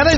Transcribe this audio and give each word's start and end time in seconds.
cada 0.00 0.09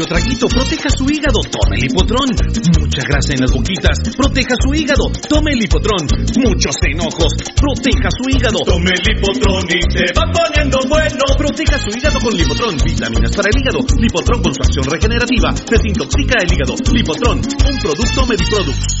Mucho 0.00 0.16
traguito, 0.16 0.48
proteja 0.48 0.88
su 0.96 1.04
hígado, 1.12 1.44
tome 1.44 1.76
el 1.76 1.84
hipotrón. 1.84 2.24
Mucha 2.80 3.02
grasa 3.04 3.36
en 3.36 3.40
las 3.44 3.52
boquitas, 3.52 4.00
proteja 4.16 4.56
su 4.56 4.72
hígado, 4.72 5.12
tome 5.28 5.52
el 5.52 5.62
hipotrón. 5.62 6.08
Muchos 6.40 6.74
enojos, 6.88 7.36
proteja 7.52 8.08
su 8.08 8.24
hígado. 8.32 8.64
Tome 8.64 8.96
el 8.96 9.04
hipotrón 9.12 9.68
y 9.68 9.82
se 9.92 10.08
va 10.16 10.24
poniendo 10.32 10.78
bueno. 10.88 11.20
Proteja 11.36 11.76
su 11.76 11.90
hígado 11.92 12.18
con 12.18 12.32
Lipotrón, 12.32 12.78
vitaminas 12.80 13.36
para 13.36 13.50
el 13.52 13.60
hígado. 13.60 13.80
Lipotrón 14.00 14.42
con 14.42 14.54
su 14.54 14.62
acción 14.62 14.84
regenerativa, 14.88 15.52
desintoxica 15.68 16.40
el 16.40 16.48
hígado. 16.48 16.74
Lipotrón, 16.94 17.36
un 17.68 17.78
producto 17.84 18.24
Mediproducts. 18.24 19.00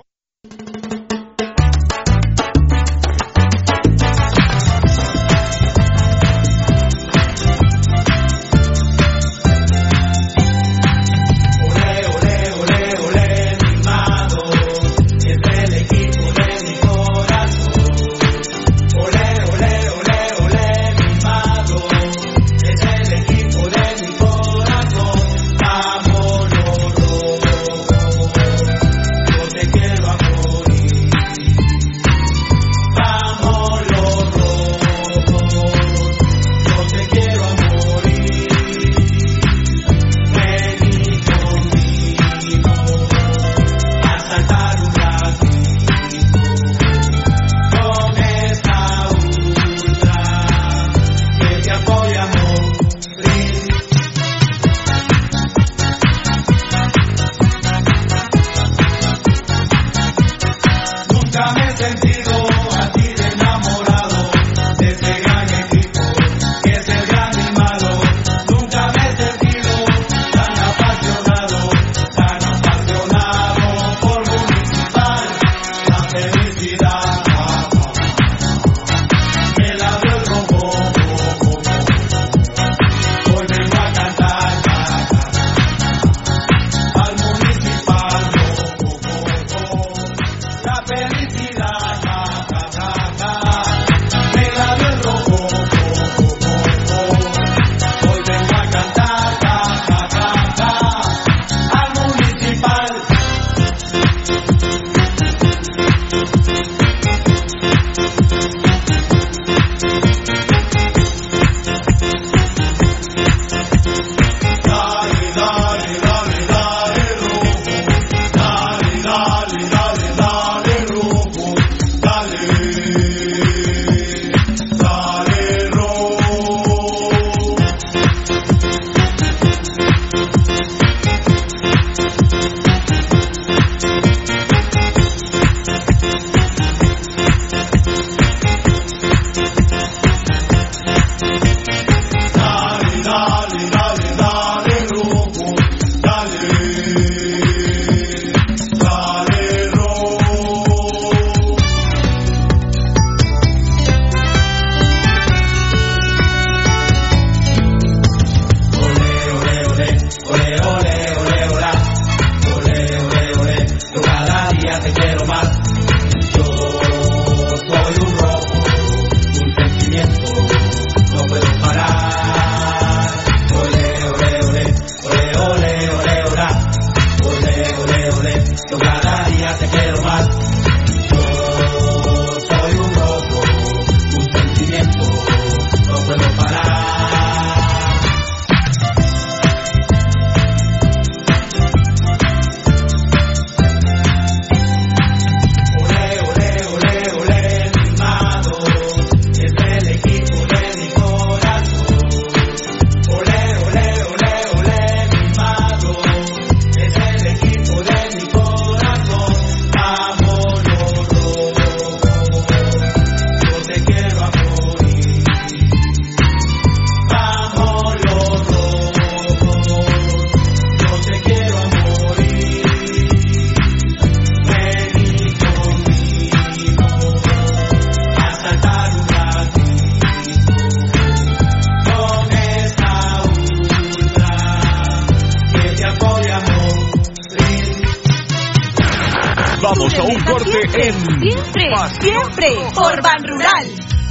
Vamos 239.73 239.93
a 239.93 240.03
un 240.03 240.19
corte 240.25 240.51
siempre, 240.51 240.87
en. 240.89 240.93
Siempre, 241.21 241.63
siempre, 242.01 242.47
por 242.75 243.01
Ban 243.01 243.23
Rural. 243.23 243.67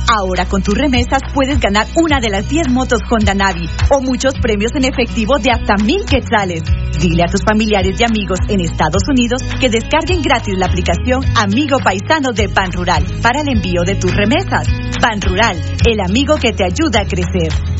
Ahora 0.09 0.47
con 0.47 0.63
tus 0.63 0.75
remesas 0.75 1.21
puedes 1.35 1.61
ganar 1.61 1.87
una 1.97 2.19
de 2.19 2.31
las 2.31 2.49
10 2.49 2.71
motos 2.71 3.01
Honda 3.11 3.35
Navi 3.35 3.69
o 3.91 4.01
muchos 4.01 4.33
premios 4.41 4.73
en 4.75 4.87
efectivo 4.87 5.39
de 5.39 5.51
hasta 5.51 5.77
mil 5.85 6.03
quetzales. 6.07 6.63
Dile 6.99 7.25
a 7.25 7.31
tus 7.31 7.45
familiares 7.45 8.01
y 8.01 8.05
amigos 8.05 8.39
en 8.49 8.61
Estados 8.61 9.03
Unidos 9.07 9.43
que 9.61 9.69
descarguen 9.69 10.23
gratis 10.23 10.57
la 10.57 10.65
aplicación 10.65 11.23
Amigo 11.37 11.79
Paisano 11.79 12.33
de 12.33 12.49
Pan 12.49 12.73
Rural 12.73 13.05
para 13.21 13.43
el 13.43 13.49
envío 13.49 13.83
de 13.85 13.97
tus 13.97 14.17
remesas. 14.17 14.67
Pan 14.99 15.21
Rural, 15.21 15.61
el 15.87 16.01
amigo 16.01 16.37
que 16.37 16.55
te 16.55 16.65
ayuda 16.65 17.03
a 17.03 17.05
crecer. 17.05 17.80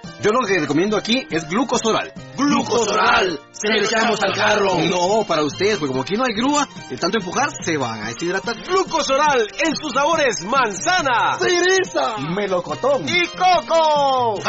Yo 0.21 0.29
lo 0.29 0.45
que 0.47 0.59
recomiendo 0.59 0.97
aquí 0.97 1.25
es 1.31 1.49
glucosoral. 1.49 2.13
¡Glucosoral! 2.37 3.39
Se 3.51 3.69
lo 3.69 3.75
echamos 3.83 4.21
al 4.21 4.33
carro. 4.33 4.77
No, 4.87 5.25
para 5.27 5.41
ustedes, 5.43 5.79
porque 5.79 5.91
como 5.91 6.03
aquí 6.03 6.13
no 6.15 6.25
hay 6.25 6.33
grúa, 6.33 6.67
de 6.89 6.97
tanto 6.97 7.17
empujar 7.17 7.49
se 7.63 7.75
van 7.75 8.03
a 8.03 8.07
deshidratar. 8.07 8.55
Glucosoral 8.63 9.47
en 9.65 9.75
sus 9.75 9.91
sabores 9.93 10.43
manzana, 10.45 11.37
cereza, 11.39 12.17
melocotón 12.35 13.03
y 13.07 13.25
coco. 13.29 14.39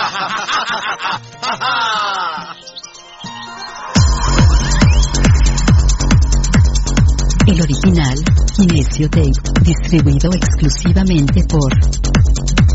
El 7.46 7.60
original, 7.62 8.18
Kinesio 8.56 9.08
Tape, 9.08 9.32
distribuido 9.62 10.30
exclusivamente 10.34 11.44
por 11.48 11.72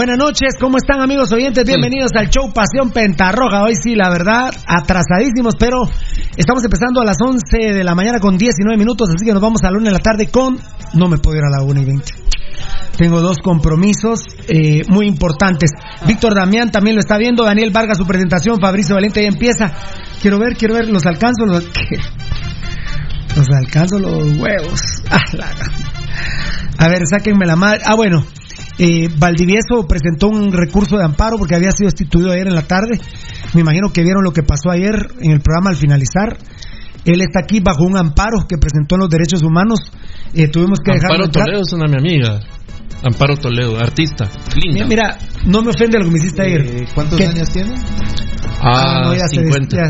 Buenas 0.00 0.16
noches, 0.16 0.54
¿cómo 0.58 0.78
están 0.78 1.02
amigos 1.02 1.30
oyentes? 1.30 1.62
Bienvenidos 1.62 2.12
al 2.16 2.30
show 2.30 2.50
Pasión 2.54 2.90
Pentarroja. 2.90 3.64
Hoy 3.64 3.74
sí, 3.74 3.94
la 3.94 4.08
verdad, 4.08 4.50
atrasadísimos, 4.66 5.56
pero 5.58 5.76
estamos 6.38 6.64
empezando 6.64 7.02
a 7.02 7.04
las 7.04 7.18
11 7.20 7.74
de 7.74 7.84
la 7.84 7.94
mañana 7.94 8.18
con 8.18 8.38
19 8.38 8.78
minutos, 8.78 9.10
así 9.10 9.26
que 9.26 9.34
nos 9.34 9.42
vamos 9.42 9.62
a 9.62 9.70
la 9.70 9.76
1 9.76 9.84
de 9.84 9.92
la 9.92 9.98
tarde 9.98 10.28
con... 10.28 10.58
No 10.94 11.06
me 11.06 11.18
puedo 11.18 11.36
ir 11.36 11.42
a 11.44 11.50
la 11.50 11.62
1 11.62 11.82
y 11.82 11.84
20. 11.84 12.14
Tengo 12.96 13.20
dos 13.20 13.40
compromisos 13.44 14.20
eh, 14.48 14.84
muy 14.88 15.06
importantes. 15.06 15.70
Víctor 16.06 16.34
Damián 16.34 16.70
también 16.70 16.96
lo 16.96 17.00
está 17.00 17.18
viendo, 17.18 17.44
Daniel 17.44 17.70
Vargas 17.70 17.98
su 17.98 18.06
presentación, 18.06 18.58
Fabricio 18.58 18.94
Valente 18.94 19.20
ya 19.20 19.28
empieza. 19.28 19.70
Quiero 20.22 20.38
ver, 20.38 20.56
quiero 20.56 20.76
ver, 20.76 20.88
los 20.88 21.04
alcanzo, 21.04 21.44
los, 21.44 21.62
los 23.36 23.48
alcanzo 23.50 23.98
los 23.98 24.38
huevos. 24.38 24.80
A 26.78 26.88
ver, 26.88 27.02
sáquenme 27.06 27.44
la 27.44 27.56
madre. 27.56 27.82
Ah, 27.84 27.94
bueno, 27.94 28.24
eh, 28.78 29.08
Valdivieso 29.18 29.86
presentó 29.86 30.28
un 30.28 30.52
recurso 30.52 30.96
de 30.96 31.04
amparo 31.04 31.36
porque 31.38 31.54
había 31.54 31.72
sido 31.72 31.88
destituido 31.88 32.32
ayer 32.32 32.46
en 32.46 32.54
la 32.54 32.66
tarde. 32.66 33.00
Me 33.54 33.60
imagino 33.60 33.92
que 33.92 34.02
vieron 34.02 34.24
lo 34.24 34.32
que 34.32 34.42
pasó 34.42 34.70
ayer 34.70 34.94
en 35.20 35.32
el 35.32 35.40
programa 35.40 35.70
al 35.70 35.76
finalizar. 35.76 36.38
Él 37.04 37.20
está 37.22 37.40
aquí 37.40 37.60
bajo 37.60 37.84
un 37.84 37.96
amparo 37.96 38.46
que 38.48 38.56
presentó 38.58 38.96
en 38.96 39.00
los 39.02 39.10
derechos 39.10 39.42
humanos. 39.42 39.80
Eh, 40.34 40.48
tuvimos 40.48 40.78
que 40.84 40.92
Amparo 40.92 41.24
dejarlo. 41.24 41.30
Toledo 41.30 41.62
es 41.62 41.72
una 41.72 41.86
mi 41.86 41.96
amiga. 41.96 42.40
Amparo 43.02 43.36
Toledo, 43.36 43.78
artista. 43.78 44.28
Linda. 44.54 44.84
Mira, 44.86 44.86
mira, 44.86 45.18
no 45.46 45.62
me 45.62 45.70
ofende 45.70 45.98
lo 45.98 46.04
que 46.04 46.10
me 46.10 46.18
hiciste 46.18 46.42
ayer. 46.42 46.84
¿Cuántos 46.94 47.18
¿Qué? 47.18 47.26
años 47.26 47.48
tiene? 47.50 47.72
Ah, 48.62 49.04
no, 49.06 49.14
ya 49.14 49.26
se 49.26 49.36
50. 49.40 49.74
ya- 49.76 49.82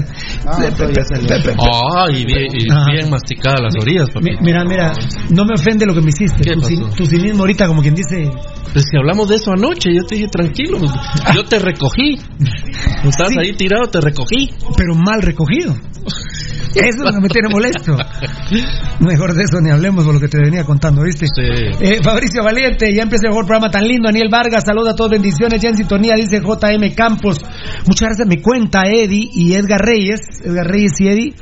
Ah, 0.47 0.59
ya 0.63 1.55
Ah, 1.59 2.05
y 2.13 2.25
bien, 2.25 2.47
y 2.55 2.71
Ajá. 2.71 2.85
bien 2.93 3.11
masticadas 3.11 3.61
las 3.63 3.75
orillas, 3.83 4.09
papi. 4.15 4.31
Mi- 4.31 4.37
Mira, 4.43 4.65
mira, 4.65 4.93
no 5.31 5.45
me 5.45 5.55
ofende 5.55 5.87
lo 5.87 5.95
que 5.95 6.01
me 6.03 6.11
hiciste. 6.11 6.41
¿Qué 6.41 6.53
Tu, 6.55 6.61
pasó? 6.61 6.73
cin- 6.73 6.95
tu 6.95 7.05
cinismo 7.07 7.41
ahorita, 7.41 7.67
como 7.67 7.83
quien 7.83 7.97
dice. 7.97 8.31
Pues 8.73 8.85
si 8.89 8.97
hablamos 8.97 9.29
de 9.29 9.35
eso 9.37 9.51
anoche, 9.53 9.93
yo 9.93 10.05
te 10.05 10.15
dije 10.15 10.29
tranquilo. 10.29 10.79
Yo 11.35 11.45
te 11.45 11.59
recogí. 11.59 12.15
Estás 13.05 13.31
Sí. 13.31 13.39
ahí 13.41 13.53
tirado, 13.57 13.89
te 13.91 14.01
recogí. 14.01 14.51
pero 14.77 14.95
mal 14.95 15.21
recogido. 15.21 15.75
Eso 16.75 16.87
es 16.87 16.97
lo 17.05 17.11
que 17.13 17.21
me 17.21 17.29
tiene 17.29 17.49
molesto. 17.51 17.97
Mejor 19.01 19.35
de 19.35 19.43
eso 19.45 19.61
ni 19.61 19.71
hablemos 19.71 20.05
por 20.05 20.15
lo 20.15 20.21
que 20.21 20.29
te 20.29 20.39
venía 20.39 20.65
contando, 20.65 21.03
¿viste? 21.03 21.27
Sí. 21.27 21.43
Eh, 21.81 22.01
Fabricio 22.03 22.43
Valiente, 22.45 22.93
ya 22.95 23.03
empieza 23.03 23.27
el 23.27 23.31
mejor 23.31 23.47
programa 23.47 23.71
tan 23.71 23.87
lindo. 23.87 24.07
Daniel 24.09 24.29
Vargas, 24.31 24.65
saluda 24.65 24.93
a 24.93 24.95
todos, 24.95 25.11
bendiciones. 25.11 25.61
Ya 25.61 25.71
en 25.71 25.77
sintonía, 25.77 26.15
dice 26.15 26.41
JM 26.41 26.95
Campos. 26.95 27.41
Muchas 27.87 28.09
gracias. 28.11 28.29
Me 28.29 28.41
cuenta 28.41 28.85
Eddie 28.87 29.29
y 29.33 29.55
Edgar 29.55 29.81
Reyes, 29.81 30.21
Edgar 30.45 30.67
Reyes 30.67 30.93
y 31.01 31.09
Eddie, 31.09 31.35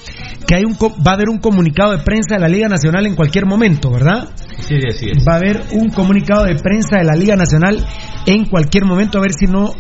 que 0.47 0.55
hay 0.55 0.65
un 0.65 0.75
co- 0.75 0.95
va 1.07 1.13
a 1.13 1.15
haber 1.15 1.29
un 1.29 1.39
comunicado 1.39 1.93
de 1.97 2.03
prensa 2.05 2.37
de 2.37 2.41
la 2.41 2.49
Liga 2.49 2.69
Nacional 2.69 3.07
en 3.07 3.15
cualquier 3.15 3.45
momento, 3.47 3.91
¿verdad? 3.91 4.29
Sí, 4.61 4.77
así 4.89 5.11
es. 5.11 5.25
Va 5.29 5.35
a 5.35 5.37
haber 5.37 5.63
un 5.73 5.91
comunicado 5.91 6.45
de 6.45 6.55
prensa 6.57 6.99
de 6.99 7.05
la 7.05 7.15
Liga 7.15 7.37
Nacional 7.37 7.85
en 8.27 8.47
cualquier 8.47 8.85
momento, 8.87 9.19
a 9.19 9.21
ver 9.23 9.33
si 9.33 9.47
no 9.47 9.73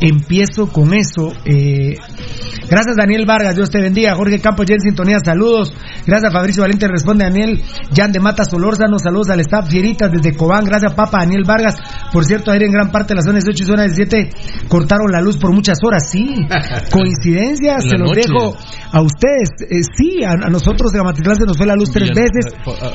empiezo 0.00 0.68
con 0.72 0.94
eso. 0.94 1.32
Eh, 1.44 1.94
gracias 2.68 2.96
Daniel 2.96 3.26
Vargas, 3.26 3.54
Dios 3.56 3.70
te 3.70 3.80
bendiga. 3.80 4.14
Jorge 4.14 4.38
Campos, 4.40 4.66
ya 4.66 4.74
en 4.74 4.80
sintonía, 4.80 5.18
saludos. 5.24 5.72
Gracias 6.06 6.32
Fabricio 6.32 6.62
Valente, 6.62 6.88
responde 6.88 7.24
Daniel. 7.24 7.62
Jan 7.94 8.12
de 8.12 8.20
Mata 8.20 8.44
Solórzano, 8.44 8.98
saludos 8.98 9.30
al 9.30 9.40
staff 9.40 9.68
Fieritas 9.68 10.10
desde 10.10 10.36
Cobán. 10.36 10.64
Gracias 10.64 10.92
Papa 10.94 11.18
Daniel 11.20 11.42
Vargas. 11.46 11.76
Por 12.12 12.24
cierto, 12.24 12.50
ayer 12.50 12.64
en 12.64 12.72
gran 12.72 12.90
parte 12.90 13.08
de 13.08 13.16
las 13.16 13.24
zonas 13.24 13.44
18 13.44 13.62
y 13.62 13.66
zona 13.66 13.82
17 13.84 14.30
cortaron 14.68 15.10
la 15.12 15.20
luz 15.20 15.36
por 15.38 15.52
muchas 15.52 15.78
horas. 15.84 16.08
Sí, 16.10 16.34
coincidencia, 16.90 17.74
En 17.74 17.80
se 17.82 17.88
la 17.96 17.98
los 18.04 18.10
noche. 18.10 18.20
dejo 18.28 18.56
a 18.92 19.00
ustedes. 19.02 19.48
Eh, 19.70 19.82
sí, 19.96 20.22
a, 20.24 20.32
a 20.32 20.50
nosotros 20.50 20.92
de 20.92 20.98
Gamatitlán 20.98 21.36
se 21.36 21.44
nos 21.46 21.56
fue 21.56 21.66
la 21.66 21.74
luz 21.76 21.90
tres 21.90 22.10
veces. 22.14 22.54
Ah, 22.66 22.92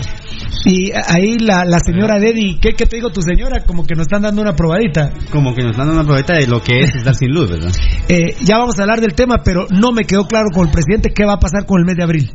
Y 0.66 0.92
ahí 0.92 1.38
la, 1.40 1.64
la 1.66 1.80
señora 1.80 2.20
Dedi, 2.20 2.60
¿qué, 2.60 2.74
¿qué 2.74 2.86
te 2.86 2.98
digo 2.98 3.10
tu 3.10 3.22
señora? 3.22 3.64
Como 3.66 3.86
que 3.86 3.96
nos 3.96 4.04
están 4.04 4.22
dando 4.22 4.42
una 4.42 4.54
probadita. 4.56 5.12
Como 5.32 5.54
que 5.56 5.64
nos 5.64 5.78
dan 5.78 5.90
una 5.90 6.04
probeta 6.04 6.34
de 6.34 6.48
lo 6.48 6.62
que 6.62 6.82
es 6.82 6.96
estar 6.96 7.16
sin 7.16 7.30
luz, 7.34 7.50
¿verdad? 7.50 7.72
Eh, 8.10 8.36
ya 8.44 8.58
vamos 8.58 8.78
a 8.80 8.84
hablar 8.84 9.02
del 9.02 9.14
tema, 9.18 9.42
pero 9.44 9.68
no 9.70 9.92
me 9.92 10.06
quedó 10.06 10.26
claro 10.26 10.48
con 10.54 10.68
el 10.68 10.72
presidente 10.72 11.10
qué 11.14 11.26
va 11.26 11.34
a 11.34 11.40
pasar 11.40 11.66
con 11.66 11.80
el 11.80 11.86
mes 11.86 11.98
de 11.98 12.04
abril. 12.04 12.32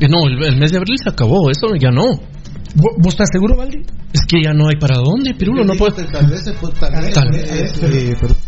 Que 0.00 0.08
no, 0.08 0.26
el, 0.26 0.42
el 0.42 0.56
mes 0.56 0.70
de 0.72 0.78
abril 0.78 0.96
se 1.02 1.10
acabó, 1.10 1.50
eso 1.50 1.66
ya 1.78 1.90
no. 1.90 2.04
¿Vos, 2.76 2.92
vos 2.98 3.12
estás 3.14 3.28
seguro, 3.30 3.56
Valdi? 3.56 3.82
Es 4.12 4.22
que 4.26 4.38
ya 4.42 4.52
no 4.52 4.66
hay 4.68 4.76
para 4.80 4.96
dónde, 4.96 5.34
Pirulo, 5.34 5.64
no 5.64 5.74
puede. 5.74 6.04
Tal 6.04 6.26
vez 6.26 6.42
se 6.44 6.52
puede. 6.54 6.72
Tal 6.74 7.04
vez, 7.04 7.12
Tal- 7.12 7.34
eh, 7.34 7.66
eh, 7.74 8.16
perdón. 8.18 8.36
Eh, 8.36 8.43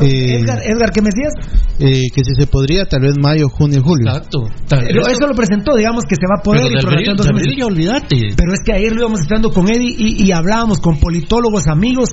Edgar, 0.00 0.60
Edgar, 0.64 0.90
¿qué 0.92 1.00
me 1.02 1.08
decías? 1.14 1.32
eh, 1.80 2.08
que 2.14 2.22
si 2.24 2.34
se 2.38 2.46
podría, 2.46 2.84
tal 2.86 3.00
vez 3.02 3.14
mayo, 3.20 3.48
junio, 3.48 3.82
julio. 3.82 4.06
Exacto. 4.08 4.38
Tal- 4.68 4.84
Pero 4.86 5.02
eso 5.08 5.26
lo 5.26 5.34
presentó, 5.34 5.74
digamos 5.76 6.04
que 6.04 6.14
se 6.14 6.26
va 6.28 6.38
a 6.38 6.42
poder 6.42 6.62
Pero 6.62 6.70
y 7.00 7.04
de 7.04 7.28
abril, 7.28 7.62
olvídate. 7.64 8.16
Pero 8.36 8.52
es 8.52 8.60
que 8.64 8.72
ayer 8.72 8.92
lo 8.92 9.00
íbamos 9.00 9.20
estando 9.20 9.50
con 9.50 9.66
Eddie 9.68 9.94
y, 9.98 10.22
y 10.26 10.32
hablábamos 10.32 10.78
con 10.78 10.98
politólogos, 11.00 11.66
amigos, 11.68 12.10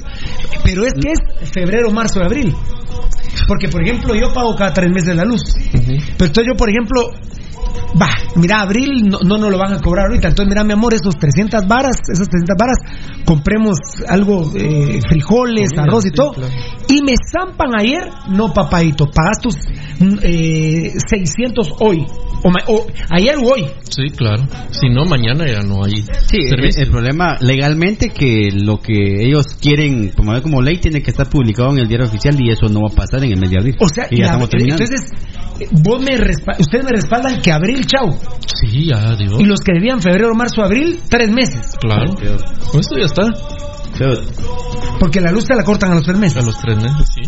pero 0.64 0.86
es 0.86 0.94
que 0.94 1.12
es 1.12 1.52
febrero, 1.52 1.92
marzo, 1.92 2.22
abril. 2.24 2.54
Porque, 3.48 3.68
por 3.70 3.84
ejemplo, 3.84 4.16
yo 4.16 4.34
pago 4.34 4.56
cada 4.56 4.74
tres 4.74 4.90
meses 4.92 5.16
la 5.16 5.24
luz. 5.26 5.42
Pero 5.72 5.96
entonces 6.26 6.46
yo, 6.48 6.58
por 6.58 6.70
ejemplo, 6.70 7.12
Va, 8.00 8.10
mira, 8.36 8.62
abril 8.62 9.04
no, 9.10 9.20
no 9.24 9.38
nos 9.38 9.50
lo 9.52 9.58
van 9.58 9.74
a 9.74 9.82
cobrar 9.82 10.08
ahorita. 10.08 10.28
Entonces, 10.30 10.50
mira, 10.50 10.64
mi 10.64 10.74
amor, 10.74 10.94
esos 10.94 11.16
300 11.18 11.66
varas, 11.68 11.98
esas 12.12 12.28
300 12.30 12.56
varas, 12.58 12.78
compremos 13.26 13.78
algo, 14.08 14.52
eh, 14.56 15.00
frijoles, 15.10 15.70
arroz 15.78 16.06
y 16.06 16.10
sí, 16.10 16.14
todo. 16.16 16.32
claro. 16.34 16.54
Y 16.90 17.02
me 17.02 17.14
zampan 17.32 17.70
ayer, 17.80 18.10
no, 18.30 18.54
papadito, 18.54 19.06
pagas 19.06 19.40
tus 19.42 19.56
mm, 20.00 20.20
eh, 20.22 20.94
600 21.10 21.74
hoy. 21.80 22.06
O, 22.44 22.50
ma- 22.52 22.64
o 22.68 22.86
ayer 23.10 23.36
o 23.38 23.42
hoy. 23.54 23.66
Sí, 23.90 24.10
claro. 24.16 24.44
Si 24.70 24.90
no, 24.90 25.06
mañana 25.06 25.46
ya 25.48 25.62
no 25.62 25.84
hay 25.84 26.04
Sí, 26.30 26.38
el, 26.38 26.50
servicio. 26.50 26.84
el 26.84 26.92
problema 26.92 27.36
legalmente 27.40 28.10
que 28.10 28.50
lo 28.54 28.80
que 28.80 29.26
ellos 29.26 29.48
quieren 29.60 30.12
promover 30.16 30.44
como 30.44 30.62
ley 30.62 30.78
tiene 30.78 31.02
que 31.02 31.10
estar 31.10 31.28
publicado 31.30 31.72
en 31.72 31.80
el 31.80 31.88
diario 31.88 32.06
oficial 32.06 32.40
y 32.40 32.52
eso 32.52 32.68
no 32.70 32.82
va 32.82 32.90
a 32.92 32.96
pasar 32.96 33.24
en 33.24 33.32
el 33.32 33.40
mes 33.40 33.50
de 33.50 33.58
abril. 33.58 33.76
O 33.80 33.90
sea, 33.90 34.06
y 34.12 34.18
ya 34.18 34.22
la- 34.22 34.28
estamos 34.28 34.50
terminando. 34.50 34.84
entonces, 34.84 35.12
vos 35.72 36.02
me 36.02 36.18
respa- 36.18 36.60
ustedes 36.60 36.84
me 36.86 36.92
respaldan 36.92 37.42
que 37.42 37.52
abril, 37.52 37.86
chao. 37.86 38.18
Sí, 38.46 38.88
ya, 38.88 39.16
digo. 39.16 39.40
Y 39.40 39.46
los 39.46 39.60
que 39.60 39.74
debían 39.74 40.02
febrero, 40.02 40.34
marzo, 40.36 40.62
abril, 40.64 41.00
tres 41.10 41.30
meses. 41.30 41.76
Claro. 41.80 42.14
Con 42.72 42.80
esto 42.80 42.98
ya 42.98 43.06
está. 43.06 43.24
Porque 45.00 45.22
la 45.22 45.32
luz 45.32 45.46
te 45.46 45.56
la 45.56 45.64
cortan 45.64 45.92
a 45.92 45.96
los 45.96 46.04
tres 46.04 46.18
meses. 46.18 46.42
A 46.42 46.46
los 46.46 46.58
tres 46.60 46.78
meses, 46.78 47.08
sí. 47.14 47.22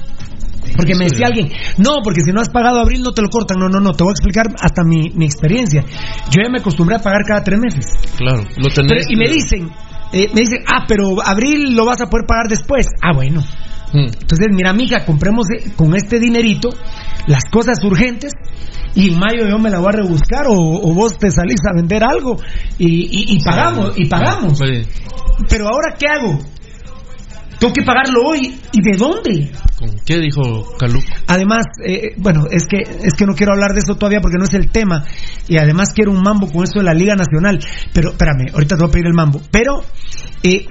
Porque 0.76 0.94
me 0.96 1.06
decía 1.06 1.28
alguien, 1.28 1.52
no, 1.78 1.98
porque 2.04 2.22
si 2.22 2.32
no 2.32 2.42
has 2.42 2.50
pagado 2.50 2.80
abril 2.80 3.02
no 3.02 3.12
te 3.12 3.22
lo 3.22 3.30
cortan. 3.30 3.58
No, 3.60 3.70
no, 3.70 3.80
no, 3.80 3.94
te 3.94 4.04
voy 4.04 4.12
a 4.12 4.14
explicar 4.14 4.48
hasta 4.62 4.84
mi, 4.84 5.10
mi 5.16 5.26
experiencia. 5.26 5.84
Yo 6.30 6.42
ya 6.44 6.50
me 6.50 6.60
acostumbré 6.60 6.96
a 6.96 7.00
pagar 7.00 7.22
cada 7.28 7.44
tres 7.44 7.60
meses. 7.60 7.86
Claro. 8.18 8.44
Lo 8.58 8.70
tenés. 8.70 9.06
Pero- 9.08 9.10
y 9.10 9.16
me 9.16 9.28
dicen, 9.30 9.70
eh, 10.14 10.28
me 10.34 10.42
dicen, 10.42 10.60
ah, 10.68 10.86
pero 10.88 11.22
abril 11.26 11.76
lo 11.76 11.86
vas 11.86 12.02
a 12.02 12.08
poder 12.08 12.26
pagar 12.28 12.48
después. 12.50 12.86
Ah, 13.02 13.14
bueno. 13.14 13.44
Mm. 13.94 14.06
Entonces, 14.22 14.48
mira, 14.52 14.74
mija, 14.74 15.06
compremos 15.06 15.48
con 15.76 15.96
este 15.96 16.20
dinerito 16.20 16.70
las 17.28 17.44
cosas 17.52 17.84
urgentes 17.84 18.32
y 18.96 19.10
en 19.14 19.20
mayo 19.20 19.48
yo 19.48 19.58
me 19.60 19.70
la 19.70 19.80
voy 19.80 19.90
a 19.90 19.98
rebuscar 19.98 20.48
o, 20.48 20.54
o 20.56 20.94
vos 20.94 21.18
te 21.18 21.30
salís 21.32 21.60
a 21.70 21.74
vender 21.76 22.04
algo 22.04 22.38
y, 22.78 22.88
y- 22.88 23.36
y 23.38 23.44
pagamos, 23.44 23.94
y 23.98 24.06
pagamos. 24.06 24.60
Pero 25.50 25.66
ahora, 25.68 25.96
¿qué 25.98 26.06
hago? 26.08 26.40
Tengo 27.60 27.74
que 27.74 27.82
pagarlo 27.84 28.22
hoy. 28.26 28.58
¿Y 28.72 28.82
de 28.82 28.98
dónde? 28.98 29.52
¿Con 29.78 29.90
qué 30.06 30.18
dijo 30.20 30.42
Caluco? 30.78 31.06
Además, 31.28 31.66
eh, 31.86 32.14
bueno, 32.18 32.46
es 32.50 32.66
que 32.68 32.78
es 33.04 33.14
que 33.16 33.26
no 33.26 33.34
quiero 33.36 33.52
hablar 33.54 33.74
de 33.74 33.80
eso 33.80 33.96
todavía 33.96 34.22
porque 34.22 34.38
no 34.38 34.46
es 34.46 34.54
el 34.54 34.72
tema 34.72 35.06
y 35.48 35.58
además 35.58 35.90
quiero 35.94 36.12
un 36.12 36.22
mambo 36.22 36.48
con 36.52 36.64
eso 36.64 36.80
de 36.80 36.84
la 36.86 36.94
Liga 36.94 37.16
Nacional. 37.16 37.60
Pero 37.94 38.12
espérame, 38.12 38.52
ahorita 38.54 38.76
te 38.78 38.82
voy 38.84 38.90
a 38.90 38.92
pedir 38.92 39.08
el 39.08 39.14
mambo. 39.14 39.42
Pero 39.52 39.82
eh, 40.44 40.68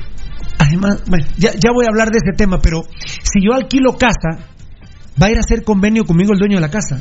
además, 0.59 1.03
bueno, 1.07 1.27
ya, 1.37 1.53
ya 1.53 1.71
voy 1.73 1.85
a 1.87 1.88
hablar 1.88 2.09
de 2.11 2.18
ese 2.18 2.37
tema. 2.37 2.59
Pero 2.61 2.83
si 3.01 3.40
yo 3.44 3.55
alquilo 3.55 3.97
casa, 3.97 4.44
va 5.21 5.27
a 5.27 5.31
ir 5.31 5.37
a 5.37 5.40
hacer 5.40 5.64
convenio 5.64 6.05
conmigo 6.05 6.33
el 6.33 6.38
dueño 6.38 6.57
de 6.57 6.61
la 6.62 6.71
casa. 6.71 7.01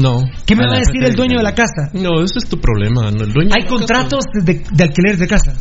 No. 0.00 0.22
¿Qué 0.46 0.56
me 0.56 0.66
va 0.66 0.76
a 0.76 0.78
decir 0.78 1.04
el 1.04 1.14
dueño 1.14 1.36
de 1.38 1.42
la 1.44 1.54
casa? 1.54 1.90
No, 1.92 2.22
ese 2.22 2.38
es 2.38 2.48
tu 2.48 2.58
problema. 2.58 3.10
No, 3.10 3.24
el 3.24 3.32
dueño 3.32 3.50
Hay 3.54 3.64
de 3.64 3.68
contratos 3.68 4.24
de, 4.42 4.62
de 4.72 4.84
alquiler 4.84 5.18
de 5.18 5.26
casa. 5.28 5.52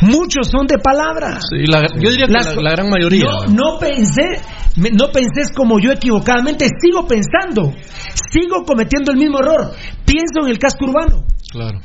Muchos 0.00 0.48
son 0.48 0.66
de 0.66 0.78
palabra. 0.78 1.38
Sí, 1.40 1.66
la- 1.70 1.82
yo 2.00 2.10
diría 2.10 2.26
que 2.26 2.32
la, 2.32 2.54
la 2.54 2.70
gran 2.70 2.88
mayoría. 2.88 3.24
No, 3.24 3.46
no 3.72 3.78
pensé, 3.78 4.40
me- 4.76 4.90
no 4.90 5.10
pensé 5.12 5.52
como 5.54 5.78
yo 5.80 5.90
equivocadamente, 5.92 6.66
sigo 6.80 7.06
pensando, 7.06 7.74
sigo 8.32 8.64
cometiendo 8.64 9.12
el 9.12 9.18
mismo 9.18 9.40
error. 9.40 9.72
Pienso 10.06 10.40
en 10.44 10.48
el 10.48 10.58
casco 10.58 10.84
urbano. 10.86 11.24
Claro. 11.50 11.80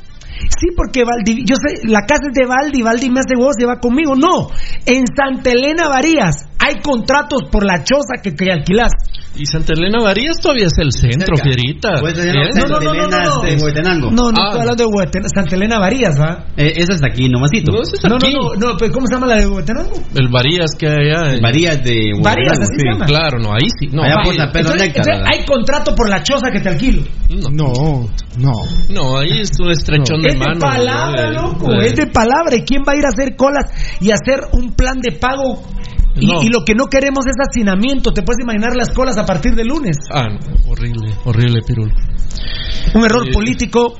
Sí, 0.59 0.67
porque 0.75 1.03
Valdi, 1.03 1.43
yo 1.45 1.55
sé, 1.55 1.87
la 1.87 2.01
casa 2.01 2.27
es 2.29 2.33
de 2.33 2.45
Valdi, 2.45 2.81
Valdi 2.81 3.09
me 3.09 3.19
hace 3.19 3.35
huevos 3.35 3.55
y 3.59 3.65
va 3.65 3.79
conmigo. 3.79 4.15
No, 4.15 4.49
en 4.85 5.03
Santa 5.15 5.51
Elena 5.51 5.87
Varías 5.87 6.35
hay 6.59 6.79
contratos 6.81 7.43
por 7.51 7.65
la 7.65 7.83
choza 7.83 8.21
que, 8.21 8.33
que 8.35 8.51
alquilas. 8.51 8.91
Y 9.35 9.47
Santa 9.47 9.73
Elena 9.73 9.97
Varías 10.03 10.37
todavía 10.39 10.67
es 10.67 10.77
el 10.77 10.91
centro, 10.91 11.35
Cerca. 11.35 11.43
Fierita. 11.43 11.89
Puedes 11.99 12.19
tener 12.19 12.35
Bien. 12.35 12.53
Santa 12.53 12.77
Elena 12.77 13.17
de 13.41 13.55
Huehuetenango. 13.57 14.11
No, 14.11 14.31
no 14.31 14.37
Ah. 14.37 14.45
estoy 14.45 14.59
hablando 14.61 14.83
de 14.83 14.89
Huehueten- 14.91 15.27
Santa 15.33 15.55
Elena 15.55 15.79
Varías, 15.79 16.19
¿va? 16.21 16.45
Eh, 16.55 16.73
esa 16.77 16.93
es 16.93 16.99
de 17.01 17.07
aquí, 17.11 17.27
nomasito. 17.29 17.71
No, 17.71 17.81
ese 17.81 17.95
es 17.95 18.03
No, 18.03 18.09
no, 18.09 18.15
aquí. 18.17 18.31
no, 18.31 18.53
no, 18.71 18.77
pues, 18.77 18.91
¿cómo 18.91 19.07
se 19.07 19.15
llama 19.15 19.25
la 19.27 19.37
de 19.37 19.47
Huehuetenango? 19.47 19.91
El 20.15 20.27
Varías 20.29 20.69
que 20.77 20.87
hay 20.87 21.09
allá. 21.09 21.33
en- 21.33 21.41
Varías 21.41 21.83
de 21.83 22.11
Varías, 22.21 22.59
Huehuetenango, 22.59 22.61
así 22.61 22.73
sí. 22.75 22.79
se 22.79 22.85
llama. 22.93 23.05
Claro, 23.07 23.39
no, 23.39 23.53
ahí 23.53 23.67
sí. 23.79 23.87
No, 23.91 24.03
Allá 24.03 24.15
ahí- 24.19 24.25
por 24.25 24.35
Entonces, 24.35 24.81
entonces, 24.87 25.05
¿verdad? 25.07 25.31
hay 25.33 25.45
contrato 25.45 25.95
por 25.95 26.09
la 26.09 26.21
choza 26.23 26.51
que 26.51 26.59
te 26.59 26.69
alquilo. 26.69 27.01
No, 27.51 28.13
no. 28.37 28.53
no, 28.89 29.17
ahí 29.17 29.41
es 29.41 29.49
un 29.59 29.71
estrechón 29.71 30.21
de 30.21 30.32
Es 30.33 30.39
de 30.39 30.45
mano. 30.45 30.59
palabra, 30.59 31.31
loco, 31.31 31.73
es 31.81 31.95
de 31.95 32.07
palabra. 32.07 32.55
¿Y 32.57 32.63
quién 32.63 32.81
va 32.87 32.93
a 32.93 32.95
ir 32.97 33.05
a 33.05 33.09
hacer 33.09 33.35
colas 33.35 33.71
y 34.01 34.11
hacer 34.11 34.41
un 34.53 34.73
plan 34.73 34.99
de 34.99 35.13
pago? 35.13 35.61
Y, 36.15 36.27
No. 36.27 36.43
y 36.43 36.49
lo 36.49 36.63
que 36.63 36.75
no 36.75 36.85
queremos 36.87 37.25
es 37.25 37.33
hacinamiento. 37.39 38.11
Te 38.11 38.21
puedes 38.21 38.39
imaginar 38.43 38.75
las 38.75 38.89
colas 38.89 39.17
a 39.17 39.25
partir 39.25 39.55
de 39.55 39.65
lunes. 39.65 39.97
Ah, 40.13 40.27
no, 40.29 40.39
horrible, 40.71 41.11
horrible, 41.25 41.61
Pirul. 41.65 41.91
Un 42.93 43.05
error 43.05 43.27
Eh, 43.27 43.31
político 43.33 43.95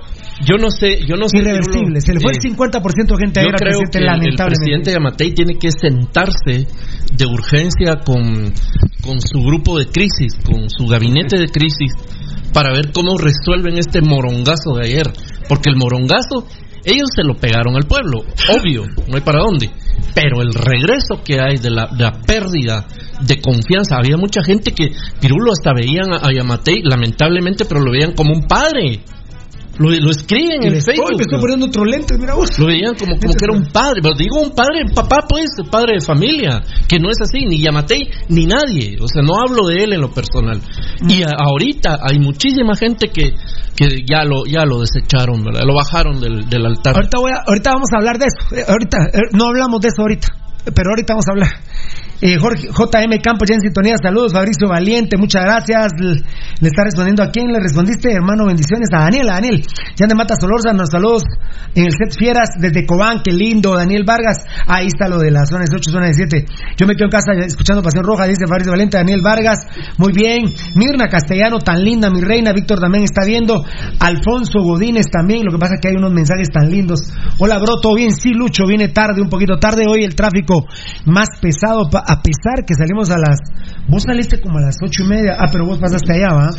Yo 0.46 0.58
no 0.58 0.70
sé, 0.70 1.00
yo 1.08 1.16
no 1.16 1.28
sé. 1.30 1.38
irreversible. 1.38 1.80
Pirulo, 1.86 2.02
Se 2.02 2.14
le 2.14 2.20
fue 2.20 2.32
eh, 2.32 2.36
el 2.36 2.42
50% 2.42 3.16
de 3.16 3.18
gente 3.26 3.40
al 3.40 3.46
creo 3.48 3.58
presidente, 3.58 3.92
que 3.92 3.98
el- 4.00 4.06
lamentablemente. 4.06 4.44
presidente 4.46 4.92
Yamatei 4.92 5.34
tiene 5.34 5.54
que 5.58 5.70
sentarse 5.72 6.68
de 7.16 7.26
urgencia 7.26 8.00
con, 8.06 8.54
con 9.04 9.22
su 9.22 9.40
grupo 9.40 9.78
de 9.78 9.88
crisis, 9.88 10.34
con 10.44 10.70
su 10.70 10.88
gabinete 10.88 11.38
de 11.38 11.48
crisis, 11.48 11.94
para 12.54 12.74
ver 12.74 12.92
cómo 12.92 13.18
resuelven 13.18 13.78
este 13.78 14.02
morongazo 14.02 14.76
de 14.76 14.86
ayer. 14.86 15.12
Porque 15.48 15.70
el 15.70 15.76
morongazo, 15.76 16.48
ellos 16.86 17.10
se 17.16 17.24
lo 17.24 17.36
pegaron 17.36 17.76
al 17.76 17.88
pueblo, 17.88 18.22
obvio, 18.50 18.84
no 19.08 19.16
hay 19.16 19.22
para 19.22 19.40
dónde. 19.40 19.70
Pero 20.14 20.42
el 20.42 20.54
regreso 20.54 21.22
que 21.24 21.40
hay 21.40 21.58
de 21.58 21.70
la, 21.70 21.88
de 21.88 22.04
la 22.04 22.22
pérdida 22.22 22.86
de 23.22 23.42
confianza, 23.42 23.98
había 23.98 24.18
mucha 24.18 24.44
gente 24.44 24.74
que, 24.74 24.92
Pirulo, 25.20 25.52
hasta 25.52 25.74
veían 25.74 26.12
a, 26.14 26.18
a 26.18 26.34
Yamatei, 26.34 26.82
lamentablemente, 26.84 27.66
pero 27.66 27.82
lo 27.82 27.92
veían 27.92 28.14
como 28.14 28.34
un 28.34 28.48
padre. 28.48 29.02
Lo, 29.80 29.90
lo 29.90 30.12
escriben 30.12 30.62
Y 30.62 30.68
en 30.68 30.74
estoy- 30.76 30.96
Facebook. 30.98 31.18
me 31.18 31.24
estoy 31.24 31.40
poniendo 31.42 31.66
otro 31.66 31.84
lente, 31.86 32.16
mira 32.18 32.36
vos. 32.36 32.60
Lo 32.60 32.68
veían 32.68 32.94
como, 32.94 33.18
como 33.18 33.34
que 33.34 33.46
era 33.46 33.54
un 33.58 33.66
padre, 33.72 34.02
pero 34.04 34.14
digo 34.16 34.40
un 34.40 34.52
padre, 34.52 34.86
papá 34.94 35.26
pues, 35.28 35.50
padre 35.72 35.96
de 35.96 36.02
familia, 36.06 36.62
que 36.88 37.00
no 37.00 37.10
es 37.10 37.18
así, 37.22 37.46
ni 37.48 37.60
Yamatei, 37.60 38.02
ni 38.30 38.46
nadie, 38.46 38.98
o 39.02 39.08
sea, 39.08 39.24
no 39.24 39.34
hablo 39.42 39.66
de 39.68 39.84
él 39.84 39.94
en 39.94 40.02
lo 40.02 40.12
personal. 40.14 40.62
Y 41.10 41.24
a- 41.24 41.32
ahorita 41.38 41.98
hay 42.08 42.20
muchísima 42.20 42.76
gente 42.76 43.08
que, 43.08 43.34
que 43.76 44.04
ya 44.08 44.24
lo 44.24 44.46
ya 44.46 44.64
lo 44.66 44.80
desecharon, 44.82 45.44
¿verdad? 45.44 45.62
Lo 45.66 45.74
bajaron 45.74 46.20
del, 46.22 46.48
del 46.48 46.66
altar. 46.68 46.96
Ahorita, 46.96 47.18
voy 47.20 47.32
a- 47.32 47.44
ahorita 47.48 47.72
vamos 47.72 47.90
a 47.94 47.98
hablar 47.98 48.18
de 48.20 48.26
eso. 48.28 48.56
Eh, 48.56 48.64
Ahorita, 48.72 48.98
eh, 49.12 49.20
no 49.34 49.46
hablamos 49.48 49.82
de 49.82 49.88
eso 49.88 50.02
ahorita. 50.04 50.28
Pero 50.66 50.92
ahorita 50.92 51.14
vamos 51.14 51.28
a 51.28 51.32
hablar. 51.32 51.50
Eh, 52.26 52.38
Jorge, 52.40 52.70
JM 52.70 53.20
Campos 53.22 53.50
ya 53.50 53.56
en 53.56 53.60
sintonía, 53.60 53.96
saludos, 54.02 54.32
Fabricio 54.32 54.70
Valiente, 54.70 55.18
muchas 55.18 55.44
gracias. 55.44 55.92
Le 56.00 56.70
está 56.70 56.86
respondiendo 56.86 57.22
a 57.22 57.28
quién 57.28 57.52
le 57.52 57.60
respondiste, 57.60 58.14
hermano, 58.14 58.46
bendiciones 58.48 58.88
a 58.94 59.00
Daniel, 59.00 59.28
a 59.28 59.34
Daniel. 59.34 59.62
Ya 59.98 60.08
de 60.08 60.16
Mata 60.16 60.36
Solórzano, 60.40 60.86
saludos 60.86 61.24
en 61.76 61.84
el 61.84 61.92
set 61.92 62.18
Fieras 62.18 62.52
desde 62.58 62.86
Cobán, 62.86 63.24
qué 63.26 63.34
lindo, 63.34 63.76
Daniel 63.76 64.06
Vargas. 64.08 64.38
Ahí 64.66 64.88
está 64.88 65.10
lo 65.10 65.20
de 65.20 65.32
la 65.32 65.46
zona 65.46 65.66
18, 65.66 65.92
zona 65.92 66.06
17. 66.06 66.46
Yo 66.78 66.88
me 66.88 66.96
quedo 66.96 67.08
en 67.08 67.12
casa 67.12 67.34
escuchando 67.46 67.84
Pasión 67.84 68.06
Roja, 68.06 68.24
dice 68.24 68.48
Fabricio 68.48 68.72
Valiente, 68.72 68.96
Daniel 68.96 69.20
Vargas, 69.22 69.60
muy 69.98 70.14
bien. 70.14 70.46
Mirna 70.76 71.10
Castellano, 71.10 71.60
tan 71.60 71.84
linda, 71.84 72.10
mi 72.10 72.22
reina, 72.22 72.54
Víctor 72.54 72.80
también 72.80 73.04
está 73.04 73.26
viendo. 73.26 73.66
Alfonso 74.00 74.62
Godínez 74.62 75.08
también, 75.12 75.44
lo 75.44 75.52
que 75.52 75.58
pasa 75.58 75.74
es 75.74 75.82
que 75.82 75.90
hay 75.90 75.96
unos 75.98 76.14
mensajes 76.14 76.48
tan 76.48 76.72
lindos. 76.72 77.02
Hola, 77.40 77.60
bro, 77.60 77.82
todo 77.82 77.96
bien, 77.96 78.14
sí, 78.14 78.30
Lucho, 78.34 78.64
viene 78.66 78.88
tarde, 78.88 79.22
un 79.22 79.28
poquito 79.28 79.58
tarde. 79.58 79.84
Hoy 79.90 80.06
el 80.06 80.16
tráfico 80.16 80.66
más 81.04 81.28
pesado, 81.42 81.90
a 82.14 82.22
pesar 82.22 82.66
que 82.66 82.76
salimos 82.76 83.10
a 83.10 83.18
las. 83.18 83.40
Vos 83.90 84.04
saliste 84.04 84.40
como 84.40 84.58
a 84.60 84.62
las 84.62 84.76
ocho 84.84 85.04
y 85.04 85.08
media, 85.08 85.36
ah, 85.40 85.50
pero 85.52 85.66
vos 85.66 85.80
pasaste 85.80 86.14
allá, 86.14 86.34
¿va? 86.34 86.50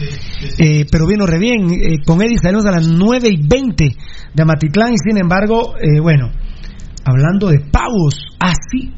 Eh, 0.58 0.84
pero 0.90 1.06
vino 1.06 1.26
re 1.26 1.38
bien. 1.38 1.70
Eh, 1.70 1.98
con 2.04 2.20
Eddie 2.22 2.38
salimos 2.42 2.66
a 2.66 2.72
las 2.72 2.88
nueve 2.88 3.28
y 3.30 3.40
veinte 3.46 3.96
de 4.34 4.42
Amatitlán, 4.42 4.92
y 4.92 4.96
sin 4.98 5.18
embargo, 5.18 5.74
eh, 5.80 6.00
bueno, 6.00 6.30
hablando 7.04 7.48
de 7.48 7.60
pagos, 7.60 8.14
así. 8.40 8.92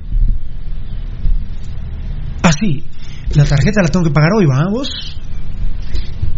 Así. 2.43 2.85
La 3.35 3.45
tarjeta 3.45 3.83
la 3.83 3.89
tengo 3.89 4.05
que 4.07 4.13
pagar 4.13 4.31
hoy, 4.39 4.47
¿va? 4.47 4.65
¿Vos? 4.71 4.89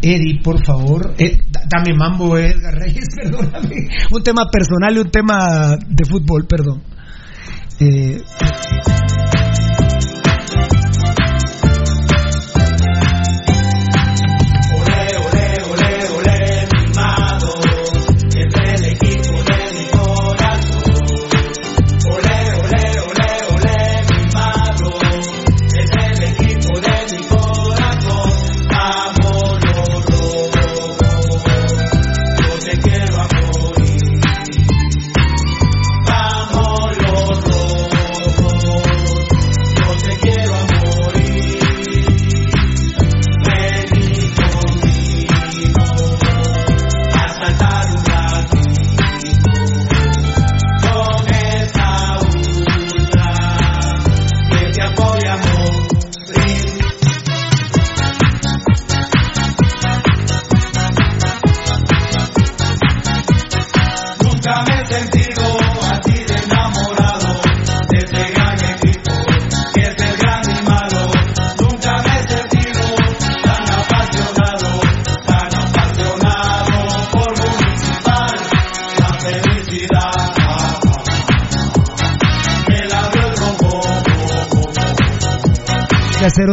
Eddie, 0.00 0.40
por 0.42 0.64
favor, 0.64 1.14
eh, 1.18 1.38
da- 1.50 1.62
dame 1.68 1.92
mambo, 1.96 2.38
Edgar 2.38 2.74
Reyes, 2.74 3.06
perdóname. 3.16 3.88
Un 4.12 4.22
tema 4.22 4.42
personal 4.50 4.96
y 4.96 4.98
un 5.00 5.10
tema 5.10 5.76
de 5.88 6.04
fútbol, 6.04 6.46
perdón. 6.46 6.82
Eh, 7.80 8.20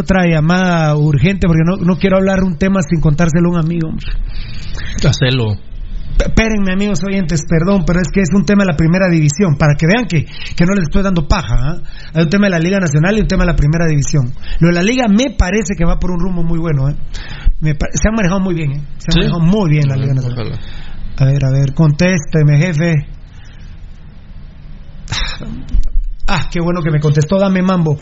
otra 0.05 0.25
llamada 0.27 0.95
urgente 0.95 1.47
porque 1.47 1.63
no, 1.65 1.77
no 1.77 1.97
quiero 1.97 2.17
hablar 2.17 2.43
un 2.43 2.57
tema 2.57 2.79
sin 2.87 3.01
contárselo 3.01 3.49
a 3.49 3.51
un 3.53 3.57
amigo. 3.65 3.89
Hacelo. 5.03 5.55
Espérenme, 6.17 6.71
amigos 6.71 6.99
oyentes, 7.05 7.41
perdón, 7.49 7.83
pero 7.85 7.99
es 7.99 8.07
que 8.13 8.21
es 8.21 8.29
un 8.33 8.45
tema 8.45 8.63
de 8.63 8.71
la 8.71 8.77
primera 8.77 9.09
división, 9.09 9.57
para 9.57 9.73
que 9.75 9.85
vean 9.85 10.05
que, 10.07 10.23
que 10.23 10.65
no 10.65 10.73
les 10.73 10.83
estoy 10.83 11.03
dando 11.03 11.27
paja. 11.27 11.55
¿ah? 11.59 11.77
Hay 12.13 12.23
un 12.23 12.29
tema 12.29 12.45
de 12.45 12.51
la 12.51 12.59
Liga 12.59 12.79
Nacional 12.79 13.17
y 13.17 13.21
un 13.21 13.27
tema 13.27 13.43
de 13.43 13.51
la 13.51 13.55
primera 13.57 13.85
división. 13.85 14.31
Lo 14.61 14.69
de 14.69 14.73
la 14.75 14.81
Liga 14.83 15.07
me 15.09 15.35
parece 15.37 15.75
que 15.77 15.83
va 15.83 15.99
por 15.99 16.11
un 16.11 16.19
rumbo 16.21 16.41
muy 16.43 16.57
bueno. 16.57 16.87
¿eh? 16.87 16.95
Me 17.59 17.71
se 17.73 18.07
han 18.07 18.15
manejado 18.15 18.39
muy 18.39 18.55
bien, 18.55 18.71
¿eh? 18.71 18.81
se 18.97 19.07
han 19.09 19.11
Sí. 19.11 19.19
manejado 19.19 19.39
muy 19.41 19.69
bien 19.69 19.89
la 19.89 19.95
Liga 19.97 20.13
Nacional. 20.13 20.39
Ojalá. 20.53 20.59
A 21.17 21.25
ver, 21.25 21.45
a 21.45 21.51
ver, 21.51 21.73
contésteme, 21.73 22.57
jefe. 22.59 22.93
Ah, 26.27 26.47
qué 26.51 26.59
bueno 26.59 26.81
que 26.81 26.89
me 26.89 26.99
contestó, 26.99 27.37
dame 27.37 27.61
mambo. 27.61 27.99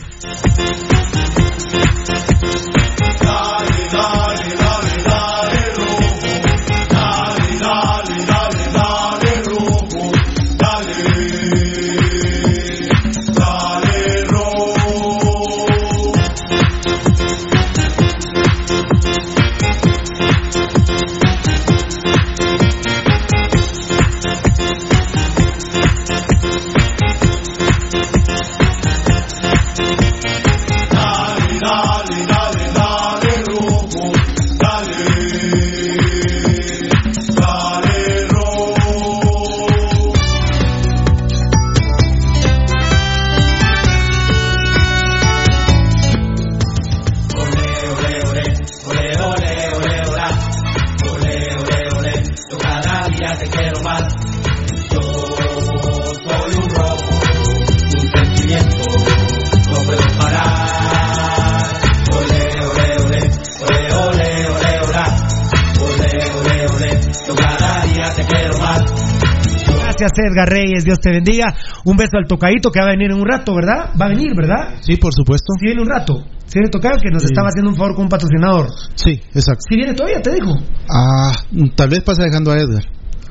Gracias, 70.04 70.32
Edgar 70.32 70.48
Reyes, 70.48 70.84
Dios 70.84 70.98
te 71.00 71.10
bendiga. 71.10 71.54
Un 71.86 71.96
beso 71.96 72.18
al 72.18 72.26
tocadito 72.28 72.70
que 72.70 72.78
va 72.80 72.86
a 72.86 72.90
venir 72.90 73.10
en 73.10 73.16
un 73.20 73.26
rato, 73.26 73.54
¿verdad? 73.54 73.90
Va 73.98 74.06
a 74.06 74.08
venir, 74.10 74.32
¿verdad? 74.36 74.74
Sí, 74.80 74.96
por 74.96 75.14
supuesto. 75.14 75.54
Sí, 75.58 75.66
viene 75.66 75.80
un 75.80 75.88
rato. 75.88 76.22
Sí, 76.46 76.58
viene 76.58 76.68
tocado 76.68 76.98
que 77.00 77.08
nos 77.10 77.22
Sí. 77.22 77.28
estaba 77.30 77.48
haciendo 77.48 77.70
un 77.70 77.76
favor 77.76 77.94
con 77.94 78.04
un 78.04 78.08
patrocinador. 78.10 78.66
Sí, 78.94 79.12
exacto. 79.34 79.62
Sí, 79.68 79.76
viene 79.76 79.94
todavía, 79.94 80.20
te 80.20 80.32
dijo. 80.34 80.52
Ah, 80.90 81.32
tal 81.74 81.88
vez 81.88 82.02
pasa 82.02 82.24
dejando 82.24 82.52
a 82.52 82.58
Edgar. 82.58 82.84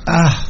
Ah, 0.07 0.47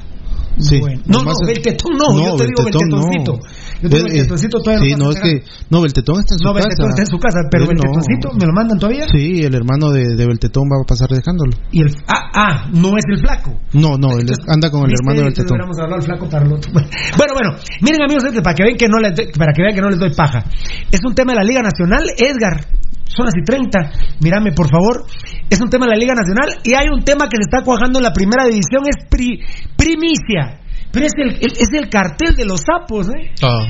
Sí. 0.58 0.80
bueno. 0.80 1.02
No, 1.08 1.18
no, 1.20 1.24
Nomás- 1.26 1.38
Beltetón 1.46 1.92
no, 1.98 2.16
yo 2.16 2.36
te 2.38 2.44
digo 2.46 2.64
Beltetón 2.64 2.90
no. 2.90 3.40
Yo 3.84 3.90
te 3.90 3.96
digo 3.98 4.08
Bel- 4.08 4.14
Beltetoncito 4.16 4.58
todavía 4.64 4.84
Sí, 4.86 4.92
no 4.96 5.04
no, 5.06 5.12
es 5.12 5.20
que. 5.20 5.44
No, 5.70 5.82
Beltetón 5.82 6.20
está 6.24 6.34
en 6.34 6.40
su 6.40 6.46
No, 6.48 6.54
casa. 6.54 6.68
Beltetón 6.68 6.90
está 6.90 7.02
en 7.04 7.08
su 7.12 7.20
casa, 7.20 7.40
pero 7.52 7.64
no. 7.66 7.70
Beltetoncito, 7.70 8.28
¿me 8.40 8.46
lo 8.48 8.54
mandan 8.54 8.80
todavía? 8.80 9.06
Sí, 9.12 9.42
el 9.44 9.54
hermano 9.54 9.92
de, 9.92 10.16
de 10.16 10.26
Beltetón 10.26 10.64
va 10.72 10.82
a 10.82 10.86
pasar 10.88 11.10
dejándolo. 11.10 11.52
Y 11.72 11.82
el, 11.84 11.92
ah, 12.08 12.24
ah, 12.34 12.70
no 12.72 12.96
es 12.98 13.04
el 13.12 13.20
flaco. 13.20 13.60
No, 13.74 13.98
no, 13.98 14.18
él 14.18 14.32
anda 14.48 14.72
con 14.72 14.88
el 14.88 14.94
hermano 14.96 15.20
de 15.20 15.26
Beltetón. 15.30 15.60
hablar 15.62 15.94
al 16.00 16.02
flaco 16.02 16.30
para 16.30 16.46
el 16.46 16.54
otro. 16.54 16.72
Bueno, 17.18 17.34
bueno, 17.36 17.50
miren 17.82 18.02
amigos, 18.02 18.24
este, 18.26 18.42
para 18.42 18.56
que 18.56 18.64
vean 18.64 18.78
que 18.78 18.88
no 18.88 18.98
les 18.98 19.14
doy, 19.16 19.28
para 19.38 19.52
que 19.54 19.62
vean 19.62 19.76
que 19.76 19.82
no 19.82 19.90
les 19.90 20.00
doy 20.00 20.10
paja. 20.16 20.44
Es 20.92 21.00
un 21.06 21.14
tema 21.14 21.34
de 21.34 21.40
la 21.40 21.44
Liga 21.44 21.62
Nacional, 21.62 22.04
Edgar. 22.18 22.66
Son 23.06 23.26
las 23.26 23.36
y 23.38 23.44
30. 23.44 23.92
Mírame, 24.22 24.54
por 24.54 24.68
favor. 24.70 25.06
Es 25.50 25.60
un 25.62 25.70
tema 25.70 25.86
de 25.86 25.92
la 25.92 25.98
Liga 25.98 26.16
Nacional 26.16 26.58
y 26.64 26.74
hay 26.74 26.88
un 26.92 27.04
tema 27.04 27.26
que 27.30 27.38
se 27.38 27.44
está 27.44 27.62
cuajando 27.64 28.00
en 28.00 28.04
la 28.04 28.12
primera 28.14 28.46
división, 28.46 28.82
es 28.90 29.06
pri- 29.10 29.40
primicia. 29.78 30.62
Pero 30.94 31.06
es 31.08 31.14
el, 31.18 31.30
el- 31.32 31.58
es 31.60 31.70
el 31.74 31.90
cartel 31.90 32.36
de 32.36 32.46
los 32.46 32.62
sapos, 32.62 33.08
¿eh? 33.10 33.32
Ah, 33.42 33.66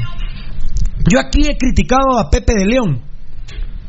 Yo 1.10 1.20
aquí 1.20 1.48
he 1.50 1.58
criticado 1.58 2.20
a 2.20 2.30
Pepe 2.30 2.54
de 2.56 2.66
León, 2.66 3.02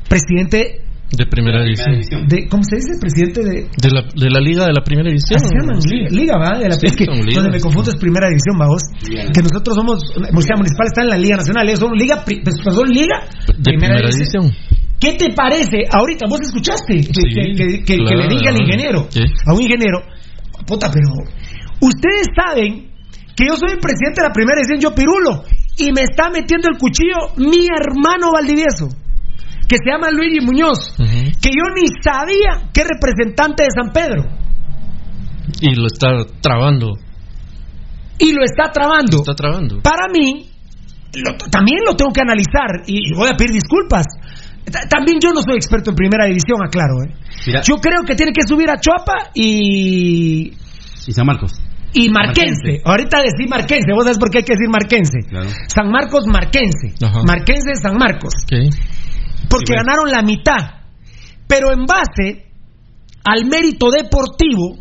presidente 0.08 0.80
de 1.16 1.26
primera 1.26 1.62
división. 1.62 2.26
de, 2.26 2.48
¿cómo 2.48 2.62
se 2.64 2.76
dice? 2.76 2.90
Presidente 3.00 3.40
de, 3.44 3.68
De 3.70 3.90
la, 3.90 4.02
de 4.02 4.30
la 4.30 4.40
liga 4.40 4.66
de 4.66 4.72
la 4.72 4.82
primera 4.82 5.08
división. 5.08 5.38
Se 5.38 5.46
llaman, 5.54 5.78
liga, 5.86 6.08
liga, 6.10 6.34
¿va? 6.38 6.58
De 6.58 6.68
la, 6.68 6.74
Sí, 6.74 6.86
es 6.86 6.96
que 6.96 7.04
ligas. 7.06 7.34
donde 7.34 7.50
me 7.52 7.60
confundo 7.60 7.90
es 7.90 7.96
primera 7.96 8.26
división, 8.26 8.58
vamos. 8.58 8.82
Que 9.04 9.42
nosotros 9.42 9.76
somos, 9.76 10.02
Universidad 10.16 10.56
Municipal 10.58 10.86
está 10.86 11.02
en 11.02 11.08
la 11.10 11.18
Liga 11.18 11.36
Nacional, 11.36 11.68
ellos 11.68 11.78
son 11.80 11.92
Liga, 11.94 12.24
pues, 12.24 12.38
son 12.74 12.88
Liga 12.88 13.18
De 13.46 13.62
primera 13.62 14.00
división. 14.10 14.50
¿Qué 14.98 15.12
te 15.14 15.30
parece? 15.34 15.84
Ahorita 15.92 16.26
vos 16.28 16.40
escuchaste 16.40 16.94
que, 16.96 17.02
Sí, 17.02 17.22
que- 17.34 17.54
que- 17.54 17.66
que- 17.78 17.84
que 17.84 17.96
claro. 17.98 18.18
le 18.22 18.28
dije 18.28 18.48
al 18.48 18.58
ingeniero, 18.62 19.06
a 19.46 19.52
un 19.54 19.60
ingeniero, 19.62 19.98
puta, 20.66 20.90
pero 20.90 21.10
ustedes 21.80 22.26
saben 22.34 22.90
que 23.36 23.46
yo 23.48 23.56
soy 23.56 23.72
el 23.72 23.80
presidente 23.80 24.22
de 24.22 24.28
la 24.28 24.32
primera 24.32 24.56
división, 24.60 24.80
yo 24.80 24.94
Pirulo, 24.94 25.42
y 25.76 25.90
me 25.92 26.02
está 26.02 26.30
metiendo 26.30 26.68
el 26.70 26.78
cuchillo 26.78 27.34
mi 27.36 27.66
hermano 27.66 28.30
Valdivieso, 28.32 28.88
que 29.68 29.76
se 29.76 29.90
llama 29.90 30.10
Luigi 30.12 30.40
Muñoz, 30.40 30.94
que 31.40 31.50
yo 31.50 31.64
ni 31.74 31.86
sabía 32.02 32.70
que 32.72 32.82
es 32.82 32.86
representante 32.88 33.64
de 33.64 33.68
San 33.74 33.92
Pedro. 33.92 34.22
Y 35.60 35.74
lo 35.74 35.86
está 35.86 36.08
trabando. 36.40 36.92
y 38.18 38.32
lo 38.32 38.44
está 38.44 38.70
trabando. 38.72 39.18
Está 39.18 39.34
trabando. 39.34 39.80
Para 39.82 40.06
mí, 40.08 40.48
lo- 41.14 41.36
también 41.50 41.78
lo 41.84 41.96
tengo 41.96 42.12
que 42.12 42.20
analizar 42.22 42.82
y, 42.86 43.10
y 43.10 43.14
voy 43.16 43.28
a 43.28 43.36
pedir 43.36 43.52
disculpas. 43.52 44.06
Ta- 44.70 44.86
También 44.88 45.18
yo 45.20 45.30
no 45.34 45.42
soy 45.42 45.56
experto 45.56 45.90
en 45.90 45.96
primera 45.96 46.24
división, 46.26 46.58
aclaro. 46.64 47.02
¿eh? 47.06 47.14
Mira. 47.46 47.62
Yo 47.62 47.76
creo 47.76 48.02
que 48.06 48.14
tiene 48.14 48.32
que 48.32 48.46
subir 48.46 48.70
a 48.70 48.78
Chuapa 48.78 49.30
y, 49.34 50.52
Y 51.06 51.12
San 51.12 51.26
Marcos. 51.26 51.52
Y 51.94 52.10
Marquense. 52.10 52.82
Ahorita 52.84 53.22
decir 53.22 53.48
Marquense, 53.48 53.92
vos 53.94 54.04
sabes 54.04 54.18
por 54.18 54.30
qué 54.30 54.38
hay 54.38 54.44
que 54.44 54.52
decir 54.54 54.68
Marquense. 54.68 55.18
Claro. 55.28 55.48
San 55.68 55.90
Marcos, 55.90 56.24
Marquense. 56.26 56.94
Ajá. 57.02 57.22
Marquense, 57.26 57.74
San 57.80 57.96
Marcos. 57.96 58.34
Porque 59.48 59.66
Sí, 59.66 59.72
bueno. 59.72 59.82
ganaron 59.86 60.10
la 60.10 60.22
mitad. 60.22 60.82
Pero 61.46 61.72
en 61.72 61.86
base 61.86 62.46
al 63.24 63.46
mérito 63.46 63.90
deportivo, 63.90 64.76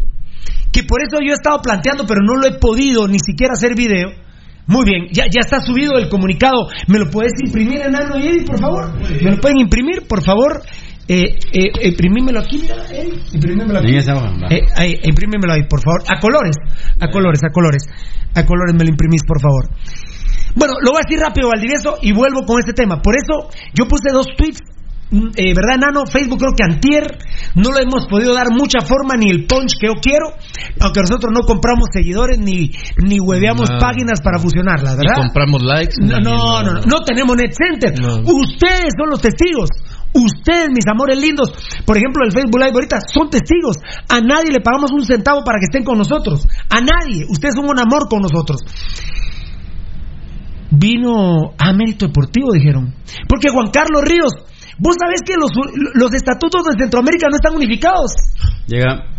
que 0.72 0.84
por 0.84 1.02
eso 1.02 1.20
yo 1.22 1.32
he 1.32 1.36
estado 1.36 1.62
planteando, 1.62 2.06
pero 2.06 2.20
no 2.22 2.42
lo 2.42 2.48
he 2.48 2.58
podido 2.60 3.08
ni 3.08 3.20
siquiera 3.20 3.54
hacer 3.54 3.76
video. 3.76 4.10
Muy 4.66 4.86
bien, 4.86 5.08
ya, 5.12 5.26
ya 5.26 5.42
está 5.42 5.60
subido 5.60 5.98
el 5.98 6.08
comunicado. 6.10 6.68
¿Me 6.88 6.98
lo 6.98 7.10
puedes 7.10 7.34
imprimir, 7.46 7.82
Enano 7.82 8.18
y 8.18 8.28
Eddie, 8.28 8.46
por 8.46 8.60
favor? 8.60 8.94
¿Me 9.22 9.32
lo 9.32 9.38
pueden 9.42 9.60
imprimir, 9.60 10.08
por 10.08 10.24
favor? 10.24 10.62
Eh, 11.08 11.38
eh, 11.52 11.88
imprimímelo 11.90 12.40
aquí, 12.40 12.60
mira, 12.60 12.76
Eddie. 12.90 13.20
Imprimímelo 13.34 13.80
aquí. 13.80 13.88
Ahí 13.92 13.98
está, 13.98 14.14
va. 14.14 14.32
Eh, 14.50 14.62
ahí, 14.76 15.00
imprímemelo 15.04 15.54
ahí, 15.54 15.64
por 15.70 15.82
favor. 15.82 16.02
A 16.08 16.20
colores, 16.20 16.56
a 17.00 17.08
colores, 17.12 17.42
a 17.44 17.52
colores. 17.52 17.84
A 18.36 18.46
colores 18.46 18.74
me 18.76 18.84
lo 18.86 18.90
imprimís, 18.90 19.24
por 19.24 19.42
favor. 19.42 19.70
Bueno, 20.56 20.74
lo 20.82 20.92
voy 20.92 21.02
a 21.04 21.06
decir 21.08 21.20
rápido, 21.20 21.50
Valdivieso, 21.50 21.98
y 22.02 22.14
vuelvo 22.14 22.46
con 22.46 22.60
este 22.60 22.74
tema. 22.74 23.02
Por 23.02 23.16
eso 23.16 23.50
yo 23.74 23.88
puse 23.88 24.12
dos 24.14 24.28
tweets, 24.38 24.60
mm, 25.12 25.30
eh, 25.36 25.54
¿verdad, 25.54 25.78
Nano? 25.80 26.06
Facebook 26.06 26.40
creo 26.40 26.54
que 26.56 26.64
antier 26.64 27.18
no 27.56 27.72
le 27.74 27.84
hemos 27.84 28.06
podido 28.08 28.34
dar 28.34 28.48
mucha 28.52 28.80
forma 28.82 29.16
ni 29.18 29.30
el 29.30 29.46
punch 29.46 29.74
que 29.80 29.88
yo 29.88 29.94
quiero, 30.02 30.28
aunque 30.80 31.02
nosotros 31.02 31.32
no 31.34 31.42
compramos 31.42 31.88
seguidores 31.92 32.38
ni, 32.40 32.72
ni 33.04 33.20
hueveamos 33.20 33.70
No. 33.70 33.78
páginas 33.80 34.22
para 34.22 34.38
fusionarlas, 34.40 34.96
¿verdad? 34.96 35.16
compramos 35.18 35.62
likes. 35.64 35.96
No, 36.00 36.18
ni- 36.20 36.24
no, 36.24 36.64
no, 36.64 36.74
no, 36.74 36.82
no 36.82 37.00
tenemos 37.04 37.36
net 37.36 37.52
center. 37.52 37.94
Ustedes 38.24 38.94
son 38.98 39.10
los 39.10 39.22
testigos. 39.22 39.70
Ustedes, 40.14 40.70
mis 40.70 40.86
amores 40.88 41.20
lindos, 41.20 41.50
por 41.86 41.98
ejemplo, 41.98 42.24
el 42.24 42.32
Facebook 42.32 42.60
Live 42.60 42.74
ahorita 42.74 43.00
son 43.12 43.30
testigos. 43.30 43.78
A 44.08 44.22
nadie 44.22 44.52
le 44.52 44.62
pagamos 44.62 44.92
un 44.92 45.04
centavo 45.04 45.44
para 45.44 45.58
que 45.58 45.66
estén 45.66 45.84
con 45.84 45.98
nosotros. 45.98 46.46
A 46.70 46.80
nadie. 46.82 47.26
Ustedes 47.30 47.56
son 47.56 47.66
un 47.66 47.80
amor 47.80 48.08
con 48.08 48.22
nosotros. 48.22 48.62
Vino 50.70 51.54
a 51.58 51.74
mérito 51.74 52.06
deportivo, 52.06 52.52
dijeron. 52.54 52.94
Porque 53.28 53.50
Juan 53.50 53.70
Carlos 53.72 54.04
Ríos, 54.06 54.34
vos 54.78 54.96
sabés 55.00 55.22
que 55.26 55.34
los, 55.34 55.50
los 55.96 56.14
estatutos 56.14 56.64
de 56.66 56.84
Centroamérica 56.84 57.28
no 57.30 57.36
están 57.36 57.56
unificados. 57.56 58.14
Llega. 58.68 59.10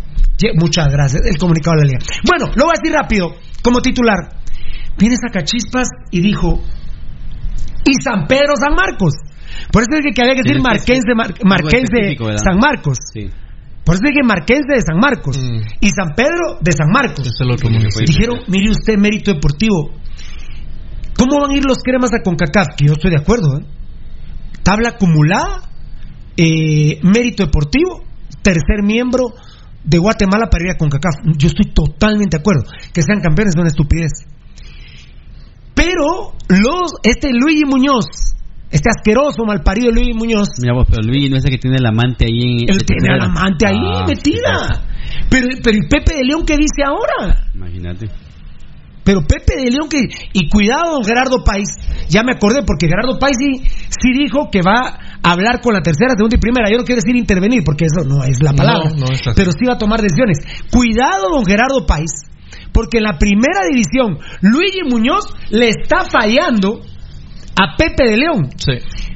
Muchas 0.55 0.87
gracias, 0.91 1.21
el 1.25 1.37
comunicado 1.37 1.77
de 1.77 1.81
la 1.83 1.87
liga. 1.87 1.99
Bueno, 2.27 2.51
lo 2.55 2.65
voy 2.65 2.75
a 2.75 2.79
decir 2.81 2.93
rápido, 2.93 3.35
como 3.61 3.81
titular. 3.81 4.35
Viene 4.97 5.15
Sacachispas 5.15 5.87
y 6.11 6.21
dijo, 6.21 6.61
y 7.85 7.93
San 8.03 8.27
Pedro 8.27 8.55
San 8.57 8.75
Marcos. 8.75 9.13
Por 9.71 9.81
eso 9.83 9.91
dije 9.97 10.13
que 10.13 10.21
había 10.21 10.35
que 10.35 10.43
decir 10.43 10.57
que 10.57 10.61
Marquense, 10.63 11.11
Mar- 11.15 11.33
Marquense. 11.43 12.17
San 12.43 12.57
Marcos. 12.59 12.97
Sí. 13.13 13.29
Por 13.83 13.95
eso 13.95 14.03
dije 14.05 14.23
Marquense 14.25 14.73
de 14.73 14.81
San 14.81 14.97
Marcos. 14.97 15.37
Mm. 15.37 15.61
Y 15.81 15.89
San 15.89 16.15
Pedro 16.15 16.57
de 16.61 16.71
San 16.71 16.89
Marcos. 16.91 17.25
Es 17.27 17.33
otro 17.41 17.69
municipio. 17.69 18.05
Dijeron, 18.07 18.39
mire 18.47 18.71
usted, 18.71 18.97
mérito 18.97 19.33
deportivo. 19.33 19.91
¿Cómo 21.17 21.39
van 21.39 21.51
a 21.51 21.55
ir 21.55 21.63
los 21.65 21.77
cremas 21.83 22.11
a 22.13 22.21
CONCACAF? 22.23 22.75
Que 22.75 22.87
yo 22.87 22.93
estoy 22.93 23.11
de 23.11 23.17
acuerdo, 23.17 23.59
¿eh? 23.59 23.65
Tabla 24.63 24.89
acumulada 24.89 25.61
eh, 26.35 26.99
mérito 27.03 27.45
deportivo, 27.45 28.03
tercer 28.41 28.83
miembro 28.83 29.33
de 29.83 29.97
Guatemala 29.99 30.47
para 30.49 30.65
ir 30.65 30.71
a 30.71 30.77
CONCACAF. 30.77 31.15
Yo 31.37 31.47
estoy 31.47 31.71
totalmente 31.71 32.37
de 32.37 32.41
acuerdo. 32.41 32.63
Que 32.91 33.01
sean 33.03 33.21
campeones 33.21 33.53
es 33.55 33.59
una 33.59 33.69
estupidez. 33.69 34.11
Pero 35.73 36.33
los, 36.49 36.93
este 37.03 37.29
Luigi 37.31 37.63
Muñoz, 37.65 38.05
este 38.71 38.89
asqueroso 38.89 39.45
malparido 39.45 39.91
Luigi 39.91 40.13
Muñoz, 40.13 40.49
Mira 40.61 40.73
vos, 40.73 40.87
pero 40.89 41.01
Luis 41.03 41.29
no 41.29 41.37
es 41.37 41.45
el 41.45 41.51
que 41.51 41.57
tiene 41.57 41.77
el 41.77 41.85
amante 41.85 42.25
ahí 42.25 42.41
en. 42.63 42.69
él 42.69 42.85
tiene 42.85 43.17
la 43.17 43.25
amante 43.25 43.65
ahí 43.67 43.75
Ah, 43.77 44.05
metida. 44.07 44.83
Pero, 45.29 45.47
pero 45.63 45.77
¿y 45.77 45.87
Pepe 45.87 46.15
de 46.15 46.23
León 46.25 46.45
qué 46.45 46.57
dice 46.57 46.83
ahora? 46.85 47.47
Imagínate. 47.53 48.07
Pero 49.03 49.21
Pepe 49.21 49.55
de 49.63 49.69
León 49.71 49.87
que 49.87 49.99
y 50.33 50.49
cuidado 50.49 50.93
don 50.95 51.05
Gerardo 51.05 51.43
País, 51.43 51.67
ya 52.09 52.23
me 52.23 52.31
acordé 52.33 52.63
porque 52.65 52.87
Gerardo 52.87 53.19
País 53.19 53.35
sí, 53.39 53.63
sí 54.01 54.11
dijo 54.17 54.49
que 54.51 54.61
va 54.65 54.97
a 55.21 55.31
hablar 55.31 55.61
con 55.61 55.73
la 55.75 55.81
tercera, 55.81 56.15
segunda 56.17 56.35
y 56.35 56.39
primera. 56.39 56.69
Yo 56.71 56.77
no 56.79 56.83
quiero 56.83 57.01
decir 57.01 57.15
intervenir 57.15 57.61
porque 57.63 57.85
eso 57.85 58.03
no 58.07 58.23
es 58.23 58.41
la 58.41 58.53
palabra, 58.53 58.89
No, 58.89 59.05
no 59.05 59.13
es 59.13 59.21
así. 59.21 59.35
pero 59.35 59.51
sí 59.51 59.63
va 59.67 59.73
a 59.73 59.77
tomar 59.77 60.01
decisiones. 60.01 60.39
Cuidado 60.71 61.29
don 61.29 61.45
Gerardo 61.45 61.85
País, 61.85 62.09
porque 62.73 62.97
en 62.97 63.03
la 63.03 63.19
primera 63.19 63.61
división 63.71 64.17
Luigi 64.41 64.81
Muñoz 64.89 65.25
le 65.51 65.69
está 65.69 66.05
fallando 66.09 66.81
a 67.55 67.75
Pepe 67.77 68.03
de 68.09 68.17
León. 68.17 68.49
Sí. 68.57 68.73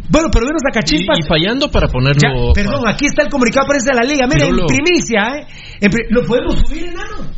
Bueno, 0.10 0.30
pero 0.32 0.46
menos 0.48 0.62
a 0.66 0.70
Y, 0.72 0.74
Cachispas. 0.74 1.20
y 1.20 1.24
fallando 1.28 1.70
para 1.70 1.88
ponerlo. 1.88 2.20
Ya, 2.22 2.54
perdón, 2.54 2.88
aquí 2.88 3.06
está 3.06 3.24
el 3.24 3.30
comunicado 3.30 3.68
prensa 3.68 3.92
de 3.94 4.00
la 4.02 4.06
liga. 4.12 4.26
Miren, 4.28 4.50
en 4.58 4.66
primicia, 4.66 5.38
¿eh? 5.38 5.48
En 5.82 5.92
pri- 5.92 6.08
¿Lo 6.10 6.24
podemos 6.26 6.56
subir, 6.66 6.86
enano? 6.88 7.30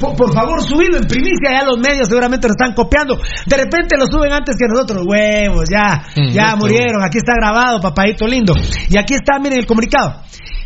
Por, 0.00 0.16
por 0.16 0.34
favor, 0.34 0.60
subirlo 0.62 0.98
en 0.98 1.04
primicia, 1.04 1.50
ya 1.52 1.64
los 1.64 1.78
medios 1.78 2.08
seguramente 2.08 2.48
lo 2.48 2.52
están 2.52 2.74
copiando. 2.74 3.16
De 3.46 3.56
repente 3.56 3.96
lo 3.96 4.04
suben 4.06 4.32
antes 4.32 4.56
que 4.58 4.66
nosotros, 4.68 5.04
huevos, 5.06 5.64
ya, 5.70 6.02
Mm, 6.16 6.30
ya 6.32 6.42
esto. 6.48 6.56
murieron, 6.58 7.02
aquí 7.02 7.18
está 7.18 7.32
grabado, 7.40 7.80
papadito 7.80 8.26
lindo. 8.26 8.52
Y 8.90 8.98
aquí 8.98 9.14
está, 9.14 9.38
miren 9.38 9.60
el 9.60 9.66
comunicado. 9.66 10.20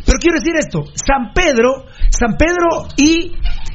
Pero 0.05 0.17
quiero 0.19 0.39
decir 0.39 0.55
esto, 0.57 0.83
San 0.95 1.31
Pedro, 1.33 1.85
San 2.09 2.35
Pedro 2.35 2.87
y 2.97 3.31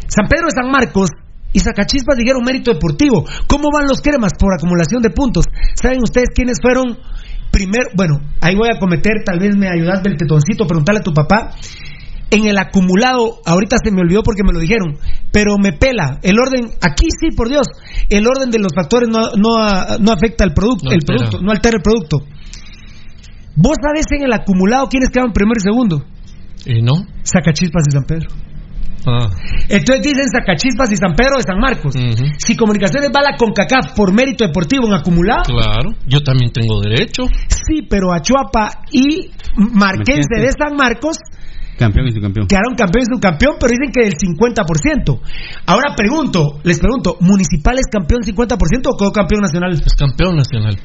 San 0.09 0.27
Pedro 0.29 0.47
de 0.47 0.61
San 0.61 0.71
Marcos 0.71 1.11
y 1.57 1.61
Zacachispas 1.61 2.19
dijeron 2.19 2.45
mérito 2.45 2.71
deportivo. 2.71 3.25
¿Cómo 3.49 3.71
van 3.73 3.89
los 3.89 4.03
cremas 4.03 4.33
por 4.39 4.53
acumulación 4.53 5.01
de 5.01 5.09
puntos? 5.09 5.47
¿Saben 5.75 6.03
ustedes 6.03 6.29
quiénes 6.35 6.59
fueron 6.61 6.99
primero? 7.51 7.89
Bueno, 7.97 8.21
ahí 8.43 8.55
voy 8.55 8.69
a 8.69 8.79
cometer, 8.79 9.25
tal 9.25 9.39
vez 9.39 9.57
me 9.57 9.67
ayudas 9.67 10.03
del 10.03 10.19
tetoncito, 10.19 10.67
preguntarle 10.67 11.01
a 11.01 11.03
tu 11.03 11.15
papá. 11.15 11.53
En 12.31 12.45
el 12.45 12.59
acumulado, 12.59 13.41
ahorita 13.47 13.77
se 13.83 13.91
me 13.91 14.03
olvidó 14.03 14.23
porque 14.23 14.43
me 14.45 14.53
lo 14.53 14.59
dijeron, 14.61 14.99
pero 15.33 15.57
me 15.57 15.73
pela. 15.73 16.19
El 16.23 16.39
orden, 16.39 16.73
aquí 16.83 17.07
sí, 17.19 17.35
por 17.35 17.49
Dios, 17.49 17.67
el 18.11 18.27
orden 18.27 18.51
de 18.51 18.59
los 18.59 18.73
factores 18.75 19.09
no, 19.09 19.31
no, 19.39 19.57
no 19.99 20.13
afecta 20.13 20.45
al 20.45 20.53
producto, 20.53 20.85
No 20.87 20.91
el 20.91 20.97
altera. 20.97 21.17
producto, 21.17 21.41
no 21.41 21.53
altera 21.53 21.77
el 21.79 21.83
producto. 21.83 22.19
¿Vos 23.57 23.77
sabés 23.81 24.05
en 24.11 24.25
el 24.27 24.33
acumulado 24.35 24.89
quiénes 24.89 25.09
quedaron 25.09 25.33
primero 25.33 25.57
y 25.57 25.63
segundo? 25.63 26.05
¿Y 26.67 26.83
no? 26.83 27.07
Zacachispas 27.25 27.85
y 27.89 27.93
San 27.93 28.05
Pedro. 28.05 28.29
Ah. 29.07 29.29
Entonces 29.69 30.03
dicen 30.03 30.27
Zacachispas 30.29 30.91
y 30.91 30.97
San 30.97 31.15
Pedro 31.15 31.37
de 31.37 31.43
San 31.43 31.59
Marcos. 31.61 31.95
Si 32.39 32.57
Comunicaciones 32.57 33.11
va 33.15 33.21
a 33.21 33.31
la 33.31 33.37
CONCACAF 33.37 33.95
por 33.95 34.13
mérito 34.13 34.45
deportivo 34.45 34.87
en 34.89 34.95
acumulado, 34.95 35.45
Claro. 35.47 35.91
Yo 36.07 36.21
también 36.23 36.51
tengo 36.53 36.81
derecho. 36.81 37.23
sí, 37.49 37.87
pero 37.89 38.13
Achuapa 38.13 38.83
y 38.91 39.31
Marquense 39.57 40.41
de 40.41 40.51
San 40.53 40.77
Marcos 40.77 41.17
Campeón 41.79 42.09
y 42.09 42.13
subcampeón. 42.13 42.47
quedaron 42.47 42.75
campeón 42.75 43.03
y 43.03 43.15
subcampeón, 43.15 43.57
pero 43.61 43.71
dicen 43.71 43.93
que 43.93 44.01
del 44.09 44.15
50%. 44.17 45.21
Ahora 45.67 45.95
pregunto, 45.95 46.59
les 46.65 46.79
pregunto, 46.79 47.17
¿Municipal 47.21 47.77
es 47.79 47.87
campeón 47.93 48.23
50% 48.23 48.57
o 48.87 48.97
quedó 48.97 49.13
campeón 49.13 49.43
nacional? 49.43 49.73
Es 49.73 49.95
campeón 49.95 50.37
nacional. 50.37 50.79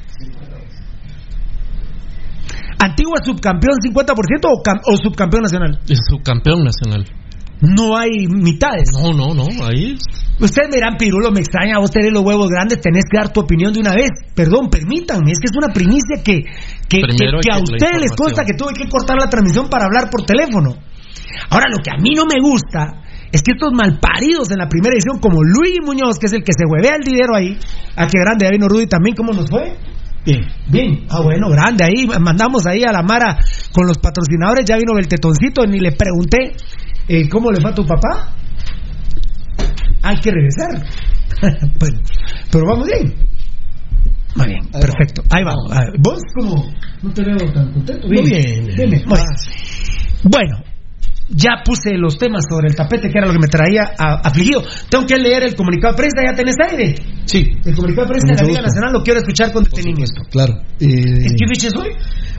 ¿Antigua 2.78 3.18
subcampeón 3.24 3.78
50% 3.80 4.14
o, 4.44 4.92
o 4.92 4.96
subcampeón 5.02 5.42
nacional? 5.42 5.78
Es 5.88 5.98
subcampeón 6.10 6.64
nacional. 6.64 7.04
No 7.62 7.96
hay 7.96 8.26
mitades. 8.28 8.90
No, 8.92 9.12
no, 9.12 9.32
no. 9.34 9.46
Ahí. 9.64 9.96
Ustedes 10.40 10.68
me 10.70 10.76
dirán, 10.76 10.96
Pirulo, 10.98 11.30
me 11.30 11.40
extraña, 11.40 11.78
vos 11.78 11.90
tenés 11.92 12.12
los 12.12 12.24
huevos 12.24 12.48
grandes, 12.50 12.80
tenés 12.80 13.04
que 13.08 13.16
dar 13.18 13.32
tu 13.32 13.40
opinión 13.40 13.72
de 13.72 13.78
una 13.80 13.92
vez. 13.94 14.10
Perdón, 14.34 14.68
permítanme, 14.68 15.30
es 15.30 15.38
que 15.38 15.46
es 15.46 15.56
una 15.56 15.72
primicia 15.72 16.18
que, 16.24 16.42
que, 16.88 16.98
que- 17.12 17.16
que 17.40 17.50
a 17.52 17.58
ustedes 17.62 18.00
les 18.00 18.10
consta 18.16 18.42
que 18.44 18.54
tuve 18.54 18.72
que 18.74 18.88
cortar 18.88 19.16
la 19.20 19.30
transmisión 19.30 19.68
para 19.68 19.84
hablar 19.84 20.10
por 20.10 20.24
teléfono. 20.24 20.74
Ahora, 21.50 21.66
lo 21.70 21.78
que 21.82 21.90
a 21.90 22.00
mí 22.02 22.10
no 22.16 22.24
me 22.26 22.40
gusta 22.42 23.02
es 23.30 23.42
que 23.42 23.52
estos 23.52 23.72
malparidos 23.72 24.50
en 24.50 24.58
la 24.58 24.68
primera 24.68 24.94
edición, 24.94 25.20
como 25.20 25.42
Luis 25.44 25.78
Muñoz, 25.84 26.18
que 26.18 26.26
es 26.26 26.32
el 26.32 26.42
que 26.42 26.52
se 26.52 26.66
huevea 26.66 26.96
el 26.96 27.04
dinero 27.04 27.36
ahí, 27.36 27.56
a 27.94 28.06
que 28.08 28.18
grande, 28.18 28.46
ya 28.46 28.50
vino 28.50 28.68
Rudy 28.68 28.86
también, 28.88 29.14
¿cómo 29.14 29.32
nos 29.32 29.48
fue? 29.48 29.76
Bien, 30.26 30.40
bien. 30.68 31.06
Ah, 31.10 31.20
bueno, 31.22 31.48
grande. 31.50 31.84
Ahí 31.84 32.06
mandamos 32.20 32.66
ahí 32.66 32.82
a 32.84 32.92
la 32.92 33.02
Mara 33.02 33.38
con 33.72 33.86
los 33.86 33.98
patrocinadores. 33.98 34.64
Ya 34.64 34.76
vino 34.76 34.98
el 34.98 35.08
tetoncito, 35.08 35.66
ni 35.66 35.78
le 35.80 35.92
pregunté 35.92 36.52
eh, 37.08 37.28
cómo 37.28 37.50
le 37.50 37.60
fue 37.60 37.70
a 37.70 37.74
tu 37.74 37.86
papá. 37.86 38.34
Hay 40.02 40.16
que 40.18 40.30
regresar. 40.30 40.86
bueno, 41.78 42.00
pero 42.50 42.66
vamos 42.66 42.86
bien. 42.86 43.14
Muy 44.34 44.46
bien, 44.46 44.66
perfecto. 44.70 45.22
Ahí 45.30 45.44
vamos. 45.44 45.70
A 45.72 45.80
ver, 45.80 45.90
¿Vos 45.98 46.20
cómo? 46.38 46.72
No 47.02 47.12
te 47.12 47.22
veo 47.22 47.36
tan 47.52 47.72
contento. 47.72 48.08
Muy 48.08 48.22
bien. 48.24 48.64
Bien, 48.64 48.90
bien. 48.90 49.02
Muy 49.06 49.16
bien. 49.18 49.26
Bueno, 50.24 50.58
ya 51.28 51.62
puse 51.64 51.96
los 51.96 52.16
temas 52.18 52.44
sobre 52.48 52.68
el 52.68 52.74
tapete, 52.74 53.10
que 53.10 53.18
era 53.18 53.26
lo 53.26 53.32
que 53.34 53.38
me 53.40 53.46
traía 53.48 53.92
a- 53.98 54.20
afligido. 54.26 54.62
Tengo 54.88 55.04
que 55.06 55.16
leer 55.16 55.44
el 55.44 55.54
comunicado 55.54 55.94
de 55.94 55.98
prensa. 55.98 56.22
¿Ya 56.26 56.34
tenés 56.34 56.56
aire? 56.70 56.94
Sí. 57.26 57.50
El 57.64 57.74
comunicado 57.74 58.06
de 58.06 58.12
prensa 58.12 58.26
de 58.34 58.42
la 58.42 58.48
Liga. 58.48 58.62
Nacional 58.62 58.92
lo 58.92 59.02
quiero 59.02 59.20
escuchar 59.20 59.52
con 59.52 59.64
detenimiento. 59.64 60.22
Claro. 60.30 60.54
Eh, 60.80 60.86
¿Es 61.26 61.32
que 61.34 61.46
fecha 61.48 61.66
es 61.68 61.76
hoy? 61.76 61.90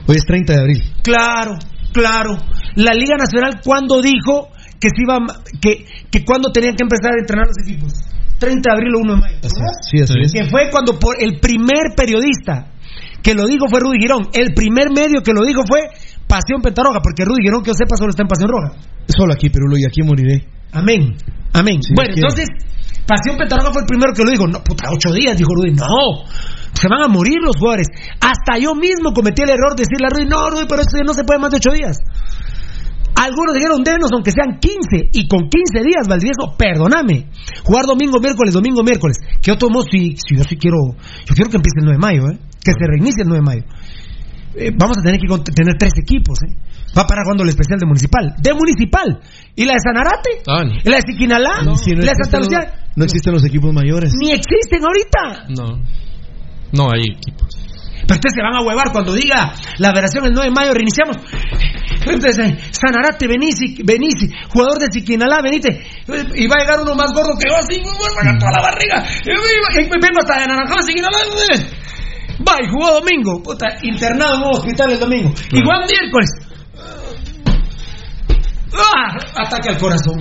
hoy 0.06 0.16
es 0.16 0.24
30 0.26 0.52
de 0.52 0.58
abril. 0.60 0.82
Claro, 1.02 1.58
claro. 1.92 2.36
La 2.76 2.92
Liga 2.92 3.16
Nacional, 3.16 3.60
¿cuándo 3.64 4.02
dijo 4.02 4.48
que 4.84 4.92
se 4.92 5.00
iba, 5.00 5.16
que, 5.64 5.88
que 6.12 6.24
cuándo 6.28 6.52
tenían 6.52 6.76
que 6.76 6.84
empezar 6.84 7.16
a 7.16 7.20
entrenar 7.24 7.48
los 7.48 7.56
equipos? 7.64 8.04
30 8.36 8.60
de 8.60 8.72
abril 8.76 8.92
o 8.92 9.00
1 9.00 9.14
de 9.14 9.20
mayo. 9.20 9.38
Sí, 9.88 9.96
así 10.04 10.12
es. 10.20 10.32
Que 10.32 10.44
fue 10.52 10.68
cuando 10.68 10.98
por 10.98 11.16
el 11.16 11.40
primer 11.40 11.96
periodista 11.96 12.68
que 13.24 13.32
lo 13.32 13.46
dijo 13.46 13.64
fue 13.70 13.80
Rudy 13.80 13.96
Girón. 13.98 14.28
El 14.34 14.52
primer 14.52 14.92
medio 14.92 15.24
que 15.24 15.32
lo 15.32 15.40
dijo 15.48 15.62
fue 15.64 15.88
Pasión 16.28 16.60
Pentarroja, 16.60 17.00
porque 17.00 17.24
Rudy 17.24 17.48
Girón, 17.48 17.64
que 17.64 17.72
yo 17.72 17.74
sepa, 17.74 17.96
solo 17.96 18.10
está 18.10 18.22
en 18.22 18.28
Pasión 18.28 18.50
Roja. 18.52 18.76
Solo 19.08 19.32
aquí, 19.32 19.48
Perulo, 19.48 19.78
y 19.78 19.86
aquí 19.88 20.04
moriré. 20.04 20.44
Amén. 20.72 21.16
Amén. 21.54 21.80
Sí, 21.80 21.94
bueno, 21.96 22.12
entonces, 22.12 22.44
Pasión 23.08 23.40
Pentarroja 23.40 23.72
fue 23.72 23.82
el 23.82 23.88
primero 23.88 24.12
que 24.12 24.24
lo 24.24 24.30
dijo. 24.30 24.44
No, 24.46 24.60
puta, 24.60 24.92
ocho 24.92 25.14
días, 25.16 25.38
dijo 25.38 25.48
Rudy. 25.56 25.72
No, 25.72 26.28
se 26.76 26.88
van 26.88 27.00
a 27.00 27.08
morir 27.08 27.40
los 27.40 27.56
jugadores. 27.56 27.88
Hasta 28.20 28.60
yo 28.60 28.74
mismo 28.74 29.16
cometí 29.16 29.40
el 29.40 29.56
error 29.56 29.72
de 29.72 29.88
decirle 29.88 30.04
a 30.04 30.12
Rudy, 30.12 30.28
no, 30.28 30.50
Rudy, 30.50 30.66
pero 30.68 30.82
esto 30.84 31.00
ya 31.00 31.04
no 31.08 31.14
se 31.14 31.24
puede 31.24 31.40
más 31.40 31.50
de 31.50 31.56
ocho 31.56 31.72
días. 31.72 31.96
Algunos 33.14 33.54
dijeron, 33.54 33.82
denos 33.84 34.10
aunque 34.12 34.32
sean 34.32 34.58
15, 34.58 35.10
y 35.12 35.28
con 35.28 35.48
15 35.48 35.86
días, 35.86 36.08
Valdivieso, 36.08 36.56
perdóname. 36.58 37.30
Jugar 37.64 37.86
domingo, 37.86 38.18
miércoles, 38.20 38.52
domingo, 38.52 38.82
miércoles. 38.82 39.18
Que 39.40 39.52
yo 39.52 39.56
tomo, 39.56 39.82
si, 39.82 40.16
si 40.16 40.36
yo 40.36 40.42
sí 40.42 40.56
quiero, 40.56 40.78
yo 40.98 41.34
quiero 41.34 41.50
que 41.50 41.56
empiece 41.56 41.78
el 41.78 41.84
9 41.86 41.96
de 41.96 41.98
mayo, 41.98 42.22
¿eh? 42.30 42.38
que 42.62 42.72
se 42.72 42.86
reinicie 42.86 43.22
el 43.22 43.28
9 43.28 43.38
de 43.38 43.46
mayo. 43.46 43.64
Eh, 44.56 44.70
vamos 44.78 44.98
a 44.98 45.02
tener 45.02 45.18
que 45.18 45.26
tener 45.52 45.74
tres 45.78 45.92
equipos, 45.98 46.38
¿eh? 46.42 46.54
Va 46.96 47.02
a 47.02 47.06
parar 47.06 47.24
jugando 47.24 47.42
el 47.42 47.48
especial 47.48 47.78
de 47.80 47.86
Municipal. 47.86 48.34
De 48.38 48.54
Municipal. 48.54 49.20
¿Y 49.56 49.64
la 49.64 49.72
de 49.74 49.80
Sanarate? 49.80 50.30
Ah, 50.46 50.62
¿Y 50.62 50.88
la 50.88 50.96
de 50.96 51.02
Siquinalá? 51.02 51.58
Si 51.76 51.90
no 51.90 52.02
¿Y 52.02 52.06
la 52.06 52.12
de 52.12 52.22
Santa 52.22 52.38
Lucía? 52.38 52.86
no 52.94 53.04
existen 53.04 53.32
los 53.32 53.44
equipos 53.44 53.72
mayores. 53.72 54.12
Ni 54.16 54.30
existen 54.30 54.80
ahorita. 54.84 55.46
No. 55.48 55.82
No 56.72 56.90
hay 56.92 57.02
equipos. 57.16 57.48
Pero 58.06 58.14
ustedes 58.16 58.34
se 58.34 58.42
van 58.42 58.54
a 58.54 58.60
huevar 58.62 58.92
cuando 58.92 59.12
diga 59.14 59.52
la 59.78 59.90
federación 59.90 60.26
el 60.26 60.32
9 60.32 60.48
de 60.48 60.54
mayo, 60.54 60.72
reiniciamos. 60.74 61.16
Entonces, 62.06 62.38
eh, 62.38 62.58
Sanarate, 62.70 63.26
Benici, 63.26 63.82
Benici, 63.82 64.28
jugador 64.52 64.78
de 64.78 64.92
Siquinalá, 64.92 65.40
venite. 65.42 65.68
Eh, 65.70 66.24
Y 66.34 66.46
va 66.46 66.56
a 66.56 66.60
llegar 66.60 66.80
uno 66.82 66.94
más 66.94 67.12
gordo 67.14 67.32
que 67.38 67.48
yo, 67.48 67.56
así, 67.56 67.80
pagar 68.14 68.38
toda 68.38 68.52
la 68.52 68.60
barriga. 68.62 69.04
Y 69.24 70.00
vengo 70.00 70.20
hasta 70.20 70.40
de 70.40 70.46
Naranjal, 70.46 70.82
Siquinalá. 70.84 71.18
eh. 71.54 71.66
Va, 72.46 72.56
y 72.62 72.68
jugó 72.68 73.00
domingo. 73.00 73.42
Puta, 73.42 73.68
internado 73.82 74.34
en 74.36 74.42
un 74.42 74.48
hospital 74.54 74.90
el 74.90 74.98
domingo. 75.00 75.32
Y 75.52 75.60
Juan 75.64 75.80
miércoles. 75.88 76.30
¡Ah! 78.76 79.16
Ataque 79.46 79.68
al 79.70 79.78
corazón. 79.78 80.18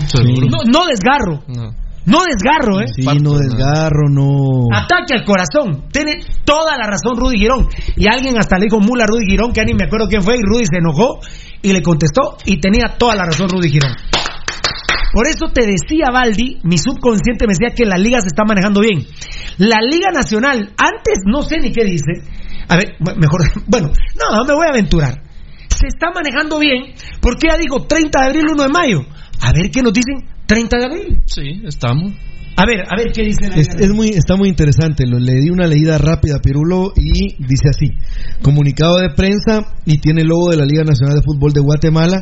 No, 0.50 0.60
no 0.72 0.86
desgarro. 0.86 1.44
No. 1.48 1.72
No 2.06 2.20
desgarro, 2.26 2.82
¿eh? 2.82 2.88
Sí, 2.94 3.06
no 3.22 3.38
desgarro, 3.38 4.10
no. 4.10 4.68
Ataque 4.76 5.14
al 5.16 5.24
corazón. 5.24 5.86
Tiene 5.92 6.20
toda 6.44 6.76
la 6.78 6.86
razón 6.88 7.16
Rudy 7.16 7.38
Girón. 7.38 7.68
Y 7.96 8.08
alguien 8.12 8.38
hasta 8.38 8.58
le 8.58 8.66
dijo 8.66 8.80
mula 8.80 9.06
a 9.06 9.08
Rudy 9.08 9.26
Girón, 9.30 9.54
que 9.54 9.64
ni 9.64 9.74
me 9.74 9.86
acuerdo 9.86 10.08
quién 10.10 10.22
fue, 10.22 10.36
y 10.36 10.42
Rudy 10.42 10.66
se 10.66 10.78
enojó 10.80 11.20
y 11.62 11.72
le 11.72 11.82
contestó 11.82 12.38
y 12.46 12.60
tenía 12.60 12.98
toda 12.98 13.16
la 13.16 13.26
razón 13.26 13.48
Rudy 13.50 13.70
Girón. 13.70 13.94
Por 15.14 15.28
eso 15.28 15.46
te 15.54 15.62
decía, 15.66 16.08
Baldi, 16.12 16.60
mi 16.64 16.78
subconsciente 16.78 17.46
me 17.46 17.54
decía 17.58 17.76
que 17.76 17.86
la 17.86 17.98
liga 17.98 18.20
se 18.22 18.28
está 18.28 18.44
manejando 18.46 18.82
bien. 18.82 19.06
La 19.60 19.78
Liga 19.82 20.10
Nacional, 20.12 20.74
antes 20.76 21.20
no 21.28 21.44
sé 21.44 21.58
ni 21.60 21.72
qué 21.72 21.84
dice. 21.86 22.14
A 22.68 22.76
ver, 22.78 22.96
me- 23.00 23.14
mejor, 23.16 23.42
bueno, 23.68 23.92
no, 24.20 24.44
me 24.46 24.54
voy 24.56 24.66
a 24.66 24.72
aventurar. 24.72 25.22
Se 25.70 25.88
está 25.88 26.08
manejando 26.14 26.58
bien 26.60 26.94
porque 27.22 27.48
ya 27.50 27.58
digo 27.58 27.86
30 27.86 28.20
de 28.22 28.26
abril, 28.26 28.44
1 28.54 28.64
de 28.64 28.70
mayo. 28.70 29.00
A 29.42 29.52
ver 29.54 29.70
qué 29.72 29.84
nos 29.84 29.94
dicen 29.94 30.28
30 30.54 30.78
de 30.78 30.86
abril. 30.86 31.20
Sí, 31.26 31.62
estamos. 31.66 32.14
A 32.56 32.66
ver, 32.68 32.82
a 32.82 32.96
ver 32.96 33.12
qué 33.12 33.24
dice 33.24 33.50
la 33.50 33.56
Es, 33.56 33.70
es 33.80 33.92
muy, 33.92 34.10
está 34.10 34.36
muy 34.36 34.48
interesante. 34.48 35.08
Lo, 35.08 35.18
le 35.18 35.34
di 35.42 35.50
una 35.50 35.66
leída 35.66 35.98
rápida 35.98 36.36
a 36.36 36.40
Pirulo 36.40 36.94
y 36.96 37.36
dice 37.40 37.70
así: 37.70 37.90
comunicado 38.44 39.00
de 39.00 39.10
prensa 39.10 39.74
y 39.86 39.98
tiene 39.98 40.22
el 40.22 40.28
logo 40.28 40.52
de 40.52 40.58
la 40.58 40.66
Liga 40.66 40.84
Nacional 40.84 41.16
de 41.16 41.24
Fútbol 41.24 41.54
de 41.54 41.62
Guatemala. 41.62 42.22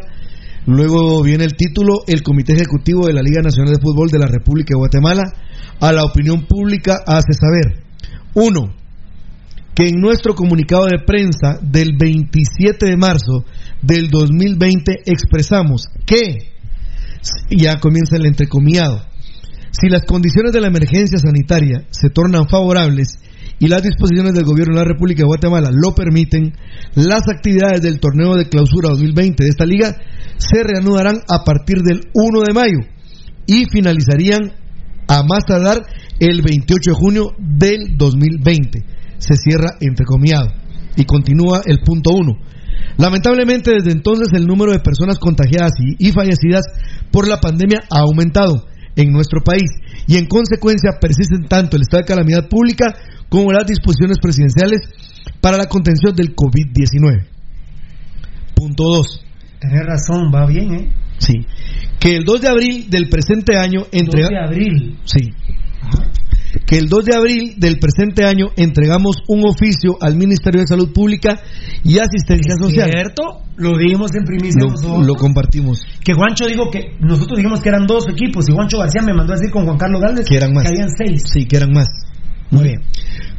Luego 0.66 1.22
viene 1.24 1.44
el 1.44 1.58
título: 1.58 2.04
El 2.08 2.24
Comité 2.24 2.54
Ejecutivo 2.54 3.08
de 3.08 3.14
la 3.14 3.22
Liga 3.22 3.42
Nacional 3.42 3.74
de 3.74 3.82
Fútbol 3.82 4.10
de 4.10 4.20
la 4.20 4.28
República 4.28 4.70
de 4.70 4.80
Guatemala 4.80 5.24
a 5.82 5.92
la 5.92 6.06
opinión 6.06 6.46
pública 6.46 7.00
hace 7.06 7.34
saber: 7.34 7.84
uno, 8.36 8.74
que 9.76 9.90
en 9.90 10.00
nuestro 10.00 10.36
comunicado 10.36 10.86
de 10.86 11.04
prensa 11.06 11.60
del 11.62 11.98
27 12.00 12.86
de 12.86 12.96
marzo 12.96 13.44
del 13.82 14.10
2020 14.10 15.02
expresamos 15.06 15.88
que, 16.06 16.51
ya 17.50 17.80
comienza 17.80 18.18
el 18.18 18.26
entrecomillado, 18.26 19.04
si 19.72 19.88
las 19.88 20.04
condiciones 20.04 20.52
de 20.52 20.60
la 20.60 20.68
emergencia 20.68 21.18
sanitaria 21.18 21.86
se 21.92 22.10
tornan 22.10 22.50
favorables 22.50 23.20
y 23.58 23.68
las 23.68 23.82
disposiciones 23.82 24.34
del 24.34 24.44
gobierno 24.44 24.76
de 24.76 24.82
la 24.82 24.92
República 24.92 25.20
de 25.20 25.28
Guatemala 25.28 25.70
lo 25.72 25.96
permiten, 25.96 26.54
las 26.96 27.22
actividades 27.34 27.82
del 27.82 28.00
torneo 28.00 28.36
de 28.36 28.50
clausura 28.50 28.90
2020 28.90 29.44
de 29.44 29.50
esta 29.50 29.66
liga 29.66 29.96
se 30.38 30.64
reanudarán 30.64 31.22
a 31.30 31.44
partir 31.46 31.84
del 31.84 32.02
1 32.14 32.42
de 32.42 32.54
mayo 32.54 32.80
y 33.46 33.66
finalizarían 33.72 34.54
a 35.08 35.24
más 35.24 35.46
tardar 35.46 35.84
el 36.20 36.42
28 36.42 36.92
de 36.92 36.96
junio 36.96 37.32
del 37.40 37.98
2020. 37.98 38.84
Se 39.20 39.36
cierra 39.36 39.78
entrecomillado 39.80 40.50
y 40.98 41.06
continúa 41.06 41.62
el 41.66 41.80
punto 41.80 42.12
1. 42.14 42.34
Lamentablemente 42.98 43.72
desde 43.72 43.92
entonces 43.92 44.30
el 44.34 44.46
número 44.46 44.72
de 44.72 44.80
personas 44.80 45.18
contagiadas 45.20 45.72
y, 45.80 46.08
y 46.08 46.12
fallecidas 46.12 46.64
por 47.12 47.28
la 47.28 47.40
pandemia 47.40 47.82
ha 47.90 48.02
aumentado 48.02 48.68
en 48.96 49.12
nuestro 49.12 49.42
país 49.42 49.70
y 50.08 50.18
en 50.18 50.28
consecuencia 50.28 50.92
persisten 51.00 51.48
tanto 51.48 51.78
el 51.78 51.84
estado 51.84 52.02
de 52.02 52.08
calamidad 52.08 52.50
pública 52.50 52.94
como 53.30 53.52
las 53.52 53.66
disposiciones 53.66 54.18
presidenciales 54.20 54.82
para 55.40 55.58
la 55.58 55.68
contención 55.68 56.16
del 56.16 56.36
COVID-19. 56.36 57.28
Punto 58.54 58.84
2. 58.84 59.26
Tenés 59.60 59.86
razón, 59.86 60.32
va 60.34 60.46
bien, 60.46 60.74
¿eh? 60.74 60.90
Sí. 61.18 61.46
Que 62.00 62.18
el 62.18 62.26
2 62.26 62.42
de 62.42 62.48
abril 62.48 62.90
del 62.90 63.10
presente 63.10 63.58
año 63.58 63.86
entrega 63.92 64.28
2 64.28 64.30
de 64.30 64.40
abril. 64.40 65.00
Sí. 65.06 65.34
Que 66.66 66.78
el 66.78 66.88
2 66.88 67.06
de 67.06 67.16
abril 67.16 67.54
del 67.58 67.80
presente 67.80 68.26
año 68.26 68.48
entregamos 68.58 69.18
un 69.28 69.46
oficio 69.48 69.98
al 70.02 70.16
Ministerio 70.16 70.62
de 70.62 70.68
Salud 70.68 70.92
Pública 70.94 71.40
y 71.84 71.98
Asistencia 71.98 72.56
Social. 72.60 72.90
¿Cierto? 72.92 73.24
Lo 73.58 73.78
dimos 73.78 74.12
en 74.16 74.24
primicia 74.24 74.66
Lo, 74.66 75.02
lo 75.04 75.16
compartimos. 75.16 75.84
Que 76.04 76.14
Juancho 76.14 76.46
dijo 76.48 76.70
que 76.72 76.98
nosotros 77.00 77.38
dijimos 77.38 77.62
que 77.62 77.70
eran 77.70 77.86
dos 77.86 78.06
equipos 78.10 78.50
y 78.50 78.54
Juancho 78.54 78.78
García 78.78 79.02
me 79.02 79.14
mandó 79.14 79.34
a 79.34 79.36
decir 79.36 79.52
con 79.52 79.66
Juan 79.66 79.78
Carlos 79.78 80.02
Galvez 80.02 80.26
Que 80.26 80.38
eran 80.38 80.54
más. 80.54 80.66
habían 80.66 80.90
seis. 80.90 81.22
Sí, 81.32 81.46
que 81.46 81.58
eran 81.58 81.72
más. 81.72 81.88
Muy 82.50 82.64
bien. 82.64 82.82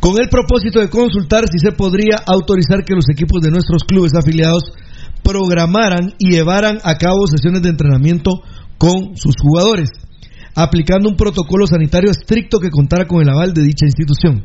Con 0.01 0.19
el 0.21 0.29
propósito 0.29 0.81
de 0.81 0.89
consultar 0.89 1.45
si 1.51 1.59
se 1.59 1.73
podría 1.73 2.17
autorizar 2.27 2.83
que 2.85 2.95
los 2.95 3.05
equipos 3.11 3.43
de 3.43 3.51
nuestros 3.51 3.85
clubes 3.85 4.13
afiliados 4.15 4.73
programaran 5.23 6.15
y 6.19 6.31
llevaran 6.31 6.79
a 6.83 6.97
cabo 6.97 7.27
sesiones 7.27 7.63
de 7.63 7.71
entrenamiento 7.71 8.43
con 8.79 9.17
sus 9.17 9.35
jugadores, 9.41 9.91
aplicando 10.55 11.09
un 11.09 11.17
protocolo 11.17 11.67
sanitario 11.67 12.11
estricto 12.11 12.59
que 12.61 12.71
contara 12.71 13.07
con 13.07 13.23
el 13.23 13.29
aval 13.29 13.53
de 13.55 13.63
dicha 13.63 13.87
institución. 13.87 14.45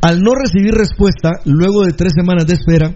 Al 0.00 0.22
no 0.22 0.32
recibir 0.34 0.74
respuesta, 0.74 1.40
luego 1.44 1.84
de 1.84 1.92
tres 1.92 2.12
semanas 2.14 2.46
de 2.46 2.54
espera, 2.54 2.94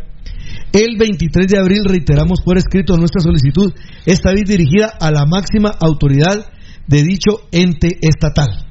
el 0.72 0.96
23 0.98 1.46
de 1.48 1.58
abril 1.58 1.84
reiteramos 1.84 2.40
por 2.44 2.56
escrito 2.56 2.96
nuestra 2.96 3.20
solicitud, 3.20 3.72
esta 4.06 4.32
vez 4.32 4.44
dirigida 4.46 4.86
a 5.00 5.10
la 5.10 5.26
máxima 5.26 5.70
autoridad 5.80 6.46
de 6.86 7.02
dicho 7.02 7.48
ente 7.50 7.98
estatal. 8.00 8.66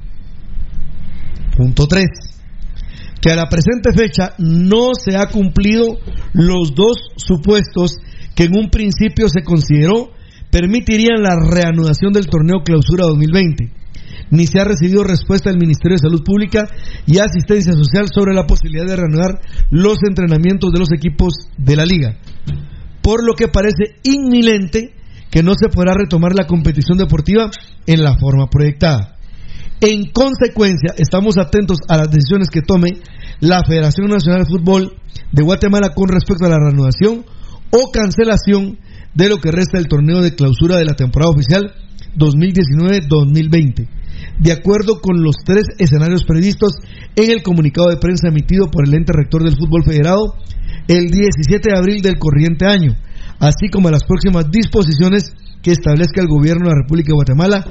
Punto 1.56 1.86
3. 1.86 2.06
Que 3.20 3.30
a 3.30 3.36
la 3.36 3.48
presente 3.48 3.92
fecha 3.94 4.34
no 4.38 4.94
se 4.94 5.16
ha 5.16 5.26
cumplido 5.28 5.98
los 6.32 6.74
dos 6.74 6.98
supuestos 7.16 7.98
que 8.34 8.44
en 8.44 8.56
un 8.56 8.70
principio 8.70 9.28
se 9.28 9.42
consideró 9.44 10.10
permitirían 10.52 11.22
la 11.22 11.34
reanudación 11.34 12.12
del 12.12 12.26
torneo 12.26 12.60
Clausura 12.62 13.06
2020. 13.06 13.72
Ni 14.30 14.46
se 14.46 14.60
ha 14.60 14.64
recibido 14.64 15.02
respuesta 15.02 15.48
del 15.48 15.58
Ministerio 15.58 15.96
de 15.96 16.08
Salud 16.08 16.22
Pública 16.22 16.68
y 17.06 17.18
Asistencia 17.18 17.72
Social 17.72 18.08
sobre 18.14 18.34
la 18.34 18.46
posibilidad 18.46 18.86
de 18.86 18.96
reanudar 18.96 19.40
los 19.70 19.98
entrenamientos 20.06 20.70
de 20.70 20.78
los 20.78 20.92
equipos 20.92 21.48
de 21.56 21.76
la 21.76 21.86
liga. 21.86 22.18
Por 23.02 23.26
lo 23.26 23.34
que 23.34 23.48
parece 23.48 23.96
inminente 24.04 24.94
que 25.30 25.42
no 25.42 25.54
se 25.54 25.70
podrá 25.70 25.94
retomar 25.94 26.32
la 26.34 26.46
competición 26.46 26.98
deportiva 26.98 27.50
en 27.86 28.02
la 28.02 28.18
forma 28.18 28.48
proyectada. 28.48 29.16
En 29.80 30.12
consecuencia, 30.12 30.94
estamos 30.98 31.38
atentos 31.38 31.78
a 31.88 31.96
las 31.96 32.10
decisiones 32.10 32.48
que 32.50 32.60
tome 32.60 32.90
la 33.40 33.62
Federación 33.66 34.08
Nacional 34.08 34.44
de 34.44 34.50
Fútbol 34.50 34.96
de 35.32 35.42
Guatemala 35.42 35.94
con 35.94 36.08
respecto 36.08 36.44
a 36.44 36.50
la 36.50 36.58
reanudación 36.58 37.24
o 37.70 37.90
cancelación 37.90 38.78
de 39.14 39.28
lo 39.28 39.38
que 39.38 39.50
resta 39.50 39.78
del 39.78 39.88
torneo 39.88 40.22
de 40.22 40.34
clausura 40.34 40.76
de 40.76 40.84
la 40.84 40.94
temporada 40.94 41.30
oficial 41.30 41.74
2019-2020, 42.16 43.88
de 44.38 44.52
acuerdo 44.52 45.00
con 45.00 45.22
los 45.22 45.36
tres 45.44 45.64
escenarios 45.78 46.24
previstos 46.24 46.72
en 47.16 47.30
el 47.30 47.42
comunicado 47.42 47.88
de 47.88 47.96
prensa 47.96 48.28
emitido 48.28 48.70
por 48.70 48.86
el 48.86 48.94
ente 48.94 49.12
rector 49.12 49.42
del 49.44 49.56
fútbol 49.56 49.84
federado 49.84 50.36
el 50.88 51.08
17 51.08 51.70
de 51.70 51.76
abril 51.76 52.02
del 52.02 52.18
corriente 52.18 52.66
año, 52.66 52.96
así 53.38 53.68
como 53.68 53.90
las 53.90 54.04
próximas 54.04 54.50
disposiciones 54.50 55.32
que 55.62 55.72
establezca 55.72 56.20
el 56.20 56.26
gobierno 56.28 56.64
de 56.64 56.74
la 56.74 56.82
República 56.82 57.08
de 57.08 57.14
Guatemala 57.14 57.64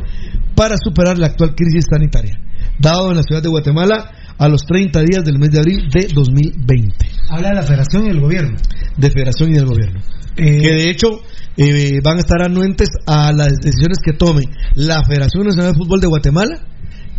para 0.55 0.75
superar 0.77 1.17
la 1.17 1.27
actual 1.27 1.55
crisis 1.55 1.85
sanitaria, 1.89 2.39
dado 2.79 3.11
en 3.11 3.17
la 3.17 3.23
ciudad 3.23 3.43
de 3.43 3.49
Guatemala 3.49 4.11
a 4.37 4.47
los 4.47 4.65
30 4.65 5.01
días 5.01 5.23
del 5.23 5.37
mes 5.37 5.51
de 5.51 5.59
abril 5.59 5.87
de 5.93 6.07
2020. 6.13 6.95
Habla 7.29 7.49
de 7.49 7.55
la 7.55 7.63
federación 7.63 8.07
y 8.07 8.09
el 8.09 8.19
gobierno. 8.19 8.57
De 8.97 9.11
federación 9.11 9.51
y 9.51 9.53
del 9.53 9.65
gobierno. 9.65 9.99
Eh, 10.37 10.61
que 10.61 10.71
de 10.71 10.89
hecho 10.89 11.09
eh, 11.57 11.99
van 12.03 12.17
a 12.17 12.21
estar 12.21 12.41
anuentes 12.41 12.89
a 13.05 13.31
las 13.33 13.57
decisiones 13.61 13.99
que 14.03 14.13
tome 14.13 14.43
la 14.75 15.03
Federación 15.03 15.47
Nacional 15.47 15.73
de 15.73 15.77
Fútbol 15.77 15.99
de 15.99 16.07
Guatemala 16.07 16.59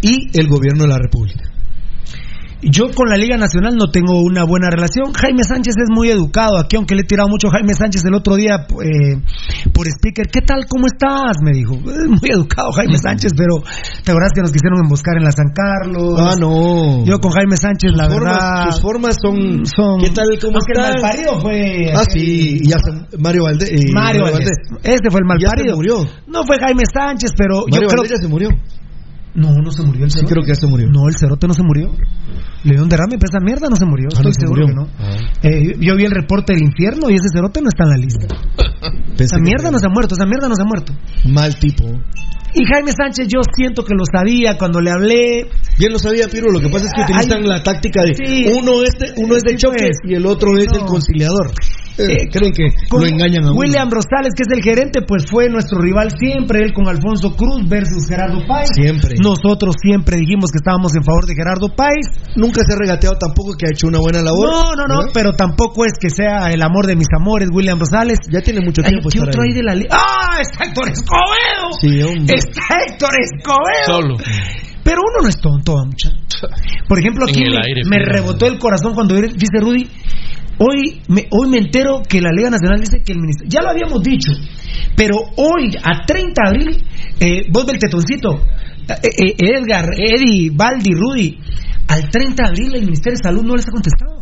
y 0.01 0.37
el 0.39 0.49
gobierno 0.49 0.83
de 0.83 0.89
la 0.89 0.99
República. 0.99 1.52
Yo 2.63 2.91
con 2.95 3.09
la 3.09 3.17
Liga 3.17 3.37
Nacional 3.37 3.75
no 3.77 3.91
tengo 3.91 4.21
una 4.23 4.45
buena 4.45 4.69
relación. 4.71 5.13
Jaime 5.13 5.43
Sánchez 5.43 5.75
es 5.83 5.89
muy 5.91 6.11
educado 6.11 6.59
aquí, 6.59 6.77
aunque 6.77 6.95
le 6.95 7.03
he 7.03 7.05
tirado 7.05 7.29
mucho 7.29 7.49
a 7.49 7.51
Jaime 7.51 7.75
Sánchez 7.75 8.05
el 8.05 8.15
otro 8.15 8.37
día 8.37 8.67
eh, 8.71 9.19
por 9.73 9.89
speaker. 9.89 10.29
¿Qué 10.31 10.41
tal? 10.43 10.67
¿Cómo 10.69 10.87
estás? 10.87 11.39
Me 11.43 11.51
dijo. 11.53 11.75
Es 11.75 12.09
muy 12.09 12.31
educado 12.31 12.71
Jaime 12.73 12.99
Sánchez, 12.99 13.33
pero 13.37 13.57
¿te 14.05 14.13
acuerdas 14.13 14.31
que 14.33 14.43
nos 14.43 14.53
quisieron 14.53 14.79
emboscar 14.81 15.17
en 15.19 15.25
la 15.25 15.33
San 15.33 15.51
Carlos? 15.53 16.15
Ah, 16.21 16.37
no. 16.39 17.05
Yo 17.05 17.19
con 17.19 17.33
Jaime 17.33 17.57
Sánchez, 17.57 17.93
la 17.97 18.09
formas- 18.09 18.35
verdad. 18.39 18.65
tus 18.71 18.81
formas 18.81 19.17
son, 19.21 19.67
son- 19.67 20.01
¿Qué 20.01 20.11
tal? 20.11 20.27
¿Cómo 20.41 20.59
Aunque 20.59 20.73
el 20.73 20.79
estás? 20.79 21.03
malparido 21.03 21.41
fue. 21.41 21.93
Ah, 21.97 22.05
sí. 22.09 22.61
Y 22.63 22.73
hasta 22.73 23.09
Mario 23.19 23.43
Valdés. 23.45 23.71
eh, 23.73 23.91
Mario 23.93 24.23
Valdés. 24.23 24.59
Este 24.85 25.11
fue 25.11 25.21
el 25.21 25.27
Ya 25.41 25.49
se 25.51 25.57
malparido. 25.57 25.77
murió. 25.77 25.97
No 26.29 26.45
fue 26.45 26.59
Jaime 26.61 26.85
Sánchez, 26.95 27.33
pero 27.37 27.63
Mario 27.69 27.75
yo 27.81 27.89
creo 27.89 28.03
Valdés 28.03 28.11
ya 28.19 28.23
se 28.23 28.29
murió. 28.29 28.49
No, 29.35 29.51
no 29.51 29.71
se 29.71 29.83
murió 29.83 30.05
el 30.05 30.11
Sí, 30.11 30.19
cerote. 30.19 30.33
creo 30.35 30.45
que 30.45 30.49
ya 30.51 30.55
se 30.55 30.67
murió. 30.67 30.89
No, 30.91 31.09
el 31.09 31.17
cerote 31.17 31.47
no 31.49 31.55
se 31.55 31.63
murió. 31.63 31.91
Le 32.65 32.75
dio 32.75 32.83
un 32.83 32.89
derrame, 32.89 33.17
pero 33.19 33.31
esa 33.33 33.41
mierda 33.43 33.69
no 33.71 33.77
se 33.77 33.87
murió. 33.87 34.09
Ah, 34.13 34.21
Estoy 34.21 34.27
no 34.27 34.33
se 34.35 34.41
seguro 34.41 34.67
murió. 34.67 34.87
que 34.87 35.49
no. 35.49 35.51
Eh, 35.73 35.77
yo 35.81 35.97
vi 35.97 36.05
el 36.05 36.11
reporte 36.13 36.53
del 36.53 36.63
infierno 36.63 37.09
y 37.11 37.15
ese 37.15 37.29
cerote 37.33 37.61
no 37.63 37.69
está 37.69 37.85
en 37.85 37.91
la 37.91 37.97
lista. 37.97 38.27
Esa 39.19 39.37
mierda 39.39 39.71
no 39.71 39.79
se 39.79 39.87
ha 39.87 39.91
muerto, 39.91 40.15
esa 40.17 40.27
mierda 40.27 40.49
no 40.49 40.57
se 40.57 40.63
ha 40.63 40.65
muerto. 40.65 40.93
Mal 41.29 41.55
tipo. 41.57 41.85
Y 42.55 42.65
Jaime 42.67 42.93
Sánchez, 42.93 43.29
yo 43.33 43.41
siento 43.55 43.85
que 43.85 43.95
lo 43.95 44.03
sabía 44.11 44.59
cuando 44.59 44.81
le 44.81 44.91
hablé. 44.91 45.49
Bien 45.79 45.93
lo 45.93 45.99
sabía, 45.99 46.27
Piro. 46.29 46.51
Lo 46.51 46.61
que 46.61 46.69
pasa 46.69 46.87
es 46.87 46.93
que 46.93 47.03
utilizan 47.03 47.39
Ay, 47.43 47.47
la 47.47 47.63
táctica 47.63 48.03
de 48.03 48.15
sí. 48.15 48.47
uno, 48.59 48.83
este, 48.83 49.13
uno 49.23 49.37
es 49.37 49.43
de 49.45 49.51
Sí, 49.53 49.57
choque 49.59 49.77
pues. 49.79 49.99
y 50.05 50.15
el 50.15 50.27
otro 50.27 50.59
es 50.59 50.67
No. 50.73 50.81
el 50.81 50.85
conciliador. 50.87 51.53
Eh, 51.99 52.25
Eh, 52.25 52.29
creen 52.33 52.53
que 52.53 52.69
Con 52.89 53.01
lo 53.03 53.07
engañan 53.07 53.45
a 53.45 53.51
uno. 53.53 53.61
William 53.61 53.91
Rosales, 53.91 54.33
que 54.37 54.45
es 54.49 54.53
el 54.57 54.63
gerente, 54.63 55.03
pues 55.07 55.25
fue 55.31 55.49
nuestro 55.49 55.79
rival 55.81 56.09
siempre, 56.19 56.61
él 56.65 56.73
con 56.73 56.89
Alfonso 56.89 57.35
Cruz 57.37 57.69
versus 57.69 58.07
Gerardo 58.09 58.41
Páez. 58.47 58.69
Siempre. 58.75 59.15
Nosotros 59.23 59.75
siempre 59.81 60.17
dijimos 60.17 60.51
que 60.51 60.59
estábamos 60.59 60.95
en 60.97 61.05
favor 61.05 61.27
de 61.27 61.35
Gerardo 61.35 61.69
Páez. 61.75 62.07
Nunca 62.37 62.63
se 62.67 62.75
ha 62.75 62.79
regateado 62.79 63.17
tampoco 63.19 63.53
que 63.59 63.67
ha 63.67 63.71
hecho 63.71 63.87
una 63.89 63.99
buena 63.99 64.23
labor. 64.23 64.47
No, 64.49 64.63
no, 64.75 64.87
no, 64.89 64.99
¿verdad? 65.01 65.13
pero 65.13 65.33
tampoco 65.33 65.85
es 65.85 65.93
que 66.01 66.09
sea 66.11 66.51
el 66.51 66.63
amor 66.63 66.87
de 66.87 66.97
mis 66.97 67.09
amores, 67.17 67.49
William 67.53 67.79
Rosales. 67.79 68.19
Ya 68.31 68.41
tiene 68.41 68.61
mucho 68.61 68.83
tiempo. 68.83 69.09
¿Qué 69.13 69.21
otro 69.21 69.43
ahí. 69.43 69.51
hay 69.51 69.55
de 69.55 69.63
la? 69.63 69.73
¡Ah! 69.91 70.41
¡Está 70.41 70.65
Héctor 70.65 70.89
Escobedo! 70.89 71.67
Sí, 71.81 72.03
hombre. 72.03 72.35
¡Está 72.37 72.63
Héctor 72.89 73.11
Escobedo! 73.21 73.87
Solo. 73.87 74.15
Pero 74.85 75.01
uno 75.03 75.23
no 75.23 75.29
es 75.29 75.39
tonto, 75.41 75.77
mucha. 75.87 76.11
Por 76.89 76.99
ejemplo, 76.99 77.25
aquí 77.29 77.41
me, 77.41 77.57
aire, 77.57 77.83
me 77.89 77.99
fíjate. 77.99 78.13
rebotó 78.17 78.47
el 78.47 78.59
corazón 78.59 78.95
cuando 78.95 79.15
dice 79.15 79.59
Rudy. 79.61 79.89
Hoy 80.59 81.01
me, 81.09 81.27
hoy 81.31 81.49
me 81.49 81.59
entero 81.59 82.03
que 82.09 82.21
la 82.21 82.31
Liga 82.31 82.51
Nacional 82.51 82.81
dice 82.81 83.03
que 83.05 83.13
el 83.13 83.21
ministerio. 83.21 83.51
Ya 83.51 83.63
lo 83.63 83.71
habíamos 83.71 84.03
dicho, 84.03 84.33
pero 84.97 85.17
hoy, 85.37 85.77
a 85.83 86.05
30 86.07 86.43
de 86.43 86.49
abril, 86.49 86.85
eh, 87.21 87.47
vos 87.51 87.67
del 87.67 87.79
tetoncito, 87.79 88.45
eh, 88.89 89.09
eh, 89.19 89.35
Edgar, 89.39 89.87
Eddie, 89.97 90.51
Baldi, 90.55 90.95
Rudy, 90.95 91.39
al 91.89 92.09
30 92.09 92.43
de 92.43 92.49
abril 92.49 92.75
el 92.75 92.85
Ministerio 92.85 93.19
de 93.19 93.29
Salud 93.29 93.43
no 93.43 93.55
les 93.55 93.67
ha 93.67 93.73
contestado. 93.73 94.22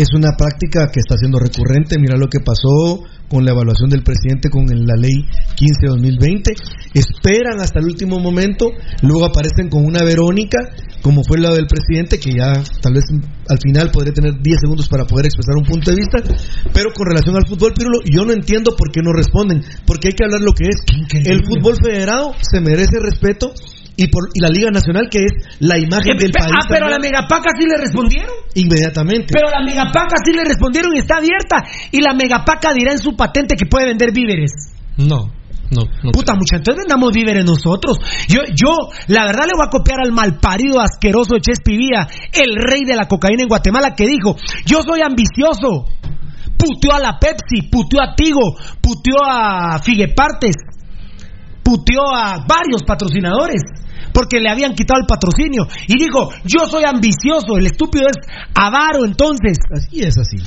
Es 0.00 0.14
una 0.14 0.36
práctica 0.36 0.90
que 0.92 1.00
está 1.00 1.16
siendo 1.16 1.38
recurrente. 1.38 1.98
Mira 1.98 2.16
lo 2.16 2.28
que 2.28 2.40
pasó 2.40 3.02
con 3.28 3.44
la 3.44 3.50
evaluación 3.50 3.90
del 3.90 4.02
presidente 4.02 4.48
con 4.48 4.66
la 4.66 4.96
ley 4.96 5.26
15-2020. 5.56 6.54
Esperan 6.94 7.60
hasta 7.60 7.80
el 7.80 7.86
último 7.86 8.18
momento, 8.18 8.70
luego 9.02 9.26
aparecen 9.26 9.68
con 9.68 9.84
una 9.84 10.02
Verónica, 10.02 10.58
como 11.02 11.22
fue 11.22 11.38
la 11.38 11.52
del 11.52 11.66
presidente, 11.66 12.18
que 12.18 12.32
ya 12.32 12.52
tal 12.80 12.94
vez 12.94 13.04
al 13.48 13.58
final 13.58 13.90
podría 13.90 14.12
tener 14.12 14.40
10 14.40 14.60
segundos 14.60 14.88
para 14.88 15.04
poder 15.04 15.26
expresar 15.26 15.56
un 15.56 15.64
punto 15.64 15.90
de 15.90 15.96
vista. 15.96 16.22
Pero 16.72 16.90
con 16.94 17.06
relación 17.06 17.36
al 17.36 17.46
fútbol, 17.46 17.74
Pirulo, 17.74 18.00
yo 18.04 18.24
no 18.24 18.32
entiendo 18.32 18.74
por 18.76 18.90
qué 18.90 19.02
no 19.02 19.12
responden, 19.12 19.62
porque 19.84 20.08
hay 20.08 20.14
que 20.14 20.24
hablar 20.24 20.40
lo 20.40 20.52
que 20.52 20.64
es. 20.64 21.26
El 21.26 21.44
fútbol 21.44 21.76
federado 21.82 22.32
se 22.40 22.60
merece 22.60 22.98
respeto 23.00 23.52
y 23.98 24.06
por 24.06 24.30
y 24.32 24.40
la 24.40 24.48
Liga 24.48 24.70
Nacional 24.70 25.08
que 25.10 25.18
es 25.26 25.32
la 25.58 25.76
imagen 25.76 26.16
del 26.16 26.30
país. 26.30 26.54
Ah, 26.54 26.66
pero 26.68 26.86
a 26.86 26.90
la 26.90 26.98
Megapaca 27.00 27.50
sí 27.58 27.66
le 27.66 27.76
respondieron. 27.76 28.30
inmediatamente. 28.54 29.34
Pero 29.34 29.48
a 29.48 29.58
la 29.58 29.66
Megapaca 29.66 30.14
sí 30.24 30.32
le 30.32 30.44
respondieron 30.44 30.94
y 30.94 31.00
está 31.00 31.16
abierta. 31.16 31.64
Y 31.90 32.00
la 32.00 32.14
Megapaca 32.14 32.72
dirá 32.72 32.92
en 32.92 33.00
su 33.00 33.16
patente 33.16 33.56
que 33.56 33.66
puede 33.66 33.86
vender 33.86 34.12
víveres. 34.12 34.52
No, 34.96 35.34
no, 35.74 35.82
no. 36.04 36.12
Puta, 36.12 36.34
mucha, 36.34 36.56
entonces 36.56 36.84
vendamos 36.86 37.10
víveres 37.12 37.44
nosotros. 37.44 37.98
Yo, 38.28 38.42
yo, 38.54 38.70
la 39.08 39.26
verdad 39.26 39.46
le 39.46 39.58
voy 39.58 39.66
a 39.66 39.70
copiar 39.70 39.98
al 40.00 40.12
malparido 40.12 40.80
asqueroso 40.80 41.34
de 41.34 41.40
Chespi 41.40 41.76
Vía, 41.76 42.06
el 42.32 42.54
rey 42.54 42.84
de 42.86 42.94
la 42.94 43.08
cocaína 43.08 43.42
en 43.42 43.48
Guatemala, 43.48 43.96
que 43.96 44.06
dijo, 44.06 44.36
yo 44.64 44.78
soy 44.82 45.00
ambicioso. 45.02 45.86
Puteó 46.56 46.94
a 46.94 47.00
la 47.00 47.18
Pepsi, 47.18 47.68
puteó 47.70 48.00
a 48.00 48.14
Tigo, 48.14 48.54
puteó 48.80 49.24
a 49.24 49.80
Figuepartes, 49.82 50.54
puteó 51.64 52.14
a 52.14 52.44
varios 52.46 52.84
patrocinadores. 52.86 53.62
Porque 54.18 54.40
le 54.40 54.50
habían 54.50 54.74
quitado 54.74 54.98
el 55.00 55.06
patrocinio. 55.06 55.68
Y 55.86 55.94
dijo, 55.96 56.30
yo 56.44 56.66
soy 56.66 56.82
ambicioso, 56.84 57.56
el 57.56 57.66
estúpido 57.66 58.08
es 58.08 58.16
avaro 58.52 59.04
entonces. 59.04 59.58
Así 59.72 60.00
es 60.02 60.18
así. 60.18 60.38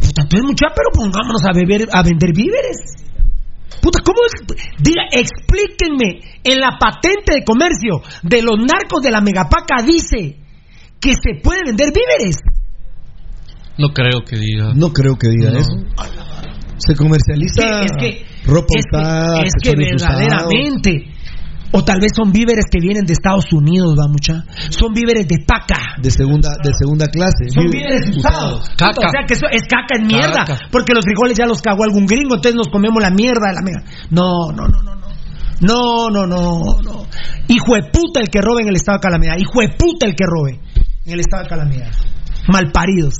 Puta, 0.00 0.22
entonces 0.22 0.42
mucha, 0.42 0.66
pero 0.74 0.88
pongámonos 0.92 1.42
a 1.48 1.52
beber, 1.54 1.86
a 1.92 2.02
vender 2.02 2.32
víveres. 2.34 2.98
Puta, 3.80 4.00
¿cómo 4.04 4.18
es? 4.26 4.56
Diga, 4.82 5.02
explíquenme, 5.12 6.20
en 6.42 6.58
la 6.58 6.76
patente 6.80 7.34
de 7.34 7.44
comercio 7.44 8.02
de 8.24 8.42
los 8.42 8.58
narcos 8.58 9.02
de 9.02 9.10
la 9.12 9.20
Megapaca 9.20 9.82
dice 9.86 10.36
que 11.00 11.12
se 11.14 11.40
puede 11.42 11.60
vender 11.64 11.90
víveres. 11.94 12.36
No 13.78 13.88
creo 13.94 14.20
que 14.28 14.36
diga. 14.36 14.72
No 14.74 14.92
creo 14.92 15.16
que 15.16 15.28
diga 15.28 15.50
No. 15.52 15.58
eso. 15.58 15.72
Se 16.78 16.96
comercializa 16.96 17.82
es 17.84 17.92
que, 17.98 18.26
ropa 18.44 18.66
es 18.76 18.84
que- 18.90 18.98
usada, 18.98 19.42
es 19.44 19.52
que 19.62 19.70
accesorios 19.70 20.02
usados. 20.02 20.18
verdaderamente. 20.18 21.11
O 21.72 21.82
tal 21.84 22.00
vez 22.00 22.12
son 22.14 22.32
víveres 22.32 22.66
que 22.70 22.78
vienen 22.80 23.04
de 23.04 23.14
Estados 23.14 23.52
Unidos, 23.52 23.96
va 23.98 24.06
mucha. 24.06 24.44
Son 24.70 24.92
víveres 24.92 25.26
de 25.26 25.38
paca. 25.46 25.96
de 26.00 26.10
segunda 26.10 26.50
de 26.62 26.70
segunda 26.78 27.06
clase. 27.06 27.48
Son 27.48 27.70
víveres 27.70 28.14
usados. 28.16 28.68
Caca. 28.76 29.08
O 29.08 29.10
sea 29.10 29.24
que 29.26 29.34
eso 29.34 29.46
es 29.50 29.62
caca 29.62 29.96
en 29.98 30.06
mierda. 30.06 30.44
Caca. 30.44 30.60
Porque 30.70 30.92
los 30.92 31.04
frijoles 31.04 31.36
ya 31.36 31.46
los 31.46 31.62
cagó 31.62 31.84
algún 31.84 32.06
gringo, 32.06 32.34
entonces 32.34 32.54
nos 32.54 32.68
comemos 32.68 33.02
la 33.02 33.10
mierda 33.10 33.48
de 33.48 33.54
la 33.54 33.62
mierda. 33.62 33.84
No, 34.10 34.52
no, 34.52 34.68
no, 34.68 34.82
no, 34.82 34.94
no. 34.96 35.02
No, 35.60 36.10
no, 36.10 36.26
no, 36.26 36.82
no. 36.82 37.06
Hijo 37.48 37.74
de 37.74 37.84
puta 37.92 38.20
el 38.20 38.28
que 38.28 38.40
robe 38.40 38.62
en 38.62 38.68
el 38.68 38.76
estado 38.76 38.98
de 38.98 39.02
calamidad. 39.02 39.36
Hijo 39.38 39.60
de 39.60 39.68
puta 39.78 40.06
el 40.06 40.14
que 40.14 40.24
robe 40.26 40.60
en 41.06 41.12
el 41.12 41.20
estado 41.20 41.44
de 41.44 41.48
calamidad. 41.48 41.92
Malparidos. 42.48 43.14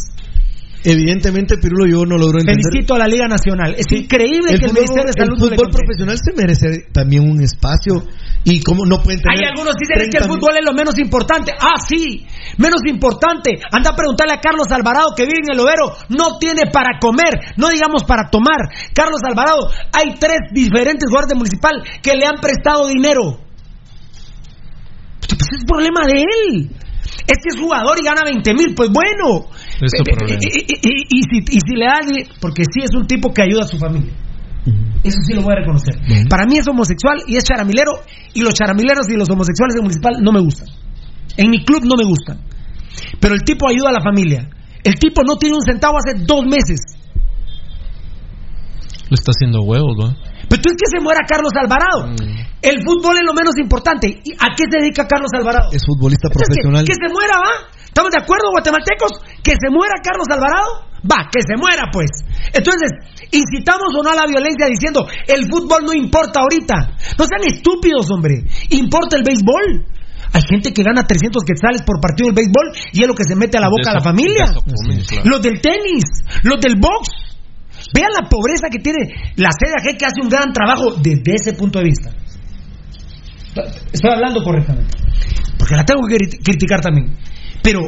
Evidentemente, 0.85 1.59
Pirulo, 1.59 1.87
yo 1.87 2.05
no 2.05 2.19
logro 2.19 2.41
entender. 2.41 2.63
Felicito 2.63 2.95
a 2.95 2.99
la 2.99 3.07
Liga 3.07 3.29
Nacional. 3.29 3.75
Es 3.79 3.87
increíble 3.93 4.59
que 4.59 4.67
el 4.67 4.71
fútbol, 4.71 4.83
Ministerio 4.83 5.07
de 5.07 5.23
Salud 5.23 5.39
el 5.39 5.55
fútbol 5.55 5.71
profesional 5.71 6.19
se 6.19 6.33
merece 6.35 6.67
también 6.93 7.23
un 7.23 7.41
espacio 7.41 8.03
y 8.45 8.61
como 8.63 8.85
no 8.85 8.99
pueden 8.99 9.23
tener 9.23 9.39
Hay 9.39 9.45
algunos 9.47 9.75
que 9.79 9.87
dicen 9.87 10.11
que 10.11 10.19
el 10.19 10.27
30 10.27 10.35
fútbol 10.35 10.59
es 10.59 10.65
lo 10.67 10.75
menos 10.75 10.99
importante. 10.99 11.53
Ah, 11.55 11.79
sí, 11.79 12.27
menos 12.59 12.83
importante. 12.87 13.63
Anda 13.71 13.91
a 13.91 13.97
preguntarle 13.97 14.35
a 14.35 14.41
Carlos 14.41 14.67
Alvarado 14.71 15.15
que 15.15 15.23
vive 15.23 15.47
en 15.47 15.55
el 15.55 15.61
Overo. 15.61 15.95
No 16.09 16.39
tiene 16.39 16.67
para 16.73 16.99
comer, 16.99 17.55
no 17.57 17.69
digamos 17.69 18.03
para 18.03 18.29
tomar. 18.31 18.75
Carlos 18.93 19.23
Alvarado, 19.23 19.71
hay 19.95 20.19
tres 20.19 20.51
diferentes 20.51 21.07
guardias 21.09 21.39
municipal 21.39 21.79
que 22.03 22.15
le 22.15 22.27
han 22.27 22.41
prestado 22.43 22.89
dinero. 22.89 23.39
Pues 25.21 25.49
es 25.59 25.65
problema 25.65 26.03
de 26.07 26.27
él. 26.27 26.71
Es 27.27 27.39
que 27.39 27.55
es 27.55 27.61
jugador 27.61 27.97
y 28.01 28.05
gana 28.05 28.23
20 28.25 28.55
mil, 28.55 28.75
pues 28.75 28.91
bueno. 28.91 29.47
Es 29.83 29.93
eh, 29.95 30.03
problema. 30.05 30.41
y, 30.41 31.23
si, 31.23 31.39
y 31.51 31.59
si 31.61 31.75
le 31.75 31.87
porque 32.41 32.63
sí 32.65 32.81
es 32.83 32.95
un 32.95 33.07
tipo 33.07 33.33
que 33.33 33.43
ayuda 33.43 33.65
a 33.65 33.69
su 33.69 33.79
familia. 33.79 34.13
Eso 35.03 35.19
sí 35.27 35.35
lo 35.35 35.43
voy 35.43 35.55
a 35.55 35.61
reconocer. 35.61 35.95
Para 36.29 36.47
mí 36.47 36.59
es 36.59 36.69
homosexual 36.69 37.19
y 37.27 37.37
es 37.37 37.45
charamilero. 37.45 37.93
Y 38.35 38.43
los 38.43 38.55
charamileros 38.55 39.09
y 39.11 39.17
los 39.17 39.29
homosexuales 39.29 39.75
en 39.77 39.83
municipal 39.83 40.15
no 40.23 40.31
me 40.33 40.41
gustan. 40.41 40.69
En 41.37 41.51
mi 41.51 41.65
club 41.65 41.83
no 41.85 41.97
me 41.97 42.05
gustan. 42.05 42.39
Pero 43.19 43.35
el 43.35 43.43
tipo 43.43 43.69
ayuda 43.69 43.91
a 43.91 43.93
la 43.93 44.01
familia. 44.03 44.49
El 44.85 44.95
tipo 44.95 45.23
no 45.27 45.37
tiene 45.37 45.57
un 45.57 45.63
centavo 45.63 45.99
hace 45.99 46.19
dos 46.25 46.45
meses. 46.45 46.79
Le 49.11 49.15
está 49.15 49.33
haciendo 49.35 49.63
huevos, 49.63 49.97
¿no? 49.99 50.15
Pero 50.49 50.63
tú 50.63 50.69
es 50.71 50.77
que 50.79 50.89
se 50.97 51.03
muera 51.03 51.21
Carlos 51.27 51.53
Alvarado. 51.59 52.15
El 52.63 52.83
fútbol 52.85 53.17
es 53.17 53.27
lo 53.27 53.35
menos 53.35 53.55
importante. 53.59 54.09
¿Y 54.09 54.33
¿A 54.39 54.55
qué 54.57 54.65
se 54.71 54.79
dedica 54.79 55.07
Carlos 55.07 55.31
Alvarado? 55.35 55.71
Es 55.73 55.83
futbolista 55.85 56.29
Entonces, 56.29 56.49
que- 56.55 56.63
profesional. 56.63 56.85
Que, 56.87 56.95
se 56.95 57.09
muera, 57.13 57.35
¿va? 57.37 57.53
¿Estamos 57.93 58.11
de 58.11 58.25
acuerdo, 58.25 58.49
guatemaltecos? 58.57 59.13
Que 59.45 59.53
se 59.53 59.69
muera 59.69 60.01
Carlos 60.03 60.25
Alvarado. 60.33 60.89
Va, 61.05 61.29
que 61.29 61.43
se 61.45 61.57
muera, 61.61 61.91
pues. 61.93 62.09
Entonces, 62.55 62.89
incitamos 63.31 63.93
o 63.93 64.03
no 64.03 64.11
a 64.11 64.15
la 64.15 64.25
violencia 64.25 64.65
diciendo, 64.67 65.05
el 65.29 65.45
fútbol 65.51 65.85
no 65.85 65.93
importa 65.93 66.41
ahorita. 66.41 66.75
No 67.19 67.25
sean 67.27 67.43
estúpidos, 67.45 68.09
hombre. 68.11 68.45
Importa 68.71 69.17
el 69.17 69.25
béisbol. 69.25 69.85
Hay 70.33 70.43
gente 70.49 70.73
que 70.73 70.83
gana 70.83 71.05
300 71.05 71.43
quetzales 71.45 71.83
por 71.83 72.01
partido 72.01 72.29
del 72.33 72.37
béisbol 72.37 72.73
y 72.93 73.03
es 73.03 73.09
lo 73.09 73.15
que 73.15 73.25
se 73.25 73.35
mete 73.37 73.59
a 73.59 73.61
la 73.61 73.69
boca 73.69 73.91
a 73.91 73.95
la 73.95 74.01
familia. 74.01 74.47
De 74.47 74.53
eso 74.53 74.63
comen, 74.65 75.05
claro. 75.05 75.25
Los 75.29 75.43
del 75.43 75.61
tenis, 75.61 76.05
los 76.45 76.61
del 76.61 76.77
box. 76.81 77.09
Vean 77.93 78.09
la 78.19 78.29
pobreza 78.29 78.71
que 78.71 78.79
tiene 78.79 79.13
la 79.37 79.51
CDAG 79.51 79.99
que 79.99 80.07
hace 80.07 80.23
un 80.23 80.29
gran 80.31 80.53
trabajo 80.55 80.95
desde 81.03 81.35
ese 81.35 81.53
punto 81.53 81.79
de 81.81 81.85
vista. 81.85 82.11
Estoy 83.93 84.11
hablando 84.11 84.43
correctamente. 84.43 84.97
Porque 85.59 85.75
la 85.77 85.85
tengo 85.85 86.01
que 86.09 86.17
cri- 86.17 86.41
criticar 86.43 86.81
también. 86.81 87.15
Pero, 87.63 87.81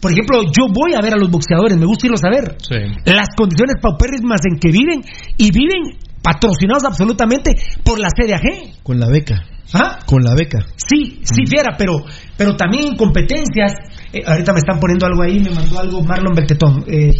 por 0.00 0.12
ejemplo, 0.12 0.42
yo 0.44 0.66
voy 0.72 0.94
a 0.94 1.00
ver 1.00 1.14
a 1.14 1.16
los 1.16 1.30
boxeadores, 1.30 1.76
me 1.78 1.86
gusta 1.86 2.06
irlos 2.06 2.24
a 2.24 2.30
ver. 2.30 2.56
Sí. 2.58 2.76
Las 3.06 3.28
condiciones 3.36 3.76
paupérrimas 3.80 4.40
en 4.44 4.58
que 4.58 4.70
viven 4.70 5.02
y 5.36 5.50
viven 5.50 5.98
patrocinados 6.22 6.84
absolutamente 6.84 7.54
por 7.84 7.98
la 7.98 8.08
CDAG. 8.08 8.82
Con 8.82 9.00
la 9.00 9.08
beca. 9.08 9.44
¿Ah? 9.74 9.98
Con 10.04 10.22
la 10.22 10.34
beca. 10.34 10.58
Sí, 10.76 11.20
sí, 11.22 11.46
fiera, 11.46 11.74
pero, 11.78 12.04
pero 12.36 12.56
también 12.56 12.84
en 12.88 12.96
competencias. 12.96 13.72
eh, 14.12 14.22
ahorita 14.26 14.52
me 14.52 14.58
están 14.58 14.78
poniendo 14.78 15.06
algo 15.06 15.22
ahí, 15.22 15.40
me 15.40 15.50
mandó 15.50 15.80
algo 15.80 16.02
Marlon 16.02 16.34
Beltetón. 16.34 16.84
Eh, 16.88 17.14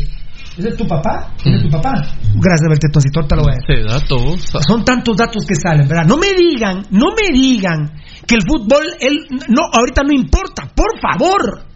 ¿Ese 0.59 0.69
es 0.69 0.77
tu 0.77 0.87
papá? 0.87 1.33
¿Ese 1.39 1.57
es 1.57 1.63
tu 1.63 1.71
papá? 1.71 1.93
Gracias, 2.35 2.69
Beltetoncito, 2.69 3.21
ahorita 3.21 3.37
lo 3.37 3.43
voy 3.45 3.53
a 3.53 3.57
decir. 3.57 3.87
Dato. 3.89 4.61
Son 4.69 4.85
tantos 4.85 5.17
datos 5.17 5.47
que 5.47 5.55
salen, 5.55 5.89
¿verdad? 5.89 6.05
No 6.05 6.19
me 6.19 6.35
digan, 6.37 6.83
no 6.91 7.07
me 7.17 7.33
digan 7.33 7.91
que 8.27 8.35
el 8.35 8.43
fútbol, 8.47 8.85
él, 9.01 9.19
no, 9.49 9.63
ahorita 9.73 10.03
no 10.03 10.13
importa, 10.13 10.69
por 10.75 11.01
favor. 11.01 11.72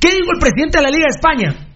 ¿Qué 0.00 0.08
dijo 0.08 0.32
el 0.32 0.40
presidente 0.40 0.78
de 0.78 0.82
la 0.82 0.90
Liga 0.90 1.06
de 1.08 1.16
España? 1.16 1.68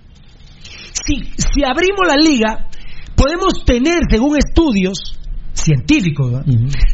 Si, 0.92 1.32
si 1.36 1.64
abrimos 1.64 2.06
la 2.06 2.16
liga, 2.16 2.68
podemos 3.16 3.64
tener, 3.64 4.00
según 4.10 4.36
estudios 4.36 5.18
científicos, 5.52 6.32
¿verdad? 6.32 6.46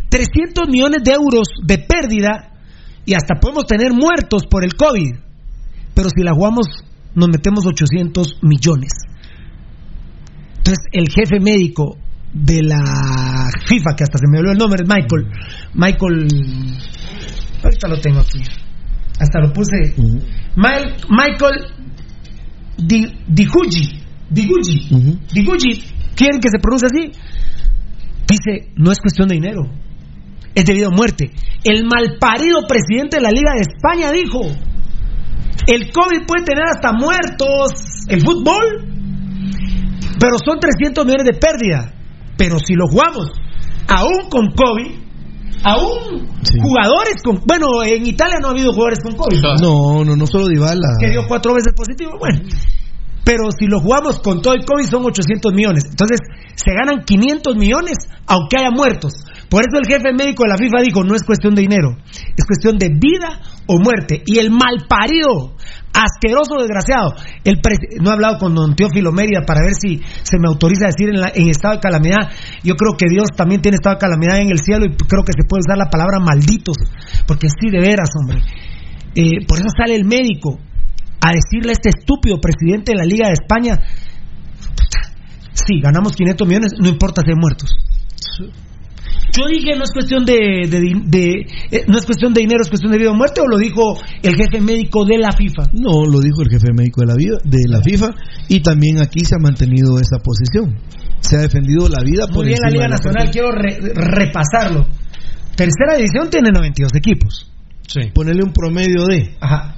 300 0.08 0.68
millones 0.68 1.02
de 1.04 1.12
euros 1.12 1.48
de 1.62 1.78
pérdida 1.78 2.52
y 3.04 3.14
hasta 3.14 3.36
podemos 3.40 3.66
tener 3.66 3.92
muertos 3.92 4.46
por 4.50 4.64
el 4.64 4.74
COVID. 4.74 5.16
Pero 5.94 6.08
si 6.10 6.22
la 6.22 6.32
jugamos, 6.32 6.66
nos 7.14 7.28
metemos 7.28 7.66
800 7.66 8.38
millones. 8.42 8.92
Entonces, 10.58 10.84
el 10.92 11.08
jefe 11.08 11.40
médico 11.40 11.96
de 12.32 12.62
la 12.62 13.48
FIFA, 13.66 13.96
que 13.96 14.04
hasta 14.04 14.18
se 14.18 14.26
me 14.30 14.38
olvidó 14.38 14.52
el 14.52 14.58
nombre, 14.58 14.82
es 14.82 14.88
Michael. 14.88 15.26
Michael. 15.74 16.28
Ahorita 17.64 17.88
lo 17.88 18.00
tengo 18.00 18.20
aquí. 18.20 18.40
Hasta 19.20 19.40
lo 19.40 19.52
puse. 19.52 19.94
Michael 20.56 21.56
Di- 22.76 23.12
Digugi. 23.26 24.00
Digugi. 24.30 24.88
Digugi. 25.32 25.84
¿Quieren 26.14 26.40
que 26.40 26.48
se 26.50 26.58
pronuncie 26.60 26.86
así? 26.86 27.12
Dice: 28.28 28.72
no 28.76 28.92
es 28.92 28.98
cuestión 28.98 29.28
de 29.28 29.34
dinero. 29.36 29.62
Es 30.54 30.64
debido 30.64 30.88
a 30.88 30.90
muerte. 30.96 31.30
El 31.64 31.84
malparido 31.84 32.66
presidente 32.68 33.16
de 33.16 33.22
la 33.22 33.30
Liga 33.30 33.52
de 33.54 33.60
España 33.62 34.10
dijo: 34.12 34.40
el 35.66 35.90
COVID 35.92 36.26
puede 36.26 36.44
tener 36.44 36.64
hasta 36.68 36.92
muertos. 36.92 37.70
El 38.08 38.20
fútbol 38.20 38.94
pero 40.20 40.36
son 40.44 40.58
300 40.58 41.04
millones 41.04 41.26
de 41.26 41.38
pérdida. 41.38 41.92
Pero 42.36 42.58
si 42.58 42.74
lo 42.74 42.86
jugamos, 42.88 43.30
aún 43.88 44.28
con 44.28 44.48
COVID, 44.50 44.94
aún 45.64 46.28
jugadores 46.60 47.22
con. 47.22 47.42
Bueno, 47.46 47.82
en 47.84 48.06
Italia 48.06 48.38
no 48.40 48.48
ha 48.48 48.50
habido 48.50 48.72
jugadores 48.72 49.00
con 49.02 49.14
COVID. 49.14 49.40
No, 49.60 50.04
no, 50.04 50.16
no 50.16 50.26
solo 50.26 50.48
Dybala. 50.48 50.96
Que 51.00 51.10
dio 51.10 51.26
cuatro 51.26 51.54
veces 51.54 51.72
positivo. 51.74 52.12
Bueno, 52.18 52.40
pero 53.24 53.44
si 53.58 53.66
lo 53.66 53.80
jugamos 53.80 54.20
con 54.20 54.40
todo 54.40 54.54
el 54.54 54.64
COVID 54.64 54.86
son 54.86 55.04
800 55.04 55.52
millones. 55.52 55.84
Entonces, 55.90 56.18
se 56.54 56.72
ganan 56.72 57.04
500 57.04 57.56
millones 57.56 57.98
aunque 58.26 58.56
haya 58.58 58.70
muertos. 58.70 59.12
Por 59.50 59.62
eso 59.66 59.78
el 59.78 59.86
jefe 59.86 60.12
médico 60.12 60.44
de 60.44 60.50
la 60.50 60.56
FIFA 60.56 60.82
dijo, 60.82 61.04
no 61.04 61.14
es 61.14 61.24
cuestión 61.24 61.54
de 61.54 61.62
dinero, 61.62 61.96
es 62.36 62.44
cuestión 62.46 62.78
de 62.78 62.88
vida 62.88 63.40
o 63.66 63.78
muerte. 63.78 64.22
Y 64.26 64.38
el 64.38 64.50
malparido 64.50 65.56
Asqueroso 65.92 66.56
desgraciado. 66.60 67.14
El 67.44 67.60
no 68.00 68.10
he 68.10 68.12
hablado 68.12 68.38
con 68.38 68.54
don 68.54 68.76
Teófilo 68.76 69.10
Mérida 69.10 69.42
para 69.46 69.60
ver 69.64 69.74
si 69.74 70.00
se 70.22 70.38
me 70.38 70.46
autoriza 70.46 70.86
a 70.86 70.92
decir 70.94 71.10
en 71.10 71.48
estado 71.48 71.74
de 71.74 71.80
calamidad. 71.80 72.30
Yo 72.62 72.74
creo 72.74 72.96
que 72.96 73.06
Dios 73.08 73.28
también 73.36 73.60
tiene 73.60 73.76
estado 73.76 73.96
de 73.96 74.00
calamidad 74.00 74.40
en 74.40 74.50
el 74.50 74.58
cielo 74.58 74.86
y 74.86 74.94
creo 74.94 75.24
que 75.24 75.32
se 75.32 75.48
puede 75.48 75.62
usar 75.66 75.78
la 75.78 75.90
palabra 75.90 76.20
malditos. 76.20 76.76
Porque 77.26 77.48
sí, 77.48 77.70
de 77.70 77.80
veras, 77.80 78.10
hombre. 78.20 78.42
Eh, 79.14 79.44
por 79.46 79.58
eso 79.58 79.68
sale 79.76 79.96
el 79.96 80.04
médico 80.04 80.58
a 81.20 81.32
decirle 81.32 81.70
a 81.70 81.72
este 81.72 81.88
estúpido 81.88 82.40
presidente 82.40 82.92
de 82.92 82.98
la 82.98 83.04
Liga 83.04 83.26
de 83.26 83.34
España, 83.34 83.80
sí, 85.52 85.80
ganamos 85.80 86.14
500 86.14 86.46
millones, 86.46 86.72
no 86.78 86.88
importa 86.88 87.22
si 87.22 87.30
hay 87.30 87.36
muertos. 87.36 87.70
Yo 89.36 89.46
dije 89.46 89.76
no 89.76 89.84
es 89.84 89.92
cuestión 89.92 90.24
de, 90.24 90.66
de- 90.68 91.02
de- 91.04 91.46
eh, 91.70 91.84
no 91.86 91.98
es 91.98 92.06
cuestión 92.06 92.32
de 92.32 92.40
dinero, 92.40 92.60
es 92.62 92.68
cuestión 92.68 92.90
de 92.92 92.98
vida 92.98 93.10
o 93.10 93.14
muerte, 93.14 93.40
o 93.40 93.46
lo 93.46 93.58
dijo 93.58 93.96
el 94.22 94.34
jefe 94.34 94.60
médico 94.60 95.04
de 95.04 95.18
la 95.18 95.30
FIFA. 95.32 95.68
No, 95.74 96.04
lo 96.10 96.20
dijo 96.20 96.42
el 96.42 96.48
jefe 96.50 96.72
médico 96.74 97.02
de 97.02 97.06
la, 97.06 97.14
vida, 97.14 97.36
de 97.44 97.58
la 97.68 97.80
FIFA 97.82 98.14
y 98.48 98.60
también 98.60 99.00
aquí 99.00 99.20
se 99.24 99.34
ha 99.34 99.38
mantenido 99.38 99.98
esa 99.98 100.18
posición. 100.18 100.78
Se 101.20 101.36
ha 101.36 101.40
defendido 101.40 101.88
la 101.88 102.02
vida 102.04 102.26
por 102.26 102.36
Muy 102.38 102.46
bien, 102.48 102.58
la 102.62 102.70
Liga 102.70 102.88
Nacional, 102.88 103.30
quiero 103.30 103.52
re- 103.52 103.78
repasarlo. 103.94 104.86
Tercera 105.56 105.96
división 105.96 106.30
tiene 106.30 106.50
92 106.52 106.92
equipos. 106.94 107.50
Ponerle 108.14 108.42
un 108.44 108.52
promedio 108.52 109.04
de. 109.06 109.34
Ajá. 109.40 109.74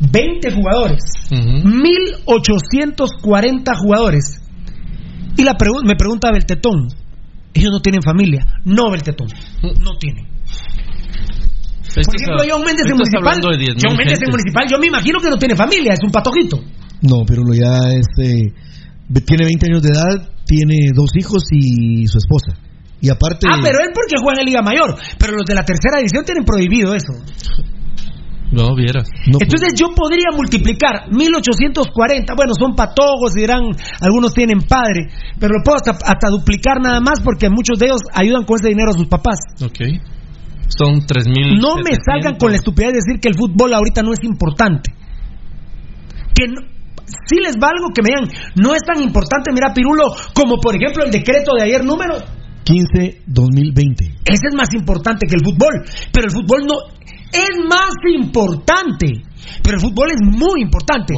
20 0.00 0.50
jugadores. 0.52 1.00
1840 1.30 3.74
jugadores. 3.76 4.40
Y 5.36 5.44
la 5.44 5.56
pregu- 5.56 5.84
me 5.84 5.94
pregunta 5.96 6.30
Beltetón, 6.32 6.88
ellos 7.54 7.70
no 7.72 7.80
tienen 7.80 8.02
familia. 8.02 8.46
No, 8.64 8.90
Beltetón, 8.90 9.28
no 9.62 9.98
tienen. 9.98 10.26
Por 11.94 12.14
ejemplo, 12.14 12.44
John 12.48 12.62
Méndez 12.64 12.86
en 12.86 12.96
Municipal. 12.96 13.40
de 13.40 13.58
10.000 13.66 13.78
John 13.82 13.96
Méndez 13.96 14.18
en. 14.22 14.30
Municipal, 14.30 14.64
yo 14.70 14.78
me 14.78 14.86
imagino 14.86 15.18
que 15.18 15.28
no 15.28 15.36
tiene 15.36 15.56
familia, 15.56 15.92
es 15.94 16.04
un 16.04 16.12
patojito. 16.12 16.62
No, 17.02 17.24
pero 17.26 17.42
lo 17.42 17.54
ya 17.54 17.90
este 17.90 18.54
tiene 19.26 19.44
20 19.44 19.66
años 19.66 19.82
de 19.82 19.88
edad, 19.88 20.28
tiene 20.46 20.90
dos 20.94 21.10
hijos 21.16 21.42
y 21.50 22.06
su 22.06 22.18
esposa. 22.18 22.54
Y 23.00 23.08
aparte 23.08 23.46
Ah, 23.50 23.58
pero 23.62 23.80
él 23.80 23.90
porque 23.94 24.22
juega 24.22 24.40
en 24.40 24.46
Liga 24.46 24.62
Mayor. 24.62 24.94
Pero 25.18 25.32
los 25.32 25.46
de 25.46 25.54
la 25.54 25.64
tercera 25.64 25.96
división 25.98 26.24
tienen 26.24 26.44
prohibido 26.44 26.94
eso. 26.94 27.12
No, 28.52 28.74
vieras. 28.74 29.08
Entonces 29.40 29.74
yo 29.78 29.94
podría 29.94 30.26
multiplicar 30.36 31.06
1840, 31.12 32.34
bueno, 32.34 32.52
son 32.58 32.74
patojos, 32.74 33.32
dirán, 33.34 33.62
algunos 34.00 34.34
tienen 34.34 34.60
padre, 34.62 35.06
pero 35.38 35.54
lo 35.56 35.62
puedo 35.64 35.76
hasta, 35.76 35.92
hasta 35.92 36.28
duplicar 36.30 36.80
nada 36.82 37.00
más 37.00 37.20
porque 37.22 37.48
muchos 37.48 37.78
de 37.78 37.86
ellos 37.86 38.00
ayudan 38.12 38.44
con 38.44 38.56
ese 38.58 38.68
dinero 38.68 38.90
a 38.90 38.98
sus 38.98 39.06
papás. 39.06 39.38
Ok. 39.62 39.80
Son 40.66 41.00
3.000. 41.06 41.60
No 41.60 41.76
me 41.76 41.94
salgan 42.04 42.36
con 42.38 42.50
la 42.50 42.56
estupidez 42.58 42.92
de 42.92 42.98
decir 43.04 43.20
que 43.20 43.28
el 43.28 43.34
fútbol 43.36 43.74
ahorita 43.74 44.02
no 44.02 44.12
es 44.12 44.22
importante. 44.24 44.92
Que 46.34 46.46
no- 46.46 46.62
si 47.26 47.40
les 47.42 47.56
va 47.56 47.68
algo 47.70 47.88
que 47.94 48.02
me 48.02 48.10
digan, 48.10 48.28
no 48.56 48.74
es 48.74 48.82
tan 48.82 49.02
importante, 49.02 49.50
mira 49.52 49.72
Pirulo, 49.74 50.04
como 50.34 50.58
por 50.58 50.74
ejemplo 50.76 51.04
el 51.04 51.10
decreto 51.10 51.52
de 51.56 51.64
ayer 51.64 51.84
número 51.84 52.14
15-2020. 52.64 54.20
Ese 54.24 54.46
es 54.48 54.54
más 54.54 54.68
importante 54.74 55.26
que 55.26 55.34
el 55.34 55.42
fútbol. 55.44 55.82
Pero 56.12 56.26
el 56.26 56.32
fútbol 56.32 56.66
no. 56.66 56.74
Es 57.32 57.50
más 57.68 57.90
importante. 58.14 59.06
Pero 59.62 59.76
el 59.76 59.80
fútbol 59.80 60.08
es 60.10 60.20
muy 60.22 60.62
importante. 60.62 61.14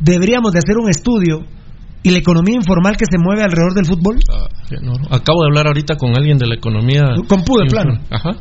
Deberíamos 0.00 0.52
de 0.52 0.58
hacer 0.58 0.78
un 0.78 0.88
estudio 0.88 1.46
y 2.02 2.10
la 2.10 2.18
economía 2.18 2.56
informal 2.56 2.96
que 2.96 3.04
se 3.08 3.18
mueve 3.18 3.42
alrededor 3.42 3.74
del 3.74 3.86
fútbol. 3.86 4.18
Ah, 4.30 4.48
no. 4.80 4.92
Acabo 5.10 5.42
de 5.42 5.48
hablar 5.50 5.68
ahorita 5.68 5.96
con 5.96 6.16
alguien 6.16 6.38
de 6.38 6.46
la 6.46 6.54
economía. 6.54 7.02
Con 7.28 7.44
Pu, 7.44 7.58
de 7.58 7.66
plano. 7.66 8.00
Ajá. 8.10 8.32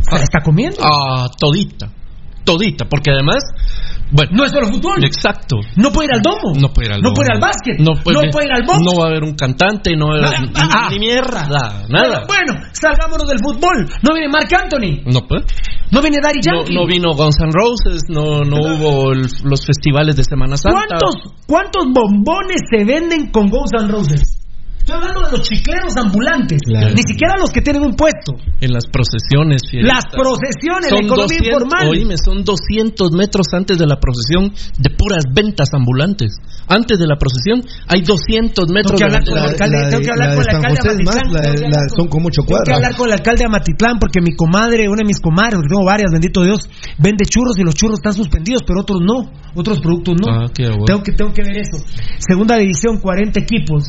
¿Se 0.00 0.16
la 0.16 0.22
está 0.22 0.40
comiendo? 0.40 0.78
Ah, 0.82 1.28
todita. 1.38 1.90
Todita, 2.44 2.86
porque 2.88 3.10
además. 3.10 3.42
Bueno, 4.10 4.30
no 4.34 4.44
es 4.44 4.52
solo 4.52 4.66
fútbol. 4.68 5.02
Exacto. 5.04 5.56
No 5.76 5.90
puede 5.90 6.06
ir 6.08 6.14
al 6.14 6.22
domo. 6.22 6.54
No 6.58 6.68
puede 6.72 6.88
ir 6.88 6.94
al 6.94 7.00
No 7.02 7.12
puede 7.14 7.28
ir 7.28 7.32
al 7.34 7.40
básquet. 7.40 7.78
No 7.80 7.92
puede, 8.02 8.26
No 8.26 8.30
puede 8.30 8.46
ir 8.46 8.52
al 8.52 8.62
box. 8.66 8.78
No 8.84 8.98
va 8.98 9.04
a 9.04 9.08
haber 9.08 9.24
un 9.24 9.34
cantante, 9.34 9.96
no 9.96 10.08
va 10.08 10.14
a 10.14 10.28
haber. 10.28 10.50
Ah, 10.54 10.86
ni, 10.90 10.94
ni 10.98 11.06
mierda. 11.06 11.48
Nada. 11.88 12.24
Bueno, 12.26 12.52
salgámonos 12.72 13.26
del 13.28 13.38
fútbol. 13.42 13.88
No 14.02 14.14
viene 14.14 14.28
Mark 14.28 14.48
Anthony. 14.54 15.02
No 15.06 15.26
puede. 15.26 15.44
No 15.90 16.00
viene 16.00 16.18
Daddy 16.22 16.40
No, 16.46 16.58
Yankee. 16.58 16.74
no 16.74 16.86
vino 16.86 17.14
Guns 17.14 17.36
N' 17.40 17.52
Roses, 17.52 18.02
no, 18.08 18.40
no 18.40 18.56
hubo 18.56 19.12
el- 19.12 19.26
los 19.44 19.64
festivales 19.64 20.16
de 20.16 20.24
Semana 20.24 20.56
Santa. 20.56 20.78
¿Cuántos, 20.88 21.14
¿Cuántos 21.46 21.84
bombones 21.92 22.62
se 22.70 22.84
venden 22.84 23.30
con 23.30 23.48
Guns 23.48 23.70
N' 23.78 23.88
Roses? 23.88 24.43
Estoy 24.84 25.00
hablando 25.00 25.20
de 25.24 25.30
los 25.32 25.48
chicleros 25.48 25.96
ambulantes. 25.96 26.60
Claro. 26.60 26.92
Ni 26.92 27.00
siquiera 27.08 27.40
los 27.40 27.48
que 27.48 27.62
tienen 27.62 27.80
un 27.88 27.96
puesto. 27.96 28.36
En 28.60 28.68
las 28.68 28.84
procesiones. 28.84 29.64
Las 29.72 30.04
procesiones, 30.12 30.92
la 30.92 31.00
Son 31.00 31.04
economía 31.08 31.40
200, 31.40 31.48
informal. 31.48 31.88
oíme, 31.88 32.14
son 32.20 32.44
200 32.44 33.12
metros 33.16 33.46
antes 33.56 33.78
de 33.80 33.86
la 33.88 33.96
procesión 33.96 34.52
de 34.76 34.90
puras 34.92 35.24
ventas 35.32 35.72
ambulantes. 35.72 36.36
Antes 36.68 36.98
de 37.00 37.06
la 37.08 37.16
procesión 37.16 37.64
hay 37.88 38.02
200 38.04 38.68
metros 38.68 38.92
Tengo 38.92 38.98
que 39.00 39.04
hablar 39.08 39.24
con 39.24 39.38
el 39.40 39.44
alcalde, 39.48 39.76
tengo 39.88 40.02
que 40.04 40.10
hablar 40.12 40.28
con 40.36 40.42
el 40.44 40.48
alcalde 40.52 40.76
de 40.84 41.02
Amatitlán. 41.08 41.88
son 41.96 42.08
como 42.12 42.28
ocho 42.28 42.42
Tengo 42.44 42.44
que 42.44 42.52
cuadras. 42.52 42.76
hablar 42.76 42.92
con 42.96 43.06
el 43.08 43.12
alcalde 43.16 43.40
de 43.40 43.46
Amatitlán 43.48 43.96
porque 43.98 44.20
mi 44.20 44.36
comadre, 44.36 44.88
una 44.92 45.00
de 45.00 45.08
mis 45.08 45.20
comadres, 45.20 45.64
porque 45.64 45.72
tengo 45.72 45.84
varias, 45.88 46.12
bendito 46.12 46.44
Dios, 46.44 46.68
vende 47.00 47.24
churros 47.24 47.56
y 47.56 47.64
los 47.64 47.72
churros 47.74 48.04
están 48.04 48.12
suspendidos, 48.12 48.60
pero 48.68 48.80
otros 48.84 49.00
no, 49.00 49.32
otros 49.56 49.80
productos 49.80 50.14
no. 50.20 50.28
Ah, 50.28 50.46
qué 50.52 50.68
bueno. 50.68 50.84
tengo, 50.84 51.02
que, 51.02 51.12
tengo 51.12 51.32
que 51.32 51.40
ver 51.42 51.56
eso. 51.56 51.80
Segunda 52.20 52.56
división, 52.60 53.00
40 53.00 53.40
equipos, 53.40 53.84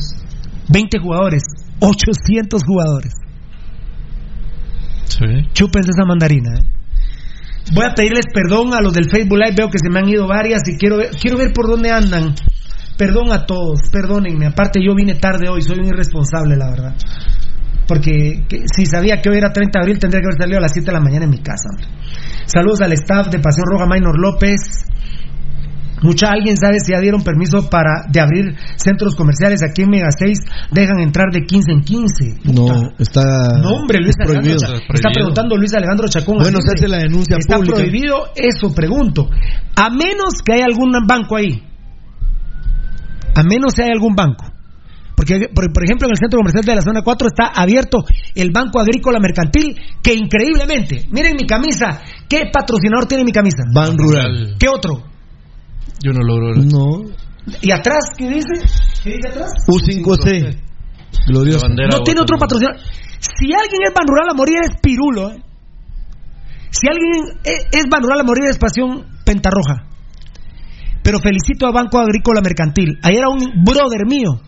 20 0.68 0.98
jugadores, 0.98 1.42
800 1.80 2.62
jugadores. 2.64 3.12
Sí. 5.08 5.24
Chúpense 5.52 5.90
esa 5.90 6.04
mandarina. 6.04 6.58
¿eh? 6.58 6.62
Voy 7.74 7.84
a 7.84 7.94
pedirles 7.94 8.26
perdón 8.32 8.74
a 8.74 8.80
los 8.80 8.92
del 8.92 9.08
Facebook 9.10 9.38
Live. 9.38 9.54
Veo 9.56 9.70
que 9.70 9.78
se 9.78 9.88
me 9.90 9.98
han 9.98 10.08
ido 10.08 10.26
varias 10.26 10.62
y 10.68 10.76
quiero 10.76 10.98
ver, 10.98 11.10
quiero 11.20 11.38
ver 11.38 11.52
por 11.52 11.68
dónde 11.68 11.90
andan. 11.90 12.34
Perdón 12.96 13.32
a 13.32 13.44
todos, 13.44 13.80
perdónenme. 13.92 14.46
Aparte, 14.46 14.80
yo 14.82 14.94
vine 14.94 15.14
tarde 15.14 15.48
hoy, 15.48 15.62
soy 15.62 15.78
un 15.78 15.86
irresponsable, 15.86 16.56
la 16.56 16.70
verdad. 16.70 16.94
Porque 17.86 18.44
que- 18.48 18.64
si 18.74 18.86
sabía 18.86 19.20
que 19.20 19.28
hoy 19.30 19.38
era 19.38 19.52
30 19.52 19.78
de 19.78 19.84
abril, 19.84 19.98
tendría 19.98 20.20
que 20.20 20.26
haber 20.26 20.38
salido 20.38 20.58
a 20.58 20.62
las 20.62 20.72
7 20.72 20.86
de 20.86 20.92
la 20.92 21.00
mañana 21.00 21.24
en 21.24 21.30
mi 21.30 21.38
casa. 21.42 21.68
hombre. 21.70 21.86
Saludos 22.46 22.80
al 22.80 22.92
staff 22.92 23.28
de 23.28 23.38
Pasión 23.38 23.66
Roja, 23.70 23.86
Maynor 23.86 24.18
López. 24.18 24.58
Mucha 26.02 26.28
alguien 26.28 26.56
sabe 26.56 26.78
si 26.84 26.92
ya 26.92 27.00
dieron 27.00 27.22
permiso 27.22 27.70
para 27.70 28.04
de 28.10 28.20
abrir 28.20 28.54
centros 28.76 29.14
comerciales 29.16 29.60
aquí 29.62 29.82
en 29.82 29.90
Mega 29.90 30.08
6, 30.10 30.38
dejan 30.70 31.00
entrar 31.00 31.32
de 31.32 31.44
15 31.44 31.72
en 31.72 31.80
15. 31.80 32.24
No, 32.52 32.92
está 32.98 33.22
No, 33.62 33.70
hombre, 33.70 34.00
Luis 34.00 34.14
es 34.18 34.26
prohibido. 34.26 34.58
Alejandro 34.58 34.94
Está 34.94 35.10
preguntando 35.10 35.56
Luis 35.56 35.74
Alejandro 35.74 36.08
Chacón. 36.08 36.38
Bueno, 36.38 36.58
se 36.60 36.74
hace 36.74 36.88
la 36.88 36.98
denuncia 36.98 37.36
¿Está 37.38 37.56
pública. 37.56 37.76
prohibido? 37.76 38.28
Eso 38.34 38.74
pregunto. 38.74 39.28
A 39.74 39.90
menos 39.90 40.42
que 40.44 40.52
haya 40.52 40.66
algún 40.66 40.92
banco 41.06 41.36
ahí. 41.36 41.62
A 43.34 43.42
menos 43.42 43.74
que 43.74 43.82
haya 43.82 43.92
algún 43.92 44.14
banco. 44.14 44.44
Porque, 45.16 45.48
por, 45.52 45.72
por 45.72 45.82
ejemplo, 45.82 46.06
en 46.06 46.12
el 46.12 46.18
centro 46.18 46.38
comercial 46.38 46.62
de 46.62 46.74
la 46.74 46.82
zona 46.82 47.00
4 47.02 47.28
está 47.28 47.46
abierto 47.46 48.04
el 48.34 48.50
Banco 48.50 48.78
Agrícola 48.78 49.18
Mercantil, 49.18 49.74
que 50.02 50.12
increíblemente, 50.12 51.06
miren 51.10 51.36
mi 51.40 51.46
camisa, 51.46 52.02
¿qué 52.28 52.50
patrocinador 52.52 53.06
tiene 53.06 53.24
mi 53.24 53.32
camisa? 53.32 53.62
Ban 53.74 53.96
Rural. 53.96 54.56
¿Qué 54.58 54.68
otro? 54.68 55.15
Yo 56.02 56.12
no 56.12 56.20
logro. 56.20 56.54
No. 56.54 57.10
¿Y 57.62 57.70
atrás 57.72 58.10
qué 58.16 58.28
dice? 58.28 58.54
¿Qué 59.02 59.10
dice 59.16 59.28
atrás? 59.28 59.52
U5C. 59.68 60.58
Glorioso. 61.28 61.68
No 61.68 62.02
tiene 62.02 62.20
otro 62.20 62.38
patrocinador. 62.38 62.80
Si 63.20 63.52
alguien 63.52 63.82
es 63.86 63.94
Ban 63.94 64.06
Rural 64.06 64.30
a 64.30 64.34
morir 64.34 64.58
es 64.62 64.80
Pirulo. 64.80 65.30
¿eh? 65.30 65.42
Si 66.70 66.86
alguien 66.88 67.38
es, 67.44 67.66
es 67.72 67.84
Ban 67.90 68.02
Rural 68.02 68.20
a 68.20 68.24
morir 68.24 68.44
es 68.50 68.58
Pasión 68.58 69.06
Pentarroja. 69.24 69.86
Pero 71.02 71.18
felicito 71.20 71.66
a 71.66 71.72
Banco 71.72 71.98
Agrícola 71.98 72.40
Mercantil. 72.42 72.98
Ayer 73.02 73.20
era 73.20 73.28
un 73.28 73.64
brother 73.64 74.06
mío. 74.06 74.40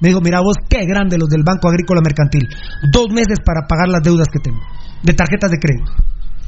Me 0.00 0.08
dijo, 0.08 0.20
mira 0.20 0.40
vos, 0.40 0.56
qué 0.68 0.84
grande 0.84 1.16
los 1.16 1.28
del 1.28 1.42
Banco 1.42 1.68
Agrícola 1.68 2.00
Mercantil. 2.02 2.48
Dos 2.92 3.08
meses 3.10 3.38
para 3.44 3.66
pagar 3.66 3.88
las 3.88 4.02
deudas 4.02 4.28
que 4.28 4.40
tengo. 4.40 4.60
De 5.02 5.14
tarjetas 5.14 5.50
de 5.50 5.58
crédito. 5.58 5.92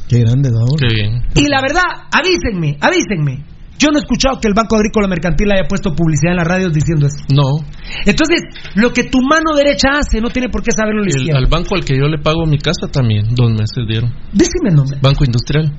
Qué 0.08 0.20
grande, 0.20 0.50
¿no? 0.50 0.76
Qué 0.76 0.92
bien. 0.92 1.22
Y 1.34 1.48
la 1.48 1.62
verdad, 1.62 1.82
avísenme, 2.12 2.76
avísenme. 2.80 3.53
Yo 3.84 3.90
no 3.92 3.98
he 3.98 4.00
escuchado 4.00 4.40
que 4.40 4.48
el 4.48 4.54
Banco 4.54 4.76
Agrícola 4.76 5.06
Mercantil 5.08 5.52
haya 5.52 5.68
puesto 5.68 5.94
publicidad 5.94 6.32
en 6.32 6.38
las 6.38 6.48
radios 6.48 6.72
diciendo 6.72 7.06
eso. 7.06 7.20
No. 7.28 7.60
Entonces, 8.06 8.40
lo 8.76 8.92
que 8.94 9.04
tu 9.04 9.18
mano 9.20 9.52
derecha 9.54 9.98
hace 10.00 10.20
no 10.22 10.30
tiene 10.30 10.48
por 10.48 10.62
qué 10.62 10.70
saberlo 10.72 11.02
la 11.02 11.08
izquierda. 11.10 11.38
al 11.38 11.46
banco 11.50 11.74
al 11.76 11.84
que 11.84 11.94
yo 11.98 12.08
le 12.08 12.16
pago 12.18 12.46
mi 12.46 12.56
casa 12.56 12.88
también, 12.90 13.34
dos 13.34 13.50
meses 13.50 13.84
dieron. 13.86 14.08
Decime 14.32 14.70
el 14.70 14.76
nombre. 14.76 14.98
Banco 15.02 15.24
Industrial. 15.24 15.70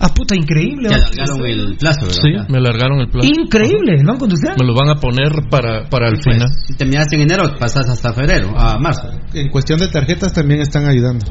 Ah, 0.00 0.14
puta, 0.14 0.36
increíble. 0.36 0.90
Te 0.90 0.94
¿no? 0.94 1.02
alargaron 1.02 1.46
el 1.46 1.76
plazo, 1.76 2.00
¿verdad? 2.02 2.46
Sí, 2.46 2.52
me 2.52 2.60
largaron 2.60 3.00
el 3.00 3.08
plazo. 3.08 3.28
Increíble, 3.28 3.94
el 3.98 4.06
Banco 4.06 4.26
Industrial. 4.26 4.54
Me 4.60 4.66
lo 4.66 4.74
van 4.74 4.90
a 4.90 4.94
poner 4.94 5.48
para, 5.50 5.88
para 5.88 6.08
el 6.08 6.20
Pues, 6.22 6.36
final. 6.36 6.48
si 6.68 6.76
terminaste 6.76 7.16
en 7.16 7.22
enero, 7.22 7.56
pasas 7.58 7.88
hasta 7.88 8.12
febrero, 8.12 8.52
a 8.56 8.78
marzo. 8.78 9.08
En 9.34 9.48
cuestión 9.50 9.78
de 9.80 9.88
tarjetas 9.88 10.32
también 10.32 10.60
están 10.60 10.86
ayudando. 10.86 11.26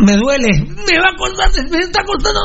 Me 0.00 0.16
duele. 0.16 0.48
Me 0.60 0.98
va 0.98 1.10
a 1.12 1.16
costar, 1.16 1.50
me 1.70 1.78
está 1.80 2.02
costando. 2.04 2.40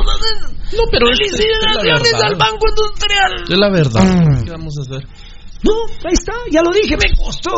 No, 0.77 0.83
pero 0.91 1.09
es- 1.11 1.19
es 1.19 1.31
la 1.31 1.73
Felicitaciones 1.81 2.13
al 2.23 2.35
Banco 2.35 2.65
Industrial. 2.69 3.43
Es 3.49 3.57
la 3.57 3.69
verdad. 3.69 4.43
¿Qué 4.45 4.51
vamos 4.51 4.75
a 4.77 4.81
hacer? 4.81 5.07
No, 5.63 5.71
ahí 6.05 6.13
está, 6.13 6.33
ya 6.51 6.61
lo 6.61 6.71
dije, 6.71 6.95
me 6.95 7.11
costó. 7.21 7.51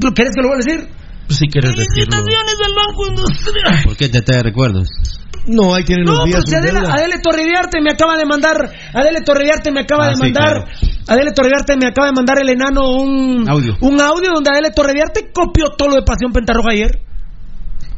¿Lo 0.00 0.10
querés 0.12 0.32
que 0.34 0.42
lo 0.42 0.48
voy 0.48 0.54
a 0.54 0.64
decir? 0.64 0.88
Pues 1.26 1.38
si 1.38 1.46
quieres 1.48 1.76
decirlo. 1.76 2.16
Felicitaciones 2.16 2.54
al 2.64 2.74
Banco 2.74 3.06
Industrial. 3.08 3.82
¿Por 3.84 3.96
qué 3.96 4.08
te 4.08 4.22
trae 4.22 4.42
recuerdos? 4.42 4.88
No, 5.46 5.74
ahí 5.74 5.82
tienen 5.84 6.04
No, 6.04 6.12
los 6.14 6.24
días. 6.26 6.36
pues 6.44 6.50
si 6.50 6.54
Adela, 6.56 6.80
Adele 6.92 7.18
Torreviarte 7.20 7.80
me 7.82 7.90
acaba 7.90 8.16
de 8.16 8.24
mandar, 8.24 8.56
Adele 8.94 9.20
Torreviarte 9.22 9.72
me 9.72 9.80
acaba 9.80 10.06
Ah, 10.06 10.08
de 10.10 10.14
sí, 10.14 10.22
mandar, 10.22 10.64
Adele 11.08 11.32
Torreviarte 11.32 11.76
me 11.76 11.88
acaba 11.88 12.06
de 12.06 12.12
mandar 12.14 12.38
el 12.38 12.48
enano 12.48 12.92
un 12.94 13.48
Audio. 13.48 13.76
un 13.80 14.00
audio 14.00 14.30
donde 14.32 14.50
Adele 14.50 14.70
Torreviarte 14.70 15.32
copió 15.34 15.70
todo 15.76 15.88
lo 15.88 15.94
de 15.96 16.02
Pasión 16.02 16.32
Pentarroja 16.32 16.70
ayer. 16.70 17.00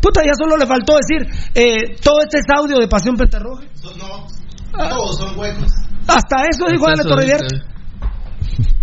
Puta, 0.04 0.20
ya 0.20 0.34
solo 0.36 0.58
le 0.58 0.66
faltó 0.66 1.00
decir, 1.00 1.24
eh, 1.54 1.96
todo 2.04 2.20
este 2.20 2.36
es 2.36 2.44
audio 2.54 2.76
de 2.76 2.86
Pasión 2.88 3.16
Pentarroja. 3.16 3.64
Todos 3.80 5.16
son 5.16 5.38
huecos. 5.38 5.72
Hasta 6.06 6.44
eso 6.44 6.66
dijo 6.68 6.84
Torreviarte. 7.08 7.48
dice. 7.56 8.68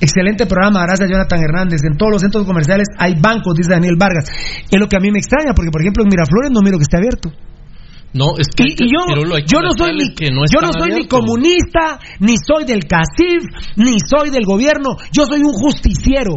Excelente 0.00 0.44
programa, 0.44 0.84
gracias 0.84 1.08
Jonathan 1.08 1.40
Hernández. 1.40 1.80
En 1.82 1.96
todos 1.96 2.12
los 2.12 2.20
centros 2.20 2.44
comerciales 2.44 2.88
hay 2.98 3.14
bancos, 3.18 3.54
dice 3.56 3.70
Daniel 3.72 3.96
Vargas. 3.98 4.28
Es 4.70 4.78
lo 4.78 4.86
que 4.86 4.96
a 4.96 5.00
mí 5.00 5.10
me 5.10 5.18
extraña, 5.18 5.54
porque 5.56 5.70
por 5.70 5.80
ejemplo 5.80 6.04
en 6.04 6.10
Miraflores 6.10 6.50
no 6.52 6.60
miro 6.60 6.76
que 6.76 6.84
esté 6.84 6.98
abierto. 6.98 7.32
No, 8.12 8.36
es 8.36 8.48
que, 8.54 8.64
Y, 8.64 8.84
y 8.84 8.92
yo, 8.92 9.08
yo 9.46 9.60
no 9.60 9.72
soy 9.72 9.96
ni, 9.96 10.14
que 10.14 10.30
no 10.30 10.42
yo 10.44 10.60
no 10.60 10.72
soy 10.76 10.92
ni 10.92 11.08
comunista, 11.08 12.00
ni 12.20 12.36
soy 12.36 12.64
del 12.64 12.84
CACIF, 12.84 13.44
ni 13.76 13.96
soy 14.00 14.28
del 14.28 14.44
gobierno. 14.44 14.96
Yo 15.10 15.24
soy 15.24 15.40
un 15.40 15.52
justiciero. 15.52 16.36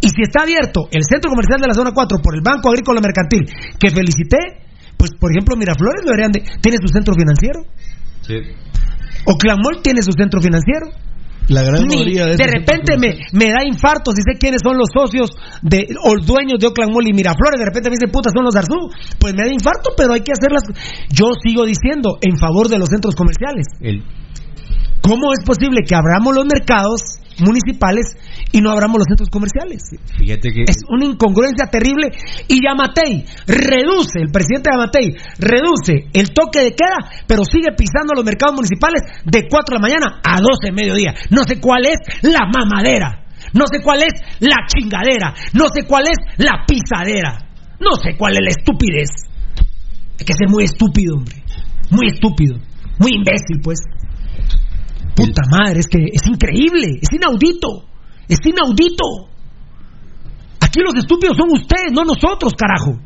Y 0.00 0.08
si 0.08 0.22
está 0.22 0.42
abierto 0.42 0.88
el 0.90 1.02
centro 1.08 1.30
comercial 1.30 1.60
de 1.60 1.68
la 1.68 1.74
zona 1.74 1.92
4 1.92 2.18
por 2.22 2.34
el 2.34 2.42
Banco 2.42 2.68
Agrícola 2.68 3.00
Mercantil, 3.00 3.48
que 3.78 3.90
felicité, 3.90 4.66
pues 4.96 5.10
por 5.18 5.30
ejemplo 5.30 5.56
Miraflores 5.56 6.04
lo 6.04 6.12
deberían 6.12 6.32
de, 6.32 6.42
tiene 6.60 6.78
su 6.78 6.88
centro 6.88 7.14
financiero. 7.14 7.60
Sí. 8.22 8.36
O 9.24 9.36
Clamol 9.36 9.82
tiene 9.82 10.02
su 10.02 10.12
centro 10.12 10.40
financiero. 10.40 10.92
La 11.48 11.62
gran 11.62 11.86
Ni 11.86 11.96
mayoría 11.96 12.26
de, 12.26 12.36
de, 12.36 12.46
repente 12.46 12.98
me, 12.98 13.22
me 13.32 13.52
da 13.52 13.62
infarto 13.64 14.10
si 14.10 14.18
sé 14.22 14.36
quiénes 14.38 14.62
son 14.64 14.76
los 14.76 14.88
socios 14.92 15.30
de, 15.62 15.86
o 16.02 16.18
dueños 16.18 16.58
de 16.58 16.66
Oakland 16.66 16.92
Mall 16.92 17.06
y 17.06 17.14
Miraflores. 17.14 17.60
De 17.60 17.66
repente 17.66 17.88
me 17.88 17.94
dicen, 17.94 18.10
puta, 18.10 18.30
son 18.34 18.44
los 18.44 18.56
Arzú. 18.56 18.90
Pues 19.18 19.32
me 19.32 19.44
da 19.46 19.52
infarto, 19.52 19.94
pero 19.96 20.12
hay 20.12 20.22
que 20.22 20.32
hacerlas. 20.32 20.64
Yo 21.08 21.30
sigo 21.40 21.64
diciendo 21.64 22.18
en 22.20 22.36
favor 22.36 22.68
de 22.68 22.78
los 22.78 22.88
centros 22.88 23.14
comerciales. 23.14 23.66
El, 23.80 24.02
¿Cómo 25.02 25.32
es 25.32 25.44
posible 25.44 25.82
que 25.86 25.94
abramos 25.94 26.34
los 26.34 26.46
mercados 26.46 27.00
municipales 27.38 28.16
y 28.52 28.60
no 28.60 28.70
abramos 28.70 28.98
los 28.98 29.06
centros 29.06 29.28
comerciales? 29.30 29.82
fíjate 30.18 30.52
que 30.52 30.64
Es 30.66 30.82
una 30.88 31.04
incongruencia 31.04 31.66
terrible. 31.66 32.10
Y 32.48 32.62
Yamatei 32.62 33.24
reduce, 33.46 34.20
el 34.20 34.30
presidente 34.32 34.70
Yamatei 34.72 35.14
reduce 35.38 36.08
el 36.12 36.32
toque 36.32 36.60
de 36.60 36.74
queda, 36.74 37.24
pero 37.26 37.44
sigue 37.44 37.74
pisando 37.76 38.14
los 38.14 38.24
mercados 38.24 38.56
municipales 38.56 39.02
de 39.24 39.46
4 39.48 39.74
de 39.74 39.76
la 39.76 39.80
mañana 39.80 40.20
a 40.24 40.40
12 40.40 40.70
de 40.70 40.72
mediodía. 40.72 41.14
No 41.30 41.44
sé 41.44 41.60
cuál 41.60 41.86
es 41.86 41.98
la 42.22 42.46
mamadera. 42.46 43.26
No 43.52 43.66
sé 43.66 43.82
cuál 43.82 44.02
es 44.02 44.12
la 44.40 44.66
chingadera. 44.66 45.34
No 45.52 45.68
sé 45.68 45.84
cuál 45.86 46.04
es 46.08 46.18
la 46.38 46.64
pisadera. 46.66 47.38
No 47.78 47.94
sé 48.02 48.16
cuál 48.16 48.34
es 48.34 48.40
la 48.42 48.50
estupidez. 48.50 49.10
Hay 50.18 50.24
que 50.24 50.32
ser 50.32 50.48
muy 50.48 50.64
estúpido, 50.64 51.14
hombre. 51.16 51.42
Muy 51.90 52.06
estúpido. 52.08 52.56
Muy 52.98 53.12
imbécil, 53.14 53.60
pues. 53.62 53.78
Puta 55.16 55.42
madre, 55.50 55.80
es 55.80 55.88
que 55.88 55.98
es 56.12 56.26
increíble. 56.26 57.00
Es 57.00 57.08
inaudito. 57.10 57.88
Es 58.28 58.38
inaudito. 58.44 59.32
Aquí 60.60 60.80
los 60.80 60.94
estúpidos 60.94 61.36
son 61.38 61.48
ustedes, 61.52 61.90
no 61.90 62.04
nosotros, 62.04 62.52
carajo. 62.52 63.00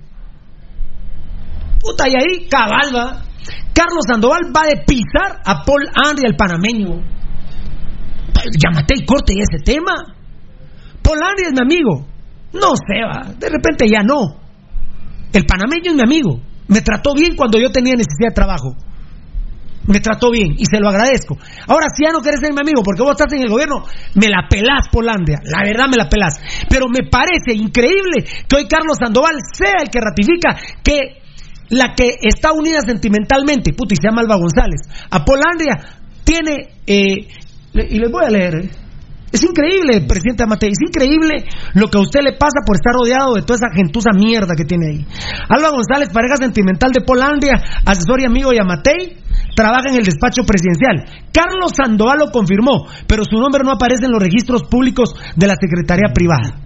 Puta, 1.80 2.08
y 2.08 2.14
ahí 2.14 2.48
cabalba. 2.48 3.22
Carlos 3.72 4.04
Sandoval 4.06 4.50
va 4.54 4.66
de 4.66 4.82
pisar 4.84 5.40
a 5.44 5.64
Paul 5.64 5.86
Henry, 5.86 6.24
el 6.26 6.36
panameño. 6.36 7.00
Llámate 8.58 8.94
y 8.96 9.06
corte 9.06 9.34
ese 9.34 9.62
tema. 9.64 9.94
Paul 11.02 11.18
Henry 11.18 11.46
es 11.46 11.52
mi 11.52 11.60
amigo. 11.62 12.06
No 12.52 12.74
sé, 12.74 13.00
va. 13.06 13.32
De 13.38 13.48
repente 13.48 13.86
ya 13.88 14.02
no. 14.02 14.36
El 15.32 15.46
panameño 15.46 15.92
es 15.92 15.94
mi 15.94 16.02
amigo. 16.02 16.40
Me 16.66 16.82
trató 16.82 17.14
bien 17.14 17.36
cuando 17.36 17.58
yo 17.58 17.70
tenía 17.70 17.94
necesidad 17.94 18.30
de 18.30 18.34
trabajo. 18.34 18.74
Me 19.90 20.00
trató 20.00 20.30
bien 20.30 20.54
y 20.56 20.64
se 20.66 20.78
lo 20.78 20.88
agradezco. 20.88 21.36
Ahora, 21.66 21.86
si 21.94 22.04
ya 22.04 22.12
no 22.12 22.20
querés 22.22 22.40
ser 22.40 22.52
mi 22.52 22.60
amigo 22.60 22.82
porque 22.84 23.02
vos 23.02 23.12
estás 23.12 23.32
en 23.32 23.42
el 23.42 23.48
gobierno, 23.50 23.84
me 24.14 24.28
la 24.28 24.46
pelás, 24.48 24.88
Polandia. 24.90 25.38
La 25.44 25.64
verdad 25.64 25.86
me 25.90 25.96
la 25.96 26.08
pelás. 26.08 26.40
Pero 26.68 26.86
me 26.88 27.08
parece 27.10 27.52
increíble 27.54 28.24
que 28.48 28.56
hoy 28.56 28.66
Carlos 28.68 28.98
Sandoval 29.02 29.34
sea 29.52 29.82
el 29.82 29.90
que 29.90 29.98
ratifica 30.00 30.56
que 30.82 31.20
la 31.70 31.94
que 31.96 32.14
está 32.22 32.52
unida 32.52 32.80
sentimentalmente, 32.80 33.72
puta, 33.72 33.94
y 33.94 33.96
se 33.96 34.08
llama 34.08 34.22
Alba 34.22 34.36
González, 34.36 34.80
a 35.10 35.24
Polandia, 35.24 35.76
tiene. 36.24 36.68
eh, 36.86 37.28
y 37.72 37.98
les 37.98 38.10
voy 38.10 38.24
a 38.24 38.30
leer. 38.30 38.54
eh. 38.64 38.70
Es 39.32 39.44
increíble, 39.44 40.00
presidente 40.08 40.42
Amatei, 40.42 40.70
es 40.70 40.82
increíble 40.82 41.46
lo 41.74 41.88
que 41.88 41.98
a 41.98 42.00
usted 42.00 42.20
le 42.20 42.32
pasa 42.32 42.66
por 42.66 42.76
estar 42.76 42.92
rodeado 42.92 43.34
de 43.34 43.42
toda 43.42 43.58
esa 43.62 43.74
gentuza 43.74 44.10
mierda 44.12 44.56
que 44.56 44.64
tiene 44.64 44.86
ahí. 44.90 45.06
Alba 45.48 45.70
González, 45.70 46.10
pareja 46.12 46.36
sentimental 46.36 46.90
de 46.90 47.02
Polandia, 47.02 47.54
asesor 47.86 48.20
y 48.20 48.26
amigo 48.26 48.50
de 48.50 48.60
Amatei, 48.60 49.18
trabaja 49.54 49.90
en 49.90 49.96
el 49.96 50.04
despacho 50.04 50.42
presidencial. 50.42 51.06
Carlos 51.32 51.72
Sandoval 51.76 52.18
lo 52.18 52.30
confirmó, 52.32 52.86
pero 53.06 53.22
su 53.24 53.38
nombre 53.38 53.62
no 53.64 53.70
aparece 53.70 54.06
en 54.06 54.12
los 54.12 54.22
registros 54.22 54.64
públicos 54.64 55.14
de 55.36 55.46
la 55.46 55.54
Secretaría 55.54 56.12
Privada. 56.12 56.58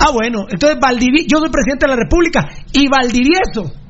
Ah, 0.00 0.10
bueno, 0.10 0.46
entonces 0.48 0.78
Valdivi 0.80 1.26
yo 1.28 1.38
soy 1.38 1.50
presidente 1.50 1.84
de 1.84 1.92
la 1.92 2.00
República 2.00 2.48
y 2.72 2.88
Valdivieso 2.88 3.83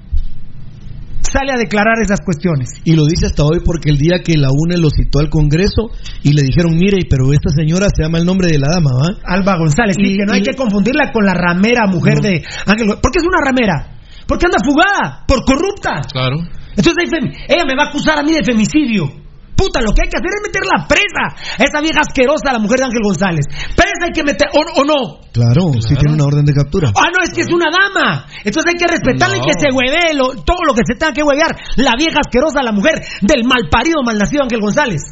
sale 1.35 1.53
a 1.53 1.59
declarar 1.59 1.99
esas 2.01 2.21
cuestiones. 2.25 2.71
Y 2.85 2.95
lo 2.95 3.05
dice 3.07 3.27
hasta 3.27 3.43
hoy 3.43 3.59
porque 3.65 3.91
el 3.91 3.99
día 3.99 4.23
que 4.25 4.37
la 4.39 4.49
UNE 4.55 4.79
lo 4.79 4.89
citó 4.91 5.19
al 5.19 5.29
Congreso 5.29 5.91
y 6.23 6.33
le 6.33 6.43
dijeron, 6.43 6.79
mire, 6.79 6.99
pero 7.11 7.33
esta 7.33 7.51
señora 7.51 7.89
se 7.95 8.03
llama 8.05 8.19
el 8.19 8.25
nombre 8.25 8.47
de 8.51 8.59
la 8.59 8.69
dama, 8.71 8.91
¿va? 8.95 9.19
Alba 9.27 9.59
González, 9.59 9.97
y, 9.99 10.15
Y- 10.15 10.17
que 10.19 10.25
no 10.25 10.33
hay 10.33 10.43
que 10.43 10.55
confundirla 10.55 11.11
con 11.13 11.25
la 11.27 11.35
ramera 11.35 11.87
mujer 11.87 12.21
de 12.23 12.43
Ángel. 12.67 12.87
¿Por 13.03 13.11
qué 13.11 13.19
es 13.19 13.27
una 13.27 13.43
ramera? 13.45 13.99
Porque 14.27 14.47
anda 14.47 14.59
fugada, 14.65 15.25
por 15.27 15.45
corrupta. 15.45 16.01
Claro. 16.11 16.37
Entonces 16.77 17.11
ella 17.49 17.65
me 17.67 17.75
va 17.77 17.85
a 17.85 17.89
acusar 17.89 18.19
a 18.19 18.23
mí 18.23 18.33
de 18.33 18.45
femicidio. 18.45 19.24
Puta, 19.57 19.81
lo 19.81 19.93
que 19.93 20.03
hay 20.03 20.11
que 20.11 20.19
hacer 20.19 20.31
es 20.35 20.43
meterla 20.43 20.87
presa. 20.89 21.25
A 21.59 21.63
esa 21.65 21.81
vieja 21.81 22.01
asquerosa, 22.03 22.53
la 22.53 22.59
mujer 22.59 22.79
de 22.81 22.85
Ángel 22.87 23.03
González. 23.05 23.47
Presa 23.77 24.05
hay 24.07 24.13
que 24.13 24.25
meter, 24.25 24.49
o, 24.53 24.81
o 24.81 24.85
no. 24.85 25.21
Claro, 25.33 25.73
sí 25.81 25.95
tiene 25.95 26.15
una 26.15 26.25
orden 26.27 26.45
de 26.45 26.53
captura. 26.55 26.91
Ah, 26.95 27.11
no, 27.15 27.23
es 27.23 27.31
que 27.35 27.43
es 27.43 27.51
una 27.53 27.71
dama. 27.71 28.27
Entonces 28.45 28.73
hay 28.75 28.79
que 28.79 28.87
respetarla 28.87 29.37
y 29.37 29.41
No. 29.41 29.47
que 29.47 29.55
se 29.59 29.69
hueve 29.75 30.15
lo- 30.15 30.35
todo 30.43 30.59
lo 30.67 30.75
que 30.75 30.83
se 30.87 30.95
tenga 30.99 31.13
que 31.13 31.23
huevear. 31.23 31.55
La 31.77 31.95
vieja 31.97 32.21
asquerosa, 32.21 32.63
la 32.63 32.73
mujer 32.73 33.03
del 33.23 33.45
malparido, 33.45 34.03
malnacido 34.05 34.43
Ángel 34.43 34.61
González. 34.61 35.03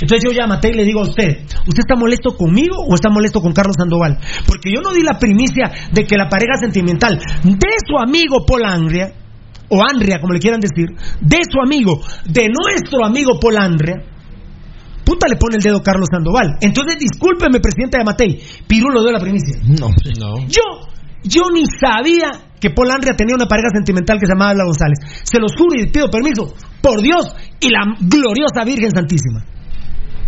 Entonces 0.00 0.22
yo 0.22 0.30
ya 0.30 0.46
maté 0.46 0.68
y 0.70 0.74
le 0.74 0.84
digo 0.84 1.00
a 1.00 1.04
usted, 1.08 1.42
¿usted 1.66 1.80
está 1.82 1.96
molesto 1.96 2.36
conmigo 2.36 2.76
o 2.88 2.94
está 2.94 3.10
molesto 3.10 3.40
con 3.40 3.52
Carlos 3.52 3.74
Sandoval? 3.76 4.18
Porque 4.46 4.70
yo 4.72 4.80
no 4.80 4.92
di 4.92 5.02
la 5.02 5.18
primicia 5.18 5.72
de 5.90 6.04
que 6.04 6.16
la 6.16 6.28
pareja 6.28 6.54
sentimental 6.60 7.18
de 7.18 7.68
su 7.86 7.98
amigo 7.98 8.44
Paul 8.46 8.64
Andrea, 8.64 9.12
o 9.68 9.82
Andrea, 9.82 10.20
como 10.20 10.32
le 10.32 10.40
quieran 10.40 10.60
decir, 10.60 10.88
de 11.20 11.38
su 11.50 11.60
amigo, 11.60 12.00
de 12.24 12.48
nuestro 12.48 13.04
amigo 13.04 13.38
Paul 13.40 13.56
Andrea, 13.58 13.96
puta 15.04 15.26
le 15.28 15.36
pone 15.36 15.56
el 15.56 15.62
dedo 15.62 15.82
Carlos 15.82 16.08
Sandoval. 16.10 16.56
Entonces 16.60 16.98
discúlpeme, 16.98 17.60
presidente 17.60 17.98
de 17.98 18.04
Matei, 18.04 18.40
Pirulo 18.66 19.02
dio 19.02 19.12
la 19.12 19.20
primicia. 19.20 19.60
No. 19.64 19.88
No. 20.18 20.46
Yo, 20.48 20.88
yo 21.24 21.50
ni 21.52 21.64
sabía 21.66 22.48
que 22.60 22.70
Paul 22.70 22.90
Andrea 22.90 23.14
tenía 23.16 23.34
una 23.34 23.46
pareja 23.46 23.68
sentimental 23.72 24.18
que 24.18 24.26
se 24.26 24.32
llamaba 24.32 24.50
Alba 24.50 24.64
González. 24.64 24.98
Se 25.22 25.38
los 25.38 25.52
juro 25.56 25.80
y 25.80 25.90
pido 25.90 26.10
permiso, 26.10 26.54
por 26.82 27.00
Dios 27.00 27.34
y 27.60 27.70
la 27.70 27.84
gloriosa 28.00 28.64
Virgen 28.64 28.90
Santísima. 28.90 29.44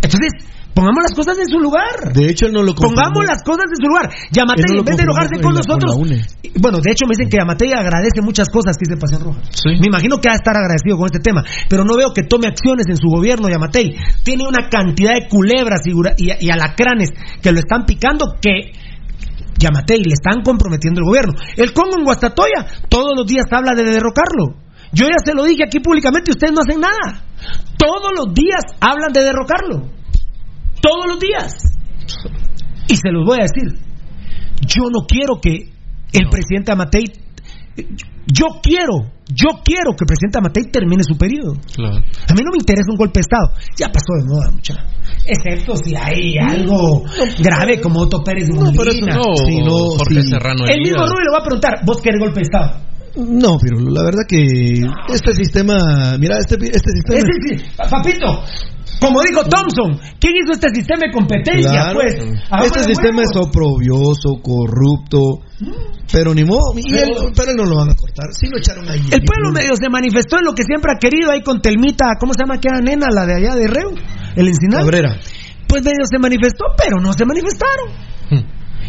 Entonces, 0.01 0.31
pongamos 0.73 1.03
las 1.03 1.13
cosas 1.13 1.37
en 1.39 1.47
su 1.47 1.59
lugar. 1.59 2.13
De 2.13 2.29
hecho, 2.29 2.45
él 2.47 2.53
no 2.53 2.63
lo 2.63 2.73
confirmó. 2.73 2.95
Pongamos 3.01 3.25
las 3.25 3.43
cosas 3.43 3.65
en 3.69 3.77
su 3.77 3.87
lugar. 3.87 4.09
Yamatei, 4.31 4.65
no 4.71 4.79
en 4.79 4.85
vez 4.85 4.97
de 4.97 5.03
enojarse 5.03 5.35
con 5.35 5.41
con 5.43 5.53
la- 5.55 5.61
con 5.61 5.79
nosotros. 5.79 5.91
Bueno, 6.59 6.77
de 6.79 6.91
hecho 6.91 7.05
me 7.05 7.13
dicen 7.15 7.29
que 7.29 7.37
Yamatei 7.37 7.71
agradece 7.73 8.21
muchas 8.21 8.47
cosas 8.49 8.77
que 8.77 8.87
dice 8.87 8.99
Pasión 8.99 9.21
Roja. 9.23 9.41
Sí. 9.51 9.69
Me 9.79 9.87
imagino 9.87 10.17
que 10.19 10.29
va 10.29 10.33
a 10.33 10.41
estar 10.41 10.55
agradecido 10.55 10.97
con 10.97 11.05
este 11.05 11.19
tema, 11.19 11.43
pero 11.69 11.83
no 11.83 11.95
veo 11.95 12.13
que 12.13 12.23
tome 12.23 12.47
acciones 12.47 12.85
en 12.89 12.97
su 12.97 13.07
gobierno, 13.07 13.49
Yamatei. 13.49 13.95
Tiene 14.23 14.47
una 14.47 14.69
cantidad 14.69 15.13
de 15.13 15.27
culebras 15.27 15.81
y, 15.85 15.91
gura- 15.91 16.15
y- 16.17 16.31
y 16.39 16.49
alacranes 16.51 17.09
que 17.41 17.51
lo 17.51 17.59
están 17.59 17.85
picando 17.85 18.35
que 18.41 18.71
Yamatei 19.59 19.99
le 19.99 20.13
están 20.13 20.41
comprometiendo 20.43 21.01
el 21.01 21.05
gobierno. 21.05 21.33
El 21.55 21.73
Congo 21.73 21.97
en 21.97 22.03
Guastatoya 22.05 22.65
todos 22.89 23.11
los 23.15 23.27
días 23.27 23.45
habla 23.51 23.73
de 23.75 23.83
derrocarlo. 23.83 24.55
Yo 24.93 25.05
ya 25.05 25.19
se 25.23 25.33
lo 25.33 25.43
dije 25.45 25.63
aquí 25.63 25.79
públicamente 25.79 26.31
y 26.31 26.33
ustedes 26.33 26.53
no 26.53 26.61
hacen 26.61 26.81
nada. 26.81 27.23
Todos 27.77 28.11
los 28.15 28.33
días 28.33 28.61
hablan 28.81 29.13
de 29.13 29.23
derrocarlo. 29.23 30.00
Todos 30.81 31.05
los 31.07 31.19
días. 31.19 31.53
Y 32.87 32.95
se 32.95 33.11
los 33.11 33.25
voy 33.25 33.39
a 33.39 33.43
decir. 33.43 33.79
Yo 34.65 34.89
no 34.91 35.05
quiero 35.07 35.39
que 35.41 35.69
el 36.13 36.29
presidente 36.29 36.71
Amatei. 36.71 37.05
Yo 38.27 38.59
quiero, 38.61 39.11
yo 39.27 39.61
quiero 39.63 39.95
que 39.95 40.03
el 40.03 40.07
presidente 40.07 40.37
Amatei 40.39 40.63
termine 40.71 41.03
su 41.03 41.17
periodo. 41.17 41.53
Claro. 41.73 41.97
A 41.97 42.33
mí 42.33 42.41
no 42.43 42.51
me 42.51 42.59
interesa 42.59 42.91
un 42.91 42.97
golpe 42.97 43.19
de 43.19 43.21
Estado. 43.21 43.53
Ya 43.77 43.87
pasó 43.87 44.13
de 44.19 44.25
moda, 44.27 44.51
mucha. 44.51 44.85
Excepto 45.25 45.75
si 45.77 45.95
hay 45.95 46.37
algo 46.37 47.03
grave 47.39 47.79
como 47.81 48.01
Otto 48.01 48.23
Pérez 48.23 48.49
No, 48.49 48.71
pero 48.71 48.91
eso 48.91 49.01
Molina. 49.01 49.15
No, 49.15 49.35
Sí, 49.37 49.57
no, 49.63 49.77
Jorge 49.97 50.21
sí. 50.21 50.29
Serrano 50.29 50.65
El 50.67 50.79
mismo. 50.81 50.97
Rubio 50.97 51.25
le 51.25 51.31
va 51.31 51.39
a 51.39 51.43
preguntar, 51.43 51.73
¿vos 51.85 52.01
querés 52.01 52.19
golpe 52.19 52.39
de 52.39 52.43
Estado? 52.43 52.81
No, 53.15 53.57
pero 53.59 53.79
la 53.79 54.03
verdad 54.03 54.23
que 54.27 54.81
este 55.13 55.33
sistema, 55.35 55.77
mira, 56.19 56.37
este, 56.37 56.55
este 56.55 56.91
sistema... 56.91 57.19
Es 57.19 57.25
decir, 57.25 57.71
papito, 57.89 58.43
como 59.01 59.19
dijo 59.23 59.41
Thompson, 59.43 59.99
¿quién 60.19 60.33
hizo 60.43 60.53
este 60.53 60.69
sistema 60.69 61.01
de 61.07 61.11
competencia? 61.11 61.71
Claro. 61.71 61.99
Pues, 61.99 62.15
este 62.65 62.83
sistema 62.83 63.23
es 63.23 63.35
oprobioso, 63.35 64.39
corrupto. 64.43 65.41
Pero 66.11 66.35
ni 66.35 66.43
modo, 66.43 66.73
y 66.75 66.93
él, 66.95 67.09
pero 67.35 67.53
no 67.55 67.65
lo 67.65 67.77
van 67.77 67.89
a 67.89 67.95
cortar. 67.95 68.27
Sí 68.33 68.47
lo 68.47 68.59
echaron 68.59 68.87
ahí. 68.87 69.01
El 69.11 69.23
pueblo 69.23 69.51
medio 69.51 69.75
se 69.75 69.89
manifestó 69.89 70.37
en 70.37 70.45
lo 70.45 70.53
que 70.53 70.63
siempre 70.63 70.91
ha 70.93 70.99
querido 70.99 71.31
ahí 71.31 71.41
con 71.41 71.61
Telmita, 71.61 72.13
¿cómo 72.19 72.33
se 72.33 72.41
llama 72.43 72.55
aquella 72.55 72.79
nena, 72.79 73.07
la 73.11 73.25
de 73.25 73.35
allá 73.35 73.55
de 73.55 73.67
Reu? 73.67 73.91
El 74.35 74.47
Encinal. 74.47 74.81
Cabrera. 74.81 75.17
Pues 75.67 75.83
medio 75.83 76.05
se 76.05 76.19
manifestó, 76.19 76.65
pero 76.77 77.01
no 77.01 77.13
se 77.13 77.25
manifestaron. 77.25 78.10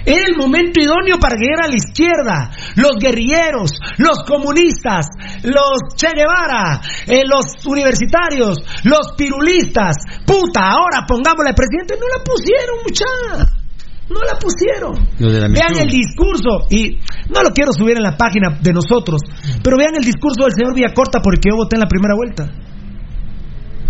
Era 0.04 0.26
el 0.26 0.36
momento 0.36 0.80
idóneo 0.80 1.18
para 1.18 1.36
que 1.36 1.46
a 1.46 1.68
la 1.68 1.76
izquierda, 1.76 2.50
los 2.76 2.98
guerrilleros, 2.98 3.70
los 3.98 4.24
comunistas, 4.26 5.06
los 5.44 5.94
Che 5.94 6.08
Guevara, 6.14 6.80
eh, 7.06 7.22
los 7.26 7.64
universitarios, 7.66 8.58
los 8.84 9.14
pirulistas. 9.16 9.96
Puta, 10.26 10.70
ahora 10.70 11.06
pongámosle 11.06 11.50
al 11.50 11.54
presidente. 11.54 11.94
No 11.94 12.06
la 12.10 12.24
pusieron, 12.24 12.76
muchacha. 12.82 13.62
No 14.10 14.20
la 14.20 14.38
pusieron. 14.38 14.92
La 15.18 15.48
Vean 15.48 15.78
el 15.78 15.88
discurso, 15.88 16.66
y 16.68 16.98
no 17.30 17.42
lo 17.42 17.50
quiero 17.50 17.72
subir 17.72 17.96
en 17.96 18.02
la 18.02 18.16
página 18.16 18.58
de 18.60 18.72
nosotros, 18.72 19.22
pero 19.62 19.76
vean 19.78 19.94
el 19.96 20.04
discurso 20.04 20.44
del 20.44 20.52
señor 20.52 20.74
Villacorta 20.74 21.20
porque 21.22 21.48
yo 21.50 21.56
voté 21.56 21.76
en 21.76 21.80
la 21.80 21.88
primera 21.88 22.14
vuelta. 22.14 22.50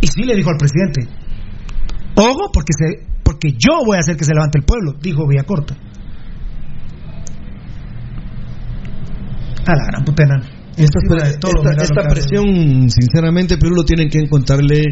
Y 0.00 0.06
sí 0.06 0.22
le 0.22 0.36
dijo 0.36 0.50
al 0.50 0.58
presidente, 0.58 1.08
ojo, 2.14 2.50
porque, 2.52 2.72
se, 2.76 3.06
porque 3.24 3.52
yo 3.52 3.84
voy 3.84 3.96
a 3.96 4.00
hacer 4.00 4.16
que 4.16 4.24
se 4.24 4.34
levante 4.34 4.58
el 4.58 4.64
pueblo, 4.64 4.92
dijo 5.00 5.26
Villacorta. 5.26 5.76
A 9.66 9.74
la 9.76 9.84
gran 9.86 10.04
puta 10.04 10.22
enana. 10.24 10.48
Esta, 10.76 10.98
todo, 11.38 11.52
esta- 11.70 12.08
presión, 12.08 12.88
sinceramente, 12.90 13.58
pero 13.58 13.74
lo 13.74 13.84
tienen 13.84 14.08
que 14.08 14.18
encontrarle 14.18 14.82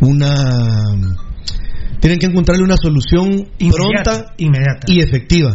una. 0.00 0.34
Tienen 2.00 2.18
que 2.18 2.26
encontrarle 2.26 2.64
una 2.64 2.76
solución 2.76 3.46
Inmediata, 3.58 4.02
pronta 4.02 4.34
inmediata. 4.38 4.86
y 4.88 5.00
efectiva. 5.00 5.52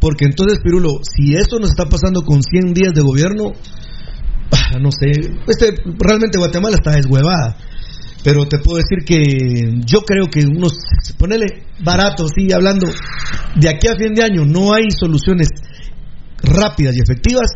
Porque 0.00 0.24
entonces, 0.26 0.60
Pirulo, 0.62 1.00
si 1.02 1.34
esto 1.34 1.58
nos 1.58 1.70
está 1.70 1.86
pasando 1.86 2.22
con 2.22 2.40
100 2.42 2.72
días 2.72 2.92
de 2.94 3.02
gobierno, 3.02 3.52
ah, 4.52 4.78
no 4.80 4.90
sé, 4.92 5.10
este, 5.48 5.74
realmente 5.98 6.38
Guatemala 6.38 6.76
está 6.76 6.92
deshuevada. 6.92 7.56
Pero 8.22 8.46
te 8.46 8.58
puedo 8.58 8.76
decir 8.76 8.98
que 9.04 9.80
yo 9.84 10.02
creo 10.02 10.26
que 10.26 10.46
unos, 10.46 10.72
ponele 11.18 11.46
barato, 11.82 12.26
sí, 12.28 12.52
hablando, 12.52 12.86
de 13.56 13.68
aquí 13.68 13.88
a 13.88 13.96
fin 13.96 14.14
de 14.14 14.22
año 14.22 14.44
no 14.44 14.72
hay 14.72 14.90
soluciones 14.90 15.48
rápidas 16.42 16.94
y 16.96 17.00
efectivas, 17.00 17.50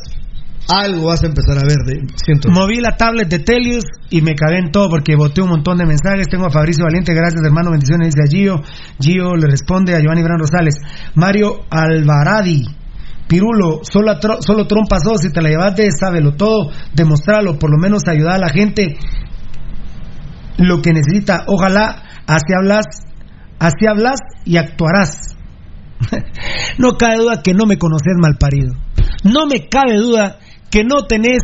algo 0.69 1.09
vas 1.09 1.23
a 1.23 1.27
empezar 1.27 1.59
a 1.59 1.63
ver. 1.63 1.79
De. 1.85 2.51
Moví 2.51 2.81
la 2.81 2.97
tablet 2.97 3.29
de 3.29 3.39
Telius 3.39 3.85
y 4.11 4.23
me 4.23 4.35
cagué 4.35 4.59
en 4.59 4.71
todo 4.71 4.89
porque 4.89 5.17
boté 5.17 5.43
un 5.43 5.51
montón 5.51 5.79
de 5.79 5.87
mensajes. 5.87 6.27
Tengo 6.29 6.47
a 6.47 6.51
Fabricio 6.51 6.85
Valiente, 6.85 7.15
gracias 7.15 7.43
hermano, 7.45 7.71
bendiciones, 7.71 8.15
dice 8.15 8.23
a 8.25 8.31
Gio. 8.31 8.63
Gio 9.01 9.37
le 9.37 9.47
responde 9.47 9.95
a 9.95 10.01
Giovanni 10.01 10.23
Bran 10.23 10.39
Rosales. 10.39 10.77
Mario 11.15 11.65
Alvaradi. 11.71 12.65
Pirulo, 13.27 13.81
solo, 13.83 14.13
solo 14.41 14.67
Trump 14.67 14.87
pasó, 14.89 15.17
si 15.17 15.33
te 15.33 15.41
la 15.41 15.49
llevaste, 15.49 15.89
sábelo 15.99 16.35
todo, 16.35 16.71
demostrarlo, 16.95 17.59
por 17.59 17.71
lo 17.71 17.79
menos 17.79 18.07
ayudar 18.07 18.35
a 18.35 18.39
la 18.39 18.51
gente 18.51 18.99
lo 20.59 20.83
que 20.83 20.93
necesita. 20.93 21.45
Ojalá 21.47 22.03
así 22.27 22.53
hablas, 22.55 22.85
así 23.59 23.87
hablas 23.89 24.21
y 24.45 24.59
actuarás. 24.59 25.37
no 26.79 26.93
cabe 26.99 27.17
duda 27.17 27.43
que 27.43 27.55
no 27.55 27.65
me 27.65 27.79
conoces 27.79 28.15
mal 28.21 28.37
parido. 28.37 28.75
No 29.23 29.47
me 29.47 29.69
cabe 29.69 29.97
duda 29.97 30.39
que 30.75 30.83
no 30.83 31.07
tenés 31.07 31.39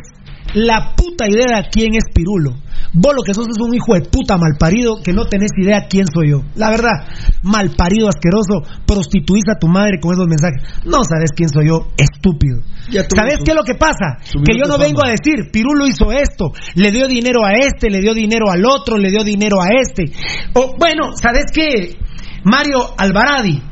la 0.55 0.95
puta 0.97 1.29
idea 1.29 1.63
de 1.63 1.69
quién 1.71 1.95
es 1.95 2.03
Pirulo. 2.13 2.57
Vos 2.93 3.15
lo 3.15 3.23
que 3.23 3.35
sos 3.35 3.47
es 3.47 3.61
un 3.63 3.73
hijo 3.73 3.95
de 3.95 4.01
puta 4.01 4.37
malparido 4.37 5.01
que 5.01 5.13
no 5.13 5.27
tenés 5.27 5.51
idea 5.57 5.87
quién 5.89 6.07
soy 6.13 6.31
yo. 6.31 6.43
La 6.57 6.71
verdad, 6.71 7.07
malparido, 7.45 8.09
asqueroso, 8.09 8.67
prostituís 8.85 9.45
a 9.49 9.61
tu 9.61 9.69
madre 9.69 10.01
con 10.01 10.13
esos 10.13 10.27
mensajes. 10.27 10.61
No 10.85 11.05
sabes 11.05 11.31
quién 11.37 11.49
soy 11.51 11.69
yo, 11.69 11.87
estúpido. 11.97 12.59
¿Sabes 13.15 13.35
su- 13.39 13.45
qué 13.45 13.51
es 13.53 13.57
lo 13.57 13.63
que 13.63 13.75
pasa? 13.77 14.19
Que 14.45 14.59
yo 14.59 14.67
no 14.67 14.77
vengo 14.89 15.03
a 15.07 15.11
decir, 15.11 15.53
Pirulo 15.53 15.87
hizo 15.87 16.11
esto, 16.11 16.51
le 16.75 16.91
dio 16.91 17.07
dinero 17.07 17.45
a 17.47 17.53
este, 17.55 17.89
le 17.89 18.01
dio 18.01 18.13
dinero 18.13 18.51
al 18.51 18.65
otro, 18.67 18.99
le 18.99 19.11
dio 19.11 19.23
dinero 19.23 19.63
a 19.63 19.69
este. 19.81 20.11
O 20.55 20.75
bueno, 20.77 21.13
¿sabes 21.15 21.45
qué? 21.55 21.97
Mario 22.43 22.81
Alvaradi, 22.99 23.63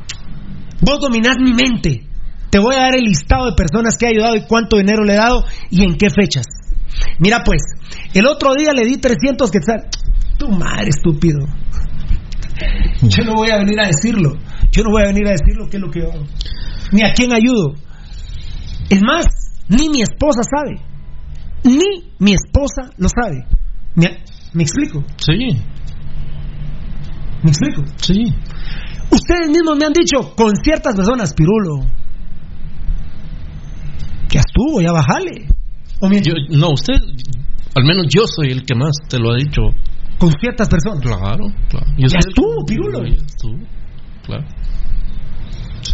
vos 0.80 1.00
dominás 1.00 1.38
mi 1.42 1.54
mente. 1.54 2.04
Te 2.50 2.58
voy 2.58 2.74
a 2.74 2.80
dar 2.80 2.94
el 2.94 3.04
listado 3.04 3.46
de 3.46 3.52
personas 3.52 3.96
que 3.98 4.06
he 4.06 4.10
ayudado 4.10 4.36
y 4.36 4.46
cuánto 4.46 4.76
dinero 4.76 5.04
le 5.04 5.14
he 5.14 5.16
dado 5.16 5.44
y 5.70 5.82
en 5.82 5.96
qué 5.96 6.08
fechas. 6.10 6.46
Mira 7.18 7.42
pues, 7.44 7.60
el 8.14 8.26
otro 8.26 8.54
día 8.54 8.72
le 8.72 8.84
di 8.86 8.96
300 8.96 9.50
quetzales. 9.50 9.86
Tu 10.38 10.48
madre, 10.48 10.88
estúpido. 10.88 11.40
Yo 13.02 13.24
no 13.24 13.34
voy 13.34 13.50
a 13.50 13.58
venir 13.58 13.78
a 13.80 13.86
decirlo. 13.86 14.32
Yo 14.70 14.82
no 14.82 14.90
voy 14.90 15.02
a 15.02 15.06
venir 15.06 15.26
a 15.26 15.32
decirlo 15.32 15.68
qué 15.70 15.76
es 15.76 15.82
lo 15.82 15.90
que 15.90 16.00
yo 16.00 16.12
hago. 16.12 16.24
Ni 16.92 17.02
a 17.02 17.12
quién 17.12 17.32
ayudo. 17.32 17.74
Es 18.88 19.02
más, 19.02 19.26
ni 19.68 19.88
mi 19.88 20.02
esposa 20.02 20.40
sabe. 20.42 20.80
Ni 21.64 22.10
mi 22.18 22.32
esposa 22.32 22.90
lo 22.96 23.08
sabe. 23.08 23.44
¿Me, 23.94 24.22
me 24.54 24.62
explico? 24.62 25.04
Sí, 25.16 25.32
¿Me 27.42 27.50
explico? 27.50 27.82
sí. 27.96 28.34
Ustedes 29.10 29.48
mismos 29.48 29.76
me 29.78 29.86
han 29.86 29.92
dicho 29.92 30.34
con 30.36 30.54
ciertas 30.62 30.94
personas, 30.94 31.32
Pirulo. 31.34 31.86
Ya 34.30 34.40
estuvo, 34.40 34.80
ya 34.80 34.92
bajale. 34.92 35.46
O 36.00 36.08
miento, 36.08 36.30
Yo- 36.30 36.56
no, 36.58 36.70
usted, 36.70 36.94
al 37.74 37.84
menos 37.84 38.06
yo 38.08 38.26
soy 38.26 38.50
el 38.50 38.64
que 38.64 38.74
más 38.74 38.92
te 39.08 39.18
lo 39.18 39.32
ha 39.32 39.36
dicho. 39.36 39.62
con 40.18 40.32
ciertas 40.40 40.68
personas. 40.68 41.00
Claro, 41.00 41.46
claro. 41.68 41.86
Yo 41.96 42.08
Ya 42.08 42.08
soy 42.08 42.18
el 42.18 42.24
que- 42.24 42.28
estuvo, 42.30 42.66
Pirulo. 42.66 43.06
Ya 43.06 43.14
estuvo, 43.24 43.58
claro. 44.26 44.44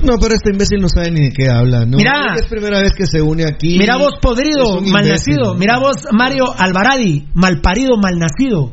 No, 0.03 0.17
pero 0.19 0.35
este 0.35 0.51
imbécil 0.51 0.81
no 0.81 0.89
sabe 0.89 1.11
ni 1.11 1.27
de 1.29 1.31
qué 1.33 1.49
habla. 1.51 1.85
¿no? 1.85 1.99
Mira. 1.99 2.35
es 2.35 2.47
primera 2.49 2.81
vez 2.81 2.93
que 2.97 3.07
se 3.07 3.21
une 3.23 3.45
aquí. 3.45 3.77
Mira 3.79 3.97
vos 3.97 4.15
podrido, 4.21 4.81
malnacido. 4.81 5.55
Mira 5.55 5.79
vos 5.79 5.97
Mario 6.13 6.47
Alvaradi, 6.57 7.29
malparido, 7.35 7.97
malnacido. 7.99 8.73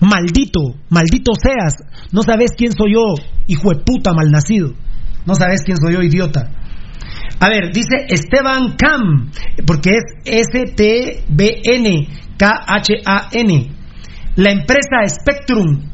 Maldito, 0.00 0.60
maldito 0.90 1.32
seas. 1.42 1.74
No 2.12 2.22
sabes 2.22 2.52
quién 2.56 2.72
soy 2.72 2.94
yo, 2.94 3.14
hijo 3.46 3.70
de 3.70 3.82
puta 3.84 4.12
malnacido. 4.12 4.72
No 5.26 5.34
sabes 5.34 5.62
quién 5.64 5.76
soy 5.76 5.94
yo, 5.94 6.02
idiota. 6.02 6.50
A 7.40 7.48
ver, 7.48 7.72
dice 7.72 8.06
Esteban 8.08 8.76
Cam, 8.76 9.30
porque 9.66 9.90
es 9.90 10.48
S-T-B-N, 11.04 12.08
K-H-A-N. 12.38 13.70
La 14.36 14.50
empresa 14.50 15.06
Spectrum. 15.08 15.90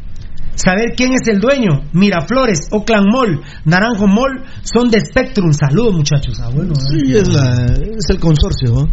Saber 0.55 0.93
quién 0.97 1.13
es 1.15 1.27
el 1.29 1.41
dueño. 1.41 1.89
Miraflores, 1.93 2.69
Oakland 2.73 3.07
Mall, 3.11 3.41
Naranjo 3.65 4.07
Mall 4.07 4.45
son 4.63 4.91
de 4.91 5.01
Spectrum. 5.01 5.53
Saludos, 5.53 5.95
muchachos. 5.97 6.39
Ah, 6.43 6.51
bueno, 6.55 6.75
Sí, 6.75 7.15
es, 7.17 7.29
la, 7.29 7.65
es 7.65 8.05
el 8.11 8.21
consorcio. 8.21 8.89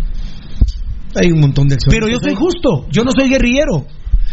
Hay 1.15 1.31
un 1.31 1.41
montón 1.41 1.67
de 1.67 1.75
acciones. 1.75 1.99
Pero 1.99 2.09
yo 2.11 2.19
soy 2.19 2.35
justo, 2.35 2.87
yo 2.91 3.03
no 3.03 3.11
soy 3.11 3.29
guerrillero, 3.29 3.85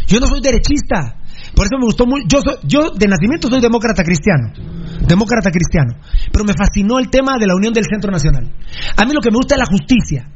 yo 0.07 0.19
no 0.19 0.27
soy 0.27 0.39
derechista. 0.41 1.17
Por 1.55 1.65
eso 1.65 1.77
me 1.79 1.85
gustó 1.85 2.05
muy. 2.05 2.21
Yo, 2.27 2.39
soy- 2.41 2.57
yo 2.63 2.89
de 2.95 3.07
nacimiento 3.07 3.49
soy 3.49 3.59
demócrata 3.61 4.03
cristiano. 4.03 4.51
Demócrata 5.07 5.49
cristiano. 5.51 5.95
Pero 6.31 6.45
me 6.45 6.53
fascinó 6.53 6.99
el 6.99 7.09
tema 7.09 7.37
de 7.39 7.47
la 7.47 7.55
unión 7.55 7.73
del 7.73 7.85
Centro 7.85 8.11
Nacional. 8.11 8.51
A 8.97 9.05
mí 9.05 9.13
lo 9.13 9.21
que 9.21 9.31
me 9.31 9.35
gusta 9.37 9.55
es 9.55 9.59
la 9.59 9.65
justicia. 9.65 10.29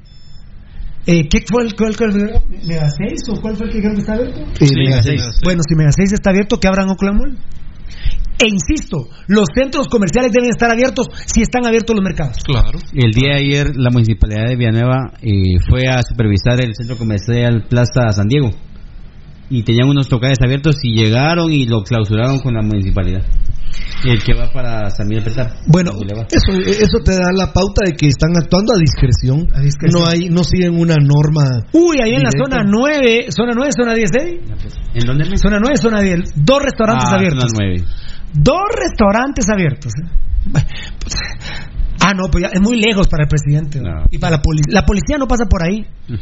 Eh, 1.05 1.27
¿Qué 1.29 1.43
fue 1.49 1.63
el, 1.63 1.75
cuál, 1.75 1.95
cuál- 1.97 2.41
Mega 2.67 2.89
6 2.89 3.21
o 3.29 3.41
cuál 3.41 3.55
fue 3.55 3.67
el 3.67 3.73
que 3.73 3.79
creo 3.79 3.93
que 3.93 3.99
está 4.01 4.13
abierto? 4.13 4.41
Sí, 4.59 4.67
Mega 4.75 5.01
seis. 5.01 5.39
Bueno, 5.43 5.61
si 5.67 5.75
Mega 5.75 5.91
6 5.91 6.13
está 6.13 6.29
abierto, 6.29 6.59
que 6.59 6.67
abran 6.67 6.89
Oakland 6.89 7.17
Mall. 7.19 7.37
E 8.41 8.47
insisto, 8.47 9.09
los 9.27 9.47
centros 9.53 9.87
comerciales 9.89 10.31
deben 10.31 10.49
estar 10.49 10.69
abiertos 10.71 11.07
si 11.25 11.41
están 11.41 11.65
abiertos 11.65 11.93
los 11.95 12.03
mercados. 12.03 12.37
Claro. 12.43 12.79
El 12.93 13.11
día 13.11 13.33
de 13.33 13.39
ayer 13.39 13.71
la 13.75 13.89
municipalidad 13.89 14.45
de 14.47 14.55
Villanueva 14.55 15.11
eh, 15.21 15.59
fue 15.67 15.87
a 15.87 16.01
supervisar 16.03 16.61
el 16.61 16.73
centro 16.73 16.95
comercial 16.97 17.65
Plaza 17.69 18.11
San 18.11 18.27
Diego 18.27 18.51
y 19.49 19.63
tenían 19.63 19.89
unos 19.89 20.09
locales 20.11 20.37
abiertos 20.41 20.75
y 20.83 20.93
llegaron 20.95 21.51
y 21.51 21.65
lo 21.65 21.81
clausuraron 21.83 22.39
con 22.39 22.53
la 22.53 22.61
municipalidad. 22.61 23.23
El 24.05 24.23
que 24.23 24.33
va 24.33 24.49
para 24.51 24.89
San 24.89 25.07
Miguel 25.07 25.23
Petar. 25.25 25.51
Bueno, 25.67 25.91
eso, 25.91 26.59
eso 26.61 26.97
te 27.03 27.11
da 27.11 27.31
la 27.35 27.51
pauta 27.51 27.81
de 27.85 27.93
que 27.93 28.07
están 28.07 28.31
actuando 28.37 28.73
a 28.73 28.79
discreción. 28.79 29.47
discreción. 29.61 30.01
No 30.01 30.07
hay, 30.07 30.29
no 30.29 30.43
siguen 30.43 30.79
una 30.79 30.95
norma. 30.95 31.65
Uy, 31.73 31.97
ahí 32.01 32.13
en 32.15 32.23
la 32.23 32.29
directa. 32.29 32.57
zona 32.59 32.63
9, 32.65 33.25
zona 33.31 33.51
9, 33.55 33.71
zona 33.75 33.93
10, 33.93 34.09
¿eh? 34.21 34.39
¿En 34.95 35.05
dónde? 35.05 35.37
Zona 35.37 35.59
9, 35.59 35.77
zona 35.77 36.01
10. 36.01 36.19
Dos 36.35 36.61
restaurantes 36.63 37.09
Ah, 37.11 37.15
abiertos. 37.15 37.41
zona 37.43 37.53
nueve. 37.59 37.83
Dos 38.33 38.63
restaurantes 38.77 39.49
abiertos. 39.49 39.91
¿eh? 40.01 40.07
Pues, 41.01 41.15
Ah, 42.01 42.13
no, 42.13 42.29
pues 42.31 42.43
ya 42.45 42.49
es 42.53 42.61
muy 42.61 42.79
lejos 42.79 43.09
para 43.09 43.23
el 43.23 43.27
presidente. 43.27 43.81
¿no? 43.81 44.05
Y 44.09 44.17
para 44.19 44.37
la 44.37 44.41
policía. 44.41 44.73
La 44.73 44.85
policía 44.85 45.17
no 45.17 45.27
pasa 45.27 45.43
por 45.49 45.61
ahí. 45.63 45.85
Y 46.07 46.13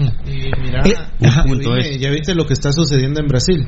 mira, 0.61 0.81
Eh, 0.83 0.95
ajá. 1.27 1.43
dime, 1.45 1.99
ya 1.99 2.09
viste 2.09 2.33
lo 2.33 2.45
que 2.47 2.53
está 2.53 2.71
sucediendo 2.71 3.19
en 3.21 3.27
Brasil. 3.27 3.67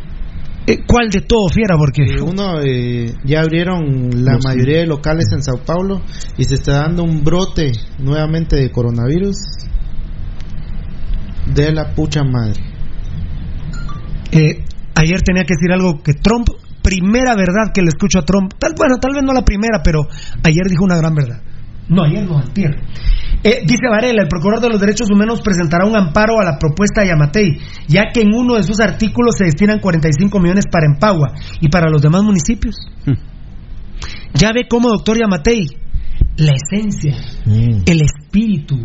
Eh, 0.71 0.83
¿Cuál 0.85 1.09
de 1.09 1.21
todo, 1.21 1.47
fiera? 1.49 1.75
Porque. 1.77 2.03
Eh, 2.03 2.21
uno, 2.21 2.61
eh, 2.61 3.15
ya 3.25 3.41
abrieron 3.41 4.09
la 4.23 4.33
Los- 4.33 4.45
mayoría 4.45 4.79
de 4.79 4.85
locales 4.85 5.25
en 5.33 5.41
Sao 5.41 5.57
Paulo 5.65 6.01
y 6.37 6.43
se 6.43 6.55
está 6.55 6.81
dando 6.81 7.03
un 7.03 7.23
brote 7.23 7.71
nuevamente 7.97 8.55
de 8.55 8.69
coronavirus 8.71 9.35
de 11.53 11.71
la 11.71 11.93
pucha 11.95 12.23
madre. 12.23 12.61
Eh, 14.31 14.63
ayer 14.95 15.21
tenía 15.23 15.43
que 15.43 15.55
decir 15.55 15.71
algo 15.71 16.03
que 16.03 16.13
Trump, 16.13 16.47
primera 16.83 17.35
verdad 17.35 17.71
que 17.73 17.81
le 17.81 17.87
escucho 17.87 18.19
a 18.19 18.25
Trump, 18.25 18.53
tal, 18.59 18.73
bueno, 18.77 18.97
tal 19.01 19.13
vez 19.15 19.23
no 19.23 19.33
la 19.33 19.43
primera, 19.43 19.81
pero 19.83 20.01
ayer 20.43 20.65
dijo 20.69 20.83
una 20.83 20.97
gran 20.97 21.15
verdad. 21.15 21.41
No, 21.89 22.03
ayer 22.03 22.23
no, 22.23 22.37
antier. 22.37 22.71
Eh, 23.43 23.61
dice 23.65 23.87
Varela, 23.89 24.21
el 24.21 24.27
procurador 24.27 24.63
de 24.63 24.69
los 24.69 24.79
derechos 24.79 25.09
humanos 25.09 25.41
presentará 25.41 25.85
un 25.85 25.95
amparo 25.95 26.39
a 26.39 26.43
la 26.43 26.57
propuesta 26.59 27.01
de 27.01 27.07
Yamatei, 27.07 27.57
ya 27.87 28.11
que 28.13 28.21
en 28.21 28.33
uno 28.33 28.55
de 28.55 28.63
sus 28.63 28.79
artículos 28.79 29.37
se 29.37 29.45
destinan 29.45 29.79
45 29.79 30.39
millones 30.39 30.65
para 30.71 30.85
Empagua 30.85 31.33
y 31.59 31.69
para 31.69 31.89
los 31.89 32.01
demás 32.01 32.23
municipios. 32.23 32.75
Ya 34.33 34.51
ve 34.53 34.67
cómo, 34.69 34.89
doctor 34.89 35.17
Yamatei, 35.17 35.67
la 36.37 36.53
esencia, 36.53 37.15
el 37.45 38.01
espíritu 38.01 38.77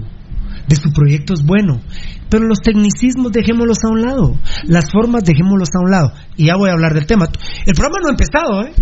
de 0.66 0.76
su 0.76 0.90
proyecto 0.92 1.34
es 1.34 1.44
bueno, 1.44 1.80
pero 2.30 2.46
los 2.46 2.60
tecnicismos 2.60 3.32
dejémoslos 3.32 3.78
a 3.84 3.92
un 3.92 4.02
lado, 4.02 4.40
las 4.64 4.90
formas 4.90 5.24
dejémoslos 5.24 5.68
a 5.74 5.84
un 5.84 5.90
lado. 5.90 6.12
Y 6.36 6.46
ya 6.46 6.56
voy 6.56 6.70
a 6.70 6.72
hablar 6.72 6.94
del 6.94 7.06
tema. 7.06 7.26
El 7.66 7.74
programa 7.74 7.98
no 8.02 8.08
ha 8.08 8.12
empezado, 8.12 8.62
¿eh? 8.64 8.72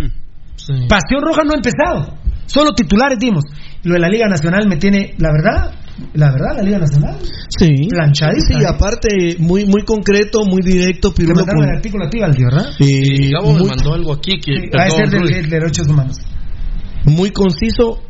Pasión 0.87 1.21
Roja 1.21 1.43
no 1.43 1.51
ha 1.53 1.57
empezado. 1.57 2.17
Solo 2.45 2.73
titulares 2.73 3.19
dimos. 3.19 3.43
Lo 3.83 3.93
de 3.95 3.99
la 3.99 4.07
Liga 4.09 4.27
Nacional 4.27 4.67
me 4.67 4.77
tiene, 4.77 5.13
la 5.17 5.29
verdad, 5.31 5.71
la 6.13 6.31
verdad, 6.31 6.55
la 6.57 6.63
Liga 6.63 6.79
Nacional. 6.79 7.17
Sí. 7.57 7.87
Planchadita. 7.89 8.45
Sí, 8.59 8.65
aparte, 8.65 9.35
muy 9.39 9.65
muy 9.65 9.83
concreto, 9.83 10.45
muy 10.45 10.61
directo. 10.61 11.13
Pirulo 11.13 11.35
mandaron 11.35 11.61
con- 11.61 11.69
el 11.69 11.75
artículo 11.77 12.05
a 12.05 12.09
ti, 12.09 12.19
Valdi, 12.19 12.43
¿verdad? 12.43 12.65
Sí, 12.77 13.31
Gabo 13.31 13.53
me 13.53 13.65
mandó 13.65 13.93
algo 13.93 14.13
aquí 14.13 14.39
que. 14.39 14.53
Sí, 14.53 14.69
va 14.77 14.83
a 14.85 14.89
ser 14.89 15.09
del, 15.09 15.49
derechos 15.49 15.87
humanos. 15.87 16.17
muy 17.05 17.31
conciso 17.31 18.01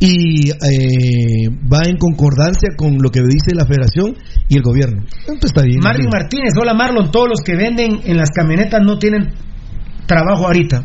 y 0.00 0.50
eh, 0.50 1.48
va 1.72 1.82
en 1.86 1.96
concordancia 1.96 2.70
con 2.76 2.96
lo 3.00 3.10
que 3.10 3.20
dice 3.20 3.54
la 3.54 3.66
federación 3.66 4.16
y 4.48 4.56
el 4.56 4.62
gobierno. 4.62 5.02
Entonces 5.20 5.44
está 5.44 5.62
bien. 5.62 5.78
Marvin 5.80 6.08
Martínez, 6.10 6.54
hola 6.60 6.74
Marlon, 6.74 7.10
todos 7.12 7.28
los 7.28 7.40
que 7.44 7.54
venden 7.54 8.00
en 8.04 8.16
las 8.16 8.30
camionetas 8.30 8.82
no 8.82 8.98
tienen 8.98 9.28
trabajo 10.06 10.46
ahorita. 10.46 10.84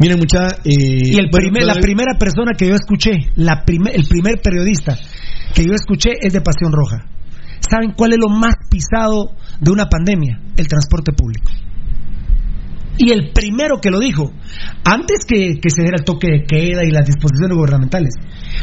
Miren, 0.00 0.18
mucha. 0.18 0.48
eh, 0.64 1.12
Y 1.12 1.18
el 1.18 1.28
primer- 1.30 1.62
la 1.64 1.74
primera 1.74 2.18
persona 2.18 2.52
que 2.56 2.66
yo 2.66 2.74
escuché, 2.74 3.30
la 3.36 3.62
el 3.92 4.06
primer 4.08 4.40
periodista 4.42 4.96
que 5.54 5.62
yo 5.64 5.74
escuché 5.74 6.12
es 6.20 6.32
de 6.32 6.40
Pasión 6.40 6.72
Roja. 6.72 7.04
¿Saben 7.60 7.92
cuál 7.92 8.12
es 8.14 8.18
lo 8.18 8.28
más 8.34 8.54
pisado 8.70 9.32
de 9.60 9.70
una 9.70 9.86
pandemia? 9.86 10.40
El 10.56 10.66
transporte 10.66 11.12
público. 11.12 11.50
Y 12.96 13.10
el 13.12 13.30
primero 13.32 13.80
que 13.80 13.90
lo 13.90 13.98
dijo, 13.98 14.32
antes 14.84 15.24
que, 15.26 15.58
que 15.60 15.70
se 15.70 15.82
diera 15.82 15.96
el 15.98 16.04
toque 16.04 16.28
de 16.28 16.44
queda 16.44 16.82
y 16.84 16.90
las 16.90 17.06
disposiciones 17.06 17.56
gubernamentales, 17.56 18.14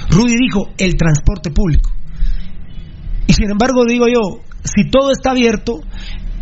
Rudy 0.10 0.36
dijo 0.40 0.70
el 0.78 0.96
transporte 0.96 1.52
público. 1.52 1.92
Y 3.28 3.34
sin 3.34 3.50
embargo 3.52 3.86
digo 3.88 4.08
yo, 4.08 4.42
si 4.64 4.90
todo 4.90 5.12
está 5.12 5.32
abierto, 5.32 5.80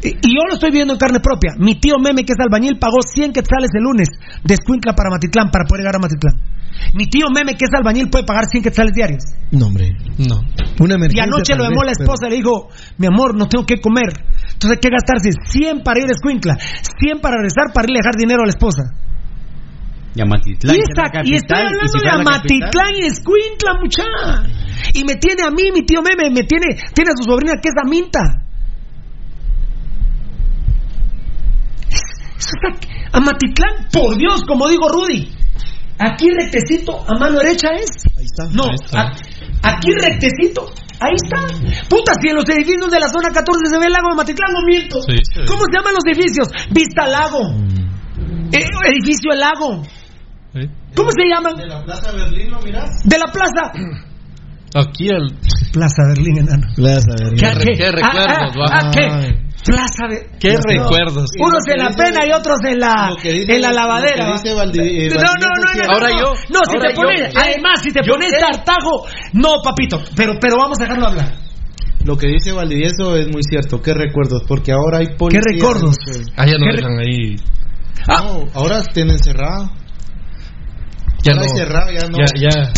y 0.05 0.09
y 0.21 0.29
yo 0.35 0.41
lo 0.47 0.53
estoy 0.53 0.71
viendo 0.71 0.93
en 0.93 0.99
carne 0.99 1.19
propia, 1.19 1.51
mi 1.57 1.79
tío 1.79 1.97
Meme, 1.99 2.23
que 2.23 2.33
es 2.33 2.39
albañil, 2.39 2.77
pagó 2.79 3.01
100 3.01 3.33
quetzales 3.33 3.69
el 3.73 3.83
lunes 3.83 4.09
de 4.43 4.53
Escuintla 4.53 4.93
para 4.93 5.09
Matitlán, 5.09 5.49
para 5.51 5.65
poder 5.65 5.81
llegar 5.81 5.95
a 5.95 5.99
Matitlán. 5.99 6.35
Mi 6.93 7.07
tío 7.07 7.27
Meme, 7.33 7.55
que 7.55 7.65
es 7.65 7.71
albañil, 7.73 8.09
puede 8.09 8.25
pagar 8.25 8.45
100 8.45 8.63
quetzales 8.63 8.91
diarios. 8.93 9.23
No, 9.51 9.67
hombre. 9.67 9.91
No. 10.17 10.41
Una 10.79 10.93
Y 10.93 10.97
emergencia. 10.97 11.23
anoche 11.23 11.55
lo 11.55 11.63
llamó 11.63 11.83
la 11.83 11.93
pero- 11.95 12.03
esposa 12.03 12.27
y 12.27 12.29
le 12.31 12.35
dijo, 12.37 12.69
mi 12.97 13.07
amor, 13.07 13.35
no 13.37 13.47
tengo 13.47 13.65
que 13.65 13.79
comer. 13.79 14.11
Entonces 14.53 14.71
hay 14.77 14.79
que 14.83 14.89
gastarse 14.89 15.29
100 15.49 15.83
para 15.83 15.99
ir 16.03 16.07
a 16.07 16.11
Escuintla, 16.11 16.55
100 16.99 17.19
para 17.21 17.37
regresar, 17.37 17.71
para 17.73 17.85
irle 17.87 17.99
a 17.99 18.03
dejar 18.03 18.15
dinero 18.19 18.43
a 18.43 18.45
la 18.45 18.51
esposa. 18.51 18.83
Y 20.15 20.21
a 20.21 20.25
Matitlán, 20.25 20.75
Y, 20.75 20.79
que 20.79 20.83
es 20.83 20.95
la 20.95 21.03
esta- 21.03 21.21
y 21.27 21.33
estoy 21.35 21.57
hablando 21.59 21.87
si 21.87 21.91
de 21.91 21.99
fuera 21.99 22.15
la 22.15 22.21
Amatitlán 22.21 22.93
y 22.95 23.05
Escuintla, 23.07 23.71
mucha. 23.81 24.03
Y 24.93 25.03
me 25.03 25.15
tiene 25.15 25.43
a 25.43 25.51
mí, 25.51 25.71
mi 25.73 25.83
tío 25.85 26.01
Meme, 26.01 26.29
me 26.29 26.43
tiene, 26.43 26.75
tiene 26.93 27.11
a 27.11 27.15
su 27.19 27.23
sobrina 27.23 27.53
que 27.61 27.67
es 27.69 27.75
Aminta. 27.83 28.44
Eso 32.37 32.49
está- 32.61 32.87
Amatitlán, 33.17 33.87
por 33.91 34.17
Dios, 34.17 34.41
como 34.47 34.67
digo 34.67 34.87
Rudy. 34.89 35.31
Aquí 35.97 36.27
rectecito, 36.29 36.99
a 37.07 37.17
mano 37.17 37.39
derecha 37.39 37.69
es. 37.69 37.89
Ahí 38.17 38.25
está. 38.25 38.43
No, 38.51 38.63
Ahí 38.65 38.75
está. 38.83 39.01
a- 39.01 39.71
aquí 39.71 39.91
rectecito. 40.01 40.65
Ahí 40.99 41.13
está. 41.15 41.39
Puta, 41.89 42.13
si 42.21 42.29
en 42.29 42.35
los 42.35 42.47
edificios 42.49 42.91
de 42.91 42.99
la 42.99 43.07
zona 43.07 43.29
14 43.33 43.67
se 43.69 43.77
ve 43.79 43.85
el 43.85 43.93
lago 43.93 44.09
de 44.09 44.15
Matitlán, 44.15 44.51
no 44.53 44.59
miento. 44.67 45.01
Sí, 45.01 45.15
sí. 45.33 45.41
¿Cómo 45.47 45.61
se 45.63 45.71
llaman 45.77 45.93
los 45.93 46.05
edificios? 46.05 46.47
Vista 46.71 47.03
al 47.03 47.11
lago. 47.11 47.39
Eh, 48.51 48.67
edificio 48.91 49.31
al 49.31 49.39
lago. 49.39 49.83
¿Cómo 50.95 51.09
se 51.11 51.23
llaman? 51.29 51.55
De 51.57 51.67
la 51.67 51.83
Plaza 51.83 52.11
Berlín, 52.13 52.49
¿lo 52.51 52.61
mirás? 52.61 52.89
De 53.03 53.17
la 53.17 53.25
plaza. 53.31 53.71
Aquí 54.73 55.07
el. 55.07 55.27
Plaza 55.73 56.01
Berlín, 56.15 56.37
enano. 56.39 56.67
Plaza 56.75 57.11
Berlín. 57.19 57.37
¿Qué, 57.59 57.77
qué 57.77 57.91
recuerdos, 57.91 58.55
va? 58.55 58.65
ah, 58.71 58.81
ah, 58.85 58.91
¿qué? 58.91 59.44
Plaza 59.65 60.07
de... 60.07 60.29
¿Qué 60.39 60.53
No. 60.53 60.59
recuerdos? 60.83 61.25
Unos 61.39 61.63
en 61.67 61.77
la 61.83 61.89
pena 61.89 62.19
y 62.27 62.31
otros 62.31 62.59
en 62.67 62.79
la, 62.79 63.11
dice- 63.21 63.55
en 63.55 63.61
la 63.61 63.69
lo 63.69 63.75
lavadera. 63.75 64.31
dice 64.33 64.53
Valdi- 64.55 64.79
eh, 64.79 65.09
no, 65.09 65.15
no, 65.15 65.21
no, 65.23 65.49
Valdivieso 65.65 65.87
no, 65.87 65.93
Ahora 65.93 66.09
no. 66.09 66.19
yo, 66.19 66.33
No, 66.49 66.59
si 66.69 66.75
ahora 66.75 66.89
te 66.89 66.95
yo, 66.95 67.01
pones, 67.01 67.33
¿qué? 67.33 67.39
además, 67.39 67.81
si 67.81 67.91
te 67.91 67.99
Yo 68.05 68.13
pones 68.13 68.31
qué. 68.31 68.37
tartajo, 68.39 69.05
no, 69.33 69.53
papito, 69.63 70.01
pero, 70.15 70.33
pero 70.39 70.57
vamos 70.57 70.77
a 70.79 70.83
dejarlo 70.83 71.07
hablar. 71.07 71.33
Lo 72.03 72.15
que 72.17 72.27
dice 72.27 72.51
Valdivieso 72.51 73.15
es 73.17 73.27
muy 73.27 73.41
cierto. 73.41 73.81
¿Qué 73.81 73.93
recuerdos? 73.95 74.43
Porque 74.47 74.71
ahora 74.71 74.99
hay 74.99 75.07
policía. 75.17 75.41
recuerdos? 75.51 75.95
en 76.07 76.11
ese- 76.21 76.31
Ah, 76.37 76.45
ya 76.45 76.57
no 76.59 76.65
¿Qué 76.67 76.75
dejan 76.75 76.99
ahí. 76.99 77.35
No, 78.07 78.47
ahora 78.53 78.83
tienen 78.93 79.17
cerrado. 79.17 79.71
Ya 81.23 81.33
ahora 81.33 81.35
no. 81.35 81.41
hay 81.41 81.57
cerrado, 81.57 81.91
ya 81.91 82.07
no. 82.09 82.17
Ya, 82.19 82.25
ya. 82.49 82.73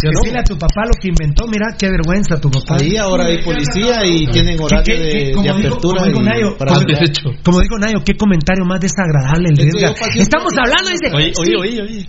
Decirle 0.00 0.38
a 0.38 0.44
tu 0.44 0.56
papá 0.56 0.82
lo 0.86 0.92
que 1.00 1.08
inventó, 1.08 1.46
mira, 1.48 1.66
qué 1.76 1.88
vergüenza 1.90 2.40
tu 2.40 2.48
papá. 2.50 2.76
Ahí 2.80 2.96
ahora 2.96 3.26
hay 3.26 3.42
policía 3.42 4.06
y 4.06 4.26
tienen 4.28 4.60
horario 4.60 4.84
¿Qué- 4.84 4.92
qué- 4.94 5.00
de, 5.02 5.10
qué- 5.10 5.32
como 5.32 5.42
de 5.42 5.52
dijo- 5.54 5.66
apertura. 5.68 6.00
como 6.02 6.06
dijo 6.06 6.20
y 6.20 6.24
Nayo, 6.24 6.56
para 6.56 6.72
como-. 6.74 7.36
Como 7.42 7.60
dijo 7.60 7.78
Nayo, 7.78 7.98
qué 8.04 8.14
comentario 8.16 8.64
más 8.64 8.80
desagradable 8.80 9.48
el 9.50 9.54
de 9.56 9.62
Edgar. 9.64 9.94
Estamos 10.16 10.52
hablando, 10.56 10.90
dice. 10.90 11.14
Oye, 11.14 11.32
oye, 11.40 11.56
oye, 11.56 11.82
oye. 11.82 12.06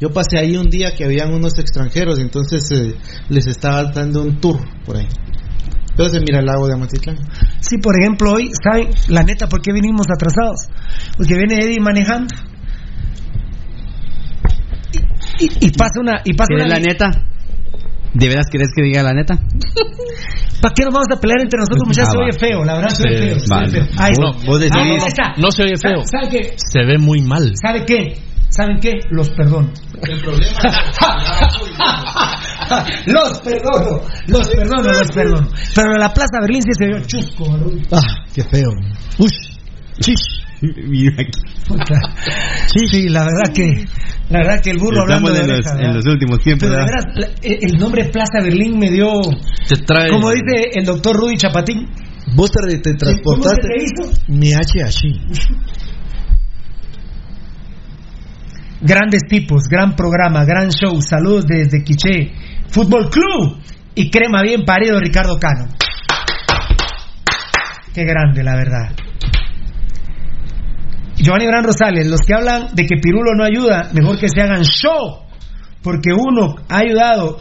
Yo 0.00 0.12
pasé 0.12 0.38
ahí 0.38 0.56
un 0.56 0.68
día 0.68 0.94
que 0.94 1.04
habían 1.04 1.32
unos 1.32 1.58
extranjeros, 1.58 2.18
entonces 2.18 2.70
eh, 2.72 2.94
les 3.28 3.46
estaba 3.46 3.84
dando 3.84 4.22
un 4.22 4.40
tour 4.40 4.58
por 4.84 4.96
ahí. 4.96 5.06
Entonces 5.90 6.20
mira 6.24 6.38
el 6.38 6.46
lago 6.46 6.66
de 6.68 6.74
Amatitlán. 6.74 7.16
Sí, 7.60 7.78
por 7.82 7.94
ejemplo, 8.00 8.32
hoy, 8.32 8.50
¿saben? 8.62 8.90
La 9.08 9.24
neta, 9.24 9.48
¿por 9.48 9.60
qué 9.60 9.72
vinimos 9.72 10.06
atrasados? 10.08 10.68
Porque 11.16 11.34
viene 11.34 11.56
Eddie 11.64 11.80
manejando. 11.80 12.32
Y, 15.38 15.66
y- 15.66 15.70
pasa 15.72 16.00
una. 16.00 16.20
Y 16.24 16.32
pasa 16.34 16.48
¿Qué 16.48 16.54
es 16.62 16.66
una 16.66 16.74
la 16.74 16.80
neta? 16.80 17.10
¿De 18.14 18.26
veras 18.28 18.46
querés 18.50 18.68
que 18.74 18.82
diga 18.82 19.02
la 19.02 19.12
neta? 19.12 19.36
¿Para 20.60 20.74
qué 20.74 20.84
nos 20.84 20.94
vamos 20.94 21.06
a 21.14 21.20
pelear 21.20 21.40
entre 21.42 21.58
nosotros, 21.60 21.82
muchachos? 21.86 22.08
Ah, 22.08 22.12
Se 22.12 22.18
oye 22.18 22.32
feo, 22.32 22.64
la 22.64 22.74
verdad 22.74 22.88
se 22.88 23.08
oye 23.08 23.34
feo. 23.34 23.44
vale. 23.48 23.70
feo. 23.70 23.86
Ahí 23.98 24.12
No, 24.18 24.30
está. 24.30 24.46
vos 24.46 24.60
decís- 24.60 24.76
Ahí 24.76 24.88
no, 24.88 24.96
no, 24.96 25.06
está. 25.06 25.34
no 25.36 25.50
se 25.52 25.62
oye 25.62 25.76
feo. 25.76 26.02
¿Sabe 26.04 26.26
sabe 26.26 26.28
qué? 26.30 26.54
Se 26.56 26.84
ve 26.84 26.98
muy 26.98 27.20
mal. 27.22 27.52
¿Sabe 27.62 27.84
qué? 27.84 28.14
¿Saben 28.48 28.80
qué? 28.80 28.92
Los 29.10 29.30
perdono. 29.30 29.70
El 30.02 30.20
problema 30.20 30.58
los 33.06 33.40
perdono, 33.40 34.00
los 34.26 34.48
perdono, 34.48 34.82
los 34.82 35.08
perdono. 35.14 35.48
Pero 35.74 35.92
en 35.92 36.00
la 36.00 36.12
Plaza 36.12 36.40
Berlín 36.40 36.62
sí 36.62 36.70
se 36.76 36.86
vio 36.86 37.00
chusco, 37.06 37.56
¿no? 37.56 37.66
Ah, 37.92 38.00
qué 38.34 38.42
feo. 38.42 38.70
Uy. 39.18 39.28
Chish. 40.00 40.44
Mira 40.88 41.14
aquí. 41.14 41.40
Sí, 42.66 42.88
sí, 42.88 43.08
la 43.08 43.20
verdad 43.24 43.52
que, 43.54 43.84
la 44.30 44.38
verdad 44.40 44.60
que 44.62 44.70
el 44.70 44.78
burro 44.78 45.02
hablando 45.02 45.28
Estamos 45.30 45.32
de 45.32 45.40
en 45.40 45.48
los, 45.48 45.58
oreja, 45.58 45.70
en 45.72 45.78
¿verdad? 45.78 45.94
los 45.94 46.06
últimos 46.06 46.38
tiempos. 46.40 46.68
Pero 46.68 46.80
de 46.80 46.84
¿verdad? 46.84 47.04
la- 47.14 47.26
el 47.42 47.58
el 47.72 47.78
nombre 47.78 48.04
Plaza 48.06 48.40
Berlín 48.42 48.78
me 48.78 48.90
dio, 48.90 49.12
Te 49.68 49.76
trae. 49.86 50.10
como 50.10 50.30
dice 50.30 50.70
el 50.74 50.84
doctor 50.84 51.16
Rudy 51.16 51.36
Chapatín, 51.36 51.86
Vos 52.34 52.50
te, 52.50 52.78
te 52.78 52.94
transportaste. 52.94 53.68
¿Cómo 53.96 54.10
se 54.10 54.12
te 54.12 54.12
hizo? 54.12 54.12
Mi 54.28 54.52
HH. 54.52 55.00
Grandes 58.80 59.22
tipos, 59.28 59.64
gran 59.68 59.96
programa, 59.96 60.44
gran 60.44 60.68
show. 60.70 61.00
Saludos 61.00 61.46
desde 61.46 61.82
Quiché 61.82 62.32
Fútbol 62.68 63.10
Club 63.10 63.58
y 63.94 64.10
crema 64.10 64.42
bien 64.42 64.64
parido 64.64 65.00
Ricardo 65.00 65.38
Cano. 65.38 65.66
Qué 67.92 68.04
grande, 68.04 68.44
la 68.44 68.54
verdad. 68.54 68.94
Giovanni 71.20 71.46
Gran 71.46 71.64
Rosales, 71.64 72.06
los 72.06 72.20
que 72.20 72.34
hablan 72.34 72.74
de 72.74 72.86
que 72.86 72.96
Pirulo 72.96 73.34
no 73.36 73.44
ayuda, 73.44 73.90
mejor 73.92 74.18
que 74.18 74.28
se 74.28 74.40
hagan 74.40 74.62
show, 74.62 75.24
porque 75.82 76.10
uno 76.12 76.56
ha 76.68 76.78
ayudado 76.78 77.38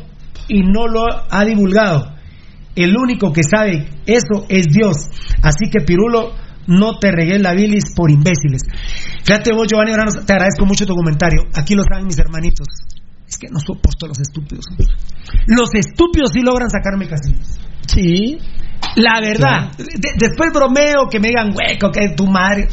y 0.47 0.61
no 0.63 0.88
lo 0.88 1.03
ha 1.30 1.45
divulgado. 1.45 2.13
El 2.75 2.95
único 2.95 3.32
que 3.34 3.41
sabe 3.43 3.88
eso 4.05 4.45
es 4.49 4.67
Dios. 4.67 4.97
Así 5.41 5.69
que 5.71 5.84
Pirulo, 5.84 6.32
no 6.67 6.99
te 6.99 7.11
regues 7.11 7.41
la 7.41 7.53
bilis 7.53 7.86
por 7.95 8.11
imbéciles. 8.11 8.61
Fíjate 9.23 9.51
vos, 9.53 9.67
Giovanni 9.67 9.91
Gran 9.93 10.05
Rosales, 10.05 10.25
te 10.28 10.34
agradezco 10.34 10.65
mucho 10.65 10.86
tu 10.86 10.93
comentario. 10.93 11.41
Aquí 11.55 11.73
lo 11.75 11.84
saben 11.84 12.05
mis 12.05 12.19
hermanitos. 12.19 12.67
Es 13.28 13.38
que 13.38 13.47
no 13.49 13.59
soporto 13.59 14.05
a 14.05 14.09
los 14.09 14.19
estúpidos. 14.19 14.65
Los 15.47 15.69
estúpidos 15.73 16.32
sí 16.34 16.41
logran 16.41 16.69
sacarme 16.69 17.07
casillas. 17.07 17.59
Sí. 17.88 18.38
La 18.95 19.19
verdad. 19.21 19.71
De- 19.78 20.13
después 20.17 20.49
bromeo 20.53 21.07
que 21.09 21.19
me 21.19 21.30
digan 21.30 21.49
hueco, 21.53 21.91
que 21.91 22.09
tu 22.15 22.25
madre. 22.28 22.67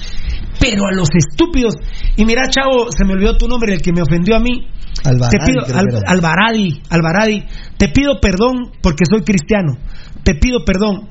Pero 0.64 0.86
a 0.86 0.92
los 0.92 1.08
estúpidos. 1.14 1.74
Y 2.16 2.24
mira, 2.24 2.48
chavo, 2.48 2.86
se 2.90 3.04
me 3.04 3.12
olvidó 3.14 3.36
tu 3.36 3.46
nombre, 3.48 3.74
el 3.74 3.82
que 3.82 3.92
me 3.92 4.02
ofendió 4.02 4.36
a 4.36 4.40
mí. 4.40 4.66
Alvaradi, 5.04 5.36
te 5.38 5.44
pido, 5.44 5.78
Al- 6.06 6.82
Alvaradi, 6.90 7.44
te 7.76 7.88
pido 7.88 8.20
perdón 8.20 8.72
porque 8.82 9.04
soy 9.10 9.22
cristiano. 9.22 9.74
Te 10.22 10.34
pido 10.36 10.64
perdón. 10.64 11.08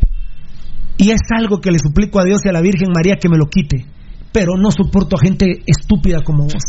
Y 0.97 1.11
es 1.11 1.21
algo 1.37 1.59
que 1.59 1.71
le 1.71 1.79
suplico 1.79 2.19
a 2.19 2.23
Dios 2.23 2.39
y 2.45 2.49
a 2.49 2.53
la 2.53 2.61
Virgen 2.61 2.89
María 2.95 3.17
que 3.17 3.29
me 3.29 3.37
lo 3.37 3.45
quite. 3.47 3.85
Pero 4.31 4.57
no 4.57 4.71
soporto 4.71 5.15
a 5.15 5.19
gente 5.23 5.61
estúpida 5.65 6.19
como 6.23 6.43
vos. 6.45 6.63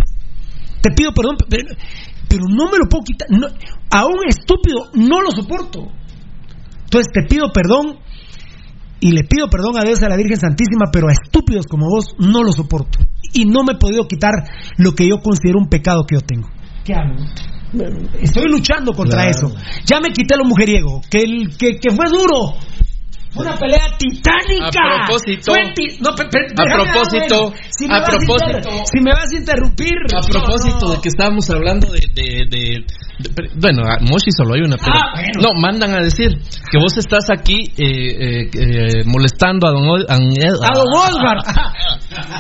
te 0.82 0.90
pido 0.90 1.12
perdón, 1.14 1.36
pero, 1.48 1.74
pero 2.28 2.44
no 2.48 2.66
me 2.70 2.78
lo 2.78 2.88
puedo 2.90 3.04
quitar. 3.04 3.28
No, 3.30 3.46
a 3.90 4.04
un 4.06 4.18
estúpido 4.28 4.90
no 4.94 5.22
lo 5.22 5.30
soporto. 5.30 5.80
Entonces 6.84 7.12
te 7.12 7.22
pido 7.28 7.50
perdón 7.52 7.98
y 9.04 9.10
le 9.12 9.22
pido 9.24 9.48
perdón 9.50 9.76
a 9.76 9.82
Dios 9.84 10.00
y 10.00 10.04
a 10.06 10.08
la 10.08 10.16
Virgen 10.16 10.38
Santísima, 10.38 10.86
pero 10.90 11.08
a 11.08 11.12
estúpidos 11.12 11.66
como 11.66 11.90
vos 11.90 12.16
no 12.18 12.42
lo 12.42 12.52
soporto. 12.52 13.00
Y 13.34 13.44
no 13.44 13.62
me 13.62 13.74
he 13.74 13.76
podido 13.76 14.08
quitar 14.08 14.32
lo 14.78 14.94
que 14.94 15.06
yo 15.06 15.18
considero 15.18 15.58
un 15.58 15.68
pecado 15.68 16.06
que 16.08 16.14
yo 16.16 16.22
tengo. 16.22 16.48
¿Qué 16.84 16.94
hago? 16.94 17.12
Estoy 18.22 18.48
luchando 18.48 18.92
contra 18.92 19.24
Claro. 19.28 19.30
eso. 19.30 19.54
Ya 19.84 20.00
me 20.00 20.08
quité 20.08 20.38
lo 20.38 20.44
mujeriego, 20.44 21.02
que, 21.10 21.18
el, 21.18 21.54
que, 21.58 21.78
que 21.78 21.90
fue 21.90 22.06
duro. 22.08 22.54
Una 23.36 23.56
pelea 23.56 23.86
titánica. 23.98 24.80
A 24.84 25.06
propósito. 25.06 25.52
Ti- 25.74 25.98
no, 26.00 26.14
pe- 26.14 26.28
pe- 26.30 26.54
A 26.56 26.64
propósito, 26.64 27.50
bueno. 27.50 27.56
Si 27.70 27.86
me 27.86 27.94
a 27.94 28.00
vas 28.00 28.08
propósito. 28.10 28.58
inter- 28.58 28.86
si 28.86 29.00
me 29.00 29.10
vas 29.12 29.28
a 29.32 29.36
interrumpir. 29.36 29.94
A 30.14 30.20
propósito 30.20 30.90
de 30.92 31.00
que 31.02 31.08
estábamos 31.08 31.50
hablando 31.50 31.88
de, 31.90 32.00
de- 32.14 32.46
de- 32.48 32.84
bueno, 33.60 33.82
a 33.86 33.98
Moshi 34.00 34.30
solo 34.36 34.54
hay 34.54 34.62
una, 34.62 34.76
pero 34.76 34.92
Ah, 34.96 35.12
bueno. 35.14 35.54
no 35.54 35.60
mandan 35.60 35.94
a 35.94 36.00
decir 36.02 36.30
que 36.70 36.78
vos 36.78 36.96
estás 36.96 37.24
aquí 37.30 37.70
eh, 37.78 37.86
eh, 37.86 38.50
eh, 38.54 39.04
molestando 39.06 39.68
a 39.68 39.70
don, 39.70 39.86
Ol- 39.88 40.06
a, 40.08 40.16
Ed- 40.16 40.62
A 40.62 40.74
don 40.74 40.88
Oscar. 40.94 41.38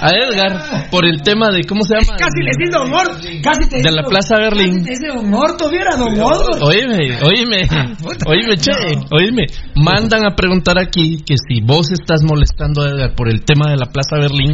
a 0.02 0.10
Edgar 0.10 0.90
por 0.90 1.04
el 1.06 1.22
tema 1.22 1.50
de 1.50 1.62
cómo 1.64 1.82
se 1.84 1.94
llama 1.94 2.16
Casi 2.18 2.40
le 2.42 2.50
dices 2.58 2.74
Don 2.74 2.92
Horto. 2.92 3.14
Casi 3.42 3.68
te 3.68 3.82
de 3.82 3.90
la 3.90 4.02
Plaza 4.04 4.36
Berlín. 4.38 4.78
Casi 4.78 4.84
te 4.84 4.90
dice 4.90 5.08
Don 5.14 5.32
Horto, 5.34 5.70
viera 5.70 5.96
Don 5.96 6.20
Horto. 6.20 6.64
Oíme, 6.66 7.18
oíme, 7.22 7.68
oíme, 8.26 8.56
che, 8.56 8.72
oíme. 9.10 9.46
Mandan 9.76 10.24
a 10.26 10.34
preguntar 10.34 10.78
aquí 10.84 11.18
que 11.26 11.34
si 11.48 11.60
vos 11.60 11.90
estás 11.90 12.22
molestando 12.22 12.82
a 12.82 12.90
Edgar 12.90 13.14
por 13.14 13.28
el 13.28 13.44
tema 13.44 13.70
de 13.70 13.76
la 13.76 13.86
Plaza 13.86 14.16
Berlín, 14.18 14.52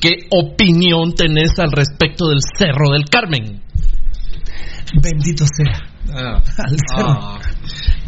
¿qué 0.00 0.26
opinión 0.30 1.14
tenés 1.14 1.58
al 1.58 1.72
respecto 1.72 2.28
del 2.28 2.38
Cerro 2.56 2.90
del 2.92 3.04
Carmen? 3.08 3.62
Bendito 5.02 5.44
sea. 5.56 5.80
Al 6.14 6.42
cerro. 6.88 7.18
Ah. 7.20 7.38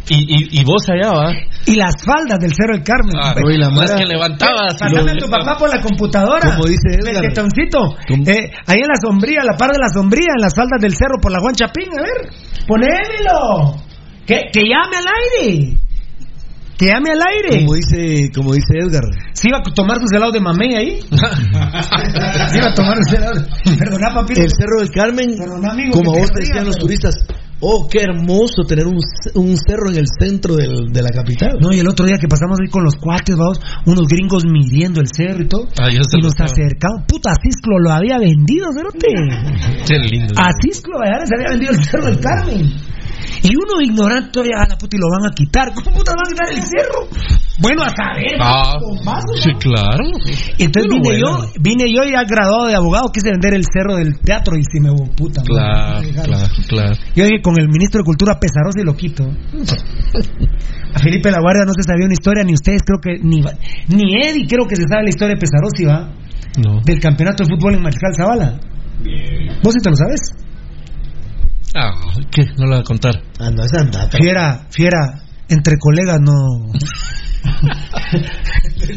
Y, 0.09 0.15
y, 0.17 0.61
y 0.61 0.65
vos 0.65 0.83
allá, 0.89 1.13
¿va? 1.13 1.33
Y 1.67 1.77
las 1.77 1.95
faldas 2.05 2.39
del 2.41 2.53
Cerro 2.55 2.75
del 2.75 2.83
Carmen. 2.83 3.15
Ah, 3.23 3.35
Pues, 3.41 3.59
las 3.59 3.71
Mara- 3.73 3.97
que 3.97 4.07
levantabas. 4.07 4.75
Pasame 4.79 5.11
a 5.13 5.17
tu 5.17 5.29
papá 5.29 5.57
por 5.59 5.69
la 5.69 5.81
computadora. 5.83 6.57
Como 6.57 6.67
dice 6.67 6.89
Edgar. 6.99 7.23
El 7.25 7.33
tetoncito. 7.33 7.97
Eh, 8.27 8.51
ahí 8.67 8.81
en 8.81 8.89
la 8.89 8.97
sombría, 9.01 9.43
a 9.43 9.45
la 9.45 9.57
par 9.57 9.71
de 9.71 9.79
la 9.79 9.89
sombría, 9.89 10.27
en 10.35 10.41
las 10.43 10.55
faldas 10.55 10.81
del 10.81 10.95
cerro 10.95 11.21
por 11.23 11.31
la 11.31 11.39
Juan 11.41 11.55
Chapín. 11.55 11.89
A 11.97 12.03
ver, 12.03 12.33
ponémelo. 12.67 13.77
Que, 14.27 14.45
que 14.53 14.63
llame 14.63 14.97
al 14.97 15.07
aire. 15.47 15.77
Que 16.81 16.87
llame 16.87 17.11
al 17.13 17.21
aire. 17.21 17.61
Como 17.61 17.75
dice, 17.75 18.31
como 18.35 18.55
dice 18.55 18.73
Edgar. 18.81 19.05
¿Sí 19.35 19.49
iba 19.49 19.59
a 19.59 19.63
tomar 19.75 19.99
tus 20.01 20.11
helados 20.13 20.33
de 20.33 20.41
mamey 20.41 20.75
ahí? 20.75 21.01
¿Sí 21.03 22.57
iba 22.59 22.71
a 22.71 22.75
tomar 22.75 22.97
tus 22.99 23.13
helados? 23.13 23.47
Perdona, 23.79 24.15
papito. 24.15 24.41
El 24.41 24.49
Cerro 24.51 24.81
del 24.81 24.91
Carmen, 24.91 25.37
Perdona, 25.37 25.73
amigo, 25.73 25.93
como 25.93 26.13
vos 26.13 26.31
te 26.33 26.41
decían 26.41 26.65
los 26.65 26.77
pero- 26.77 26.87
turistas, 26.87 27.15
oh, 27.61 27.87
qué 27.87 28.01
hermoso 28.01 28.63
tener 28.67 28.87
un, 28.87 28.97
un 29.35 29.57
cerro 29.59 29.91
en 29.91 29.97
el 29.99 30.07
centro 30.19 30.57
del- 30.57 30.89
de 30.91 31.03
la 31.03 31.11
capital. 31.11 31.59
No, 31.61 31.69
y 31.71 31.81
el 31.81 31.89
otro 31.89 32.07
día 32.07 32.17
que 32.19 32.29
pasamos 32.29 32.59
ahí 32.63 32.71
con 32.71 32.83
los 32.83 32.97
cuates, 32.97 33.37
vamos, 33.37 33.61
unos 33.85 34.09
gringos 34.09 34.45
midiendo 34.47 35.03
el 35.03 35.09
cerro 35.15 35.43
y 35.43 35.49
todo. 35.49 35.69
Ah, 35.79 35.91
yo 35.93 36.03
se 36.03 36.17
y 36.19 36.23
nos 36.23 36.33
acercamos. 36.41 37.03
Puta, 37.07 37.35
Cisclo 37.43 37.79
lo 37.79 37.91
había 37.93 38.17
vendido, 38.19 38.69
cerote. 38.75 39.07
Qué 39.87 39.99
lindo. 39.99 40.33
A 40.39 40.49
Cisclo 40.63 40.95
se 41.27 41.35
había 41.37 41.51
vendido 41.51 41.73
el 41.73 41.85
cerro 41.85 42.07
del 42.07 42.21
Carmen. 42.21 42.73
Y 43.43 43.57
uno 43.57 43.81
ignorante 43.81 44.31
todavía, 44.33 44.63
a 44.63 44.69
la 44.69 44.77
puta, 44.77 44.97
y 44.97 45.01
lo 45.01 45.09
van 45.11 45.31
a 45.31 45.35
quitar. 45.35 45.73
¿Cómo 45.75 45.97
puta 45.97 46.13
van 46.13 46.27
a 46.27 46.31
quitar 46.31 46.49
el 46.51 46.63
cerro? 46.63 47.09
Bueno, 47.59 47.83
a 47.83 47.91
saber. 47.91 48.37
Ah, 48.41 48.75
sí, 49.43 49.51
claro. 49.59 50.05
Entonces 50.59 50.91
vine 50.91 51.21
bueno. 51.21 51.45
yo, 51.45 51.53
vine 51.61 51.85
yo 51.93 52.03
ya 52.05 52.25
graduado 52.25 52.67
de 52.67 52.75
abogado, 52.75 53.11
quise 53.13 53.31
vender 53.31 53.55
el 53.55 53.65
cerro 53.71 53.97
del 53.97 54.19
teatro 54.21 54.57
y 54.57 54.63
si 54.65 54.81
me 54.81 54.91
puta. 55.17 55.43
no, 55.43 55.47
Claro, 55.47 56.01
dejaron. 56.01 56.31
claro, 56.31 56.55
claro. 56.69 56.95
Yo 57.15 57.25
dije 57.25 57.43
con 57.43 57.55
el 57.61 57.69
ministro 57.69 58.01
de 58.01 58.05
Cultura 58.05 58.39
Pesarosa 58.41 58.81
y 58.81 58.85
lo 58.85 58.97
quito. 58.97 59.25
A 60.95 60.99
Felipe 60.99 61.31
La 61.31 61.41
Guardia 61.41 61.65
no 61.65 61.73
se 61.73 61.85
sabía 61.85 62.07
una 62.07 62.15
historia, 62.15 62.43
ni 62.43 62.53
ustedes 62.55 62.83
creo 62.83 62.99
que, 63.01 63.23
ni, 63.23 63.41
ni 63.89 64.17
Eddie 64.27 64.47
creo 64.49 64.67
que 64.67 64.75
se 64.75 64.83
sabe 64.89 65.05
la 65.05 65.11
historia 65.11 65.37
de 65.37 65.41
Pesarosi, 65.41 65.85
¿va? 65.85 66.13
No. 66.59 66.81
Del 66.85 66.99
campeonato 66.99 67.45
de 67.45 67.51
fútbol 67.55 67.75
en 67.75 67.83
Mariscal 67.83 68.15
Zavala. 68.17 68.59
¿Vos 69.63 69.73
sí 69.75 69.81
te 69.83 69.91
lo 69.91 69.97
sabes? 69.97 70.21
Ah, 71.75 71.93
¿qué? 72.31 72.47
No 72.59 72.67
lo 72.67 72.71
voy 72.73 72.81
a 72.81 72.83
contar. 72.85 73.23
Anda, 73.39 73.65
esa 73.65 73.81
anda. 73.81 74.09
Fiera, 74.11 74.67
fiera, 74.71 75.23
entre 75.49 75.79
colegas 75.79 76.19
no... 76.21 76.35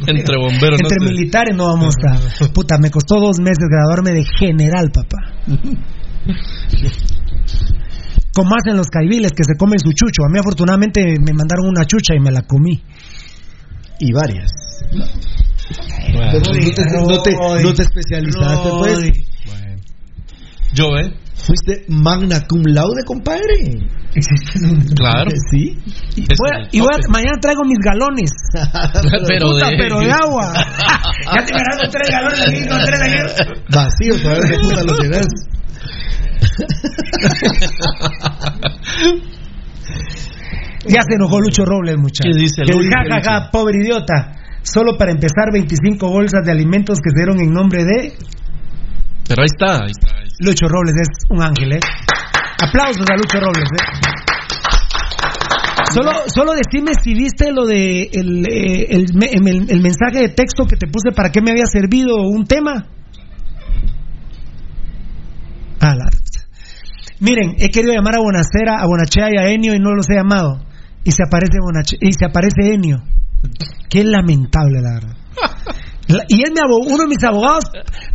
Entre 0.07 0.37
bomberos, 0.37 0.79
Entre 0.81 0.97
no 0.97 1.05
sé. 1.05 1.11
militares 1.11 1.55
no 1.55 1.67
vamos 1.67 1.95
a... 2.07 2.47
Puta, 2.53 2.77
me 2.77 2.89
costó 2.89 3.19
dos 3.19 3.39
meses 3.39 3.67
graduarme 3.69 4.11
de 4.11 4.25
general, 4.25 4.91
papá. 4.91 5.17
Como 8.33 8.55
hacen 8.55 8.75
los 8.75 8.87
caibiles 8.87 9.31
que 9.31 9.43
se 9.43 9.55
comen 9.57 9.79
su 9.79 9.91
chucho. 9.91 10.23
A 10.25 10.29
mí 10.29 10.39
afortunadamente 10.39 11.15
me 11.19 11.33
mandaron 11.33 11.67
una 11.67 11.85
chucha 11.85 12.15
y 12.15 12.19
me 12.19 12.31
la 12.31 12.41
comí. 12.41 12.81
Y 13.99 14.11
varias. 14.11 14.51
Bueno. 16.13 16.31
No, 16.33 16.41
te, 16.41 16.83
no, 16.91 17.21
te, 17.21 17.63
no 17.63 17.73
te 17.73 17.81
especializaste, 17.83 18.69
pues. 18.79 19.11
Yo, 20.73 20.97
¿eh? 20.97 21.13
Fuiste 21.35 21.85
magna 21.89 22.41
cum 22.47 22.61
laude, 22.65 23.03
compadre. 23.05 23.89
Claro. 24.95 25.31
Sí. 25.51 25.75
Y, 26.15 26.21
voy 26.37 26.49
a- 26.53 26.67
y 26.71 26.79
voy 26.79 26.89
a- 26.93 27.09
mañana 27.11 27.37
traigo 27.41 27.63
mis 27.65 27.79
galones. 27.83 28.29
Pero 29.27 29.47
Puta, 29.51 29.69
de- 29.69 29.77
pero 29.77 29.99
de 30.01 30.11
agua. 30.11 30.53
ya 31.35 31.45
te 31.45 31.53
verás 31.53 31.77
con 31.81 31.89
tres 31.91 32.09
galones 32.11 32.39
aquí, 32.47 32.67
con 32.67 32.79
tres 32.85 33.01
aquí. 33.01 33.17
Vacío, 33.73 34.23
para 34.23 34.39
ver 34.39 34.51
qué 34.51 34.59
puta 34.59 35.01
llenas. 35.01 35.27
Ya 40.85 41.01
se 41.07 41.15
enojó 41.15 41.39
Lucho 41.39 41.63
Robles, 41.65 41.97
muchacho. 41.97 42.29
¿Qué 42.33 42.37
dice 42.39 42.61
Lucho? 42.65 42.87
ja, 42.89 43.03
ja, 43.21 43.21
ja, 43.41 43.51
pobre 43.51 43.77
idiota. 43.81 44.35
Solo 44.63 44.97
para 44.97 45.11
empezar, 45.11 45.51
25 45.51 46.07
bolsas 46.09 46.45
de 46.45 46.51
alimentos 46.51 46.99
que 47.03 47.09
se 47.09 47.15
dieron 47.15 47.39
en 47.41 47.51
nombre 47.53 47.83
de 47.83 48.13
Pero 49.27 49.41
ahí 49.41 49.47
está, 49.51 49.83
ahí 49.83 49.91
está. 49.91 50.07
ahí 50.17 50.27
está. 50.27 50.32
Lucho 50.43 50.67
Robles. 50.67 50.93
Es 51.01 51.25
un 51.29 51.41
ángel, 51.41 51.73
¿eh? 51.73 51.79
Aplausos 52.59 53.05
a 53.09 53.15
Lucho 53.15 53.39
Robles, 53.39 53.69
¿eh? 53.71 54.09
Solo, 55.93 56.11
solo 56.27 56.53
decime 56.53 56.91
si 57.03 57.13
viste 57.13 57.51
lo 57.51 57.65
de 57.65 58.09
el, 58.11 58.45
eh, 58.49 58.87
el, 58.89 59.05
me- 59.13 59.27
el- 59.31 59.69
el 59.69 59.81
mensaje 59.81 60.21
de 60.21 60.29
texto 60.29 60.65
que 60.65 60.75
te 60.75 60.87
puse 60.87 61.11
para 61.15 61.29
qué 61.31 61.39
me 61.41 61.51
había 61.51 61.65
servido 61.67 62.15
un 62.23 62.45
tema. 62.45 62.87
Ah, 65.79 65.93
Miren, 67.19 67.55
he 67.59 67.69
querido 67.69 67.93
llamar 67.93 68.15
a 68.15 68.19
Bonacera, 68.19 68.79
a 68.81 68.85
Bonachea 68.85 69.29
y 69.31 69.37
a 69.37 69.49
Enio 69.49 69.73
y 69.75 69.79
no 69.79 69.93
los 69.93 70.09
he 70.09 70.15
llamado. 70.15 70.65
Y 71.03 71.11
se 71.11 71.23
aparece 71.23 71.57
Bonache- 71.59 71.97
y 72.01 72.11
se 72.13 72.25
aparece 72.25 72.73
Enio. 72.73 72.97
Qué 73.89 74.03
lamentable, 74.03 74.81
la 74.81 74.93
verdad. 74.95 75.17
Y 76.27 76.43
es 76.43 76.51
mi 76.51 76.59
uno 76.87 77.03
de 77.03 77.07
mis 77.07 77.23
abogados 77.23 77.65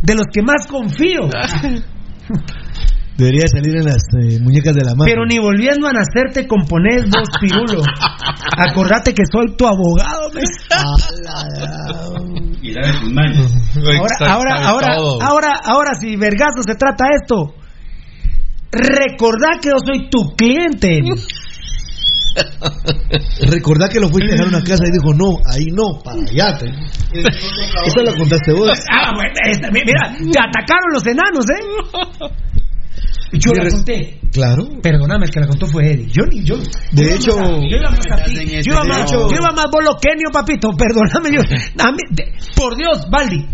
de 0.01 0.15
los 0.15 0.25
que 0.33 0.41
más 0.41 0.67
confío. 0.67 1.21
Debería 3.19 3.47
salir 3.47 3.75
en 3.75 3.83
las 3.83 4.01
eh, 4.15 4.39
muñecas 4.39 4.73
de 4.73 4.85
la 4.85 4.95
mano. 4.95 5.03
Pero 5.05 5.25
ni 5.25 5.39
volviendo 5.39 5.87
a 5.87 5.91
nacer 5.91 6.31
te 6.33 6.47
componés 6.47 7.03
vos, 7.09 7.27
Pirulo. 7.41 7.83
Acordate 8.57 9.13
que 9.13 9.23
soy 9.29 9.57
tu 9.57 9.67
abogado. 9.67 10.31
Ahora, 13.85 14.15
ahora, 14.25 14.55
ahora, 14.63 14.95
ahora, 15.21 15.53
ahora, 15.63 15.93
si 15.99 16.15
vergazo 16.15 16.61
se 16.65 16.75
trata 16.75 17.05
esto, 17.19 17.55
recordá 18.71 19.59
que 19.61 19.69
yo 19.69 19.77
soy 19.85 20.09
tu 20.09 20.35
cliente. 20.35 21.01
Recordá 23.49 23.87
que 23.89 23.99
lo 23.99 24.09
fuiste 24.09 24.29
a 24.29 24.31
dejar 24.35 24.45
a 24.53 24.57
una 24.57 24.63
casa 24.63 24.83
y 24.85 24.91
dijo, 24.91 25.13
no, 25.13 25.37
ahí 25.51 25.65
no, 25.73 26.01
para 26.03 26.19
allá. 26.21 26.57
te- 26.57 26.69
Eso 27.85 28.01
lo 28.03 28.13
contaste 28.17 28.53
vos. 28.53 28.69
Ah, 28.91 29.11
bueno, 29.15 29.31
esta- 29.49 29.71
mira, 29.71 30.13
te 30.17 30.39
atacaron 30.39 30.93
los 30.93 31.05
enanos, 31.05 31.45
¿eh? 31.49 32.29
Yo 33.33 33.53
la 33.53 33.69
conté. 33.69 34.19
Claro. 34.31 34.67
Perdóname, 34.81 35.25
el 35.25 35.31
que 35.31 35.39
la 35.39 35.47
contó 35.47 35.67
fue 35.67 35.91
Eddie. 35.93 36.07
Yo 36.11 36.23
ni 36.25 36.43
yo. 36.43 36.57
De 36.91 37.03
yo 37.03 37.09
hecho- 37.15 37.31
iba 37.35 37.41
más 37.41 37.51
a- 37.51 37.61
yo 37.61 37.77
iba 37.77 37.89
más 37.91 38.11
a 38.11 38.23
ti. 38.25 38.33
Yo 38.33 38.73
iba 38.73 38.81
De 38.83 38.89
más, 38.89 39.01
hecho- 39.03 39.29
yo 39.29 39.35
iba 39.37 39.51
más 39.55 39.65
boloquenio, 39.71 40.29
papito. 40.33 40.69
Perdóname, 40.75 41.35
yo. 41.35 41.41
mí- 41.91 41.97
de- 42.11 42.33
por 42.55 42.75
Dios, 42.75 43.07
Baldi. 43.09 43.45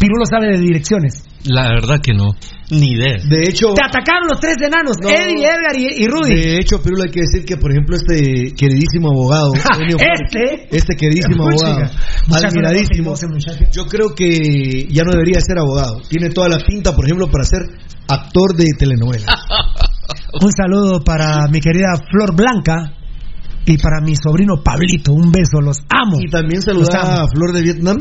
Pirulo 0.00 0.24
sabe 0.24 0.48
de 0.52 0.58
direcciones. 0.58 1.24
La 1.46 1.68
verdad 1.68 2.00
que 2.02 2.12
no. 2.12 2.34
Ni 2.70 2.92
idea. 2.92 3.18
De 3.22 3.42
hecho, 3.44 3.72
Te 3.74 3.84
atacaron 3.84 4.26
los 4.28 4.40
tres 4.40 4.56
enanos, 4.58 4.96
No. 5.00 5.08
Eddie, 5.08 5.46
Edgar 5.46 5.76
y, 5.78 6.02
y 6.02 6.06
Rudy. 6.08 6.34
de 6.34 6.58
hecho, 6.58 6.82
Pirulo, 6.82 7.04
hay 7.04 7.10
que 7.10 7.20
decir 7.20 7.44
que, 7.44 7.56
por 7.56 7.70
ejemplo, 7.70 7.96
este 7.96 8.52
queridísimo 8.56 9.10
abogado, 9.10 9.52
este. 9.54 10.66
este 10.70 10.96
queridísimo 10.96 11.44
abogado, 11.46 11.90
admiradísimo, 12.32 13.14
yo 13.72 13.86
creo 13.86 14.14
que 14.14 14.88
ya 14.90 15.02
no 15.04 15.12
debería 15.12 15.40
ser 15.40 15.58
abogado. 15.58 16.00
Tiene 16.08 16.30
toda 16.30 16.48
la 16.48 16.58
pinta, 16.58 16.94
por 16.94 17.04
ejemplo, 17.04 17.28
para 17.30 17.44
ser 17.44 17.62
actor 18.08 18.56
de 18.56 18.66
telenovela. 18.76 19.26
Un 20.42 20.52
saludo 20.52 21.02
para 21.02 21.48
mi 21.48 21.60
querida 21.60 21.94
Flor 22.10 22.34
Blanca 22.34 22.92
y 23.64 23.78
para 23.78 24.00
mi 24.00 24.14
sobrino 24.16 24.62
Pablito. 24.62 25.12
Un 25.12 25.30
beso, 25.30 25.60
los 25.60 25.78
amo. 25.88 26.18
Y 26.20 26.30
también 26.30 26.60
Los 26.64 26.64
saludar 26.64 27.22
a 27.22 27.26
Flor 27.26 27.52
de 27.52 27.62
Vietnam. 27.62 27.96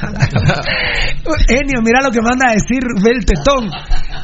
Enio, 1.48 1.80
mira 1.82 2.00
lo 2.02 2.10
que 2.10 2.20
manda 2.20 2.48
a 2.48 2.52
decir 2.52 2.80
ve 3.02 3.10
el 3.18 3.24
tetón. 3.24 3.70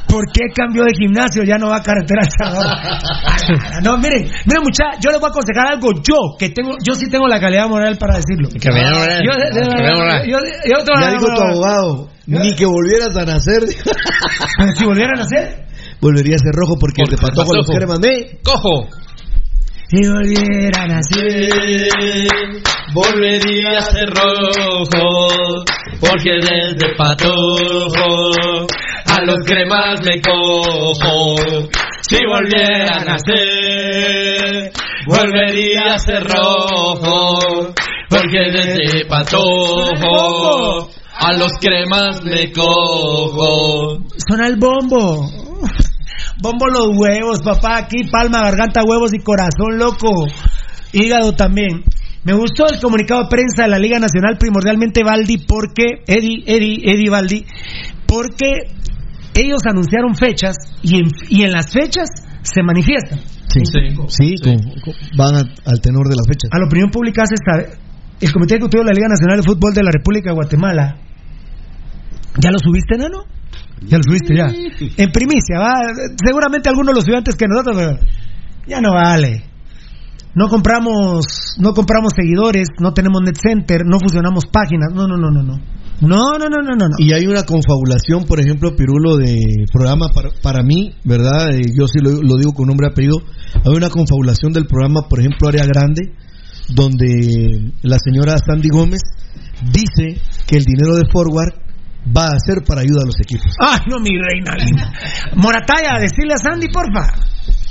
¿Por 0.08 0.24
qué 0.32 0.42
cambió 0.54 0.84
de 0.84 0.92
gimnasio? 0.96 1.42
Ya 1.44 1.58
no 1.58 1.68
va 1.68 1.76
a 1.78 1.82
carretera 1.82 2.22
al 2.22 2.30
Salvador. 2.30 2.76
No, 3.82 3.96
miren, 3.98 4.22
miren 4.44 4.62
muchachos, 4.62 4.98
yo 5.00 5.10
les 5.10 5.20
voy 5.20 5.28
a 5.28 5.30
aconsejar 5.30 5.66
algo. 5.68 5.90
Yo, 6.02 6.16
que 6.38 6.50
tengo, 6.50 6.72
yo 6.82 6.94
sí 6.94 7.08
tengo 7.08 7.28
la 7.28 7.38
calidad 7.38 7.68
moral 7.68 7.96
para 7.98 8.16
decirlo. 8.16 8.48
Calidad 8.60 8.92
moral. 8.98 9.22
Yo, 9.24 9.32
de- 9.38 9.60
de- 9.60 9.68
Calidad 9.68 9.96
moral. 9.96 10.26
yo- 10.26 10.38
yo 10.64 10.84
tengo 10.84 11.00
Ya 11.00 11.10
dijo 11.12 11.26
tu 11.26 11.40
abogado, 11.42 12.08
ni 12.26 12.56
que 12.56 12.66
volvieras 12.66 13.16
a 13.16 13.24
nacer. 13.24 13.60
Pero 14.58 14.72
si 14.72 14.84
volvieran 14.84 15.20
a 15.20 15.22
hacer. 15.22 15.66
Volvería 16.00 16.34
a 16.36 16.38
ser 16.38 16.52
rojo 16.54 16.74
porque 16.80 17.02
el 17.02 17.10
de 17.10 17.16
patojo 17.16 17.54
los 17.54 17.66
me. 18.00 18.38
¡Cojo! 18.42 18.88
Si 19.88 20.02
volvieran 20.04 20.90
a 20.90 21.00
ser. 21.02 21.48
Volvería 22.92 23.78
a 23.78 23.82
ser 23.82 24.08
rojo, 24.08 25.64
porque 26.00 26.30
desde 26.40 26.94
patojo 26.96 28.66
a 29.06 29.22
los 29.24 29.36
cremas 29.46 30.00
me 30.02 30.20
cojo. 30.20 31.36
Si 32.02 32.18
volvieran 32.26 33.08
a 33.08 33.16
ser, 33.18 34.72
volvería 35.06 35.94
a 35.94 35.98
ser 35.98 36.24
rojo, 36.24 37.72
porque 38.08 38.50
desde 38.50 39.04
patojo 39.06 40.88
a 41.18 41.32
los 41.34 41.52
cremas 41.60 42.24
me 42.24 42.50
cojo. 42.50 43.98
Suena 44.26 44.48
el 44.48 44.56
bombo. 44.56 45.45
Bombo 46.42 46.66
los 46.68 46.88
huevos, 46.96 47.40
papá. 47.42 47.78
Aquí 47.78 48.04
palma, 48.10 48.42
garganta, 48.42 48.82
huevos 48.84 49.12
y 49.14 49.18
corazón, 49.20 49.78
loco. 49.78 50.08
Hígado 50.92 51.32
también. 51.32 51.82
Me 52.24 52.34
gustó 52.34 52.66
el 52.68 52.80
comunicado 52.80 53.22
de 53.22 53.28
prensa 53.28 53.62
de 53.64 53.68
la 53.68 53.78
Liga 53.78 53.98
Nacional, 53.98 54.36
primordialmente 54.38 55.02
Baldi, 55.04 55.38
porque, 55.46 56.02
Eddie, 56.06 56.42
Eddie, 56.46 56.80
Eddie 56.84 57.08
Baldi, 57.10 57.46
porque 58.06 58.52
ellos 59.34 59.60
anunciaron 59.68 60.14
fechas 60.16 60.56
y 60.82 60.96
en, 60.98 61.08
y 61.28 61.42
en 61.42 61.52
las 61.52 61.70
fechas 61.72 62.08
se 62.42 62.62
manifiestan. 62.62 63.20
Sí, 63.48 63.60
sí, 64.08 64.34
con- 64.42 64.56
con- 64.80 64.94
van 65.16 65.34
a- 65.36 65.70
al 65.70 65.80
tenor 65.80 66.08
de 66.08 66.16
las 66.16 66.26
fechas. 66.26 66.50
A 66.52 66.58
la 66.58 66.66
opinión 66.66 66.90
pública 66.90 67.22
hace 67.22 67.34
esta, 67.34 67.78
el 68.20 68.32
Comité 68.32 68.54
Ejecutivo 68.56 68.82
de 68.82 68.88
la 68.88 68.94
Liga 68.94 69.08
Nacional 69.08 69.38
de 69.38 69.42
Fútbol 69.44 69.72
de 69.72 69.82
la 69.84 69.90
República 69.92 70.30
de 70.30 70.34
Guatemala. 70.34 70.96
¿Ya 72.40 72.50
lo 72.50 72.58
subiste, 72.58 72.96
Nano? 72.98 73.24
Ya 73.82 73.98
lo 73.98 74.02
subiste, 74.02 74.34
ya. 74.34 74.46
En 74.96 75.12
primicia, 75.12 75.58
va. 75.58 75.74
Seguramente 76.24 76.68
algunos 76.68 76.94
lo 76.94 77.00
subió 77.00 77.18
antes 77.18 77.36
que 77.36 77.46
nosotros, 77.46 77.76
pero 77.76 77.98
ya 78.66 78.80
no 78.80 78.94
vale. 78.94 79.44
No 80.34 80.48
compramos, 80.48 81.56
no 81.58 81.72
compramos 81.72 82.12
seguidores, 82.14 82.68
no 82.80 82.92
tenemos 82.92 83.22
net 83.22 83.36
center, 83.40 83.82
no 83.86 83.98
fusionamos 83.98 84.44
páginas. 84.52 84.92
No, 84.94 85.06
no, 85.06 85.16
no, 85.16 85.30
no, 85.30 85.42
no. 85.42 85.60
No, 86.00 86.38
no, 86.38 86.48
no, 86.50 86.62
no, 86.62 86.76
no. 86.76 86.88
no. 86.88 86.96
Y 86.98 87.14
hay 87.14 87.26
una 87.26 87.44
confabulación, 87.44 88.24
por 88.26 88.40
ejemplo, 88.40 88.76
Pirulo, 88.76 89.16
de 89.16 89.64
programa 89.72 90.08
para, 90.14 90.28
para 90.42 90.62
mí, 90.62 90.92
¿verdad? 91.04 91.54
Eh, 91.54 91.62
yo 91.74 91.86
sí 91.88 92.00
lo, 92.00 92.20
lo 92.20 92.36
digo 92.36 92.52
con 92.52 92.66
nombre 92.66 92.88
y 92.88 92.92
apellido. 92.92 93.16
Hay 93.64 93.74
una 93.74 93.88
confabulación 93.88 94.52
del 94.52 94.66
programa, 94.66 95.08
por 95.08 95.20
ejemplo, 95.20 95.48
Área 95.48 95.64
Grande, 95.64 96.12
donde 96.74 97.72
la 97.82 97.98
señora 97.98 98.36
Sandy 98.38 98.68
Gómez 98.68 99.00
dice 99.72 100.20
que 100.46 100.58
el 100.58 100.64
dinero 100.64 100.96
de 100.96 101.04
Forward 101.10 101.65
va 102.14 102.34
a 102.34 102.38
ser 102.38 102.62
para 102.64 102.82
ayuda 102.82 103.02
a 103.02 103.06
los 103.06 103.20
equipos. 103.20 103.52
Ay, 103.58 103.80
no, 103.90 103.98
mi 104.00 104.10
reina 104.10 104.54
linda. 104.56 104.92
Morataya, 105.34 105.98
decirle 106.00 106.34
a 106.34 106.38
Sandy, 106.38 106.68
porfa. 106.68 107.14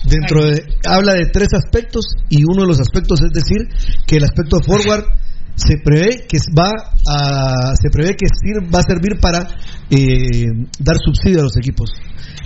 Dentro 0.03 0.45
de, 0.45 0.63
habla 0.87 1.13
de 1.13 1.25
tres 1.31 1.49
aspectos 1.53 2.05
y 2.29 2.43
uno 2.43 2.61
de 2.61 2.67
los 2.67 2.79
aspectos 2.79 3.21
es 3.21 3.31
decir 3.31 3.67
que 4.05 4.17
el 4.17 4.23
aspecto 4.23 4.59
forward 4.61 5.05
se 5.55 5.77
prevé 5.83 6.25
que 6.27 6.37
va 6.57 6.71
a 7.07 7.73
se 7.75 7.89
prevé 7.89 8.15
que 8.15 8.27
sir- 8.27 8.63
va 8.73 8.79
a 8.79 8.83
servir 8.83 9.19
para 9.19 9.47
eh, 9.89 10.47
dar 10.79 10.97
subsidio 10.97 11.39
a 11.39 11.43
los 11.43 11.57
equipos. 11.57 11.89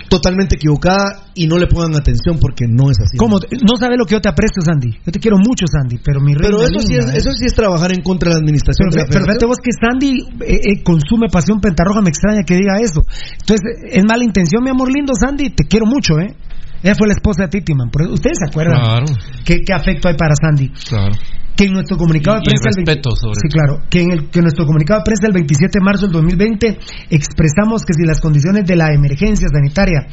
Totalmente 0.08 0.56
equivocada 0.56 1.30
y 1.34 1.46
no 1.46 1.56
le 1.56 1.68
pongan 1.68 1.94
atención 1.94 2.38
porque 2.40 2.66
no 2.66 2.90
es 2.90 2.98
así. 2.98 3.16
¿Cómo? 3.16 3.38
No 3.38 3.76
sabes 3.78 3.96
lo 3.96 4.04
que 4.06 4.14
yo 4.16 4.20
te 4.20 4.28
aprecio, 4.28 4.60
Sandy. 4.60 4.90
Yo 5.06 5.12
te 5.12 5.20
quiero 5.20 5.38
mucho, 5.38 5.66
Sandy, 5.70 5.98
pero 6.02 6.20
mi 6.20 6.34
Pero 6.34 6.62
eso 6.62 6.80
sí, 6.80 6.94
es, 6.98 7.06
¿eh? 7.06 7.18
eso 7.18 7.30
sí 7.30 7.46
es 7.46 7.54
trabajar 7.54 7.92
en 7.94 8.02
contra 8.02 8.30
de 8.30 8.34
la 8.34 8.40
administración. 8.40 8.88
Pero, 8.90 9.06
de 9.06 9.20
la 9.20 9.34
pero 9.38 9.46
vos 9.46 9.58
que 9.62 9.70
Sandy 9.70 10.10
eh, 10.42 10.60
eh, 10.74 10.82
consume 10.82 11.28
pasión 11.30 11.60
pentarroja, 11.60 12.02
me 12.02 12.10
extraña 12.10 12.42
que 12.42 12.54
diga 12.56 12.80
eso. 12.82 13.02
Entonces, 13.38 13.62
es 13.86 14.04
mala 14.04 14.24
intención, 14.24 14.64
mi 14.64 14.70
amor 14.70 14.90
lindo, 14.92 15.12
Sandy, 15.14 15.50
te 15.50 15.64
quiero 15.64 15.86
mucho, 15.86 16.18
¿eh? 16.18 16.34
Ella 16.82 16.94
fue 16.96 17.08
la 17.08 17.14
esposa 17.14 17.44
de 17.44 17.48
Titiman. 17.48 17.90
¿Ustedes 18.10 18.38
se 18.38 18.48
acuerdan? 18.50 18.80
Claro. 18.80 19.06
¿Qué, 19.44 19.60
qué 19.64 19.72
afecto 19.72 20.08
hay 20.08 20.14
para 20.16 20.34
Sandy? 20.34 20.70
Claro. 20.88 21.14
Que 21.56 21.64
en 21.66 21.72
nuestro 21.72 21.98
comunicado 21.98 22.38
de 22.38 22.42
prensa. 22.44 22.70
el 22.70 22.76
respeto 22.86 23.10
sobre 23.16 23.34
Sí, 23.36 23.48
todo. 23.48 23.52
claro. 23.52 23.82
Que 23.90 24.00
en, 24.02 24.10
el, 24.12 24.30
que 24.30 24.38
en 24.38 24.44
nuestro 24.44 24.64
comunicado 24.64 25.00
de 25.00 25.04
prensa 25.04 25.26
del 25.26 25.34
27 25.34 25.78
de 25.78 25.84
marzo 25.84 26.06
del 26.06 26.12
2020 26.12 26.78
expresamos 27.10 27.82
que 27.84 27.92
si 27.92 28.06
las 28.06 28.20
condiciones 28.20 28.64
de 28.64 28.76
la 28.76 28.94
emergencia 28.94 29.46
sanitaria 29.52 30.06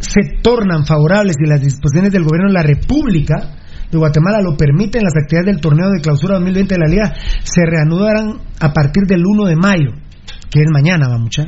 se 0.00 0.20
tornan 0.42 0.84
favorables 0.84 1.36
y 1.42 1.48
las 1.48 1.60
disposiciones 1.62 2.12
del 2.12 2.24
gobierno 2.24 2.48
de 2.48 2.54
la 2.54 2.62
República 2.62 3.56
de 3.90 3.98
Guatemala 3.98 4.40
lo 4.42 4.56
permiten, 4.56 5.02
las 5.02 5.14
actividades 5.16 5.46
del 5.54 5.60
torneo 5.60 5.88
de 5.90 6.00
clausura 6.02 6.34
2020 6.34 6.74
de 6.74 6.80
la 6.80 6.88
Liga 6.90 7.14
se 7.42 7.64
reanudarán 7.64 8.40
a 8.60 8.72
partir 8.72 9.04
del 9.06 9.22
1 9.24 9.44
de 9.46 9.56
mayo, 9.56 9.90
que 10.50 10.60
es 10.60 10.66
mañana, 10.70 11.08
va 11.08 11.16
mucha, 11.18 11.44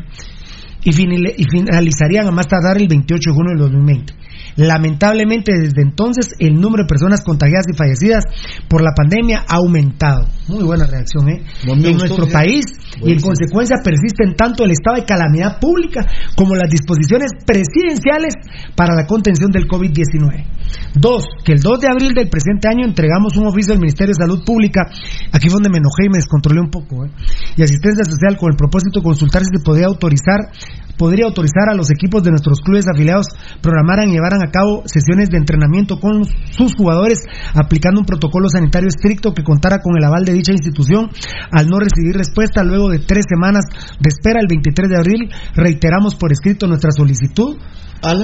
y, 0.86 0.92
finalizarían 0.92 2.28
a 2.28 2.30
más 2.30 2.46
tardar 2.46 2.80
el 2.80 2.86
28 2.86 3.30
de 3.30 3.34
junio 3.34 3.50
del 3.50 3.58
2020. 3.58 4.14
Lamentablemente, 4.56 5.52
desde 5.52 5.82
entonces, 5.82 6.34
el 6.38 6.54
número 6.54 6.84
de 6.84 6.88
personas 6.88 7.22
contagiadas 7.22 7.66
y 7.68 7.76
fallecidas 7.76 8.24
por 8.68 8.82
la 8.82 8.92
pandemia 8.96 9.44
ha 9.46 9.56
aumentado. 9.56 10.26
Muy 10.48 10.64
buena 10.64 10.86
reacción, 10.86 11.28
¿eh? 11.28 11.44
En 11.66 11.82
nuestro 11.82 12.26
fíjate. 12.26 12.32
país 12.32 12.64
y 13.02 13.12
en 13.12 13.20
consecuencia 13.20 13.76
persisten 13.84 14.34
tanto 14.34 14.64
el 14.64 14.70
estado 14.70 14.96
de 14.96 15.04
calamidad 15.04 15.60
pública 15.60 16.06
como 16.36 16.54
las 16.54 16.70
disposiciones 16.70 17.32
presidenciales 17.44 18.34
para 18.74 18.94
la 18.94 19.06
contención 19.06 19.50
del 19.50 19.68
COVID-19. 19.68 20.46
Dos, 20.94 21.24
que 21.44 21.52
el 21.52 21.60
2 21.60 21.80
de 21.80 21.88
abril 21.88 22.14
del 22.14 22.28
presente 22.28 22.68
año 22.68 22.86
entregamos 22.86 23.36
un 23.36 23.46
oficio 23.46 23.74
del 23.74 23.80
Ministerio 23.80 24.14
de 24.16 24.24
Salud 24.24 24.44
Pública, 24.44 24.88
aquí 25.30 25.48
fue 25.48 25.60
donde 25.60 25.68
me 25.68 25.78
enojé 25.78 26.06
y 26.06 26.08
me 26.08 26.16
descontrolé 26.16 26.60
un 26.60 26.70
poco, 26.70 27.04
¿eh? 27.04 27.10
y 27.56 27.62
asistencia 27.62 28.04
social 28.04 28.36
con 28.38 28.50
el 28.50 28.56
propósito 28.56 29.00
de 29.00 29.04
consultar 29.04 29.42
si 29.42 29.58
se 29.58 29.62
podía 29.62 29.86
autorizar 29.86 30.48
podría 30.98 31.26
autorizar 31.26 31.68
a 31.70 31.74
los 31.74 31.90
equipos 31.90 32.22
de 32.22 32.30
nuestros 32.30 32.60
clubes 32.60 32.86
afiliados 32.92 33.26
programaran 33.60 34.08
y 34.08 34.12
llevaran 34.12 34.42
a 34.42 34.50
cabo 34.50 34.82
sesiones 34.86 35.28
de 35.30 35.38
entrenamiento 35.38 35.98
con 36.00 36.24
sus 36.50 36.74
jugadores 36.76 37.20
aplicando 37.54 38.00
un 38.00 38.06
protocolo 38.06 38.48
sanitario 38.48 38.88
estricto 38.88 39.32
que 39.34 39.42
contara 39.42 39.78
con 39.80 39.96
el 39.96 40.04
aval 40.04 40.24
de 40.24 40.32
dicha 40.32 40.52
institución. 40.52 41.10
Al 41.50 41.68
no 41.68 41.78
recibir 41.78 42.16
respuesta 42.16 42.62
luego 42.64 42.88
de 42.88 42.98
tres 43.00 43.24
semanas 43.28 43.64
de 44.00 44.08
espera 44.08 44.40
el 44.40 44.46
23 44.48 44.88
de 44.90 44.96
abril, 44.96 45.30
reiteramos 45.54 46.14
por 46.14 46.32
escrito 46.32 46.66
nuestra 46.66 46.90
solicitud. 46.90 47.56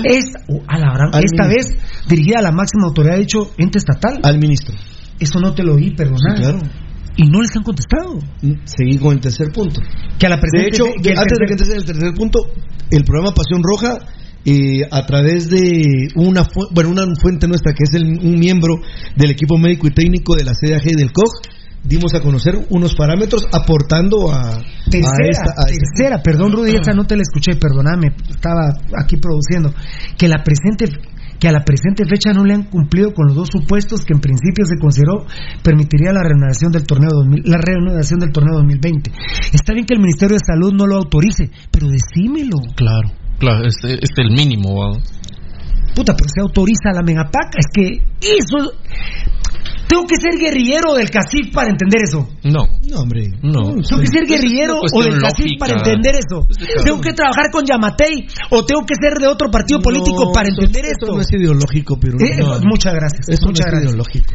Esta, 0.05 0.41
oh, 0.49 0.63
a 0.69 0.79
la 0.79 0.93
gran- 0.93 1.15
Al 1.15 1.25
esta 1.25 1.47
vez 1.47 1.67
dirigida 2.09 2.39
a 2.39 2.43
la 2.43 2.53
máxima 2.53 2.87
autoridad, 2.87 3.17
dicho 3.19 3.51
ente 3.59 3.79
estatal. 3.79 4.21
Al 4.23 4.39
ministro. 4.39 4.75
Eso 5.19 5.39
no 5.41 5.55
te 5.55 5.63
lo 5.63 5.75
oí, 5.75 5.95
perdona. 5.95 6.37
Sí, 6.37 6.43
claro. 6.43 6.59
Y 7.17 7.25
no 7.29 7.41
les 7.43 7.55
han 7.57 7.63
contestado. 7.63 8.19
Seguí 8.65 8.99
con 8.99 9.13
el 9.13 9.21
tercer 9.21 9.49
punto. 9.53 9.81
Que 10.19 10.27
a 10.27 10.31
la 10.31 10.37
De 10.37 10.43
presente- 10.43 10.69
hecho, 10.69 10.85
que 11.03 11.11
antes 11.11 11.39
de 11.39 11.47
que 11.47 11.53
entres 11.53 11.71
en 11.71 11.77
el 11.77 11.85
tercer 11.85 12.15
punto, 12.15 12.39
el 12.91 13.05
programa 13.05 13.35
Pasión 13.35 13.63
Roja, 13.63 13.99
eh, 14.45 14.81
a 14.91 15.07
través 15.07 15.49
de 15.51 16.09
una, 16.17 16.45
fu- 16.45 16.69
bueno, 16.73 16.91
una 16.91 17.05
fuente 17.21 17.47
nuestra 17.47 17.73
que 17.75 17.85
es 17.85 17.95
el- 17.95 18.19
un 18.27 18.39
miembro 18.41 18.77
del 19.17 19.31
equipo 19.31 19.57
médico 19.59 19.87
y 19.87 19.91
técnico 19.91 20.35
de 20.35 20.45
la 20.45 20.53
CDAG 20.55 20.83
y 20.91 20.95
del 20.97 21.13
COG, 21.13 21.31
dimos 21.85 22.15
a 22.15 22.21
conocer 22.21 22.55
unos 22.71 22.95
parámetros 22.95 23.47
aportando 23.53 24.33
a, 24.33 24.55
a 24.57 24.63
Tercera, 24.91 25.29
esta. 25.31 25.43
a 25.51 25.71
esta- 25.71 25.85
tercera, 25.97 26.23
perdón 26.23 26.53
Rudy, 26.53 26.73
esa 26.81 26.93
no 26.93 27.05
te 27.05 27.15
la 27.17 27.23
escuché, 27.23 27.57
perdóname, 27.57 28.09
estaba 28.31 28.73
aquí 28.99 29.17
produciendo, 29.17 29.73
que 30.17 30.29
la 30.29 30.43
presente 30.43 30.87
que 31.43 31.49
a 31.49 31.53
la 31.53 31.65
presente 31.65 32.05
fecha 32.07 32.33
no 32.33 32.45
le 32.45 32.55
han 32.55 32.71
cumplido 32.71 33.13
con 33.13 33.27
los 33.27 33.35
dos 33.35 33.49
supuestos 33.51 34.05
que 34.05 34.15
en 34.15 34.21
principio 34.21 34.65
se 34.65 34.79
consideró 34.79 35.27
permitiría 35.61 36.13
la 36.13 36.23
reanudación 36.23 36.71
del 36.71 36.87
torneo 36.87 37.11
2000, 37.11 37.43
la 37.45 37.59
reanudación 37.59 38.21
del 38.21 38.31
torneo 38.31 38.59
2020. 38.59 39.11
Está 39.53 39.73
bien 39.73 39.85
que 39.85 39.95
el 39.95 40.01
Ministerio 40.01 40.37
de 40.37 40.45
Salud 40.47 40.73
no 40.73 40.87
lo 40.87 40.95
autorice, 40.95 41.51
pero 41.73 41.89
decímelo. 41.89 42.59
Claro, 42.77 43.11
claro, 43.41 43.67
es, 43.67 43.75
es 43.83 44.11
el 44.19 44.31
mínimo. 44.31 44.93
Puta, 45.97 46.15
pero 46.15 46.31
se 46.33 46.41
autoriza 46.41 46.95
la 46.95 47.03
megapaca, 47.03 47.59
es 47.59 47.67
que 47.75 48.07
eso 48.21 48.79
tengo 49.93 50.07
que 50.07 50.17
ser 50.17 50.41
guerrillero 50.41 50.95
del 50.95 51.11
CACIF 51.11 51.53
para 51.53 51.69
entender 51.69 52.01
eso. 52.03 52.27
No. 52.45 52.65
No, 52.89 53.01
hombre. 53.03 53.29
No. 53.43 53.75
Tengo 53.85 54.01
que 54.01 54.07
ser 54.09 54.25
guerrillero 54.27 54.81
o 54.81 55.03
del 55.03 55.21
CACIF 55.21 55.59
para 55.59 55.75
entender 55.77 56.15
eso. 56.17 56.47
Tengo 56.83 57.01
que 57.03 57.13
trabajar 57.13 57.51
con 57.53 57.65
Yamatei 57.67 58.27
o 58.51 58.65
tengo 58.65 58.87
que 58.87 58.95
ser 58.97 59.19
de 59.21 59.27
otro 59.29 59.51
partido 59.51 59.81
político 59.81 60.25
No, 60.25 60.33
para 60.33 60.49
entender 60.49 60.85
eso 60.87 61.05
esto. 61.05 61.15
no 61.15 61.21
es 61.21 61.31
ideológico, 61.31 61.99
pero 62.01 62.17
Eh, 62.19 62.41
muchas 62.65 62.95
gracias. 62.95 63.29
Eso 63.29 63.47
muchas 63.49 63.67
no 63.67 63.79
es 63.79 63.85
gracias. 63.85 63.93
ideológico. 63.93 64.33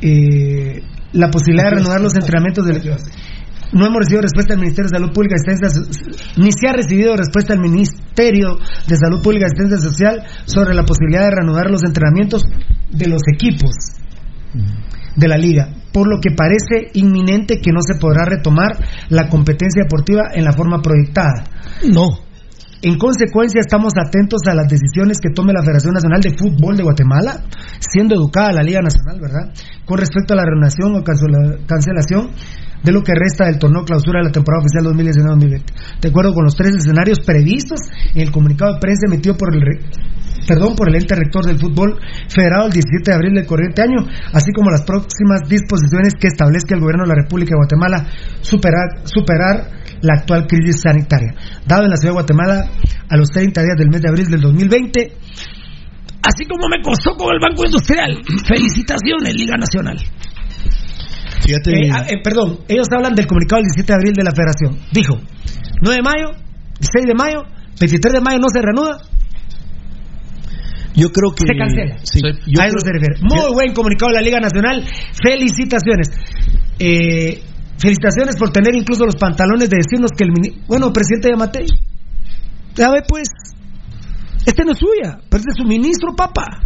Eh, 0.00 0.82
la 1.12 1.30
posibilidad 1.30 1.64
de 1.70 1.74
reanudar 1.76 2.00
los 2.00 2.14
entrenamientos 2.14 2.66
del 2.66 2.80
no 3.74 3.86
hemos 3.86 3.98
recibido 3.98 4.22
respuesta 4.22 4.54
del 4.54 4.60
Ministerio 4.60 4.88
de 4.88 4.96
Salud 4.96 5.12
Pública 5.12 5.34
y 5.34 5.42
Asistencia 5.42 6.14
ni 6.36 6.50
se 6.52 6.68
ha 6.68 6.72
recibido 6.72 7.16
respuesta 7.16 7.52
del 7.52 7.62
Ministerio 7.62 8.58
de 8.86 8.96
Salud 8.96 9.22
Pública 9.22 9.46
y 9.46 9.50
Asistencia 9.52 9.78
Social 9.78 10.22
sobre 10.46 10.74
la 10.74 10.84
posibilidad 10.84 11.24
de 11.24 11.30
reanudar 11.30 11.70
los 11.70 11.82
entrenamientos 11.84 12.44
de 12.90 13.08
los 13.08 13.22
equipos 13.32 13.74
de 15.16 15.28
la 15.28 15.36
liga. 15.36 15.68
por 15.92 16.08
lo 16.08 16.20
que 16.20 16.32
parece 16.32 16.90
inminente 16.94 17.60
que 17.60 17.70
no 17.70 17.78
se 17.80 18.00
podrá 18.00 18.24
retomar 18.24 18.76
la 19.10 19.28
competencia 19.28 19.84
deportiva 19.84 20.30
en 20.34 20.44
la 20.44 20.52
forma 20.52 20.82
proyectada. 20.82 21.44
No. 21.88 22.23
En 22.84 22.98
consecuencia, 22.98 23.60
estamos 23.64 23.94
atentos 23.96 24.42
a 24.46 24.54
las 24.54 24.68
decisiones 24.68 25.16
que 25.18 25.30
tome 25.30 25.54
la 25.54 25.62
Federación 25.62 25.94
Nacional 25.94 26.20
de 26.20 26.36
Fútbol 26.36 26.76
de 26.76 26.82
Guatemala, 26.82 27.40
siendo 27.80 28.14
educada 28.14 28.52
la 28.52 28.62
Liga 28.62 28.82
Nacional, 28.82 29.18
¿verdad? 29.22 29.54
Con 29.86 29.96
respecto 29.96 30.34
a 30.34 30.36
la 30.36 30.44
reunión 30.44 31.00
o 31.00 31.02
cancela- 31.02 31.64
cancelación 31.64 32.28
de 32.84 32.92
lo 32.92 33.00
que 33.00 33.14
resta 33.16 33.46
del 33.46 33.58
torneo 33.58 33.84
clausura 33.88 34.20
de 34.20 34.26
la 34.26 34.32
temporada 34.32 34.60
oficial 34.60 34.84
2019-2020. 34.84 35.64
De 36.02 36.08
acuerdo 36.10 36.34
con 36.34 36.44
los 36.44 36.56
tres 36.56 36.76
escenarios 36.76 37.20
previstos 37.24 37.80
en 38.12 38.20
el 38.20 38.30
comunicado 38.30 38.74
de 38.74 38.80
prensa 38.80 39.08
emitido 39.08 39.34
por 39.34 39.54
el 39.54 39.62
perdón, 40.46 40.76
por 40.76 40.90
el 40.90 40.96
ente 40.96 41.14
rector 41.14 41.46
del 41.46 41.58
fútbol 41.58 41.96
federado 42.28 42.66
el 42.66 42.72
17 42.72 43.10
de 43.10 43.14
abril 43.16 43.32
del 43.32 43.46
corriente 43.46 43.80
año, 43.80 44.04
así 44.34 44.52
como 44.52 44.70
las 44.70 44.84
próximas 44.84 45.40
disposiciones 45.48 46.12
que 46.20 46.28
establezca 46.28 46.74
el 46.74 46.82
gobierno 46.82 47.04
de 47.04 47.16
la 47.16 47.22
República 47.22 47.56
de 47.56 47.64
Guatemala 47.64 48.06
superar, 48.42 49.08
superar 49.08 49.83
la 50.04 50.20
actual 50.20 50.46
crisis 50.46 50.80
sanitaria. 50.82 51.32
Dado 51.66 51.84
en 51.84 51.90
la 51.90 51.96
ciudad 51.96 52.12
de 52.12 52.20
Guatemala 52.20 52.70
a 53.08 53.16
los 53.16 53.30
30 53.30 53.62
días 53.62 53.76
del 53.78 53.88
mes 53.88 54.02
de 54.02 54.08
abril 54.08 54.26
del 54.28 54.40
2020, 54.40 55.00
así 56.22 56.44
como 56.46 56.68
me 56.68 56.82
costó 56.82 57.16
con 57.16 57.32
el 57.32 57.40
Banco 57.40 57.64
Industrial. 57.64 58.12
Felicitaciones, 58.46 59.34
Liga 59.34 59.56
Nacional. 59.56 59.98
Fíjate. 61.44 61.70
Eh, 61.72 61.90
ah, 61.92 62.04
eh, 62.08 62.20
perdón, 62.22 62.60
ellos 62.68 62.86
hablan 62.92 63.14
del 63.14 63.26
comunicado 63.26 63.60
del 63.60 63.68
17 63.72 63.92
de 63.92 63.96
abril 63.96 64.12
de 64.14 64.24
la 64.24 64.32
Federación. 64.32 64.78
Dijo, 64.92 65.14
9 65.82 65.96
de 65.96 66.02
mayo, 66.02 66.26
16 66.80 67.04
de 67.06 67.14
mayo, 67.14 67.42
23 67.80 68.12
de 68.14 68.20
mayo 68.20 68.38
no 68.38 68.48
se 68.48 68.60
reanuda, 68.62 68.98
Yo 70.96 71.10
creo 71.10 71.34
que. 71.34 71.42
se 71.46 71.58
cancela. 71.58 71.96
Sí, 72.04 72.20
yo 72.22 72.62
a 72.62 72.66
eso 72.66 72.76
creo- 72.76 72.86
se 72.86 72.92
refiere. 72.92 73.16
Muy 73.20 73.52
buen 73.52 73.72
comunicado 73.74 74.10
de 74.12 74.16
la 74.16 74.22
Liga 74.22 74.38
Nacional. 74.40 74.84
Felicitaciones. 75.22 76.08
Eh, 76.78 77.42
felicitaciones 77.78 78.36
por 78.36 78.50
tener 78.50 78.74
incluso 78.74 79.04
los 79.04 79.16
pantalones 79.16 79.68
de 79.70 79.76
decirnos 79.78 80.10
que 80.16 80.24
el 80.24 80.30
mini- 80.32 80.62
bueno, 80.68 80.92
presidente 80.92 81.28
Yamatei. 81.30 81.66
Ya 82.76 82.90
ve 82.90 83.02
pues, 83.06 83.28
este 84.46 84.64
no 84.64 84.72
es 84.72 84.78
suya, 84.78 85.18
pero 85.28 85.40
este 85.40 85.50
es 85.52 85.56
su 85.56 85.64
ministro, 85.64 86.14
papá. 86.16 86.60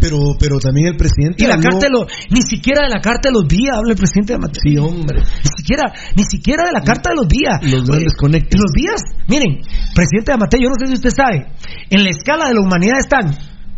Pero, 0.00 0.18
pero 0.40 0.58
también 0.58 0.88
el 0.88 0.96
presidente. 0.96 1.44
Y 1.44 1.46
la 1.46 1.54
habló- 1.54 1.70
carta 1.70 1.86
de 1.86 1.92
los, 1.92 2.06
ni 2.30 2.42
siquiera 2.42 2.82
de 2.82 2.90
la 2.90 3.00
carta 3.00 3.28
de 3.28 3.34
los 3.38 3.46
días 3.46 3.76
habla 3.76 3.92
el 3.92 3.98
presidente 3.98 4.32
Yamatei. 4.32 4.60
Sí, 4.62 4.78
hombre. 4.78 5.20
Ni 5.20 5.50
siquiera, 5.56 5.92
ni 6.16 6.24
siquiera 6.24 6.64
de 6.64 6.72
la 6.72 6.80
carta 6.82 7.10
de 7.10 7.16
los 7.16 7.28
días. 7.28 7.58
Los 7.62 7.84
grandes. 7.86 8.12
Los 8.58 8.72
días, 8.74 9.00
miren, 9.28 9.60
presidente 9.94 10.32
Amatei, 10.32 10.60
yo 10.62 10.68
no 10.70 10.74
sé 10.80 10.86
si 10.88 10.94
usted 10.94 11.10
sabe, 11.10 11.46
en 11.90 12.02
la 12.02 12.10
escala 12.10 12.48
de 12.48 12.54
la 12.54 12.60
humanidad 12.62 12.98
están 12.98 13.36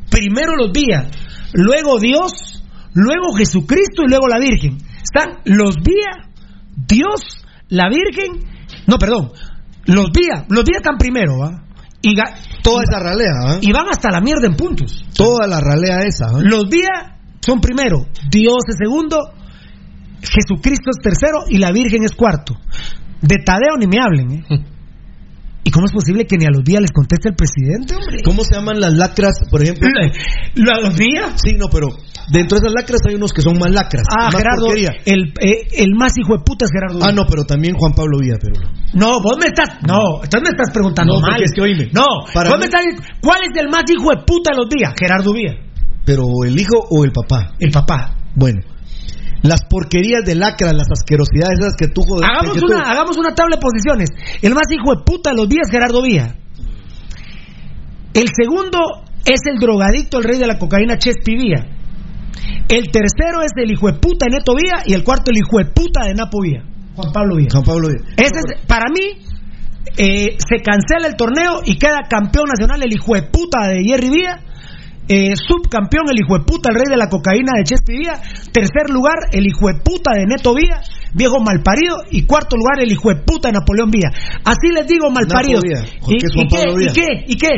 primero 0.08 0.56
los 0.56 0.72
días, 0.72 1.10
luego 1.52 1.98
Dios, 1.98 2.62
luego 2.94 3.34
Jesucristo 3.36 4.02
y 4.06 4.08
luego 4.08 4.26
la 4.28 4.38
Virgen. 4.38 4.78
Están 5.04 5.40
los 5.44 5.76
días, 5.76 6.16
Dios, 6.88 7.20
la 7.68 7.88
Virgen, 7.88 8.40
no, 8.86 8.96
perdón, 8.98 9.30
los 9.84 10.06
días, 10.12 10.44
los 10.48 10.64
días 10.64 10.78
están 10.78 10.96
primero, 10.98 11.38
¿va? 11.38 11.62
Y, 12.02 12.16
ga- 12.16 12.34
Toda 12.62 12.82
esa 12.82 12.98
ralea, 13.00 13.30
¿ah? 13.46 13.58
y 13.60 13.70
van 13.72 13.86
hasta 13.90 14.10
la 14.10 14.20
mierda 14.20 14.46
en 14.46 14.56
puntos. 14.56 15.04
Toda 15.14 15.46
la 15.46 15.60
ralea 15.60 16.04
esa. 16.06 16.26
¿ah? 16.28 16.40
Los 16.40 16.68
días 16.70 16.90
son 17.40 17.60
primero, 17.60 18.06
Dios 18.30 18.56
es 18.68 18.76
segundo, 18.82 19.18
Jesucristo 20.22 20.90
es 20.90 21.02
tercero 21.02 21.44
y 21.48 21.58
la 21.58 21.70
Virgen 21.72 22.02
es 22.04 22.12
cuarto. 22.12 22.54
De 23.20 23.36
Tadeo 23.44 23.76
ni 23.78 23.86
me 23.86 23.98
hablen, 24.02 24.30
¿eh? 24.32 24.44
¿Y 25.66 25.70
cómo 25.70 25.86
es 25.86 25.92
posible 25.92 26.26
que 26.26 26.36
ni 26.36 26.44
a 26.44 26.50
los 26.50 26.62
días 26.62 26.82
les 26.82 26.92
conteste 26.92 27.30
el 27.30 27.34
presidente, 27.36 27.94
hombre? 27.94 28.18
¿Cómo 28.22 28.44
se 28.44 28.54
llaman 28.54 28.80
las 28.80 28.92
lacras, 28.94 29.38
por 29.50 29.62
ejemplo? 29.62 29.88
¿A 29.98 30.80
los 30.80 30.94
días? 30.96 31.40
Sí, 31.42 31.54
no, 31.58 31.68
pero 31.68 31.88
dentro 32.28 32.58
de 32.58 32.66
esas 32.66 32.74
lacras 32.74 33.00
hay 33.08 33.14
unos 33.14 33.32
que 33.32 33.42
son 33.42 33.58
más 33.58 33.70
lacras. 33.70 34.04
Ah, 34.10 34.24
más 34.32 34.36
Gerardo, 34.36 34.66
el, 35.04 35.32
eh, 35.40 35.68
el 35.78 35.94
más 35.94 36.12
hijo 36.18 36.36
de 36.36 36.42
puta 36.44 36.64
es 36.66 36.70
Gerardo. 36.72 36.98
Ah, 37.02 37.12
no, 37.12 37.26
pero 37.26 37.44
también 37.44 37.74
Juan 37.76 37.92
Pablo 37.92 38.18
Villa, 38.20 38.36
pero 38.40 38.60
no. 38.94 39.20
Vos 39.22 39.36
me 39.40 39.46
estás. 39.46 39.82
No, 39.86 40.22
entonces 40.22 40.42
me 40.42 40.50
estás 40.50 40.70
preguntando 40.72 41.14
No, 41.14 41.20
mal. 41.20 41.42
es 41.42 41.52
que 41.54 41.60
oíme, 41.62 41.88
No, 41.92 42.06
para 42.32 42.50
vos 42.50 42.58
mí- 42.58 42.66
me 42.66 42.66
estás 42.66 42.84
¿Cuál 43.20 43.40
es 43.42 43.50
el 43.60 43.68
más 43.68 43.84
hijo 43.88 44.10
de 44.10 44.22
puta 44.24 44.50
de 44.52 44.56
los 44.58 44.68
días? 44.68 44.92
Gerardo 44.98 45.32
Villa. 45.32 45.54
Pero 46.04 46.24
el 46.44 46.58
hijo 46.58 46.78
o 46.90 47.04
el 47.04 47.12
papá. 47.12 47.52
El 47.58 47.70
papá. 47.70 48.16
Bueno, 48.34 48.60
las 49.42 49.62
porquerías 49.68 50.24
de 50.24 50.34
lacras, 50.34 50.74
las 50.74 50.86
asquerosidades 50.90 51.58
esas 51.60 51.76
que 51.76 51.88
tú 51.88 52.02
joder. 52.06 52.28
Hagamos 52.30 52.54
que 52.54 52.60
tú- 52.60 52.66
una, 52.66 52.82
hagamos 52.90 53.16
una 53.16 53.34
tabla 53.34 53.56
de 53.56 53.62
posiciones. 53.62 54.10
El 54.42 54.54
más 54.54 54.64
hijo 54.70 54.94
de 54.96 55.02
puta 55.04 55.30
de 55.30 55.36
los 55.36 55.48
días, 55.48 55.68
Gerardo 55.70 56.02
Villa. 56.02 56.34
El 58.14 58.28
segundo 58.34 58.78
es 59.24 59.40
el 59.50 59.58
drogadicto, 59.58 60.18
el 60.18 60.24
rey 60.24 60.38
de 60.38 60.46
la 60.46 60.58
cocaína, 60.58 60.96
Chespi 60.98 61.34
Villa. 61.36 61.66
El 62.68 62.90
tercero 62.90 63.42
es 63.42 63.52
el 63.56 63.70
hijo 63.70 63.86
de 63.86 63.98
puta 63.98 64.26
de 64.26 64.38
Neto 64.38 64.54
Villa. 64.54 64.82
Y 64.86 64.94
el 64.94 65.04
cuarto, 65.04 65.30
el 65.30 65.38
hijo 65.38 65.58
de 65.58 65.66
puta 65.66 66.04
de 66.06 66.14
Napo 66.14 66.40
Villa. 66.40 66.62
Juan 66.96 67.12
Pablo 67.12 67.36
Villa. 67.36 67.48
Juan 67.52 67.64
Pablo 67.64 67.88
Villa. 67.88 68.14
Ese 68.16 68.38
es, 68.38 68.66
para 68.66 68.86
mí, 68.90 69.18
eh, 69.96 70.36
se 70.38 70.62
cancela 70.62 71.06
el 71.06 71.16
torneo 71.16 71.60
y 71.64 71.76
queda 71.76 72.02
campeón 72.08 72.46
nacional 72.48 72.82
el 72.82 72.92
hijo 72.92 73.14
de 73.14 73.22
puta 73.22 73.68
de 73.68 73.84
Jerry 73.84 74.10
Villa. 74.10 74.40
eh, 75.06 75.36
subcampeón 75.36 76.04
el 76.08 76.16
hijo 76.24 76.38
de 76.38 76.44
puta, 76.44 76.70
el 76.70 76.76
rey 76.76 76.88
de 76.88 76.96
la 76.96 77.08
cocaína 77.10 77.52
de 77.58 77.64
Chespi 77.64 77.98
Villa. 77.98 78.14
Tercer 78.52 78.88
lugar, 78.88 79.28
el 79.32 79.46
hijo 79.46 79.68
de 79.68 79.74
puta 79.84 80.12
de 80.14 80.24
Neto 80.24 80.54
Villa, 80.54 80.80
viejo 81.14 81.40
malparido. 81.40 81.96
Y 82.10 82.22
cuarto 82.26 82.56
lugar, 82.56 82.80
el 82.80 82.90
hijo 82.92 83.08
de 83.08 83.16
puta 83.22 83.50
Napoleón 83.50 83.90
Villa. 83.90 84.10
Así 84.44 84.68
les 84.74 84.86
digo, 84.86 85.10
malparidos. 85.10 85.62
Villa. 85.62 85.84
¿Y, 86.08 86.18
¿Qué 86.18 86.26
es 86.26 86.32
y 86.36 86.46
qué, 86.46 86.64
¿Y 86.84 86.92
qué? 86.92 87.24
¿Y 87.32 87.36
qué? 87.36 87.50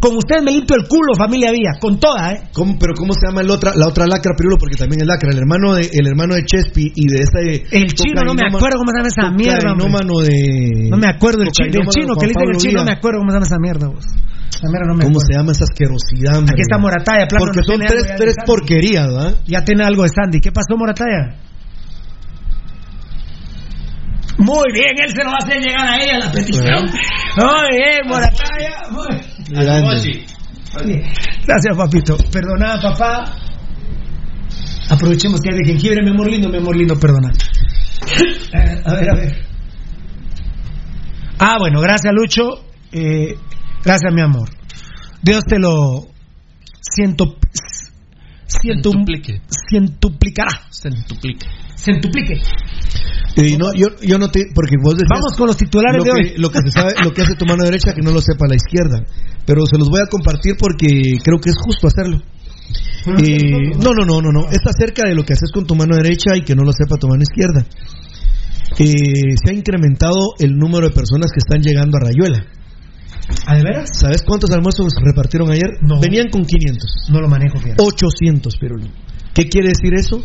Con 0.00 0.16
ustedes 0.16 0.42
me 0.42 0.50
limpio 0.50 0.74
el 0.74 0.88
culo, 0.88 1.14
familia 1.16 1.52
Villa. 1.52 1.78
Con 1.80 2.00
toda, 2.00 2.32
¿eh? 2.32 2.42
¿Cómo- 2.52 2.76
pero 2.78 2.94
cómo 2.94 3.12
se 3.14 3.28
llama 3.28 3.42
el 3.42 3.50
otra, 3.50 3.70
la 3.76 3.86
otra 3.86 4.04
lacra, 4.06 4.34
Pirulo? 4.36 4.58
Porque 4.58 4.74
también 4.74 5.02
es 5.02 5.06
lacra. 5.06 5.30
El 5.30 5.38
hermano 5.38 5.74
de, 5.74 5.88
el 5.92 6.06
hermano 6.08 6.34
de 6.34 6.42
Chespi 6.44 6.90
y 6.94 7.06
de 7.06 7.22
ese. 7.22 7.64
El 7.70 7.92
chino, 7.94 8.22
no 8.24 8.34
me 8.34 8.42
acuerdo 8.48 8.78
cómo 8.78 8.90
se 8.90 8.98
llama 8.98 9.08
esa 9.08 9.30
mierda. 9.30 9.74
de. 10.26 10.90
No 10.90 10.96
me 10.96 11.06
acuerdo 11.06 11.42
el 11.42 11.50
chino, 11.52 11.70
del 11.70 11.86
chino 11.86 12.14
que 12.16 12.26
le 12.26 12.32
dicen 12.34 12.50
el 12.50 12.56
chino, 12.56 12.80
no 12.80 12.84
me 12.86 12.92
acuerdo 12.92 13.20
cómo 13.20 13.30
se 13.30 13.36
llama 13.36 13.46
esa 13.46 13.58
mierda, 13.58 13.86
vos. 13.88 14.06
No 14.62 14.70
me 14.70 15.04
¿Cómo 15.04 15.18
se 15.18 15.34
llama 15.34 15.52
esa 15.52 15.64
asquerosidad, 15.64 16.38
hombre? 16.38 16.52
Aquí 16.54 16.62
está 16.62 16.78
Morataya, 16.78 17.26
plano, 17.26 17.46
Porque 17.46 17.60
no 17.60 17.64
son 17.64 17.80
tres, 17.80 18.04
tres 18.16 18.36
porquerías, 18.46 19.06
¿verdad? 19.08 19.34
Ya 19.46 19.64
tiene 19.64 19.84
algo 19.84 20.02
de 20.04 20.10
Sandy. 20.10 20.40
¿Qué 20.40 20.52
pasó, 20.52 20.76
Morataya? 20.76 21.34
Muy 24.38 24.72
bien, 24.72 24.92
él 24.98 25.10
se 25.10 25.22
lo 25.24 25.30
va 25.30 25.36
a 25.40 25.44
hacer 25.46 25.60
llegar 25.62 25.86
a 25.86 26.02
ella 26.02 26.18
la 26.18 26.32
petición. 26.32 26.84
Muy 27.36 27.76
bien, 27.78 28.00
Morataya. 28.06 28.90
Muy 28.90 29.06
Grande. 29.48 30.24
bien. 30.84 31.02
Gracias, 31.46 31.76
papito. 31.76 32.16
Perdona, 32.32 32.80
papá. 32.80 33.24
Aprovechemos 34.90 35.40
que 35.40 35.50
hay 35.52 35.58
de 35.58 35.64
jengibre, 35.72 36.02
mi 36.02 36.10
amor 36.10 36.30
lindo, 36.30 36.48
mi 36.48 36.58
amor 36.58 36.76
lindo, 36.76 36.98
perdona. 36.98 37.30
Eh, 38.52 38.82
a 38.84 38.94
ver, 38.94 39.10
a 39.10 39.14
ver. 39.14 39.46
Ah, 41.38 41.56
bueno, 41.58 41.80
gracias, 41.80 42.12
Lucho. 42.14 42.64
Eh, 42.92 43.36
gracias, 43.84 44.12
mi 44.12 44.20
amor. 44.20 44.48
Dios 45.22 45.44
te 45.44 45.58
lo 45.58 46.06
ciento, 46.80 47.36
ciento, 48.46 48.90
Centuplique. 48.90 49.40
cientuplicará. 49.70 50.50
Centuplique. 50.70 51.46
Centuplique. 51.76 52.40
Y 53.36 53.56
no, 53.56 53.72
yo, 53.74 53.88
yo 54.00 54.18
no 54.18 54.28
te. 54.28 54.46
Porque 54.54 54.76
vos 54.82 54.94
decías. 54.94 55.08
Vamos 55.08 55.36
con 55.36 55.46
los 55.46 55.56
titulares 55.56 55.98
lo 55.98 56.04
de 56.04 56.10
que, 56.10 56.30
hoy. 56.32 56.38
Lo 56.38 56.50
que 56.50 56.58
se 56.64 56.70
sabe, 56.70 56.92
lo 57.02 57.12
que 57.12 57.22
hace 57.22 57.34
tu 57.34 57.46
mano 57.46 57.64
derecha, 57.64 57.94
que 57.94 58.02
no 58.02 58.10
lo 58.10 58.20
sepa 58.20 58.46
la 58.48 58.56
izquierda. 58.56 59.04
Pero 59.46 59.66
se 59.66 59.78
los 59.78 59.88
voy 59.88 60.00
a 60.00 60.06
compartir 60.06 60.54
porque 60.58 60.86
creo 61.22 61.38
que 61.40 61.50
es 61.50 61.56
justo 61.64 61.88
hacerlo. 61.88 62.22
Eh, 63.06 63.74
no, 63.82 63.90
no, 63.92 64.04
no, 64.04 64.20
no, 64.20 64.30
no. 64.30 64.48
Es 64.50 64.62
acerca 64.64 65.08
de 65.08 65.14
lo 65.14 65.24
que 65.24 65.32
haces 65.32 65.50
con 65.52 65.66
tu 65.66 65.74
mano 65.74 65.96
derecha 65.96 66.36
y 66.36 66.42
que 66.42 66.54
no 66.54 66.62
lo 66.62 66.72
sepa 66.72 66.96
tu 66.96 67.08
mano 67.08 67.22
izquierda. 67.22 67.66
Eh, 68.78 69.36
se 69.36 69.50
ha 69.50 69.54
incrementado 69.54 70.34
el 70.38 70.56
número 70.56 70.88
de 70.88 70.94
personas 70.94 71.30
que 71.32 71.38
están 71.38 71.60
llegando 71.62 71.98
a 71.98 72.00
Rayuela. 72.00 72.46
¿Ah, 73.46 73.56
de 73.56 73.62
veras? 73.62 73.90
¿Sabes 73.92 74.22
cuántos 74.22 74.50
almuerzos 74.50 74.92
repartieron 75.04 75.50
ayer? 75.50 75.78
No. 75.82 76.00
Venían 76.00 76.28
con 76.30 76.44
500. 76.44 77.08
No 77.10 77.20
lo 77.20 77.28
manejo, 77.28 77.58
fíjate. 77.58 77.82
800, 77.82 78.54
pero 78.60 78.76
¿Qué 79.34 79.48
quiere 79.48 79.68
decir 79.68 79.94
eso? 79.94 80.22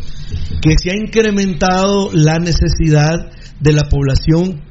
Que 0.60 0.74
se 0.76 0.90
ha 0.90 0.96
incrementado 0.96 2.10
la 2.12 2.38
necesidad 2.38 3.30
de 3.60 3.72
la 3.72 3.88
población 3.88 4.62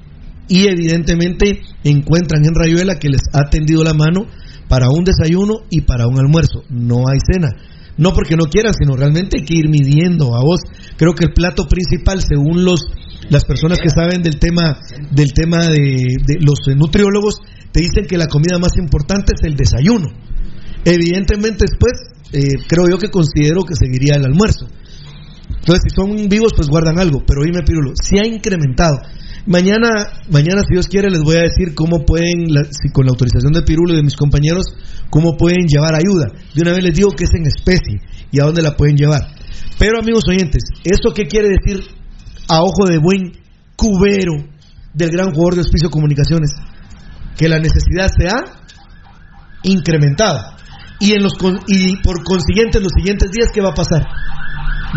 y 0.47 0.68
evidentemente 0.68 1.61
encuentran 1.84 2.45
en 2.45 2.55
Rayuela 2.55 2.99
que 2.99 3.09
les 3.09 3.22
ha 3.34 3.49
tendido 3.49 3.84
la 3.84 3.93
mano 3.93 4.27
para 4.69 4.89
un 4.89 5.03
desayuno 5.03 5.61
y 5.69 5.81
para 5.81 6.07
un 6.07 6.19
almuerzo. 6.19 6.64
No 6.69 7.07
hay 7.07 7.19
cena. 7.19 7.49
No 7.97 8.14
porque 8.14 8.35
no 8.35 8.45
quieran, 8.45 8.73
sino 8.73 8.95
realmente 8.95 9.39
hay 9.39 9.45
que 9.45 9.57
ir 9.57 9.69
midiendo 9.69 10.35
a 10.35 10.41
vos. 10.41 10.61
Creo 10.97 11.14
que 11.14 11.26
el 11.26 11.34
plato 11.34 11.68
principal, 11.68 12.22
según 12.22 12.64
los 12.64 12.81
las 13.30 13.43
personas 13.43 13.80
que 13.80 13.89
saben 13.89 14.22
del 14.22 14.38
tema 14.38 14.80
del 15.11 15.34
tema 15.34 15.65
de, 15.65 16.05
de 16.26 16.38
los 16.39 16.59
nutriólogos, 16.77 17.39
te 17.72 17.81
dicen 17.81 18.05
que 18.07 18.18
la 18.18 18.27
comida 18.27 18.59
más 18.59 18.77
importante 18.77 19.34
es 19.35 19.43
el 19.43 19.55
desayuno. 19.55 20.07
Evidentemente 20.85 21.65
después 21.68 21.93
eh, 22.33 22.55
creo 22.67 22.89
yo 22.89 22.97
que 22.97 23.09
considero 23.09 23.61
que 23.63 23.75
seguiría 23.75 24.15
el 24.15 24.25
almuerzo. 24.25 24.67
Entonces, 25.49 25.83
si 25.89 25.95
son 25.95 26.29
vivos, 26.29 26.53
pues 26.55 26.67
guardan 26.69 26.99
algo. 26.99 27.23
Pero 27.25 27.43
dime, 27.43 27.63
Pirulo, 27.63 27.91
si 28.01 28.17
ha 28.19 28.25
incrementado. 28.25 28.97
Mañana, 29.45 29.89
mañana, 30.29 30.61
si 30.67 30.73
Dios 30.73 30.87
quiere, 30.87 31.09
les 31.09 31.21
voy 31.23 31.37
a 31.37 31.41
decir 31.41 31.73
cómo 31.73 32.05
pueden, 32.05 32.53
la- 32.53 32.65
si 32.65 32.89
con 32.91 33.05
la 33.05 33.11
autorización 33.11 33.53
de 33.53 33.61
Pirulo 33.61 33.93
y 33.93 33.97
de 33.97 34.03
mis 34.03 34.15
compañeros, 34.15 34.65
cómo 35.09 35.37
pueden 35.37 35.65
llevar 35.67 35.93
ayuda. 35.95 36.27
De 36.53 36.61
una 36.61 36.71
vez 36.73 36.83
les 36.83 36.95
digo 36.95 37.11
que 37.11 37.23
es 37.23 37.31
en 37.33 37.47
especie 37.47 38.01
y 38.31 38.39
a 38.41 38.45
dónde 38.45 38.61
la 38.61 38.75
pueden 38.75 38.97
llevar. 38.97 39.21
Pero 39.79 39.99
amigos 39.99 40.23
oyentes, 40.27 40.63
¿eso 40.83 41.13
qué 41.13 41.27
quiere 41.27 41.47
decir 41.49 41.81
a 42.49 42.61
ojo 42.61 42.85
de 42.89 42.97
buen 42.97 43.31
cubero 43.77 44.33
del 44.93 45.11
gran 45.11 45.31
jugador 45.31 45.55
de 45.55 45.61
Hospicio 45.61 45.89
Comunicaciones? 45.89 46.51
Que 47.37 47.47
la 47.47 47.59
necesidad 47.59 48.09
se 48.17 48.27
ha 48.27 48.43
incrementado. 49.63 50.39
Y, 50.99 51.13
en 51.13 51.23
los, 51.23 51.33
con- 51.35 51.59
y 51.67 51.97
por 52.01 52.23
consiguiente, 52.23 52.77
en 52.79 52.83
los 52.85 52.93
siguientes 52.95 53.29
días, 53.31 53.49
¿qué 53.53 53.61
va 53.61 53.69
a 53.69 53.73
pasar? 53.73 54.01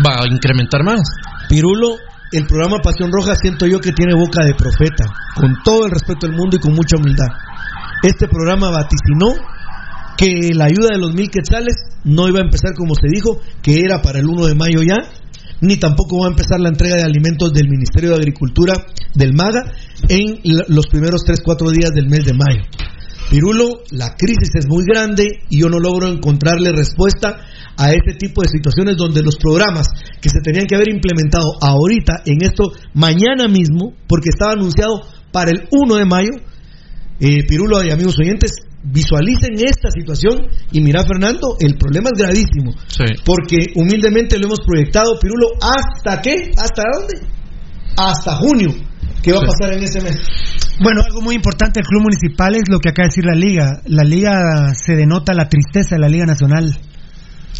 Va 0.05 0.23
a 0.23 0.27
incrementar 0.27 0.83
más. 0.83 1.01
Pirulo, 1.49 1.97
el 2.31 2.47
programa 2.47 2.77
Pasión 2.81 3.11
Roja 3.11 3.35
siento 3.35 3.67
yo 3.67 3.79
que 3.79 3.91
tiene 3.91 4.13
boca 4.15 4.43
de 4.45 4.53
profeta, 4.55 5.05
con 5.35 5.53
todo 5.63 5.85
el 5.85 5.91
respeto 5.91 6.27
del 6.27 6.35
mundo 6.35 6.57
y 6.57 6.59
con 6.59 6.73
mucha 6.73 6.97
humildad. 6.97 7.27
Este 8.03 8.27
programa 8.27 8.69
vaticinó 8.71 9.27
que 10.17 10.51
la 10.53 10.65
ayuda 10.65 10.89
de 10.93 10.99
los 10.99 11.13
mil 11.13 11.29
quetzales 11.29 11.75
no 12.03 12.27
iba 12.27 12.39
a 12.39 12.43
empezar 12.43 12.73
como 12.75 12.95
se 12.95 13.07
dijo, 13.11 13.39
que 13.61 13.81
era 13.81 14.01
para 14.01 14.19
el 14.19 14.25
1 14.27 14.45
de 14.47 14.55
mayo 14.55 14.81
ya, 14.81 14.97
ni 15.61 15.77
tampoco 15.77 16.19
va 16.21 16.27
a 16.27 16.31
empezar 16.31 16.59
la 16.59 16.69
entrega 16.69 16.95
de 16.95 17.03
alimentos 17.03 17.53
del 17.53 17.67
Ministerio 17.69 18.11
de 18.11 18.15
Agricultura 18.15 18.73
del 19.13 19.33
MAGA 19.33 19.71
en 20.09 20.39
los 20.69 20.87
primeros 20.87 21.21
3-4 21.25 21.69
días 21.71 21.91
del 21.91 22.07
mes 22.07 22.25
de 22.25 22.33
mayo. 22.33 22.61
Pirulo, 23.31 23.79
la 23.91 24.13
crisis 24.17 24.49
es 24.55 24.67
muy 24.67 24.83
grande 24.83 25.23
y 25.49 25.61
yo 25.61 25.69
no 25.69 25.79
logro 25.79 26.09
encontrarle 26.09 26.73
respuesta 26.73 27.39
a 27.77 27.91
este 27.91 28.15
tipo 28.19 28.41
de 28.41 28.49
situaciones 28.49 28.97
donde 28.97 29.23
los 29.23 29.37
programas 29.37 29.87
que 30.19 30.27
se 30.29 30.41
tenían 30.43 30.67
que 30.67 30.75
haber 30.75 30.89
implementado 30.89 31.45
ahorita 31.61 32.23
en 32.25 32.43
esto 32.43 32.73
mañana 32.93 33.47
mismo, 33.47 33.93
porque 34.05 34.31
estaba 34.31 34.51
anunciado 34.51 34.99
para 35.31 35.51
el 35.51 35.65
1 35.71 35.95
de 35.95 36.05
mayo, 36.05 36.31
eh, 37.21 37.47
Pirulo 37.47 37.81
y 37.81 37.91
amigos 37.91 38.19
oyentes, 38.19 38.51
visualicen 38.83 39.55
esta 39.55 39.89
situación 39.91 40.47
y 40.73 40.81
mira 40.81 41.05
Fernando, 41.05 41.55
el 41.61 41.77
problema 41.77 42.09
es 42.13 42.21
gravísimo, 42.21 42.73
porque 43.23 43.71
humildemente 43.75 44.37
lo 44.39 44.47
hemos 44.47 44.59
proyectado, 44.59 45.17
Pirulo, 45.17 45.51
¿hasta 45.61 46.21
qué? 46.21 46.51
¿Hasta 46.57 46.83
dónde? 46.93 47.27
Hasta 47.95 48.35
junio. 48.35 48.90
¿Qué 49.23 49.31
va 49.31 49.39
a 49.39 49.45
pasar 49.45 49.73
en 49.73 49.83
ese 49.83 50.01
mes? 50.01 50.15
Bueno, 50.81 51.01
algo 51.07 51.21
muy 51.21 51.35
importante 51.35 51.79
del 51.79 51.87
club 51.87 52.03
municipal 52.03 52.55
es 52.55 52.63
lo 52.69 52.79
que 52.79 52.89
acaba 52.89 53.05
de 53.05 53.09
decir 53.09 53.25
la 53.25 53.35
liga. 53.35 53.81
La 53.85 54.03
liga 54.03 54.73
se 54.73 54.95
denota 54.95 55.33
la 55.33 55.47
tristeza 55.47 55.95
de 55.95 55.99
la 56.01 56.09
liga 56.09 56.25
nacional. 56.25 56.77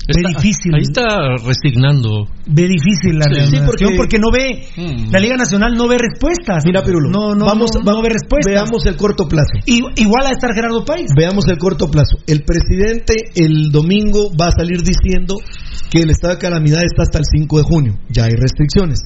Ve 0.08 0.24
difícil. 0.36 0.74
Ahí 0.74 0.82
está 0.82 1.06
resignando. 1.46 2.26
Ve 2.48 2.68
difícil 2.68 3.20
la 3.20 3.26
Sí, 3.46 3.58
porque- 3.66 3.86
porque, 3.96 4.18
no 4.20 4.32
ve 4.32 4.66
Mm. 4.76 5.12
la 5.12 5.20
liga 5.20 5.38
nacional 5.38 5.76
no 5.76 5.88
ve 5.88 5.98
respuestas. 6.00 6.64
Mira, 6.66 6.82
Pirulo, 6.84 7.10
no, 7.10 7.36
no, 7.36 7.46
vamos, 7.46 7.72
no, 7.76 7.82
no 7.94 8.02
ve 8.02 8.10
respuestas. 8.10 8.52
veamos 8.52 8.86
el 8.88 8.96
corto 8.98 9.28
plazo. 9.28 9.52
Igual 9.66 10.26
a 10.26 10.32
estar 10.32 10.54
Gerardo 10.54 10.84
País. 10.84 11.08
Veamos 11.16 11.48
el 11.48 11.58
corto 11.60 11.90
plazo. 11.92 12.18
El 12.26 12.42
presidente 12.44 13.14
el 13.36 13.72
domingo 13.72 14.32
va 14.36 14.48
a 14.48 14.52
salir 14.52 14.82
diciendo 14.82 15.36
que 15.92 16.02
el 16.02 16.10
estado 16.10 16.34
de 16.34 16.40
calamidad 16.40 16.82
está 16.84 17.04
hasta 17.04 17.20
el 17.20 17.26
5 17.32 17.58
de 17.60 17.64
junio. 17.64 18.00
Ya 18.10 18.26
hay 18.26 18.32
restricciones. 18.36 19.02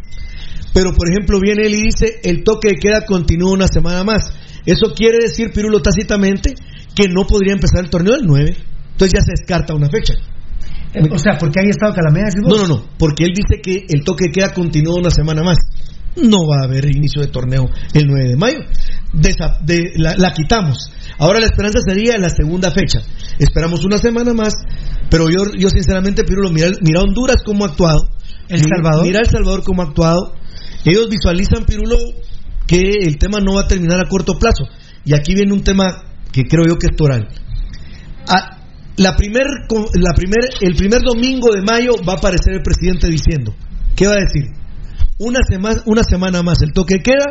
Pero, 0.76 0.91
por 0.93 1.10
ejemplo, 1.10 1.39
viene 1.39 1.65
él 1.65 1.73
y 1.73 1.84
dice, 1.84 2.19
el 2.23 2.43
toque 2.43 2.68
de 2.73 2.76
queda 2.76 3.06
continúa 3.07 3.53
una 3.53 3.68
semana 3.68 4.03
más. 4.03 4.31
Eso 4.65 4.93
quiere 4.93 5.19
decir, 5.23 5.52
Pirulo, 5.53 5.80
tácitamente, 5.81 6.53
que 6.93 7.07
no 7.07 7.26
podría 7.26 7.53
empezar 7.53 7.80
el 7.85 7.89
torneo 7.89 8.14
el 8.15 8.26
9. 8.27 8.56
Entonces 8.91 9.14
ya 9.18 9.22
se 9.26 9.31
descarta 9.39 9.73
una 9.73 9.89
fecha. 9.89 10.14
Eh, 10.93 11.02
O 11.11 11.18
sea, 11.18 11.38
porque 11.39 11.61
hay 11.61 11.69
estado 11.69 11.93
calamidad. 11.93 12.27
No, 12.41 12.57
no, 12.57 12.68
no, 12.68 12.85
porque 12.99 13.23
él 13.23 13.31
dice 13.34 13.61
que 13.64 13.85
el 13.89 14.03
toque 14.03 14.26
de 14.26 14.31
queda 14.31 14.53
continúa 14.53 14.95
una 14.99 15.10
semana 15.11 15.43
más. 15.43 15.57
No 16.18 16.39
va 16.47 16.61
a 16.61 16.65
haber 16.65 16.85
inicio 16.85 17.22
de 17.22 17.27
torneo 17.27 17.69
el 17.93 18.06
9 18.07 18.30
de 18.30 18.35
mayo. 18.38 18.60
Desa- 19.14 19.60
de- 19.61 19.91
la, 19.95 20.15
la 20.18 20.31
quitamos. 20.34 20.91
Ahora 21.19 21.39
la 21.39 21.45
esperanza 21.45 21.80
sería 21.85 22.18
la 22.18 22.30
segunda 22.30 22.72
fecha. 22.72 22.99
Esperamos 23.39 23.84
una 23.85 23.97
semana 23.97 24.34
más, 24.34 24.53
pero 25.10 25.30
yo, 25.30 25.45
yo 25.57 25.69
sinceramente, 25.69 26.23
Pirulo, 26.23 26.49
mira, 26.52 26.69
mira 26.81 27.02
Honduras 27.02 27.38
cómo 27.45 27.65
ha 27.65 27.69
actuado. 27.69 28.10
El 28.47 28.60
Salvador. 28.61 29.06
Mira 29.06 29.19
El 29.22 29.30
Salvador 29.30 29.64
cómo 29.64 29.81
ha 29.81 29.85
actuado. 29.88 30.34
Ellos 30.85 31.09
visualizan, 31.09 31.65
Pirulo, 31.65 31.97
que 32.67 32.79
el 33.01 33.17
tema 33.17 33.39
no 33.39 33.55
va 33.55 33.61
a 33.61 33.67
terminar 33.67 33.99
a 33.99 34.07
corto 34.09 34.37
plazo. 34.37 34.65
Y 35.03 35.13
aquí 35.15 35.33
viene 35.35 35.53
un 35.53 35.63
tema 35.63 36.03
que 36.31 36.43
creo 36.43 36.65
yo 36.67 36.75
que 36.77 36.87
es 36.91 36.95
toral. 36.95 37.27
Ah, 38.27 38.57
la 38.97 39.15
primer, 39.15 39.45
la 39.93 40.13
primer, 40.15 40.39
el 40.61 40.75
primer 40.75 41.01
domingo 41.01 41.51
de 41.53 41.61
mayo 41.61 41.93
va 42.07 42.13
a 42.13 42.17
aparecer 42.17 42.53
el 42.53 42.61
presidente 42.61 43.07
diciendo, 43.07 43.53
¿qué 43.95 44.07
va 44.07 44.13
a 44.13 44.19
decir? 44.19 44.45
Una, 45.19 45.39
sema- 45.49 45.81
una 45.85 46.03
semana 46.03 46.41
más 46.43 46.61
el 46.61 46.71
toque 46.73 46.95
de 46.95 47.01
queda, 47.03 47.25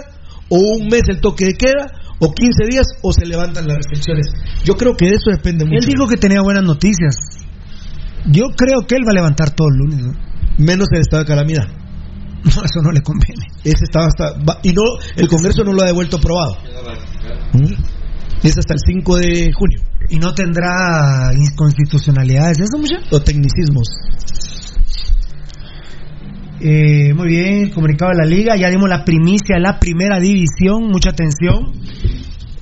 o 0.48 0.59
un 0.59 0.89
mes 0.89 1.02
el 1.09 1.20
toque 1.20 1.47
de 1.47 1.52
queda, 1.55 1.86
o 2.18 2.32
15 2.32 2.66
días, 2.70 2.86
o 3.02 3.12
se 3.12 3.26
levantan 3.26 3.66
las 3.66 3.76
restricciones. 3.78 4.26
Yo 4.64 4.74
creo 4.74 4.94
que 4.97 5.06
de 5.06 5.12
eso 5.16 5.31
depende 5.31 5.64
mucho. 5.64 5.78
Él 5.78 5.86
dijo 5.94 6.06
que 6.06 6.16
tenía 6.16 6.40
buenas 6.43 6.62
noticias. 6.64 7.16
Yo 8.26 8.44
creo 8.56 8.86
que 8.86 8.97
él 8.97 9.02
va 9.06 9.10
a 9.10 9.14
levantar 9.14 9.51
todo 9.51 9.68
el 9.68 9.76
lunes. 9.78 10.06
¿no? 10.06 10.12
Menos 10.59 10.86
el 10.93 11.01
estado 11.01 11.22
de 11.24 11.28
calamidad. 11.28 11.66
No, 12.45 12.62
eso 12.62 12.83
no 12.83 12.93
le 12.93 13.01
conviene. 13.01 13.47
Ese 13.65 13.85
estaba 13.85 14.07
hasta, 14.07 14.35
y 14.62 14.73
no, 14.73 14.83
el 15.16 15.29
Congreso 15.29 15.65
no 15.65 15.73
lo 15.73 15.83
ha 15.83 15.87
devuelto 15.87 16.19
aprobado. 16.19 16.57
¿Mm? 17.55 17.73
Es 18.43 18.59
hasta 18.59 18.75
el 18.75 18.81
5 18.81 19.16
de 19.16 19.53
junio. 19.53 19.81
Y 20.11 20.19
no 20.19 20.35
tendrá 20.35 21.33
inconstitucionalidades. 21.35 22.61
¿Eso, 22.61 22.77
muchacho? 22.77 23.16
O 23.16 23.21
tecnicismos. 23.21 23.89
Eh, 26.61 27.15
muy 27.15 27.29
bien, 27.29 27.71
comunicado 27.71 28.12
de 28.12 28.19
la 28.19 28.27
liga, 28.27 28.57
ya 28.57 28.71
dimos 28.71 28.89
la 28.89 29.05
primicia 29.05 29.57
de 29.57 29.61
la 29.61 29.79
primera 29.79 30.21
división, 30.21 30.89
mucha 30.89 31.11
atención. 31.11 31.73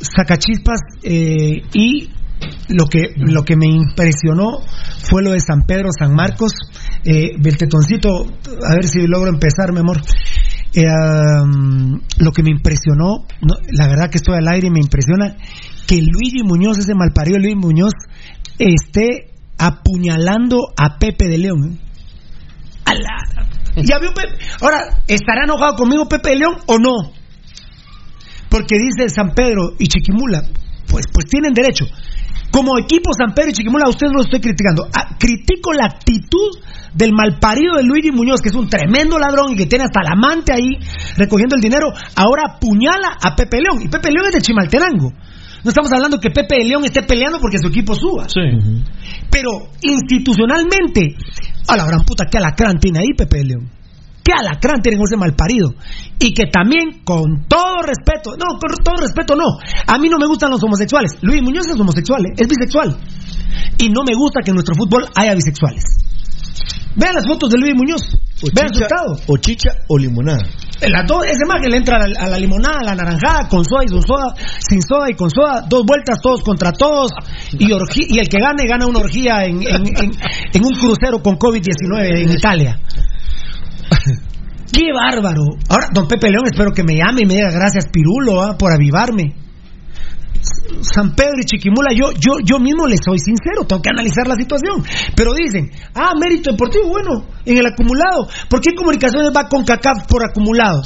Sacachispas 0.00 0.80
eh, 1.02 1.62
y 1.72 2.10
lo 2.68 2.86
que, 2.86 3.14
lo 3.16 3.44
que 3.44 3.56
me 3.56 3.66
impresionó 3.66 4.60
fue 4.98 5.22
lo 5.22 5.32
de 5.32 5.40
San 5.40 5.62
Pedro, 5.66 5.88
San 5.96 6.14
Marcos. 6.14 6.52
Eh, 7.04 7.32
del 7.38 7.56
tetoncito, 7.56 8.08
a 8.08 8.74
ver 8.74 8.84
si 8.86 9.06
logro 9.06 9.28
empezar, 9.28 9.72
mi 9.72 9.80
amor. 9.80 10.00
Eh, 10.74 10.82
lo 12.18 12.32
que 12.32 12.42
me 12.42 12.50
impresionó, 12.50 13.26
la 13.70 13.88
verdad 13.88 14.10
que 14.10 14.18
estoy 14.18 14.36
al 14.36 14.48
aire 14.48 14.68
y 14.68 14.70
me 14.70 14.80
impresiona 14.80 15.36
que 15.86 15.96
Luigi 15.96 16.42
Muñoz, 16.44 16.78
ese 16.78 16.94
malparido 16.94 17.38
Luigi 17.38 17.56
Muñoz, 17.56 17.92
esté 18.58 19.32
apuñalando 19.58 20.72
a 20.76 20.98
Pepe 20.98 21.28
de 21.28 21.38
León. 21.38 21.78
¿eh? 23.76 23.82
Ya 23.84 23.98
Pepe. 23.98 24.22
Ahora, 24.60 25.02
¿estará 25.06 25.44
enojado 25.44 25.76
conmigo 25.76 26.08
Pepe 26.08 26.30
de 26.30 26.36
León 26.36 26.56
o 26.66 26.78
no? 26.78 27.12
Porque 28.48 28.76
dice 28.78 29.08
San 29.08 29.34
Pedro 29.34 29.74
y 29.78 29.88
Chiquimula, 29.88 30.42
pues, 30.88 31.06
pues 31.12 31.26
tienen 31.26 31.54
derecho. 31.54 31.86
Como 32.52 32.78
equipo 32.78 33.10
San 33.16 33.34
Pedro 33.34 33.50
y 33.50 33.54
Chiquimula, 33.54 33.86
a 33.86 33.88
ustedes 33.88 34.12
no 34.12 34.18
lo 34.18 34.24
estoy 34.24 34.40
criticando. 34.40 34.86
Ah, 34.94 35.16
critico 35.18 35.72
la 35.72 35.86
actitud 35.86 36.60
del 36.92 37.12
malparido 37.12 37.76
de 37.76 37.82
Luigi 37.82 38.10
Muñoz, 38.10 38.42
que 38.42 38.50
es 38.50 38.54
un 38.54 38.68
tremendo 38.68 39.18
ladrón 39.18 39.52
y 39.52 39.56
que 39.56 39.66
tiene 39.66 39.84
hasta 39.84 40.02
la 40.02 40.12
amante 40.12 40.52
ahí 40.52 40.78
recogiendo 41.16 41.56
el 41.56 41.62
dinero. 41.62 41.88
Ahora 42.14 42.54
apuñala 42.54 43.16
a 43.22 43.34
Pepe 43.34 43.56
León. 43.56 43.82
Y 43.82 43.88
Pepe 43.88 44.10
León 44.12 44.26
es 44.26 44.34
de 44.34 44.40
Chimaltenango. 44.42 45.12
No 45.64 45.68
estamos 45.70 45.90
hablando 45.92 46.20
que 46.20 46.30
Pepe 46.30 46.56
de 46.58 46.64
León 46.68 46.84
esté 46.84 47.02
peleando 47.02 47.38
porque 47.40 47.58
su 47.58 47.68
equipo 47.68 47.94
suba. 47.94 48.26
Pero 49.30 49.70
institucionalmente, 49.80 51.16
a 51.68 51.76
la 51.76 51.86
gran 51.86 52.04
puta, 52.04 52.26
que 52.30 52.36
alacrán 52.36 52.78
tiene 52.78 52.98
ahí 52.98 53.16
Pepe 53.16 53.38
de 53.38 53.44
León. 53.44 53.70
Que 54.24 54.32
alacrán 54.32 54.80
tiene 54.82 54.98
con 54.98 55.06
ese 55.08 55.16
malparido. 55.16 55.70
Y 56.18 56.32
que 56.32 56.44
también, 56.46 57.02
con 57.04 57.46
todo 57.48 57.82
respeto, 57.82 58.36
no, 58.36 58.58
con 58.60 58.76
todo 58.84 58.96
respeto 59.02 59.34
no. 59.34 59.58
A 59.86 59.98
mí 59.98 60.08
no 60.08 60.16
me 60.18 60.26
gustan 60.26 60.50
los 60.50 60.62
homosexuales. 60.62 61.18
Luis 61.22 61.42
Muñoz 61.42 61.66
es 61.66 61.78
homosexual, 61.78 62.24
¿eh? 62.26 62.34
es 62.36 62.46
bisexual. 62.46 62.96
Y 63.78 63.88
no 63.88 64.02
me 64.06 64.14
gusta 64.14 64.40
que 64.44 64.50
en 64.50 64.54
nuestro 64.54 64.74
fútbol 64.76 65.06
haya 65.16 65.34
bisexuales. 65.34 65.82
Vean 66.94 67.14
las 67.14 67.26
fotos 67.26 67.50
de 67.50 67.58
Luis 67.58 67.74
Muñoz. 67.74 68.02
O 68.44 68.46
Vean 68.54 68.68
su 68.68 68.74
chicha, 68.74 68.86
estado. 68.86 69.16
o 69.26 69.36
chicha 69.38 69.70
o 69.88 69.98
limonada. 69.98 70.42
Las 70.82 71.06
dos, 71.06 71.24
ese 71.24 71.46
más 71.46 71.62
que 71.62 71.68
le 71.70 71.76
entra 71.78 71.96
a 71.96 72.06
la, 72.08 72.20
a 72.20 72.28
la 72.28 72.38
limonada, 72.38 72.80
a 72.80 72.84
la 72.84 72.94
naranjada, 72.96 73.48
con 73.48 73.64
soda 73.64 73.84
y 73.84 73.88
sin 73.88 74.02
soda, 74.02 74.34
sin 74.58 74.82
soda 74.82 75.08
y 75.10 75.14
con 75.14 75.30
soda, 75.30 75.64
dos 75.68 75.84
vueltas 75.86 76.18
todos 76.20 76.42
contra 76.42 76.72
todos, 76.72 77.12
y, 77.52 77.68
y 77.70 78.18
el 78.18 78.28
que 78.28 78.38
gane, 78.40 78.64
gana 78.68 78.86
una 78.86 78.98
orgía 78.98 79.44
en, 79.44 79.62
en- 79.62 79.86
en- 79.86 80.12
en 80.52 80.64
un 80.64 80.72
crucero 80.74 81.22
con 81.22 81.38
COVID-19 81.38 82.24
en 82.24 82.32
Italia. 82.32 82.78
¡Qué 84.72 84.92
bárbaro! 84.94 85.42
Ahora, 85.68 85.88
don 85.92 86.08
Pepe 86.08 86.30
León, 86.30 86.44
espero 86.46 86.72
que 86.72 86.82
me 86.82 86.96
llame 86.96 87.22
y 87.22 87.26
me 87.26 87.34
diga 87.34 87.50
gracias, 87.50 87.86
Pirulo, 87.92 88.42
ah, 88.42 88.56
por 88.58 88.72
avivarme. 88.72 89.34
San 90.80 91.14
Pedro 91.14 91.38
y 91.40 91.44
Chiquimula, 91.44 91.90
yo, 91.94 92.10
yo, 92.12 92.40
yo 92.42 92.58
mismo 92.58 92.86
les 92.86 93.00
soy 93.04 93.18
sincero, 93.18 93.64
tengo 93.66 93.82
que 93.82 93.90
analizar 93.90 94.26
la 94.26 94.34
situación. 94.34 94.82
Pero 95.14 95.34
dicen, 95.34 95.70
ah, 95.94 96.12
mérito 96.18 96.50
deportivo, 96.50 96.88
bueno, 96.88 97.26
en 97.44 97.58
el 97.58 97.66
acumulado. 97.66 98.26
¿Por 98.48 98.60
qué 98.60 98.74
Comunicaciones 98.74 99.30
va 99.36 99.48
con 99.48 99.64
CACAF 99.64 100.06
por 100.08 100.24
acumulado? 100.24 100.82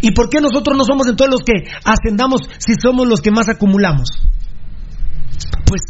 ¿Y 0.00 0.12
por 0.12 0.28
qué 0.28 0.40
nosotros 0.40 0.76
no 0.76 0.84
somos 0.84 1.06
entonces 1.06 1.32
los 1.32 1.42
que 1.42 1.70
ascendamos 1.84 2.40
si 2.58 2.74
somos 2.80 3.06
los 3.06 3.20
que 3.20 3.30
más 3.30 3.48
acumulamos? 3.48 4.08
Pues, 5.66 5.82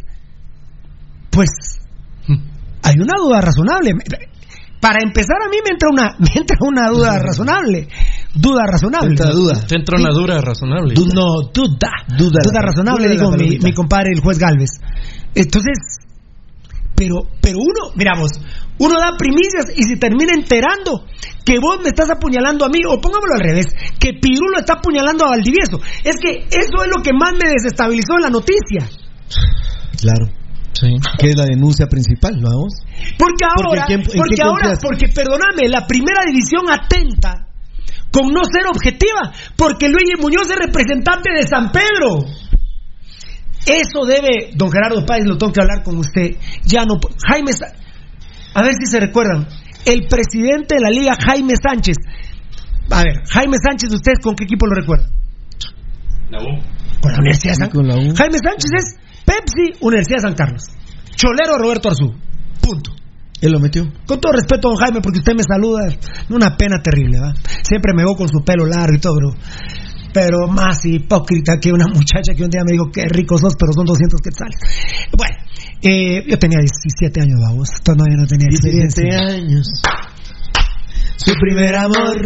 pues, 1.31 1.49
hay 2.83 2.95
una 2.97 3.15
duda 3.17 3.41
razonable. 3.41 3.95
Para 4.81 4.99
empezar, 5.05 5.37
a 5.45 5.49
mí 5.51 5.57
me 5.63 5.71
entra 5.71 5.89
una, 5.93 6.17
me 6.19 6.41
entra 6.41 6.57
una 6.61 6.89
duda 6.89 7.19
razonable. 7.19 7.89
Duda 8.35 8.63
razonable. 8.67 9.11
Entra 9.11 9.31
duda. 9.31 9.55
Te 9.67 9.75
entra 9.77 9.99
una 9.99 10.11
dura 10.13 10.41
razonable. 10.41 10.95
Du- 10.95 11.07
no, 11.07 11.51
duda. 11.53 11.91
Duda. 12.17 12.41
Duda 12.43 12.63
razonable, 12.63 13.09
Duda 13.09 13.15
digo 13.15 13.59
mi, 13.63 13.73
compadre, 13.73 14.11
el 14.15 14.21
juez 14.21 14.39
Galvez. 14.39 14.71
Entonces, 15.35 15.77
pero, 16.95 17.17
pero 17.41 17.59
uno, 17.59 17.93
mira 17.95 18.13
vos, 18.19 18.33
uno 18.79 18.95
da 18.99 19.17
primicias 19.19 19.73
y 19.77 19.83
se 19.85 19.97
termina 19.97 20.33
enterando 20.35 21.05
que 21.45 21.59
vos 21.59 21.79
me 21.83 21.89
estás 21.89 22.11
apuñalando 22.11 22.65
a 22.65 22.69
mí, 22.69 22.81
o 22.87 23.01
pongámoslo 23.01 23.35
al 23.35 23.41
revés, 23.41 23.67
que 23.99 24.15
Pirulo 24.15 24.59
está 24.59 24.75
apuñalando 24.75 25.25
a 25.27 25.31
Valdivieso. 25.31 25.79
Es 26.05 26.17
que 26.21 26.47
eso 26.51 26.85
es 26.85 26.91
lo 26.95 27.03
que 27.03 27.13
más 27.13 27.33
me 27.33 27.51
desestabilizó 27.51 28.15
en 28.17 28.23
la 28.23 28.31
noticia. 28.31 28.89
Claro. 30.01 30.40
Que 31.19 31.31
es 31.31 31.37
la 31.37 31.45
denuncia 31.45 31.87
principal, 31.87 32.35
vamos. 32.41 32.73
Porque 33.19 33.45
ahora, 33.45 33.85
Porque 33.85 33.95
¿en 33.95 34.03
quién- 34.03 34.13
en 34.13 34.19
porque 34.19 34.35
qué 34.37 34.43
ahora, 34.43 34.79
porque 34.81 35.09
perdóname, 35.15 35.69
la 35.69 35.87
primera 35.87 36.23
división 36.27 36.71
atenta 36.71 37.47
con 38.11 38.29
no 38.33 38.43
ser 38.45 38.67
objetiva, 38.67 39.33
porque 39.57 39.89
Luis 39.89 40.05
Muñoz 40.21 40.51
es 40.51 40.57
representante 40.57 41.31
de 41.33 41.47
San 41.47 41.71
Pedro. 41.71 42.25
Eso 43.67 44.05
debe, 44.07 44.51
don 44.55 44.71
Gerardo 44.73 45.05
Páez, 45.05 45.25
lo 45.27 45.37
tengo 45.37 45.53
que 45.53 45.61
hablar 45.61 45.83
con 45.85 45.99
usted. 45.99 46.37
Ya 46.65 46.85
no, 46.85 46.99
Jaime, 47.29 47.53
a 48.55 48.63
ver 48.63 48.73
si 48.75 48.87
se 48.87 48.99
recuerdan, 49.01 49.47
el 49.85 50.07
presidente 50.09 50.77
de 50.77 50.81
la 50.83 50.91
liga, 50.91 51.13
Jaime 51.25 51.53
Sánchez. 51.63 51.97
A 52.91 53.03
ver, 53.05 53.23
Jaime 53.29 53.57
Sánchez, 53.63 53.93
¿ustedes 53.95 54.19
con 54.21 54.35
qué 54.35 54.45
equipo 54.45 54.67
lo 54.67 54.75
recuerdan? 54.75 55.11
Con 57.01 57.13
la 57.13 57.19
Universidad 57.19 57.53
de 57.53 57.57
San 57.59 57.71
Con 57.71 57.87
la 57.87 57.97
U. 57.97 58.15
Jaime 58.17 58.39
Sánchez 58.43 58.71
es 58.77 58.97
Pepsi, 59.31 59.79
Universidad 59.81 60.19
de 60.19 60.23
San 60.23 60.35
Carlos. 60.35 60.63
Cholero 61.15 61.57
Roberto 61.57 61.89
Arzú. 61.89 62.11
Punto. 62.61 62.91
Él 63.41 63.53
lo 63.53 63.61
metió. 63.61 63.87
Con 64.07 64.21
todo 64.21 64.33
respeto, 64.33 64.69
don 64.69 64.77
Jaime, 64.77 65.01
porque 65.01 65.21
usted 65.21 65.35
me 65.35 65.45
saluda, 65.45 65.89
una 66.29 66.57
pena 66.57 66.83
terrible, 66.83 67.21
¿va? 67.21 67.33
Siempre 67.63 67.93
me 67.95 68.03
veo 68.05 68.15
con 68.15 68.29
su 68.29 68.45
pelo 68.45 68.67
largo 68.67 68.95
y 68.95 68.99
todo, 68.99 69.15
pero, 69.17 69.31
pero 70.13 70.53
más 70.53 70.85
hipócrita 70.85 71.59
que 71.59 71.73
una 71.73 71.87
muchacha 71.95 72.35
que 72.37 72.45
un 72.45 72.51
día 72.51 72.63
me 72.67 72.73
dijo, 72.73 72.91
qué 72.93 73.07
rico 73.09 73.39
sos, 73.39 73.55
pero 73.59 73.73
son 73.73 73.87
200 73.87 74.21
quetzales. 74.21 74.59
Bueno, 75.17 75.37
eh, 75.81 76.23
yo 76.29 76.39
tenía 76.39 76.59
17 76.59 77.21
años, 77.23 77.41
vamos, 77.41 77.69
todavía 77.83 78.17
no 78.19 78.27
tenía 78.27 78.49
17 78.51 78.85
experiencia. 78.85 79.37
años. 79.37 79.69
Su 81.17 81.33
primer 81.41 81.77
amor. 81.77 82.17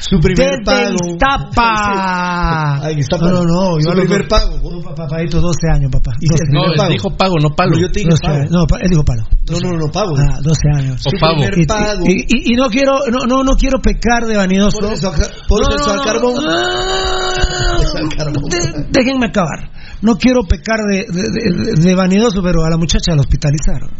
Su 0.00 0.20
primer 0.20 0.50
Desde 0.60 0.64
pago. 0.64 0.96
Iztapa. 1.12 2.80
Ay, 2.86 2.98
Iztapa. 2.98 3.26
No, 3.26 3.42
no, 3.42 3.44
no. 3.44 3.80
Su 3.80 3.90
a 3.90 3.94
los 3.94 4.04
primer 4.04 4.28
pago. 4.28 4.58
No, 4.70 4.94
papadito, 4.94 5.40
12 5.40 5.58
años, 5.72 5.90
papá. 5.90 6.12
Y 6.20 6.26
se- 6.26 6.32
12 6.32 6.44
No, 6.52 6.64
él 6.66 6.72
pago. 6.76 6.90
dijo 6.90 7.16
pago, 7.16 7.34
no 7.40 7.50
palo. 7.50 7.70
No, 7.72 7.78
yo 7.80 7.90
te 7.90 8.00
dije 8.00 8.10
12 8.10 8.22
pago. 8.22 8.44
No, 8.50 8.66
él 8.80 8.90
dijo 8.90 9.04
palo. 9.04 9.22
No, 9.50 9.58
no, 9.60 9.76
no, 9.78 9.92
pago. 9.92 10.14
Ah, 10.18 10.38
12 10.42 10.60
años. 10.74 11.00
O 11.06 11.10
Su 11.10 11.16
primer 11.16 11.66
pago. 11.66 12.04
y- 12.06 12.26
y- 12.28 12.52
y 12.52 12.56
no 12.56 12.68
quiero, 12.68 12.98
no, 13.10 13.26
no, 13.26 13.42
no 13.44 13.52
quiero 13.56 13.80
pecar 13.80 14.24
de 14.26 14.36
vanidoso. 14.36 14.78
Por 14.78 14.92
eso, 14.92 15.12
por 15.48 15.60
No, 15.62 15.68
eso 15.74 15.86
no, 15.86 15.92
al 15.92 15.96
no, 15.98 16.04
carbón. 16.04 16.34
no, 16.44 17.82
Eso 17.82 17.96
al 17.96 18.08
carbón. 18.16 18.44
de- 18.50 18.86
déjenme 18.90 19.26
acabar. 19.26 19.70
No 20.02 20.16
quiero 20.16 20.42
pecar 20.42 20.76
de, 20.90 21.06
de- 21.08 21.74
de- 21.74 21.82
de 21.82 21.94
vanidoso, 21.94 22.42
pero 22.42 22.64
a 22.64 22.70
la 22.70 22.76
muchacha 22.76 23.14
la 23.14 23.22
hospitalizaron. 23.22 23.90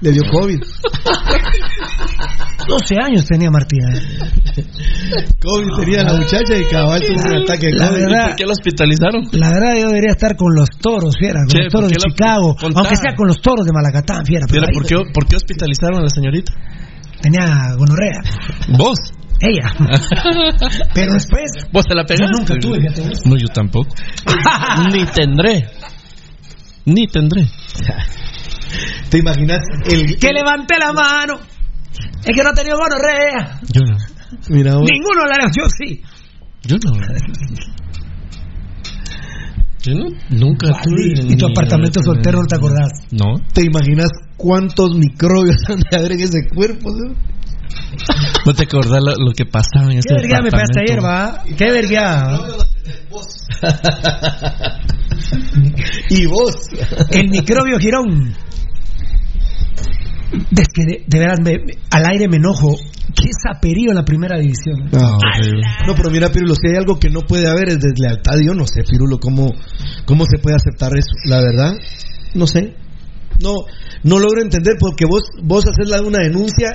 Le 0.00 0.12
dio 0.12 0.22
COVID. 0.30 0.58
12 2.68 2.94
años 3.02 3.26
tenía 3.26 3.50
Martina. 3.50 3.88
COVID 5.40 5.68
tenía 5.84 6.02
la 6.04 6.14
muchacha 6.14 6.56
y 6.56 6.64
cabal 6.66 7.00
tuvo 7.00 7.30
un 7.30 7.42
ataque 7.42 7.66
de 7.66 7.72
La 7.76 7.88
COVID. 7.88 8.00
verdad- 8.00 8.26
¿Por 8.28 8.36
qué 8.36 8.44
lo 8.44 8.52
hospitalizaron? 8.52 9.22
La 9.32 9.48
verdad, 9.50 9.74
yo 9.80 9.88
debería 9.88 10.10
estar 10.10 10.36
con 10.36 10.54
los 10.54 10.68
toros, 10.80 11.14
fiera, 11.18 11.40
con 11.40 11.48
Che, 11.48 11.64
los 11.64 11.72
toros 11.72 11.90
¿por 11.90 11.98
de 12.00 12.04
la- 12.08 12.14
Chicago, 12.14 12.54
contá? 12.60 12.80
aunque 12.80 12.96
sea 12.96 13.14
con 13.16 13.26
los 13.28 13.40
toros 13.40 13.64
de 13.66 13.72
Malacatán, 13.72 14.24
fiera. 14.26 14.44
ahí 14.50 14.58
¿por 14.74 14.86
qué, 14.86 14.96
¿por 15.14 15.26
qué 15.26 15.36
hospitalizaron 15.36 16.00
a 16.00 16.02
la 16.02 16.10
señorita? 16.10 16.52
Tenía 17.22 17.74
gonorrea. 17.76 18.20
¿Vos? 18.76 18.98
Ella. 19.40 19.72
Pero 20.94 21.12
después. 21.14 21.50
¿Vos 21.72 21.84
te 21.86 21.94
la 21.94 22.04
pegaste? 22.04 22.26
Yo 22.26 22.38
nunca 22.38 22.54
tuve. 22.60 22.78
No, 23.24 23.36
yo 23.36 23.46
tampoco. 23.54 23.88
Ni 24.92 25.04
tendré. 25.06 25.68
Ni 26.84 27.06
tendré. 27.06 27.46
¿Te 29.10 29.18
imaginas 29.18 29.60
el 29.86 30.16
Que 30.18 30.32
levante 30.32 30.76
la 30.78 30.92
mano. 30.92 31.40
Es 32.24 32.36
que 32.36 32.42
no 32.42 32.50
ha 32.50 32.54
tenido 32.54 32.78
gonorrea. 32.78 33.60
Yo 33.72 33.82
no. 33.82 33.96
Mira, 34.48 34.76
vos, 34.76 34.88
Ninguno 34.90 35.24
la 35.24 35.50
yo 35.56 35.68
sí. 35.68 36.02
Yo 36.62 36.76
no. 36.84 36.92
Yo 39.80 39.94
no, 39.94 40.06
nunca 40.30 40.72
tuve. 40.82 41.32
Y 41.32 41.36
tu 41.36 41.46
apartamento 41.46 42.02
soltero, 42.02 42.40
¿no 42.40 42.46
te 42.46 42.56
acordás? 42.56 42.90
No. 43.12 43.34
¿Te 43.52 43.64
imaginas 43.64 44.10
cuántos 44.36 44.96
microbios 44.96 45.56
han 45.68 45.80
de 45.90 45.96
haber 45.96 46.12
en 46.12 46.20
ese 46.20 46.48
cuerpo? 46.54 46.90
no? 46.90 47.14
No 48.44 48.54
te 48.54 48.64
acordás 48.64 49.02
lo, 49.02 49.12
lo 49.12 49.32
que 49.32 49.44
pasaba 49.44 49.92
en 49.92 49.98
ese 49.98 50.08
Qué 50.08 50.14
verga 50.14 50.42
me 50.42 50.50
pegaste 50.50 50.80
ayer, 50.80 51.04
va. 51.04 51.44
Qué 51.56 51.70
verga. 51.70 52.40
y 56.10 56.26
vos. 56.26 56.56
El 57.10 57.28
microbio 57.28 57.78
girón. 57.78 58.34
Es 60.32 60.68
que 60.74 60.84
de, 60.84 61.04
de 61.06 61.18
veras, 61.18 61.38
me- 61.42 61.58
al 61.90 62.06
aire 62.06 62.28
me 62.28 62.36
enojo. 62.36 62.76
Qué 63.14 63.30
saperío 63.42 63.90
en 63.90 63.96
la 63.96 64.04
primera 64.04 64.38
división. 64.38 64.88
No, 64.92 65.16
no, 65.86 65.94
pero 65.96 66.10
mira, 66.10 66.28
Pirulo, 66.30 66.54
si 66.54 66.68
hay 66.68 66.76
algo 66.76 66.98
que 66.98 67.08
no 67.10 67.22
puede 67.22 67.48
haber 67.48 67.68
es 67.70 67.80
deslealtad. 67.80 68.34
Yo 68.44 68.54
no 68.54 68.66
sé, 68.66 68.82
Pirulo, 68.88 69.18
cómo, 69.18 69.52
cómo 70.04 70.24
se 70.26 70.38
puede 70.38 70.56
aceptar 70.56 70.92
eso. 70.96 71.10
La 71.24 71.40
verdad, 71.40 71.74
no 72.34 72.46
sé. 72.46 72.74
No, 73.40 73.52
no 74.02 74.18
logro 74.18 74.42
entender 74.42 74.74
porque 74.78 75.04
vos, 75.06 75.22
vos 75.42 75.66
haces 75.66 75.88
la- 75.88 76.02
una 76.02 76.18
denuncia 76.22 76.72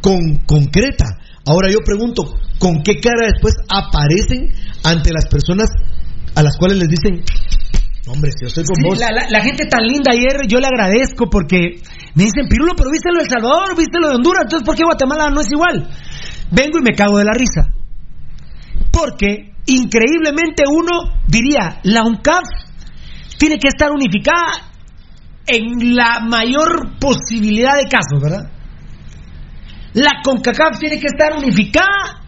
con, 0.00 0.36
concreta. 0.46 1.06
Ahora 1.46 1.70
yo 1.70 1.78
pregunto, 1.84 2.34
¿con 2.58 2.82
qué 2.82 2.98
cara 3.00 3.28
después 3.32 3.54
aparecen 3.68 4.52
ante 4.84 5.12
las 5.12 5.26
personas 5.28 5.68
a 6.34 6.42
las 6.42 6.56
cuales 6.56 6.78
les 6.78 6.88
dicen, 6.88 7.22
hombre, 8.10 8.30
si 8.32 8.44
yo 8.44 8.48
estoy 8.48 8.64
con 8.64 8.76
Sí, 8.76 8.82
vos? 8.88 8.98
la, 8.98 9.10
la- 9.12 9.28
la 9.28 9.40
gente 9.40 9.66
tan 9.66 9.82
linda 9.86 10.12
ayer, 10.12 10.46
yo 10.48 10.58
le 10.60 10.66
agradezco 10.66 11.28
porque 11.30 11.80
me 12.14 12.24
dicen, 12.24 12.48
Pirulo, 12.48 12.74
pero 12.76 12.90
viste 12.90 13.10
lo 13.10 13.18
de 13.18 13.24
El 13.24 13.30
Salvador, 13.30 13.76
viste 13.76 13.98
lo 14.00 14.08
de 14.08 14.14
Honduras, 14.16 14.42
entonces 14.44 14.66
¿por 14.66 14.74
qué 14.76 14.84
Guatemala 14.84 15.30
no 15.30 15.40
es 15.40 15.50
igual? 15.52 15.88
Vengo 16.50 16.78
y 16.78 16.82
me 16.82 16.96
cago 16.96 17.18
de 17.18 17.24
la 17.24 17.32
risa. 17.32 17.74
Porque 18.90 19.52
increíblemente 19.66 20.64
uno 20.66 21.20
diría, 21.26 21.80
la 21.84 22.02
UNCAF 22.04 22.44
tiene 23.38 23.58
que 23.58 23.68
estar 23.68 23.90
unificada 23.92 24.72
en 25.46 25.94
la 25.94 26.20
mayor 26.20 26.98
posibilidad 26.98 27.76
de 27.76 27.84
casos, 27.84 28.20
¿verdad? 28.20 28.50
La 29.94 30.20
CONCACAF 30.22 30.78
tiene 30.78 30.98
que 31.00 31.06
estar 31.06 31.32
unificada. 31.36 32.22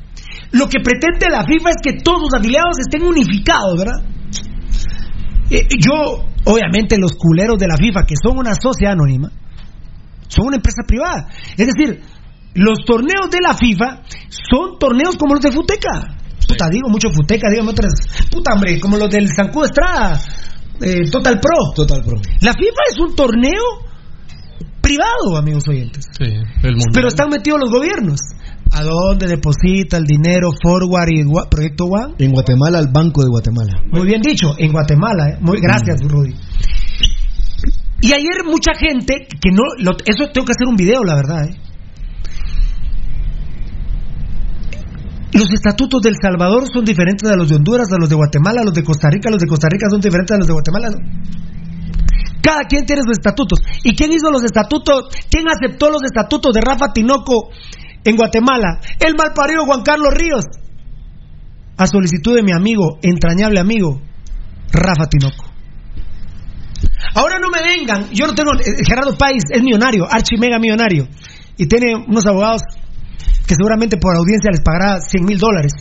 Lo 0.52 0.66
que 0.68 0.80
pretende 0.80 1.28
la 1.30 1.44
FIFA 1.44 1.70
es 1.70 1.76
que 1.82 1.92
todos 2.02 2.22
los 2.22 2.34
afiliados 2.34 2.78
estén 2.80 3.02
unificados, 3.06 3.78
¿verdad? 3.78 4.09
Eh, 5.50 5.66
yo, 5.78 6.24
obviamente, 6.44 6.96
los 6.98 7.12
culeros 7.12 7.58
de 7.58 7.66
la 7.66 7.76
FIFA, 7.76 8.06
que 8.06 8.14
son 8.22 8.38
una 8.38 8.54
sociedad 8.54 8.92
anónima, 8.92 9.30
son 10.28 10.46
una 10.46 10.56
empresa 10.56 10.82
privada. 10.86 11.28
Es 11.56 11.66
decir, 11.66 12.00
los 12.54 12.84
torneos 12.84 13.30
de 13.30 13.38
la 13.40 13.54
FIFA 13.54 14.02
son 14.30 14.78
torneos 14.78 15.16
como 15.16 15.34
los 15.34 15.42
de 15.42 15.52
Futeca. 15.52 16.16
Puta, 16.46 16.68
digo 16.70 16.88
mucho 16.88 17.10
Futeca, 17.10 17.48
dígame 17.50 17.70
otras. 17.70 17.92
Puta, 18.30 18.54
hombre, 18.54 18.80
como 18.80 18.96
los 18.96 19.10
del 19.10 19.28
Zancudo 19.34 19.66
Estrada, 19.66 20.20
eh, 20.80 21.08
Total 21.10 21.38
Pro. 21.40 21.72
Total 21.74 22.02
Pro. 22.02 22.20
La 22.40 22.52
FIFA 22.52 22.82
es 22.90 22.98
un 22.98 23.14
torneo 23.14 23.62
privado, 24.80 25.36
amigos 25.36 25.64
oyentes. 25.68 26.04
Sí, 26.16 26.24
el. 26.62 26.76
Pero 26.92 27.08
están 27.08 27.28
metidos 27.28 27.60
los 27.60 27.70
gobiernos. 27.70 28.18
¿A 28.72 28.82
dónde 28.82 29.26
deposita 29.26 29.96
el 29.96 30.04
dinero 30.04 30.48
Forward 30.62 31.08
y 31.10 31.24
Proyecto 31.50 31.84
One? 31.86 32.14
En 32.18 32.32
Guatemala, 32.32 32.78
al 32.78 32.88
Banco 32.92 33.22
de 33.22 33.28
Guatemala. 33.28 33.82
Muy 33.90 34.06
bien 34.06 34.22
dicho, 34.22 34.54
en 34.58 34.70
Guatemala. 34.72 35.30
¿eh? 35.30 35.38
Muy 35.40 35.60
gracias, 35.60 36.00
Rudy. 36.02 36.34
Y 38.02 38.12
ayer 38.12 38.44
mucha 38.46 38.72
gente 38.78 39.26
que 39.40 39.50
no, 39.50 39.62
lo- 39.78 39.96
eso 40.06 40.30
tengo 40.32 40.46
que 40.46 40.52
hacer 40.52 40.68
un 40.68 40.76
video, 40.76 41.02
la 41.04 41.14
verdad. 41.16 41.44
¿eh? 41.46 41.56
Los 45.32 45.50
estatutos 45.52 46.00
del 46.02 46.14
Salvador 46.20 46.64
son 46.72 46.84
diferentes 46.84 47.28
a 47.30 47.36
los 47.36 47.48
de 47.48 47.56
Honduras, 47.56 47.88
a 47.92 47.96
los 48.00 48.08
de 48.08 48.16
Guatemala, 48.16 48.62
a 48.62 48.64
los 48.64 48.74
de 48.74 48.82
Costa 48.84 49.08
Rica, 49.10 49.30
los 49.30 49.40
de 49.40 49.46
Costa 49.46 49.68
Rica 49.70 49.86
son 49.90 50.00
diferentes 50.00 50.34
a 50.34 50.38
los 50.38 50.46
de 50.46 50.52
Guatemala. 50.52 50.88
Cada 52.42 52.64
quien 52.64 52.84
tiene 52.86 53.02
sus 53.02 53.12
estatutos. 53.12 53.60
¿Y 53.84 53.94
quién 53.94 54.12
hizo 54.12 54.30
los 54.30 54.42
estatutos? 54.42 55.08
¿Quién 55.30 55.44
aceptó 55.48 55.90
los 55.90 56.02
estatutos 56.02 56.52
de 56.54 56.60
Rafa 56.60 56.92
Tinoco 56.92 57.50
en 58.04 58.16
Guatemala? 58.16 58.80
El 58.98 59.14
malparido 59.16 59.64
Juan 59.64 59.82
Carlos 59.82 60.12
Ríos. 60.14 60.44
A 61.76 61.86
solicitud 61.86 62.34
de 62.34 62.42
mi 62.42 62.52
amigo, 62.52 62.98
entrañable 63.02 63.60
amigo, 63.60 64.00
Rafa 64.72 65.06
Tinoco. 65.08 65.44
Ahora 67.14 67.38
no 67.38 67.48
me 67.50 67.62
vengan, 67.62 68.08
yo 68.10 68.26
no 68.26 68.34
tengo. 68.34 68.52
eh, 68.54 68.84
Gerardo 68.86 69.16
País 69.16 69.42
es 69.50 69.62
millonario, 69.62 70.06
archi 70.10 70.36
mega 70.36 70.58
millonario. 70.58 71.08
Y 71.56 71.66
tiene 71.66 71.94
unos 71.96 72.26
abogados 72.26 72.62
que 73.46 73.54
seguramente 73.54 73.96
por 73.96 74.16
audiencia 74.16 74.50
les 74.50 74.60
pagará 74.60 75.00
100 75.00 75.24
mil 75.24 75.38
dólares. 75.38 75.72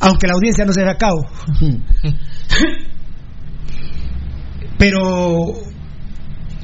Aunque 0.00 0.26
la 0.26 0.34
audiencia 0.34 0.64
no 0.64 0.72
se 0.72 0.82
haga 0.82 0.92
a 0.92 0.98
cabo. 0.98 1.26
Pero 4.78 5.52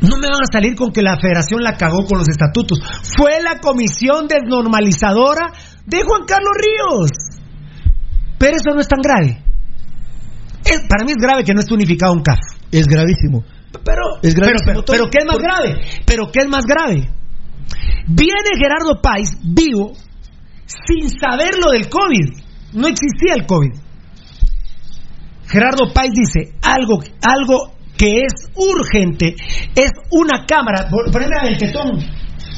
no 0.00 0.16
me 0.16 0.28
van 0.28 0.42
a 0.42 0.52
salir 0.52 0.74
con 0.76 0.92
que 0.92 1.02
la 1.02 1.16
federación 1.20 1.62
la 1.62 1.76
cagó 1.76 2.04
con 2.06 2.18
los 2.18 2.28
estatutos. 2.28 2.78
Fue 3.16 3.42
la 3.42 3.58
comisión 3.60 4.28
desnormalizadora 4.28 5.52
de 5.86 6.02
Juan 6.02 6.22
Carlos 6.26 6.52
Ríos. 6.56 7.10
Pero 8.38 8.56
eso 8.56 8.74
no 8.74 8.80
es 8.80 8.88
tan 8.88 9.00
grave. 9.00 9.42
Es- 10.64 10.86
para 10.88 11.04
mí 11.04 11.10
es 11.12 11.16
grave 11.20 11.44
que 11.44 11.54
no 11.54 11.60
esté 11.60 11.74
unificado 11.74 12.12
un 12.12 12.22
CAF. 12.22 12.38
Es 12.70 12.86
gravísimo. 12.86 13.42
Pero, 13.84 14.02
Es 14.22 14.34
gravísimo 14.34 14.82
pero 14.86 15.08
¿qué 15.10 15.18
es 15.18 15.26
más 15.26 15.38
grave? 15.38 15.80
Pero 16.06 16.30
¿qué 16.32 16.40
es 16.40 16.48
más 16.48 16.64
grave? 16.64 17.10
Viene 18.06 18.50
Gerardo 18.58 19.00
Páez 19.02 19.30
vivo 19.42 19.92
sin 20.66 21.10
saber 21.10 21.50
lo 21.62 21.70
del 21.72 21.88
COVID. 21.88 22.38
No 22.74 22.86
existía 22.86 23.34
el 23.34 23.46
COVID. 23.46 23.72
Gerardo 25.48 25.92
Páez 25.94 26.10
dice 26.12 26.54
algo, 26.62 27.00
algo 27.22 27.72
que 27.98 28.22
es 28.22 28.32
urgente, 28.54 29.34
es 29.74 29.90
una 30.12 30.46
cámara. 30.46 30.88
Poneme 31.12 31.34
a 31.36 31.48
el 31.48 31.58
tetón, 31.58 31.98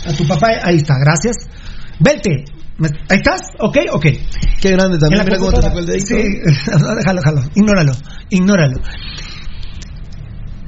a 0.06 0.12
tu 0.12 0.26
papá, 0.28 0.48
ahí 0.62 0.76
está, 0.76 0.94
gracias. 1.02 1.36
Velte, 1.98 2.44
¿me- 2.78 2.88
¿ahí 3.08 3.16
estás? 3.18 3.40
¿Ok? 3.58 3.76
Ok. 3.92 4.06
Qué 4.60 4.70
grande 4.72 4.98
también. 4.98 5.24
Mira 5.24 5.38
cómo 5.38 5.52
te 5.52 5.62
sacó 5.62 5.78
el 5.78 5.86
dedito. 5.86 6.06
Sí, 6.06 6.14
déjalo, 6.98 7.20
déjalo. 7.20 7.40
Ignóralo, 7.54 7.92
ignóralo. 8.28 8.76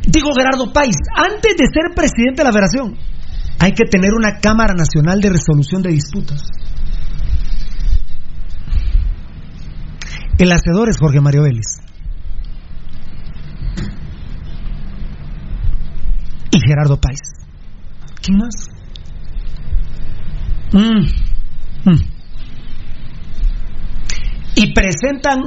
Digo 0.09 0.31
Gerardo 0.37 0.73
Páez, 0.73 0.97
antes 1.17 1.57
de 1.57 1.67
ser 1.67 1.95
presidente 1.95 2.43
de 2.43 2.45
la 2.45 2.53
federación, 2.53 2.97
hay 3.61 3.73
que 3.73 3.85
tener 3.85 4.11
una 4.13 4.41
Cámara 4.41 4.75
Nacional 4.75 5.21
de 5.21 5.31
Resolución 5.31 5.83
de 5.83 5.91
Disputas. 5.91 6.43
El 10.39 10.51
hacedor 10.51 10.89
es 10.89 10.99
Jorge 10.99 11.21
Mario 11.21 11.43
Vélez. 11.43 11.82
Y 16.53 16.61
Gerardo 16.67 16.99
Páez. 17.01 17.19
¿Quién 18.23 18.39
más? 18.39 18.55
Mm, 20.73 21.91
mm. 21.91 22.01
Y 24.57 24.73
presentan 24.73 25.41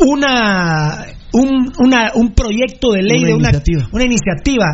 una 0.00 1.06
un, 1.32 1.72
una- 1.78 2.12
un 2.14 2.34
proyecto 2.34 2.92
de 2.92 3.02
ley 3.02 3.18
Una 3.20 3.28
de 3.28 3.34
una 3.34 3.48
iniciativa. 3.48 3.88
una 3.92 4.04
iniciativa. 4.04 4.66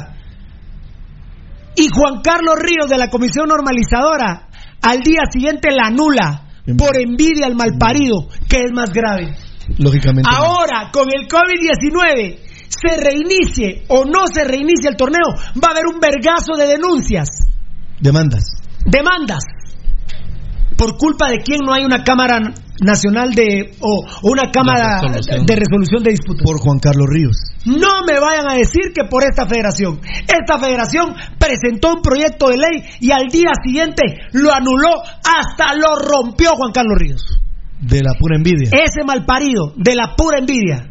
Y 1.77 1.89
Juan 1.89 2.21
Carlos 2.23 2.55
Ríos 2.61 2.89
de 2.89 2.99
la 2.99 3.11
Comisión 3.11 3.49
Normalizadora 3.49 4.49
al 4.81 5.01
día 5.01 5.23
siguiente 5.31 5.71
la 5.73 5.89
anula 5.89 6.43
por 6.79 6.99
envidia 6.99 7.47
al 7.47 7.57
malparido, 7.57 8.29
que 8.49 8.59
es 8.59 8.73
más 8.73 8.93
grave. 8.93 9.35
Lógicamente. 9.79 10.31
Ahora, 10.33 10.91
con 10.93 11.09
el 11.09 11.27
COVID-19, 11.29 12.39
se 12.81 12.97
reinicie 13.01 13.85
o 13.89 14.05
no 14.05 14.27
se 14.33 14.45
reinicie 14.45 14.89
el 14.91 14.97
torneo, 14.97 15.27
va 15.57 15.69
a 15.69 15.71
haber 15.73 15.87
un 15.87 16.01
vergazo 16.01 16.55
de 16.57 16.67
denuncias, 16.67 17.29
Demandas. 18.01 18.45
demandas. 18.85 19.43
¿Por 20.77 20.97
culpa 20.97 21.31
de 21.31 21.39
quién 21.39 21.61
no 21.65 21.73
hay 21.73 21.85
una 21.85 22.03
Cámara 22.03 22.41
Nacional 22.85 23.33
de. 23.33 23.71
o, 23.81 24.05
o 24.23 24.31
una 24.33 24.51
Cámara 24.51 24.99
De 25.01 25.07
resolución. 25.09 25.47
de 25.47 25.57
resolución 25.57 26.03
de 26.03 26.11
disputas? 26.11 26.43
Por 26.45 26.59
Juan 26.61 26.79
Carlos 26.81 27.07
Ríos. 27.09 27.37
No 27.67 28.03
me 28.05 28.19
vayan 28.19 28.49
a 28.51 28.55
decir 28.55 28.93
que 28.93 29.05
por 29.09 29.23
esta 29.23 29.47
federación. 29.47 30.01
Esta 30.27 30.59
federación 30.59 31.15
presentó 31.39 31.95
un 31.95 32.03
proyecto 32.03 32.49
de 32.49 32.57
ley 32.57 32.83
y 33.01 33.13
al 33.13 33.29
día 33.29 33.53
siguiente 33.65 34.03
lo 34.33 34.53
anuló, 34.53 34.91
hasta 35.23 35.75
lo 35.77 35.95
rompió 35.97 36.51
Juan 36.57 36.73
Carlos 36.73 36.99
Ríos. 36.99 37.23
De 37.81 38.03
la 38.03 38.15
pura 38.19 38.37
envidia. 38.37 38.71
Ese 38.73 39.05
malparido, 39.07 39.73
de 39.77 39.95
la 39.95 40.17
pura 40.17 40.39
envidia. 40.41 40.91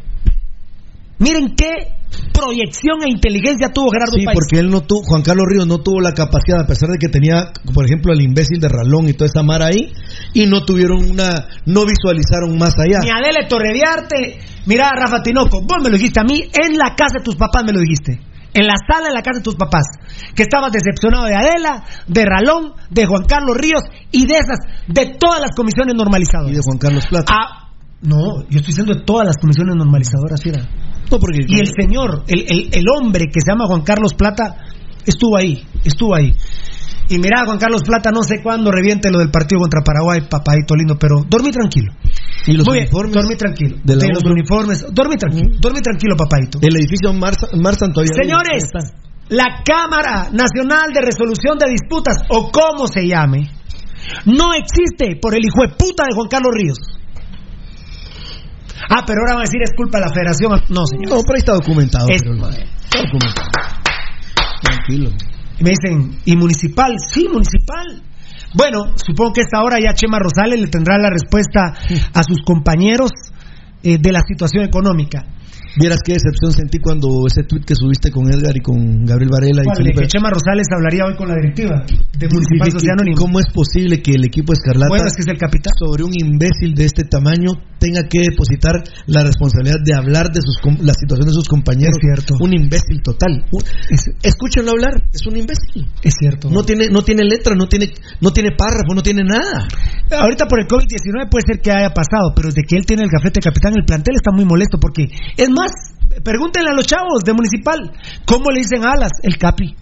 Miren 1.18 1.54
qué 1.56 1.94
proyección 2.32 3.02
e 3.04 3.10
inteligencia 3.10 3.68
tuvo 3.72 3.90
Gerardo 3.90 4.14
Sí, 4.16 4.24
porque 4.32 4.58
él 4.58 4.70
no 4.70 4.82
tuvo, 4.82 5.02
Juan 5.04 5.22
Carlos 5.22 5.46
Ríos 5.48 5.66
no 5.66 5.78
tuvo 5.78 6.00
la 6.00 6.12
capacidad, 6.12 6.60
a 6.60 6.66
pesar 6.66 6.88
de 6.90 6.98
que 6.98 7.08
tenía, 7.08 7.52
por 7.72 7.84
ejemplo, 7.84 8.12
el 8.12 8.20
imbécil 8.20 8.60
de 8.60 8.68
Ralón 8.68 9.08
y 9.08 9.14
toda 9.14 9.26
esa 9.26 9.42
mara 9.42 9.66
ahí, 9.66 9.92
y 10.32 10.46
no 10.46 10.64
tuvieron 10.64 10.98
una, 11.10 11.48
no 11.66 11.86
visualizaron 11.86 12.58
más 12.58 12.74
allá. 12.78 13.00
Ni 13.02 13.10
Adele 13.10 13.46
Torreviarte, 13.48 14.38
mira 14.66 14.90
Rafa 14.90 15.22
Tinoco, 15.22 15.62
vos 15.62 15.78
me 15.82 15.90
lo 15.90 15.96
dijiste 15.96 16.20
a 16.20 16.24
mí, 16.24 16.42
en 16.42 16.76
la 16.76 16.94
casa 16.96 17.18
de 17.18 17.24
tus 17.24 17.36
papás 17.36 17.64
me 17.64 17.72
lo 17.72 17.80
dijiste. 17.80 18.20
En 18.56 18.68
la 18.68 18.74
sala 18.88 19.08
de 19.08 19.14
la 19.14 19.22
casa 19.22 19.38
de 19.38 19.42
tus 19.42 19.56
papás. 19.56 19.82
Que 20.36 20.44
estabas 20.44 20.70
decepcionado 20.70 21.24
de 21.24 21.34
Adela, 21.34 21.82
de 22.06 22.24
Ralón, 22.24 22.74
de 22.88 23.04
Juan 23.04 23.24
Carlos 23.24 23.56
Ríos 23.56 23.82
y 24.12 24.26
de 24.26 24.34
esas, 24.34 24.58
de 24.86 25.16
todas 25.18 25.40
las 25.40 25.50
comisiones 25.56 25.96
normalizadoras. 25.96 26.52
Y 26.52 26.54
de 26.54 26.62
Juan 26.62 26.78
Carlos 26.78 27.04
Plata. 27.08 27.34
Ah, 27.34 27.72
no, 28.02 28.42
yo 28.48 28.58
estoy 28.58 28.68
diciendo 28.68 28.94
de 28.94 29.00
todas 29.00 29.26
las 29.26 29.38
comisiones 29.38 29.74
normalizadoras, 29.74 30.40
mira. 30.46 30.60
No, 31.10 31.18
porque 31.18 31.44
Y 31.46 31.60
el 31.60 31.68
señor, 31.78 32.24
el, 32.28 32.40
el- 32.48 32.68
el 32.72 32.84
hombre 32.96 33.26
que 33.26 33.40
se 33.40 33.50
llama 33.52 33.66
Juan 33.66 33.82
Carlos 33.82 34.14
Plata, 34.14 34.56
estuvo 35.06 35.36
ahí, 35.36 35.62
estuvo 35.84 36.14
ahí. 36.14 36.32
Y 37.08 37.18
mira, 37.18 37.44
Juan 37.44 37.58
Carlos 37.58 37.82
Plata, 37.84 38.10
no 38.10 38.22
sé 38.22 38.36
cuándo 38.42 38.70
reviente 38.72 39.10
lo 39.10 39.18
del 39.18 39.30
partido 39.30 39.60
contra 39.60 39.82
Paraguay, 39.82 40.20
papadito 40.28 40.74
lindo, 40.74 40.96
pero 40.98 41.16
dormí 41.28 41.50
tranquilo. 41.50 41.92
¿Y 42.46 42.52
los 42.52 42.66
Muy 42.66 42.78
bien, 42.78 42.88
dormí 43.12 43.36
tranquilo. 43.36 43.76
de 43.84 43.94
los 43.96 44.24
uniformes, 44.24 44.86
dormí 44.90 45.16
tranquilo, 45.16 45.48
dormí 45.60 45.80
tranquilo, 45.80 46.16
papadito. 46.16 46.58
El 46.62 46.74
edificio 46.76 47.12
Mar, 47.12 47.34
Mar. 47.60 47.74
Señores, 47.76 48.64
la 49.28 49.62
Cámara 49.64 50.30
Nacional 50.32 50.92
de 50.94 51.00
Resolución 51.02 51.58
de 51.58 51.70
Disputas, 51.70 52.16
o 52.30 52.50
como 52.50 52.86
se 52.86 53.06
llame, 53.06 53.50
no 54.26 54.52
existe 54.54 55.16
por 55.20 55.34
el 55.34 55.44
hijo 55.44 55.60
de 55.62 55.74
puta 55.76 56.04
de 56.08 56.14
Juan 56.14 56.28
Carlos 56.28 56.52
Ríos. 56.54 56.78
Ah, 58.90 59.04
pero 59.06 59.20
ahora 59.20 59.34
van 59.34 59.38
a 59.38 59.46
decir 59.46 59.60
es 59.62 59.70
culpa 59.76 59.98
de 59.98 60.06
la 60.06 60.12
federación. 60.12 60.50
No, 60.68 60.86
señor. 60.86 61.08
No, 61.10 61.22
pero 61.22 61.34
ahí 61.34 61.38
está 61.38 61.52
documentado. 61.52 62.06
Es- 62.08 62.22
pero- 62.22 62.34
está 62.48 62.98
documentado. 62.98 63.48
Tranquilo. 64.62 65.10
Y 65.58 65.64
me 65.64 65.70
dicen, 65.70 66.18
¿y 66.24 66.36
municipal? 66.36 66.94
Sí, 66.98 67.28
municipal. 67.30 68.02
Bueno, 68.54 68.96
supongo 68.96 69.32
que 69.34 69.40
esta 69.42 69.62
hora 69.62 69.78
ya 69.80 69.94
Chema 69.94 70.18
Rosales 70.18 70.60
le 70.60 70.68
tendrá 70.68 70.96
la 70.98 71.10
respuesta 71.10 71.74
a 72.12 72.22
sus 72.22 72.42
compañeros 72.42 73.10
eh, 73.82 73.98
de 73.98 74.12
la 74.12 74.20
situación 74.26 74.64
económica. 74.64 75.24
Vieras 75.76 75.98
qué 76.04 76.12
decepción 76.14 76.52
sentí 76.52 76.78
cuando 76.78 77.08
ese 77.26 77.42
tweet 77.42 77.62
que 77.66 77.74
subiste 77.74 78.10
con 78.10 78.30
Edgar 78.32 78.56
y 78.56 78.60
con 78.60 79.04
Gabriel 79.04 79.30
Varela 79.32 79.62
y. 79.62 79.68
De 79.68 79.74
Felipe. 79.76 80.00
que 80.02 80.06
Chema 80.08 80.30
Rosales 80.30 80.66
hablaría 80.70 81.04
hoy 81.04 81.16
con 81.16 81.28
la 81.28 81.34
directiva 81.34 81.82
de 81.84 82.28
Municipal 82.28 82.66
Dije, 82.66 82.70
Sociedad 82.78 82.94
Anónima. 82.98 83.16
¿Cómo 83.18 83.40
es 83.40 83.46
posible 83.52 84.00
que 84.00 84.12
el 84.12 84.24
equipo 84.24 84.52
Escarlata, 84.52 84.88
Bueno, 84.88 85.06
es 85.06 85.14
que 85.16 85.22
es 85.22 85.28
el 85.28 85.38
capitán. 85.38 85.72
sobre 85.78 86.04
un 86.04 86.12
imbécil 86.14 86.74
de 86.74 86.84
este 86.84 87.02
tamaño, 87.04 87.52
tenga 87.78 88.06
que 88.08 88.20
depositar 88.30 88.82
la 89.06 89.24
responsabilidad 89.24 89.82
de 89.84 89.94
hablar 89.94 90.30
de 90.30 90.40
sus 90.42 90.56
com- 90.62 90.78
la 90.80 90.94
situación 90.94 91.26
de 91.26 91.34
sus 91.34 91.48
compañeros? 91.48 91.96
Es 91.98 92.00
cierto. 92.00 92.34
Un 92.40 92.54
imbécil 92.54 93.02
total. 93.02 93.44
Escúchenlo 94.22 94.70
hablar, 94.72 94.94
es 95.12 95.26
un 95.26 95.36
imbécil. 95.36 95.86
Es 96.02 96.14
cierto. 96.18 96.50
No 96.50 96.62
tiene, 96.62 96.88
no 96.88 97.02
tiene 97.02 97.24
letra, 97.24 97.54
no 97.56 97.66
tiene, 97.66 97.90
no 98.20 98.30
tiene 98.32 98.50
párrafo, 98.56 98.94
no 98.94 99.02
tiene 99.02 99.22
nada. 99.24 99.66
Ahorita 100.10 100.46
por 100.46 100.60
el 100.60 100.66
COVID-19 100.66 101.28
puede 101.30 101.44
ser 101.46 101.60
que 101.60 101.72
haya 101.72 101.90
pasado, 101.90 102.32
pero 102.36 102.48
desde 102.48 102.62
que 102.62 102.76
él 102.76 102.86
tiene 102.86 103.02
el 103.02 103.10
gafete 103.10 103.40
capitán, 103.40 103.74
el 103.76 103.84
plantel 103.84 104.14
está 104.14 104.30
muy 104.30 104.44
molesto 104.44 104.78
porque, 104.78 105.08
es 105.36 105.48
más, 105.50 105.63
pregúntenle 106.22 106.70
a 106.70 106.74
los 106.74 106.86
chavos 106.86 107.22
de 107.24 107.32
Municipal, 107.32 107.92
¿cómo 108.24 108.50
le 108.50 108.60
dicen 108.60 108.84
alas? 108.84 109.12
El 109.22 109.36
capi. 109.38 109.74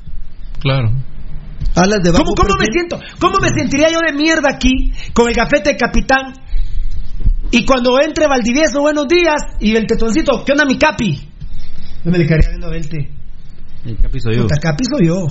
Claro. 0.61 0.91
Alas 1.75 2.03
de 2.03 2.11
bajo 2.11 2.25
¿Cómo, 2.25 2.35
cómo 2.35 2.59
me 2.59 2.67
siento? 2.67 2.99
¿Cómo 3.19 3.39
me 3.41 3.49
sentiría 3.49 3.89
yo 3.91 4.01
de 4.01 4.13
mierda 4.13 4.51
aquí 4.51 4.93
con 5.15 5.29
el 5.29 5.35
gafete 5.35 5.71
de 5.71 5.77
capitán? 5.77 6.35
Y 7.51 7.65
cuando 7.65 8.01
entre 8.01 8.27
Valdivieso, 8.27 8.81
buenos 8.81 9.07
días, 9.09 9.43
y 9.61 9.77
el 9.77 9.87
tetoncito, 9.87 10.45
¿qué 10.45 10.53
onda 10.53 10.65
mi 10.65 10.79
capi? 10.79 11.29
No 12.05 12.11
me 12.11 12.19
le 12.19 12.27
quedaría 12.27 12.49
viendo 12.49 12.67
a 12.67 12.71
Velte. 12.71 13.11
El 13.85 13.97
capi 13.99 14.21
soy 14.21 14.37
yo. 14.37 14.43
Puta, 14.43 14.57
capi 14.61 14.85
soy 14.85 15.07
yo. 15.09 15.27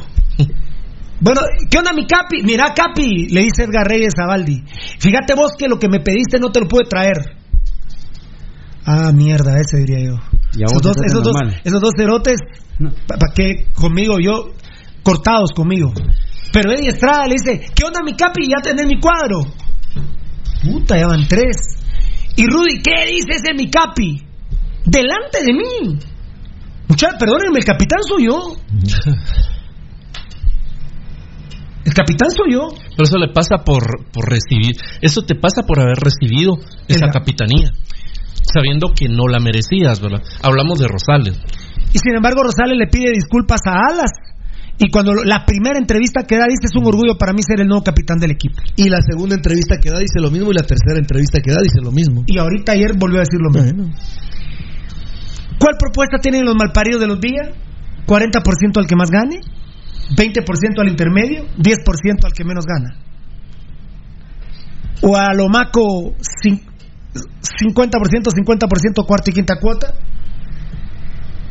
Bueno, 1.24 1.42
¿qué 1.70 1.78
onda 1.78 1.94
mi 1.94 2.08
capi? 2.08 2.42
Mira, 2.44 2.74
capi, 2.74 3.28
le 3.30 3.42
dice 3.42 3.64
Edgar 3.64 3.88
Reyes 3.88 4.14
a 4.18 4.26
Baldi. 4.26 4.64
Fíjate 5.00 5.36
vos 5.36 5.52
que 5.56 5.68
lo 5.68 5.78
que 5.78 5.88
me 5.88 6.00
pediste 6.00 6.40
no 6.40 6.52
te 6.52 6.60
lo 6.60 6.68
pude 6.68 6.86
traer. 6.90 7.38
Ah, 8.86 9.12
mierda, 9.14 9.60
ese 9.60 9.78
diría 9.78 10.00
yo. 10.04 10.41
Esos 10.54 10.82
dos, 10.82 10.98
esos, 11.06 11.24
dos, 11.24 11.34
normal. 11.34 11.62
esos 11.64 11.82
dos 11.82 11.94
cerotes, 11.96 12.40
¿para 13.08 13.34
qué 13.34 13.68
conmigo? 13.74 14.20
Yo, 14.20 14.54
cortados 15.04 15.52
conmigo. 15.56 15.94
Pero 16.52 16.72
Eddie 16.74 16.90
Estrada 16.90 17.26
le 17.28 17.36
dice, 17.36 17.72
¿qué 17.74 17.84
onda 17.86 18.02
mi 18.04 18.16
capi? 18.16 18.48
Ya 18.50 18.62
tenés 18.62 18.86
mi 18.86 19.00
cuadro. 19.00 19.40
Puta, 20.64 20.98
ya 20.98 21.08
van 21.08 21.28
tres. 21.28 21.56
Y 22.36 22.46
Rudy, 22.48 22.82
¿qué 22.82 23.06
dice 23.12 23.32
ese 23.32 23.54
mi 23.56 23.70
capi? 23.70 24.22
Delante 24.86 25.44
de 25.44 25.54
mí. 25.54 26.00
Muchachos, 26.88 27.18
perdónenme, 27.20 27.60
el 27.60 27.66
capitán 27.66 28.00
soy 28.08 28.26
yo. 28.26 28.56
El 31.84 31.94
capitán 31.96 32.30
soy 32.30 32.54
yo. 32.54 32.70
Pero 32.92 33.04
eso 33.04 33.18
le 33.18 33.34
pasa 33.34 33.58
por, 33.66 34.06
por 34.12 34.30
recibir. 34.30 34.76
Eso 35.02 35.24
te 35.24 35.34
pasa 35.34 35.64
por 35.64 35.80
haber 35.80 35.98
recibido 35.98 36.58
esa 36.88 37.08
capitanía. 37.08 37.72
Sabiendo 38.42 38.90
que 38.96 39.08
no 39.08 39.28
la 39.28 39.40
merecías, 39.40 40.02
¿verdad? 40.02 40.22
Hablamos 40.42 40.80
de 40.80 40.88
Rosales. 40.88 41.40
Y 41.94 42.00
sin 42.00 42.16
embargo, 42.16 42.44
Rosales 42.44 42.78
le 42.78 42.88
pide 42.88 43.12
disculpas 43.12 43.62
a 43.68 43.80
Alas. 43.92 44.12
Y 44.78 44.90
cuando 44.90 45.14
lo- 45.14 45.24
la 45.24 45.46
primera 45.46 45.78
entrevista 45.78 46.24
que 46.26 46.38
da 46.38 46.46
dice 46.48 46.66
es 46.66 46.76
un 46.76 46.88
orgullo 46.88 47.16
para 47.18 47.34
mí 47.34 47.42
ser 47.44 47.60
el 47.62 47.68
nuevo 47.68 47.84
capitán 47.84 48.18
del 48.18 48.32
equipo. 48.32 48.56
Y 48.76 48.90
la 48.90 48.98
segunda 49.08 49.36
entrevista 49.36 49.78
que 49.78 49.92
da 49.92 50.00
dice 50.00 50.20
lo 50.20 50.32
mismo 50.32 50.50
y 50.52 50.56
la 50.56 50.66
tercera 50.66 50.98
entrevista 50.98 51.40
que 51.40 51.52
da 51.52 51.62
dice 51.62 51.80
lo 51.84 51.92
mismo. 51.92 52.24
Y 52.26 52.40
ahorita 52.40 52.72
ayer 52.72 52.94
volvió 52.98 53.18
a 53.18 53.22
decir 53.22 53.40
lo 53.40 53.52
mismo. 53.52 53.94
¿Cuál 55.60 55.76
propuesta 55.78 56.18
tienen 56.20 56.46
los 56.46 56.56
malparidos 56.56 57.00
de 57.00 57.08
los 57.08 57.20
días? 57.22 57.50
¿40% 58.08 58.78
al 58.80 58.88
que 58.88 58.96
más 58.96 59.12
gane? 59.12 59.40
¿20% 60.18 60.80
al 60.82 60.88
intermedio? 60.88 61.46
¿10% 61.58 62.26
al 62.26 62.34
que 62.34 62.44
menos 62.44 62.66
gana? 62.66 62.96
¿O 65.04 65.16
a 65.16 65.34
lo 65.36 65.48
maco 65.50 66.14
cin- 66.44 66.62
50%, 67.14 68.32
50% 68.32 69.06
cuarta 69.06 69.30
y 69.30 69.34
quinta 69.34 69.56
cuota? 69.60 69.94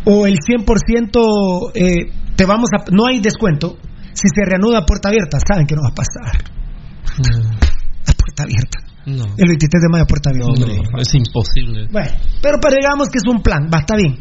o 0.05 0.27
el 0.27 0.39
100% 0.39 1.73
eh, 1.74 2.12
te 2.37 2.45
vamos 2.45 2.70
a 2.73 2.91
no 2.91 3.07
hay 3.07 3.20
descuento 3.20 3.77
si 4.12 4.28
se 4.28 4.45
reanuda 4.45 4.78
a 4.78 4.87
puerta 4.87 5.09
abierta. 5.09 5.39
Saben 5.47 5.66
que 5.66 5.74
no 5.74 5.82
va 5.82 5.91
a 5.91 5.95
pasar 5.95 6.43
a 8.07 8.12
puerta 8.12 8.43
abierta. 8.43 8.78
No. 9.07 9.24
el 9.24 9.49
23 9.49 9.82
de 9.82 9.89
mayo 9.91 10.05
a 10.05 10.07
puerta 10.07 10.31
abierta. 10.31 10.61
No, 10.61 10.66
no, 10.66 11.01
es 11.01 11.15
imposible. 11.15 11.89
bueno 11.91 12.11
pero 12.43 12.59
para 12.61 12.77
digamos 12.77 13.09
que 13.09 13.19
es 13.19 13.27
un 13.27 13.43
plan 13.43 13.69
va 13.73 13.81
está 13.81 13.97
bien. 13.97 14.19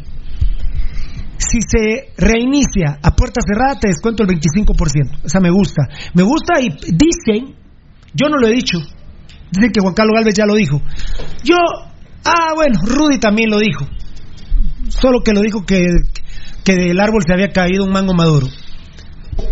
Si 1.36 1.58
se 1.62 2.12
reinicia 2.18 2.98
a 3.02 3.10
puerta 3.12 3.40
cerrada 3.40 3.80
te 3.80 3.88
descuento 3.88 4.22
el 4.22 4.28
25% 4.28 5.24
esa 5.24 5.40
me 5.40 5.50
gusta. 5.50 5.82
Me 6.14 6.22
gusta 6.22 6.60
y 6.60 6.68
dicen 6.92 7.56
yo 8.12 8.28
no 8.28 8.36
lo 8.38 8.48
he 8.48 8.52
dicho 8.52 8.78
dicen 9.50 9.72
que 9.72 9.80
Juan 9.80 9.94
Carlos 9.94 10.14
Galvez 10.16 10.34
ya 10.34 10.46
lo 10.46 10.54
dijo 10.54 10.80
yo 11.44 11.56
ah 12.24 12.52
bueno 12.54 12.78
Rudy 12.82 13.18
también 13.18 13.50
lo 13.50 13.58
dijo 13.58 13.86
solo 14.90 15.20
que 15.24 15.32
lo 15.32 15.40
dijo 15.40 15.64
que, 15.64 15.86
que 16.64 16.74
del 16.74 17.00
árbol 17.00 17.22
se 17.26 17.32
había 17.32 17.48
caído 17.48 17.84
un 17.84 17.92
mango 17.92 18.14
maduro. 18.14 18.46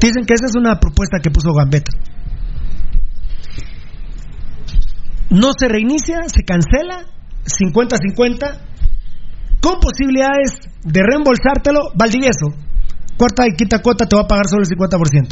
Dicen 0.01 0.25
que 0.27 0.35
esa 0.35 0.47
es 0.47 0.57
una 0.57 0.79
propuesta 0.79 1.19
que 1.23 1.31
puso 1.31 1.53
Gambetta. 1.53 1.93
No 5.31 5.53
se 5.59 5.69
reinicia, 5.69 6.23
se 6.27 6.43
cancela, 6.43 7.05
50-50, 7.45 8.61
con 9.61 9.81
posibilidades 9.81 10.59
de 10.85 11.01
reembolsártelo, 11.03 11.93
Valdivieso. 11.95 12.49
Cuarta 13.17 13.47
y 13.47 13.57
quinta 13.57 13.83
cuota 13.83 14.07
te 14.07 14.17
va 14.17 14.23
a 14.23 14.29
pagar 14.29 14.47
solo 14.47 14.63
el 14.63 14.69
50%. 14.69 15.29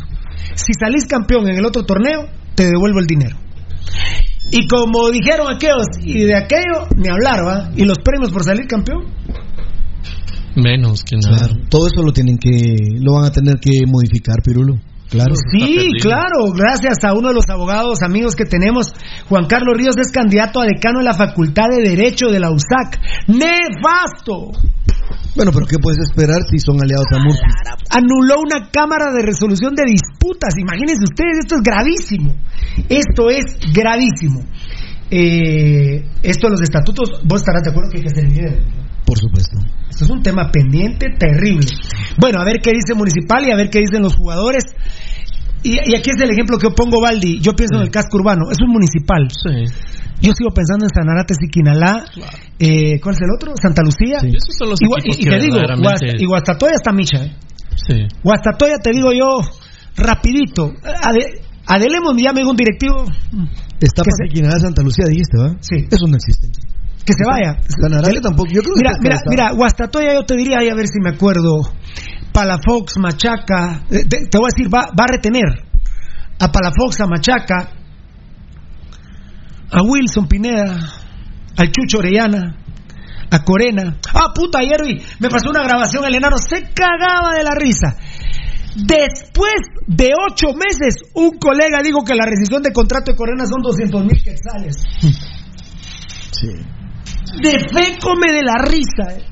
Si 0.55 0.73
salís 0.79 1.07
campeón 1.07 1.49
en 1.49 1.57
el 1.57 1.65
otro 1.65 1.85
torneo, 1.85 2.29
te 2.55 2.65
devuelvo 2.65 2.99
el 2.99 3.07
dinero. 3.07 3.37
Y 4.51 4.67
como 4.69 5.11
dijeron 5.11 5.53
aquellos, 5.53 5.87
y 6.03 6.25
de 6.25 6.37
aquello 6.37 6.87
ni 6.97 7.09
hablar, 7.09 7.45
¿va? 7.47 7.71
Y 7.77 7.85
los 7.85 7.99
premios 7.99 8.31
por 8.33 8.45
salir 8.45 8.67
campeón, 8.67 9.07
Menos 10.57 11.05
que 11.05 11.17
nada. 11.17 11.49
Claro, 11.49 11.55
todo 11.69 11.87
eso 11.87 12.03
lo 12.03 12.13
tienen 12.13 12.39
que, 12.39 12.77
lo 12.99 13.15
van 13.15 13.27
a 13.27 13.31
tener 13.31 13.57
que 13.61 13.87
modificar, 13.87 14.43
Pirulo. 14.43 14.77
Claro. 15.11 15.35
Sí, 15.53 15.89
claro, 16.01 16.51
gracias 16.53 17.05
a 17.05 17.13
uno 17.13 17.29
de 17.29 17.35
los 17.35 17.49
abogados 17.49 18.03
amigos 18.03 18.35
que 18.35 18.45
tenemos, 18.45 18.93
Juan 19.29 19.47
Carlos 19.47 19.77
Ríos 19.77 19.97
es 19.99 20.11
candidato 20.11 20.61
a 20.61 20.65
decano 20.65 20.99
de 20.99 21.05
la 21.05 21.15
Facultad 21.15 21.69
de 21.71 21.89
Derecho 21.89 22.27
de 22.27 22.41
la 22.41 22.51
USAC. 22.51 22.99
¡Nefasto! 23.29 24.51
Bueno, 25.37 25.53
pero 25.53 25.67
¿qué 25.67 25.77
puedes 25.79 26.01
esperar 26.01 26.41
si 26.51 26.59
son 26.59 26.81
aliados 26.83 27.07
a 27.13 27.19
Murphy? 27.23 27.45
Anuló 27.91 28.41
una 28.41 28.71
cámara 28.71 29.13
de 29.13 29.23
resolución 29.23 29.75
de 29.75 29.85
disputas. 29.85 30.57
Imagínense 30.59 31.05
ustedes, 31.05 31.45
esto 31.45 31.57
es 31.57 31.63
gravísimo. 31.63 32.35
Esto 32.89 33.29
es 33.29 33.45
gravísimo. 33.73 34.41
Eh, 35.11 36.03
esto 36.23 36.47
de 36.49 36.53
los 36.53 36.63
estatutos, 36.63 37.21
vos 37.25 37.41
estarás 37.41 37.63
de 37.63 37.71
acuerdo 37.71 37.91
que 37.91 37.99
hay 37.99 38.03
que 38.05 38.09
hacer 38.09 38.25
el 38.25 38.33
video. 38.33 38.87
Por 39.05 39.19
supuesto. 39.19 39.59
Esto 39.89 40.05
es 40.05 40.11
un 40.11 40.23
tema 40.23 40.51
pendiente 40.51 41.07
terrible. 41.19 41.69
Bueno, 42.19 42.41
a 42.41 42.45
ver 42.45 42.61
qué 42.63 42.73
dice 42.73 42.95
Municipal 42.95 43.47
y 43.47 43.53
a 43.53 43.57
ver 43.57 43.69
qué 43.69 43.81
dicen 43.81 44.03
los 44.03 44.17
jugadores. 44.17 44.65
Y, 45.63 45.73
y 45.73 45.97
aquí 45.97 46.11
es 46.11 46.21
el 46.21 46.31
ejemplo 46.31 46.59
que 46.59 46.69
yo 46.69 46.75
pongo, 46.75 47.01
Baldi. 47.01 47.41
Yo 47.41 47.53
pienso 47.53 47.77
en 47.77 47.83
el 47.83 47.91
casco 47.91 48.17
urbano. 48.17 48.51
Es 48.51 48.59
un 48.61 48.73
municipal. 48.73 49.29
Yo 50.21 50.33
sigo 50.33 50.51
pensando 50.51 50.85
en 50.87 50.91
Sanarate, 50.91 51.35
Siquinalá. 51.35 52.05
Eh, 52.59 52.99
¿Cuál 53.01 53.15
es 53.15 53.21
el 53.21 53.29
otro? 53.37 53.53
Santa 53.61 53.83
Lucía. 53.83 54.19
Esos 54.23 54.57
son 54.59 54.71
los 54.71 54.81
y, 54.81 54.87
y 54.87 55.25
que 55.25 55.31
te 55.31 55.39
digo, 55.41 55.57
verdaderamente- 55.57 56.17
y 56.19 56.27
Guastatoya 56.27 56.75
está 56.75 56.93
micha. 56.93 57.25
¿eh? 57.25 57.37
Sí. 57.77 58.07
Guastatoya, 58.23 58.79
te 58.83 58.91
digo 58.93 59.13
yo, 59.13 59.41
rapidito. 59.97 60.73
Ade- 61.03 61.43
Adelemos, 61.69 62.15
ya 62.17 62.33
me 62.33 62.41
dijo 62.41 62.51
un 62.51 62.57
directivo. 62.57 63.05
Está 63.81 64.03
que 64.05 64.11
para 64.11 64.29
Siquinalá, 64.29 64.59
Santa 64.61 64.83
Lucía, 64.83 65.05
dijiste, 65.09 65.37
¿va? 65.39 65.51
Sí. 65.61 65.85
Eso 65.91 66.07
no 66.07 66.17
existe. 66.17 66.49
Que 67.05 67.13
se 67.13 67.25
vaya. 67.29 67.59
Sanarate 67.81 68.21
tampoco. 68.21 68.49
Yo 68.53 68.63
creo 68.63 68.75
que 68.75 68.83
Mira, 68.83 68.93
mira, 69.01 69.17
mira, 69.29 69.53
Guastatoya 69.53 70.15
yo 70.15 70.23
te 70.25 70.37
diría, 70.37 70.59
ahí 70.61 70.69
a 70.69 70.75
ver 70.75 70.87
si 70.89 70.99
me 71.01 71.11
acuerdo. 71.11 71.61
Palafox, 72.33 72.99
Machaca, 72.99 73.83
eh, 73.91 74.05
te, 74.09 74.27
te 74.31 74.39
voy 74.39 74.49
a 74.51 74.55
decir, 74.55 74.73
va, 74.73 74.87
va 74.99 75.05
a 75.05 75.13
retener 75.13 75.45
a 76.39 76.53
Palafox, 76.53 77.01
a 77.01 77.07
Machaca, 77.07 77.71
a 79.71 79.83
Wilson 79.83 80.27
Pineda, 80.29 80.77
al 81.57 81.71
Chucho 81.71 81.99
Orellana, 81.99 82.57
a 83.31 83.43
Corena. 83.43 83.97
Ah, 84.15 84.33
puta, 84.35 84.59
ayer 84.61 84.83
vi, 84.85 85.03
me 85.21 85.29
pasó 85.29 85.51
una 85.51 85.63
grabación, 85.63 86.05
el 86.05 86.15
enano 86.15 86.37
se 86.39 86.63
cagaba 86.73 87.35
de 87.37 87.43
la 87.45 87.55
risa. 87.55 87.97
Después 88.77 89.55
de 89.87 90.11
ocho 90.31 90.49
meses, 90.53 91.03
un 91.15 91.39
colega 91.39 91.81
dijo 91.83 92.05
que 92.05 92.15
la 92.15 92.27
rescisión 92.27 92.63
de 92.63 92.73
contrato 92.73 93.13
de 93.13 93.17
Corena 93.17 93.47
son 93.47 93.63
200 93.63 94.05
mil 94.05 94.23
quetzales. 94.23 94.77
Sí. 96.31 96.49
De 97.41 97.51
fe 97.73 97.97
come 98.03 98.33
de 98.33 98.43
la 98.43 98.59
risa. 98.63 99.17
eh. 99.17 99.25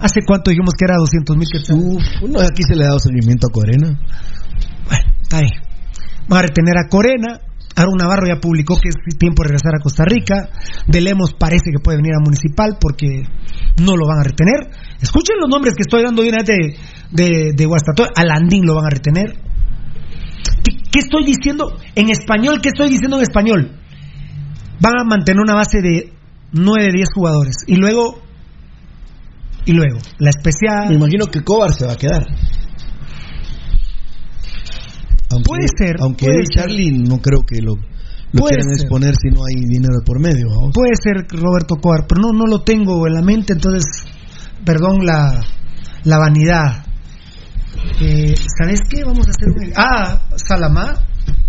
¿Hace 0.00 0.20
cuánto 0.26 0.50
dijimos 0.50 0.74
que 0.76 0.84
era 0.86 0.96
200 0.98 1.36
mil 1.36 1.48
quetzales? 1.50 1.84
Uf, 1.84 2.28
no, 2.28 2.40
aquí 2.40 2.62
se 2.66 2.74
le 2.74 2.82
ha 2.84 2.88
dado 2.88 2.98
seguimiento 2.98 3.46
a 3.46 3.52
Corena. 3.52 3.88
Bueno, 4.88 5.12
está 5.22 5.38
ahí. 5.38 5.50
Van 6.28 6.38
a 6.40 6.42
retener 6.42 6.74
a 6.76 6.88
Corena. 6.88 7.40
Aaron 7.76 7.96
Navarro 7.98 8.26
ya 8.26 8.40
publicó 8.40 8.76
que 8.76 8.88
es 8.88 9.18
tiempo 9.18 9.42
de 9.42 9.48
regresar 9.48 9.74
a 9.74 9.82
Costa 9.82 10.04
Rica. 10.04 10.48
De 10.86 11.00
Lemos 11.00 11.34
parece 11.34 11.70
que 11.72 11.82
puede 11.82 11.98
venir 11.98 12.12
a 12.14 12.22
Municipal 12.22 12.78
porque 12.80 13.24
no 13.82 13.96
lo 13.96 14.06
van 14.06 14.20
a 14.20 14.24
retener. 14.24 14.70
Escuchen 15.00 15.36
los 15.40 15.48
nombres 15.48 15.74
que 15.74 15.82
estoy 15.82 16.02
dando 16.02 16.22
vez 16.22 16.32
de, 16.46 16.76
de, 17.10 17.52
de 17.54 17.66
Guastatoya. 17.66 18.10
A 18.14 18.24
Landín 18.24 18.64
lo 18.64 18.76
van 18.76 18.86
a 18.86 18.90
retener. 18.90 19.34
¿Qué, 20.62 20.76
qué 20.90 21.00
estoy 21.00 21.24
diciendo 21.24 21.76
en 21.94 22.10
español? 22.10 22.60
¿Qué 22.62 22.68
estoy 22.68 22.90
diciendo 22.90 23.16
en 23.16 23.22
español? 23.22 23.80
Van 24.80 24.98
a 24.98 25.04
mantener 25.04 25.40
una 25.40 25.54
base 25.54 25.80
de 25.80 26.12
9, 26.52 26.88
10 26.92 27.08
jugadores. 27.12 27.56
Y 27.66 27.76
luego. 27.76 28.22
Y 29.66 29.72
luego, 29.72 29.98
la 30.18 30.30
especial. 30.30 30.88
Me 30.88 30.94
imagino 30.96 31.26
que 31.26 31.42
Cobar 31.42 31.72
se 31.72 31.86
va 31.86 31.94
a 31.94 31.96
quedar. 31.96 32.26
Aunque, 35.34 35.48
Puede 35.48 35.68
ser, 35.76 35.96
Aunque 36.00 36.26
puede 36.26 36.38
Eddie. 36.38 36.54
Charlie 36.54 36.98
no 36.98 37.18
creo 37.20 37.42
que 37.46 37.60
lo, 37.60 37.74
lo 37.74 38.44
quieran 38.44 38.68
ser. 38.68 38.86
exponer 38.86 39.14
si 39.20 39.28
no 39.28 39.42
hay 39.44 39.54
dinero 39.68 39.98
por 40.04 40.20
medio. 40.20 40.46
Puede 40.72 40.94
ser 41.02 41.26
Roberto 41.28 41.76
Coar, 41.76 42.06
pero 42.08 42.22
no, 42.22 42.32
no 42.32 42.46
lo 42.46 42.62
tengo 42.62 43.06
en 43.06 43.14
la 43.14 43.22
mente, 43.22 43.52
entonces, 43.52 43.84
perdón 44.64 45.04
la, 45.04 45.42
la 46.04 46.18
vanidad. 46.18 46.86
Eh, 48.00 48.34
¿Sabes 48.58 48.80
qué? 48.88 49.04
Vamos 49.04 49.26
a 49.26 49.30
hacer 49.30 49.48
un... 49.48 49.72
Ah, 49.76 50.22
Salamá. 50.36 51.06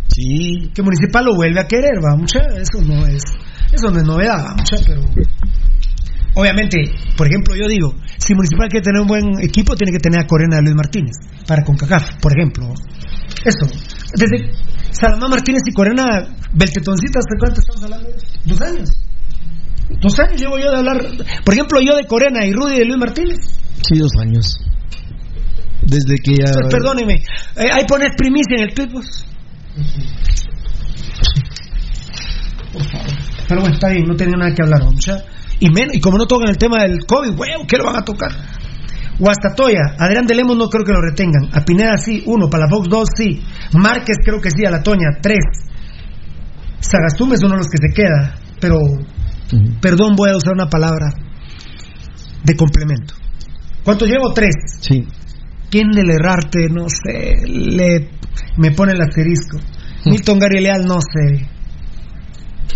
Sí. 0.07 0.71
Que 0.73 0.81
Municipal 0.81 1.25
lo 1.25 1.35
vuelve 1.35 1.59
a 1.59 1.67
querer, 1.67 2.03
va, 2.03 2.15
mucha. 2.15 2.39
Eso 2.39 2.81
no 2.81 3.05
es, 3.05 3.23
eso 3.71 3.91
no 3.91 3.97
es 3.99 4.03
novedad, 4.05 4.45
va, 4.45 4.55
mucha, 4.55 4.77
pero... 4.85 5.01
Obviamente, 6.37 6.77
por 7.15 7.27
ejemplo, 7.27 7.55
yo 7.55 7.65
digo, 7.67 7.95
si 8.17 8.35
Municipal 8.35 8.67
quiere 8.67 8.83
tener 8.83 9.01
un 9.01 9.07
buen 9.07 9.39
equipo, 9.41 9.73
tiene 9.75 9.93
que 9.93 9.99
tener 9.99 10.19
a 10.19 10.27
Corena 10.27 10.57
de 10.57 10.63
Luis 10.63 10.75
Martínez, 10.75 11.15
para 11.47 11.63
CONCACAF, 11.63 12.19
por 12.21 12.33
ejemplo. 12.37 12.73
Eso. 13.43 13.67
Desde 14.15 14.51
Salamá 14.91 15.27
Martínez 15.27 15.61
y 15.67 15.73
Corena, 15.73 16.25
Beltetoncita, 16.53 17.19
¿hasta 17.19 17.35
cuánto 17.39 17.59
estamos 17.59 17.83
hablando? 17.83 18.09
¿Dos 18.45 18.61
años? 18.61 18.89
Dos 20.01 20.19
años 20.19 20.39
llevo 20.41 20.57
yo 20.57 20.71
de 20.71 20.77
hablar, 20.77 20.97
por 21.43 21.53
ejemplo, 21.53 21.79
yo 21.81 21.95
de 21.95 22.05
Corena 22.05 22.45
y 22.45 22.53
Rudy 22.53 22.79
de 22.79 22.85
Luis 22.85 22.97
Martínez. 22.97 23.37
Sí, 23.87 23.99
dos 23.99 24.11
años. 24.19 24.57
Desde 25.81 26.15
que 26.23 26.35
ya. 26.37 26.51
Pues, 26.53 26.71
perdóneme, 26.73 27.13
eh, 27.15 27.67
ahí 27.71 27.85
pones 27.87 28.11
primicia 28.17 28.55
en 28.57 28.63
el 28.63 28.73
tweet, 28.73 28.87
pues. 28.87 29.25
Por 32.73 32.83
favor. 32.83 33.07
Pero 33.47 33.61
bueno, 33.61 33.75
está 33.75 33.89
bien, 33.89 34.05
no 34.07 34.15
tenía 34.15 34.37
nada 34.37 34.53
que 34.53 34.63
hablar, 34.63 34.81
vamos 34.81 35.05
ya. 35.05 35.17
Y, 35.59 35.69
men- 35.69 35.91
y 35.93 35.99
como 36.01 36.17
no 36.17 36.25
tocan 36.25 36.49
el 36.49 36.57
tema 36.57 36.81
del 36.81 37.05
COVID, 37.05 37.29
huevo, 37.37 37.65
¿qué 37.67 37.77
lo 37.77 37.85
van 37.85 37.97
a 37.97 38.03
tocar? 38.03 38.31
Guastatoya, 39.17 39.95
Adrián 39.97 40.25
de 40.25 40.35
Lemos 40.35 40.57
no 40.57 40.67
creo 40.67 40.83
que 40.83 40.91
lo 40.91 41.01
retengan. 41.01 41.49
A 41.53 41.63
Pineda 41.63 41.97
sí, 41.97 42.23
uno. 42.25 42.49
Palafox 42.49 42.89
dos, 42.89 43.09
sí. 43.15 43.41
Márquez 43.73 44.17
creo 44.23 44.41
que 44.41 44.51
sí. 44.51 44.65
A 44.65 44.71
la 44.71 44.83
Toña, 44.83 45.19
tres. 45.21 45.43
Sagastume 46.79 47.35
es 47.35 47.43
uno 47.43 47.53
de 47.53 47.59
los 47.59 47.69
que 47.69 47.77
se 47.77 47.93
queda. 47.93 48.35
Pero, 48.59 48.77
perdón, 49.81 50.15
voy 50.15 50.31
a 50.31 50.37
usar 50.37 50.53
una 50.53 50.67
palabra 50.67 51.07
de 52.43 52.55
complemento. 52.55 53.13
¿Cuánto 53.83 54.05
llevo? 54.05 54.33
Tres. 54.33 54.55
Sí. 54.81 55.05
¿Quién 55.69 55.91
del 55.91 56.09
errarte? 56.09 56.67
No 56.69 56.87
sé. 56.89 57.35
Le, 57.47 58.09
me 58.57 58.71
pone 58.71 58.93
el 58.93 59.01
asterisco. 59.01 59.57
Milton 60.05 60.39
Gary 60.39 60.61
Leal, 60.61 60.83
no 60.85 60.99
sé. 61.01 61.47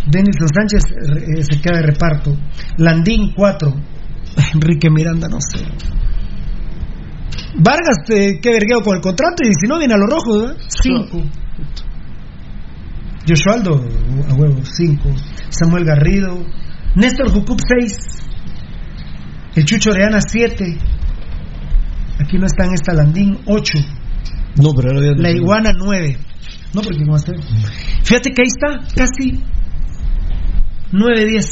Denilson 0.08 0.48
Sánchez 0.48 0.84
eh, 0.86 1.44
se 1.44 1.62
queda 1.62 1.78
de 1.78 1.88
reparto. 1.88 2.38
Landín, 2.78 3.34
cuatro. 3.36 3.74
Enrique 4.54 4.90
Miranda, 4.90 5.28
no 5.28 5.40
sé. 5.40 5.66
Vargas, 7.62 8.10
eh, 8.10 8.40
qué 8.42 8.52
vergueo 8.52 8.82
con 8.82 8.96
el 8.96 9.02
contrato. 9.02 9.44
Y 9.44 9.54
si 9.54 9.68
no, 9.68 9.78
viene 9.78 9.94
a 9.94 9.98
los 9.98 10.10
rojos, 10.10 10.42
¿verdad? 10.42 10.58
Cinco. 10.68 11.22
Joshualdo, 13.28 13.86
a 14.30 14.34
huevo, 14.34 14.64
cinco. 14.64 15.10
Samuel 15.50 15.86
Garrido. 15.86 16.46
Néstor 16.96 17.32
Jucup, 17.32 17.60
seis. 17.68 17.98
El 19.56 19.66
Chucho 19.66 19.92
Oreana, 19.92 20.20
siete. 20.22 20.78
Aquí 22.20 22.38
no 22.38 22.46
está 22.46 22.66
en 22.66 22.74
esta 22.74 22.94
Landín, 22.94 23.40
ocho. 23.46 23.78
No, 24.62 24.72
pero 24.74 24.96
ahora. 24.96 25.14
La 25.18 25.32
iguana 25.32 25.72
9. 25.78 26.18
No, 26.74 26.82
porque 26.82 27.04
no 27.04 27.16
hacer. 27.16 27.36
Fíjate 28.04 28.32
que 28.32 28.42
ahí 28.42 28.48
está, 28.48 28.88
casi 28.96 29.42
9-10. 30.92 31.48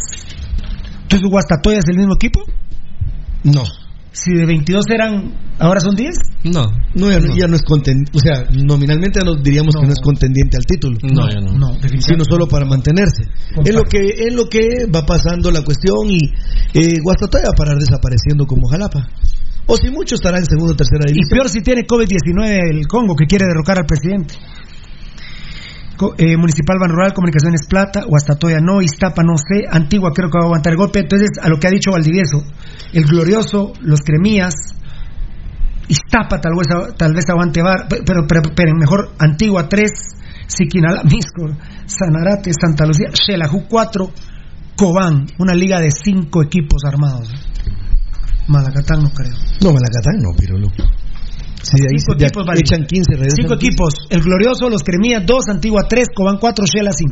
Entonces, 1.04 1.30
Guastatoya 1.30 1.80
es 1.80 1.88
el 1.90 1.98
mismo 1.98 2.16
equipo. 2.16 2.44
No. 3.44 3.64
Si 4.18 4.34
de 4.34 4.46
22 4.46 4.84
eran, 4.90 5.32
ahora 5.60 5.80
son 5.80 5.96
10. 5.96 6.16
No. 6.46 6.64
No, 6.96 7.12
ya 7.12 7.20
no, 7.20 7.36
ya 7.36 7.48
no 7.48 7.56
es 7.56 7.62
contendiente. 7.62 8.12
O 8.16 8.20
sea, 8.20 8.46
nominalmente 8.52 9.20
ya 9.20 9.26
nos 9.26 9.44
diríamos 9.44 9.76
que 9.76 9.86
no 9.86 9.94
es 9.94 10.00
contendiente 10.02 10.58
al 10.58 10.66
título. 10.66 10.98
No, 11.04 11.30
ya 11.30 11.40
no. 11.40 11.52
No, 11.54 11.68
definitivamente. 11.78 12.06
Sino 12.06 12.24
solo 12.26 12.48
para 12.48 12.66
mantenerse. 12.66 13.24
Es 13.64 13.76
lo 13.76 13.84
que 13.84 14.00
es 14.28 14.34
lo 14.34 14.50
que 14.50 14.88
va 14.94 15.06
pasando 15.06 15.52
la 15.52 15.62
cuestión 15.64 16.10
y 16.10 16.34
eh, 16.74 17.00
Guastatoya 17.04 17.46
va 17.46 17.52
a 17.54 17.58
parar 17.58 17.78
desapareciendo 17.78 18.48
como 18.48 18.68
Jalapa. 18.70 19.08
O 19.68 19.76
si 19.78 19.90
mucho 19.92 20.16
estará 20.16 20.38
en 20.40 20.46
segunda 20.46 20.74
o 20.74 20.76
tercera 20.78 21.04
Y 21.08 21.14
división. 21.14 21.38
peor 21.38 21.50
si 21.50 21.62
tiene 21.62 21.86
COVID-19 21.86 22.72
el 22.80 22.88
Congo, 22.88 23.16
que 23.16 23.26
quiere 23.28 23.46
derrocar 23.46 23.78
al 23.78 23.86
presidente. 23.86 24.34
Eh, 26.18 26.38
Municipal 26.38 26.78
Ban 26.80 26.92
Rural, 26.92 27.14
Comunicaciones 27.14 27.62
Plata, 27.68 28.04
Guastatoya 28.08 28.60
no, 28.62 28.82
Iztapa 28.82 29.24
no 29.24 29.36
sé, 29.38 29.66
Antigua 29.70 30.12
creo 30.14 30.30
que 30.30 30.38
va 30.38 30.44
a 30.44 30.48
aguantar 30.48 30.74
el 30.74 30.78
golpe. 30.78 31.00
Entonces, 31.00 31.30
a 31.42 31.50
lo 31.50 31.58
que 31.60 31.68
ha 31.68 31.72
dicho 31.72 31.92
Valdivieso, 31.92 32.44
el 32.94 33.04
Glorioso, 33.06 33.74
los 33.82 34.02
Cremías, 34.02 34.54
Iztapa 35.90 36.42
tal 36.42 36.54
vez, 36.58 36.68
tal 36.98 37.14
vez 37.14 37.26
aguante 37.30 37.62
bar, 37.62 37.88
pe- 37.88 38.02
pero, 38.06 38.28
pero, 38.28 38.42
pero 38.56 38.76
mejor 38.78 39.12
Antigua 39.20 39.70
3, 39.70 39.90
Siquinala, 40.48 41.04
Misco, 41.06 41.48
Sanarate, 41.86 42.52
Santa 42.54 42.86
Lucía, 42.86 43.08
Xelajú 43.14 43.66
4, 43.70 44.12
Cobán, 44.76 45.26
una 45.40 45.54
liga 45.56 45.80
de 45.80 45.90
cinco 45.92 46.44
equipos 46.44 46.84
armados. 46.86 47.32
Malacatán 48.48 49.02
no 49.04 49.10
creo. 49.10 49.34
No, 49.62 49.74
Malacatán 49.74 50.18
no, 50.22 50.36
Pirulo. 50.38 50.68
Sí, 51.68 51.84
ahí 51.84 52.00
Cinco 52.00 52.14
equipos, 52.24 52.46
vale. 52.46 52.60
echan 52.62 52.86
15, 52.86 53.12
regresan 53.14 53.36
Cinco 53.36 53.58
15. 53.58 53.66
equipos. 53.68 53.94
El 54.10 54.22
Glorioso, 54.22 54.70
los 54.70 54.84
Cremías 54.84 55.24
2, 55.26 55.50
Antigua 55.50 55.82
3, 55.88 56.08
Cobán 56.16 56.38
4, 56.40 56.66
Shela 56.66 56.92
5. 56.94 57.12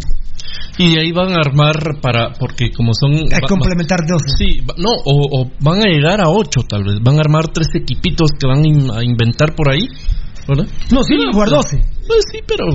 Y 0.77 0.98
ahí 0.99 1.11
van 1.11 1.32
a 1.32 1.36
armar 1.44 1.99
para, 2.02 2.32
porque 2.34 2.72
como 2.72 2.94
son... 2.94 3.11
Hay 3.14 3.41
va- 3.41 3.48
complementar 3.48 3.99
12. 4.07 4.26
Sí, 4.38 4.60
no, 4.77 4.91
o, 5.06 5.41
o 5.41 5.52
van 5.60 5.80
a 5.82 5.86
llegar 5.88 6.22
a 6.22 6.30
ocho 6.30 6.61
tal 6.68 6.84
vez. 6.84 6.99
Van 7.02 7.15
a 7.18 7.22
armar 7.22 7.48
tres 7.48 7.68
equipitos 7.76 8.32
que 8.40 8.48
van 8.48 8.60
a 8.64 8.68
in- 8.68 8.91
a 8.91 9.03
inventar 9.03 9.56
por 9.56 9.69
ahí, 9.72 9.88
¿verdad? 10.48 10.65
No, 10.91 11.03
sí, 11.03 11.18
van 11.18 11.30
a 11.30 11.34
jugar 11.34 11.49
12. 11.49 11.77
Pues 12.07 12.19
sí, 12.32 12.40
pero... 12.48 12.65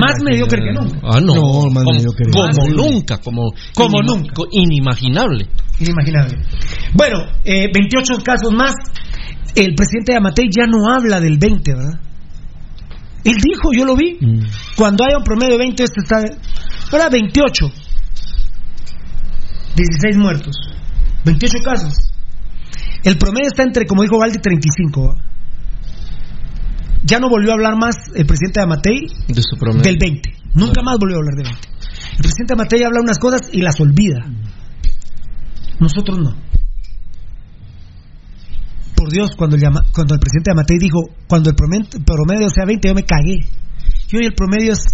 Más 0.00 0.14
mediocre 0.24 0.60
que 0.62 0.72
nunca. 0.72 0.98
Ah, 1.04 1.20
no. 1.20 1.34
No, 1.34 1.70
más 1.70 1.84
como, 1.84 1.92
mediocre. 1.98 2.26
como 2.32 2.68
nunca, 2.68 3.18
como, 3.18 3.52
Como 3.74 3.98
inima- 4.00 4.06
nunca. 4.16 4.32
inimaginable. 4.50 5.46
Inimaginable. 5.78 6.38
Bueno, 6.94 7.18
eh, 7.44 7.68
28 7.72 8.22
casos 8.24 8.52
más. 8.52 8.72
El 9.54 9.74
presidente 9.74 10.12
de 10.12 10.18
Amatei 10.18 10.48
ya 10.50 10.66
no 10.66 10.88
habla 10.90 11.20
del 11.20 11.38
20, 11.38 11.74
¿verdad? 11.74 12.00
Él 13.24 13.36
dijo, 13.36 13.72
yo 13.76 13.84
lo 13.84 13.96
vi. 13.96 14.18
Mm. 14.20 14.40
Cuando 14.76 15.04
haya 15.04 15.16
un 15.16 15.24
promedio 15.24 15.52
de 15.52 15.58
20, 15.58 15.82
este 15.82 16.00
está. 16.02 16.24
Ahora 16.92 17.08
28. 17.08 17.72
16 19.76 20.16
muertos. 20.16 20.56
28 21.24 21.54
casos. 21.64 21.94
El 23.02 23.16
promedio 23.16 23.48
está 23.48 23.62
entre, 23.62 23.86
como 23.86 24.02
dijo 24.02 24.18
Valdi, 24.18 24.38
35. 24.38 25.08
¿va? 25.08 25.14
Ya 27.02 27.18
no 27.18 27.28
volvió 27.28 27.50
a 27.50 27.54
hablar 27.54 27.76
más 27.76 27.96
el 28.14 28.26
presidente 28.26 28.60
de 28.60 28.64
Amatei 28.64 29.00
De 29.28 29.42
su 29.42 29.56
promedio. 29.58 29.82
del 29.82 29.98
20. 29.98 30.30
Nunca 30.54 30.82
más 30.82 30.96
volvió 30.98 31.16
a 31.16 31.20
hablar 31.20 31.34
del 31.36 31.44
20. 31.44 31.68
El 32.12 32.18
presidente 32.18 32.54
Amatei 32.54 32.82
habla 32.82 33.00
unas 33.00 33.18
cosas 33.18 33.40
y 33.52 33.60
las 33.60 33.80
olvida. 33.80 34.24
Nosotros 35.80 36.18
no. 36.18 36.36
Por 38.96 39.10
Dios, 39.10 39.30
cuando 39.36 39.56
el, 39.56 39.62
llama- 39.62 39.84
cuando 39.92 40.14
el 40.14 40.20
presidente 40.20 40.50
Amatei 40.52 40.78
dijo, 40.78 41.00
cuando 41.26 41.50
el 41.50 41.56
promedio, 41.56 42.48
sea 42.48 42.64
20, 42.64 42.88
yo 42.88 42.94
me 42.94 43.02
cagué. 43.02 43.38
Y 44.10 44.16
hoy 44.16 44.24
el 44.26 44.34
promedio 44.34 44.72
es 44.72 44.84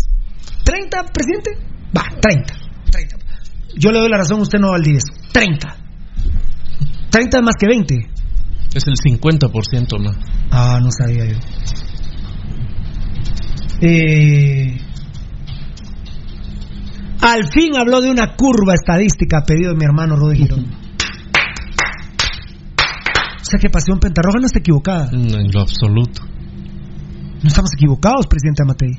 30, 0.65 1.05
presidente. 1.13 1.51
Va, 1.97 2.05
30. 2.21 2.55
30. 2.91 3.17
Yo 3.77 3.91
le 3.93 3.99
doy 4.01 4.09
la 4.09 4.19
razón, 4.19 4.41
usted 4.41 4.59
no 4.59 4.71
va 4.71 4.77
al 4.77 4.83
10. 4.83 5.03
30. 5.33 5.77
30 7.11 7.37
es 7.39 7.43
más 7.45 7.55
que 7.59 7.67
20. 7.67 7.95
Es 8.75 8.85
el 8.87 8.95
50% 8.95 9.99
más. 10.03 10.17
Ah, 10.51 10.79
no 10.83 10.89
sabía 10.91 11.25
yo. 11.27 11.39
Eh, 13.83 14.77
al 17.21 17.45
fin 17.53 17.77
habló 17.77 18.01
de 18.01 18.11
una 18.11 18.35
curva 18.37 18.75
estadística 18.75 19.39
a 19.39 19.45
pedido 19.47 19.73
de 19.73 19.77
mi 19.79 19.85
hermano 19.85 20.17
Rudy 20.17 20.39
Girón. 20.39 20.67
O 23.51 23.59
sea 23.59 23.59
que 23.59 23.69
Pasión 23.69 23.99
Pentarroja 23.99 24.39
no 24.39 24.47
está 24.47 24.61
equivocada. 24.61 25.11
Mm, 25.11 25.35
En 25.35 25.51
lo 25.51 25.61
absoluto. 25.63 26.23
No 27.43 27.49
estamos 27.49 27.71
equivocados, 27.75 28.29
presidente 28.29 28.63
Amatei. 28.63 28.93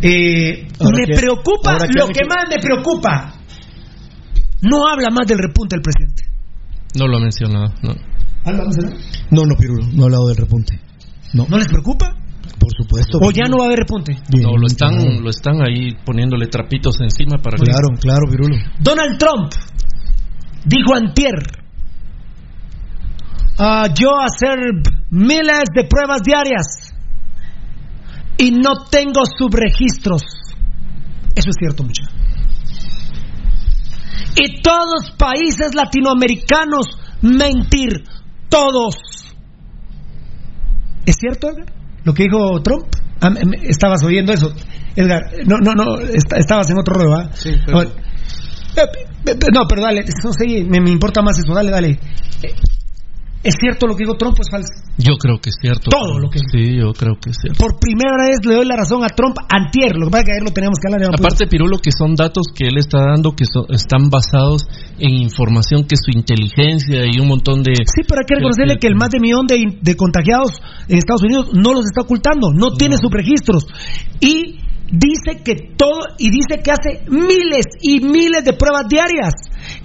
Eh, 0.00 0.66
me 0.80 1.04
que- 1.06 1.14
preocupa, 1.14 1.76
que 1.78 1.92
lo 1.98 2.06
que 2.08 2.24
más 2.24 2.46
me 2.48 2.56
preocupa. 2.58 3.34
No 4.62 4.88
habla 4.88 5.10
más 5.10 5.26
del 5.26 5.38
repunte 5.38 5.76
del 5.76 5.82
presidente. 5.82 6.22
No 6.98 7.06
lo 7.06 7.18
ha 7.18 7.20
mencionado, 7.20 7.74
no. 7.82 7.94
¿Habla 8.46 8.64
más 8.64 8.76
de 8.76 8.82
nada? 8.84 8.96
No, 9.30 9.44
no, 9.44 9.54
Pirulo, 9.54 9.86
no 9.92 10.02
he 10.02 10.04
hablado 10.06 10.28
del 10.28 10.36
repunte. 10.38 10.80
No, 11.34 11.46
¿No 11.50 11.58
les 11.58 11.68
preocupa? 11.68 12.16
por 12.58 12.70
supuesto. 12.76 13.18
¿O 13.20 13.30
ya 13.32 13.44
no 13.48 13.58
va 13.58 13.64
a 13.64 13.66
haber 13.66 13.80
repunte? 13.80 14.16
Bien, 14.30 14.44
No, 14.44 14.56
lo 14.56 14.66
están, 14.68 14.94
claro. 14.94 15.20
lo 15.20 15.30
están 15.30 15.60
ahí 15.62 15.96
poniéndole 16.04 16.46
trapitos 16.46 16.96
encima 17.00 17.36
para 17.42 17.56
que... 17.58 17.64
Claro, 17.64 17.88
claro, 18.00 18.26
Pirulo. 18.30 18.56
Donald 18.78 19.18
Trump 19.18 19.52
dijo 20.64 20.94
antier, 20.94 21.34
"Ah, 23.58 23.88
yo 23.94 24.10
hacer 24.20 24.58
miles 25.10 25.64
de 25.74 25.84
pruebas 25.84 26.22
diarias 26.24 26.94
y 28.38 28.50
no 28.50 28.84
tengo 28.90 29.20
subregistros. 29.38 30.22
Eso 31.34 31.50
es 31.50 31.56
cierto, 31.58 31.82
mucha. 31.84 32.04
Y 34.36 34.62
todos 34.62 35.10
países 35.18 35.74
latinoamericanos 35.74 36.86
mentir, 37.20 38.04
todos. 38.48 38.96
¿Es 41.04 41.16
cierto, 41.16 41.48
Edgar? 41.50 41.72
Lo 42.04 42.14
que 42.14 42.24
dijo 42.24 42.60
Trump. 42.62 42.86
Ah, 43.20 43.30
estabas 43.62 44.02
oyendo 44.04 44.32
eso, 44.32 44.52
Edgar. 44.96 45.22
No, 45.46 45.58
no, 45.58 45.74
no. 45.74 45.98
est- 46.00 46.32
estabas 46.36 46.68
en 46.70 46.78
otro 46.78 46.94
¿ah? 47.14 47.30
Sí, 47.34 47.50
pero- 47.64 47.92
No, 49.54 49.66
pero 49.68 49.82
dale, 49.82 50.04
no 50.24 50.32
sé, 50.32 50.64
me, 50.64 50.80
me 50.80 50.90
importa 50.90 51.22
más 51.22 51.38
eso, 51.38 51.54
dale, 51.54 51.70
dale. 51.70 51.90
Eh, 52.42 52.54
¿Es 53.44 53.56
cierto 53.58 53.88
lo 53.88 53.96
que 53.96 54.04
dijo 54.04 54.14
Trump 54.16 54.38
o 54.38 54.42
es 54.42 54.48
falso? 54.48 54.70
Yo 54.98 55.16
creo 55.18 55.40
que 55.40 55.50
es 55.50 55.56
cierto. 55.60 55.90
Todo 55.90 56.20
lo 56.20 56.30
que- 56.30 56.38
Sí, 56.38 56.76
yo 56.78 56.92
creo 56.92 57.18
que 57.20 57.30
es 57.30 57.36
cierto. 57.42 57.58
Por 57.58 57.74
primera 57.80 58.14
vez 58.22 58.38
le 58.46 58.54
doy 58.54 58.64
la 58.66 58.76
razón 58.76 59.02
a 59.02 59.08
Trump 59.08 59.34
antier, 59.50 59.96
lo 59.98 60.06
que 60.06 60.10
pasa 60.12 60.20
es 60.22 60.26
que 60.26 60.32
ayer 60.38 60.44
lo 60.46 60.52
teníamos 60.54 60.78
que 60.78 60.86
hablar. 60.86 61.10
pudimos. 61.10 61.26
Aparte, 61.26 61.46
Pirulo, 61.48 61.78
que 61.78 61.90
son 61.90 62.14
datos 62.14 62.46
que 62.54 62.68
él 62.68 62.78
está 62.78 62.98
dando 63.02 63.32
que 63.34 63.44
so- 63.44 63.66
están 63.68 64.10
basados 64.10 64.62
en 65.00 65.10
información 65.26 65.88
que 65.90 65.96
su 65.96 66.16
inteligencia 66.16 67.02
y 67.10 67.18
un 67.18 67.26
montón 67.26 67.64
de... 67.64 67.74
Sí, 67.82 68.02
pero 68.06 68.20
hay 68.22 68.26
que 68.30 68.36
reconocerle 68.36 68.78
que 68.78 68.86
el 68.86 68.94
más 68.94 69.10
de 69.10 69.18
millón 69.18 69.46
de, 69.48 69.58
de 69.80 69.96
contagiados 69.96 70.62
en 70.86 70.98
Estados 70.98 71.22
Unidos 71.24 71.50
no 71.52 71.74
los 71.74 71.84
está 71.86 72.02
ocultando, 72.02 72.52
no 72.54 72.70
tiene 72.78 72.96
sus 72.96 73.10
registros. 73.10 73.66
Y 74.20 74.60
dice 74.92 75.42
que 75.42 75.72
todo, 75.76 76.04
y 76.18 76.30
dice 76.30 76.62
que 76.62 76.70
hace 76.70 77.02
miles 77.08 77.64
y 77.80 78.00
miles 78.00 78.44
de 78.44 78.52
pruebas 78.52 78.86
diarias. 78.88 79.32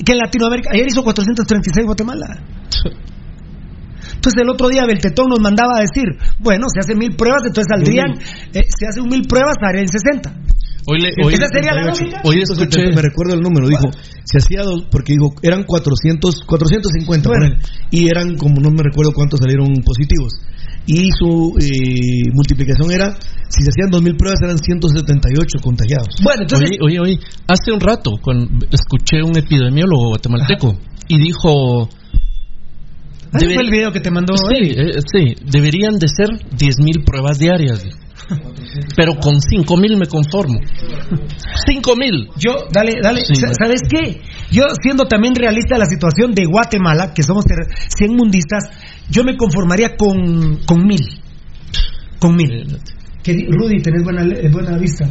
Que 0.05 0.11
en 0.13 0.19
Latinoamérica, 0.19 0.69
ayer 0.73 0.85
hizo 0.87 1.03
436 1.03 1.77
en 1.79 1.85
Guatemala. 1.85 2.43
Entonces 4.15 4.41
el 4.41 4.49
otro 4.49 4.67
día 4.69 4.85
Beltetón 4.85 5.27
nos 5.29 5.39
mandaba 5.39 5.77
a 5.77 5.81
decir, 5.81 6.05
bueno, 6.39 6.65
se 6.73 6.79
hacen 6.81 6.97
mil 6.97 7.15
pruebas, 7.15 7.41
entonces 7.45 7.67
saldrían, 7.69 8.11
eh, 8.53 8.63
se 8.67 8.87
hacen 8.87 9.07
mil 9.09 9.21
pruebas, 9.27 9.55
harían 9.61 9.87
60. 9.87 10.33
Hoy, 10.89 11.01
le- 11.01 11.11
hoy, 11.23 11.33
¿Esa 11.33 11.47
sería 11.51 11.73
la 11.73 11.83
lógica? 11.83 12.21
hoy 12.23 12.41
escuché... 12.41 12.87
Me 12.95 13.01
recuerdo 13.01 13.33
el 13.35 13.41
número, 13.41 13.67
dijo, 13.67 13.91
se 14.23 14.37
hacía 14.39 14.63
dos, 14.63 14.87
porque 14.89 15.13
dijo, 15.13 15.35
eran 15.43 15.63
400, 15.63 16.45
450, 16.45 17.29
Bueno. 17.29 17.45
ponele, 17.45 17.63
y 17.91 18.07
eran 18.09 18.37
como 18.37 18.61
no 18.61 18.69
me 18.71 18.83
recuerdo 18.83 19.11
cuántos 19.13 19.39
salieron 19.41 19.67
positivos. 19.83 20.39
Y 20.87 21.09
su 21.19 21.53
eh, 21.59 22.31
multiplicación 22.33 22.89
era, 22.91 23.13
si 23.49 23.61
se 23.61 23.69
hacían 23.69 23.89
2000 23.91 24.15
pruebas, 24.15 24.39
eran 24.41 24.57
178 24.57 25.59
contagiados. 25.61 26.07
Bueno, 26.23 26.43
entonces, 26.43 26.69
Oye, 26.81 26.99
oye, 26.99 26.99
oye, 27.15 27.19
hace 27.47 27.71
un 27.73 27.79
rato 27.81 28.11
cuando 28.23 28.65
escuché 28.71 29.21
un 29.21 29.37
epidemiólogo 29.37 30.09
guatemalteco 30.09 30.77
y 31.09 31.17
dijo... 31.19 31.89
¿ese 33.33 33.45
debe- 33.45 33.53
fue 33.55 33.63
el 33.63 33.69
video 33.71 33.91
que 33.91 33.99
te 33.99 34.09
mandó 34.09 34.33
Sí, 34.37 34.71
eh, 34.77 34.93
sí, 35.11 35.35
deberían 35.51 35.99
de 35.99 36.07
ser 36.07 36.29
10.000 36.57 37.03
pruebas 37.03 37.37
diarias. 37.37 37.83
Pero 38.95 39.13
con 39.21 39.35
5.000 39.41 39.97
me 39.97 40.07
conformo. 40.07 40.59
5.000. 41.65 42.29
Yo, 42.37 42.67
dale, 42.71 42.93
dale, 43.01 43.21
Sí. 43.25 43.33
¿sabes 43.57 43.81
qué? 43.89 44.21
Yo 44.51 44.63
siendo 44.81 45.05
también 45.05 45.33
realista 45.35 45.75
de 45.75 45.79
la 45.79 45.85
situación 45.85 46.33
de 46.33 46.45
Guatemala, 46.45 47.13
que 47.13 47.23
somos 47.23 47.45
ter- 47.45 47.67
100 47.97 48.15
mundistas, 48.15 48.63
yo 49.09 49.23
me 49.23 49.35
conformaría 49.37 49.95
con, 49.97 50.57
con 50.65 50.85
mil. 50.85 51.01
Con 52.19 52.35
mil. 52.35 52.77
Que, 53.23 53.33
di- 53.33 53.45
Rudy, 53.47 53.81
tenés 53.81 54.03
buena, 54.03 54.23
le- 54.23 54.49
buena 54.49 54.77
vista. 54.77 55.09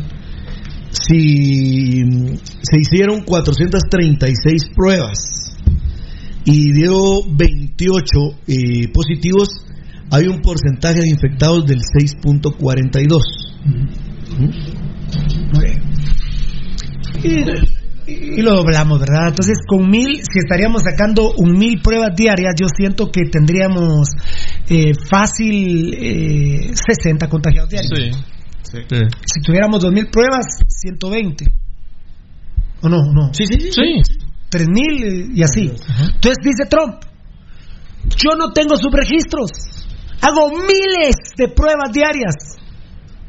Si 0.91 2.03
mm, 2.05 2.35
se 2.63 2.79
hicieron 2.81 3.23
436 3.23 4.71
pruebas 4.75 5.57
y 6.45 6.73
dio 6.73 7.23
28 7.29 8.07
eh, 8.47 8.89
positivos, 8.93 9.49
hay 10.11 10.27
un 10.29 10.41
porcentaje 10.41 11.01
de 11.01 11.09
infectados 11.09 11.67
del 11.67 11.79
6.42. 11.81 13.21
Muy 15.53 15.65
bien. 15.65 15.81
Y 17.23 17.45
y 18.07 18.41
lo 18.43 18.55
doblamos, 18.55 19.01
¿verdad? 19.01 19.29
Entonces, 19.29 19.59
con 19.67 19.91
mil, 19.91 20.23
si 20.23 20.39
estaríamos 20.39 20.83
sacando 20.83 21.33
un 21.37 21.59
mil 21.59 21.81
pruebas 21.83 22.15
diarias, 22.17 22.55
yo 22.59 22.67
siento 22.69 23.11
que 23.11 23.23
tendríamos 23.31 24.09
eh, 24.69 24.93
fácil 25.09 25.95
eh, 25.95 26.73
60 26.75 27.29
contagiados 27.29 27.71
diarios. 27.71 28.25
Sí. 28.63 28.79
Si 29.25 29.41
tuviéramos 29.43 29.81
dos 29.81 29.93
mil 29.93 30.09
pruebas, 30.09 30.47
120. 30.67 31.47
¿O 32.83 32.89
no? 32.89 32.99
No. 33.13 33.33
Sí, 33.33 33.47
sí, 33.47 33.61
sí. 33.61 33.71
Sí. 33.73 34.03
Tres 34.49 34.69
mil 34.69 35.05
eh, 35.05 35.27
y 35.35 35.43
así. 35.43 35.63
Entonces 35.63 36.39
dice 36.43 36.67
Trump, 36.69 37.03
yo 38.17 38.37
no 38.37 38.53
tengo 38.53 38.77
subregistros, 38.77 39.51
hago 40.21 40.51
miles 40.51 41.17
de 41.37 41.49
pruebas 41.49 41.93
diarias. 41.93 42.35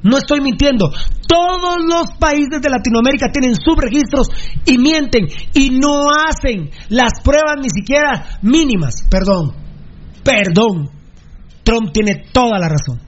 No 0.10 0.18
estoy 0.18 0.42
mintiendo. 0.42 0.90
Todos 1.28 1.78
los 1.84 2.18
países 2.20 2.62
de 2.62 2.70
Latinoamérica 2.70 3.28
tienen 3.32 3.56
subregistros 3.56 4.28
y 4.66 4.78
mienten 4.78 5.28
y 5.54 5.72
no 5.72 6.08
hacen 6.10 6.70
las 6.90 7.22
pruebas 7.24 7.58
ni 7.62 7.70
siquiera 7.70 8.40
mínimas. 8.42 9.06
Perdón. 9.10 9.52
Perdón. 10.24 10.90
Trump 11.64 11.92
tiene 11.92 12.24
toda 12.32 12.58
la 12.60 12.70
razón. 12.70 13.02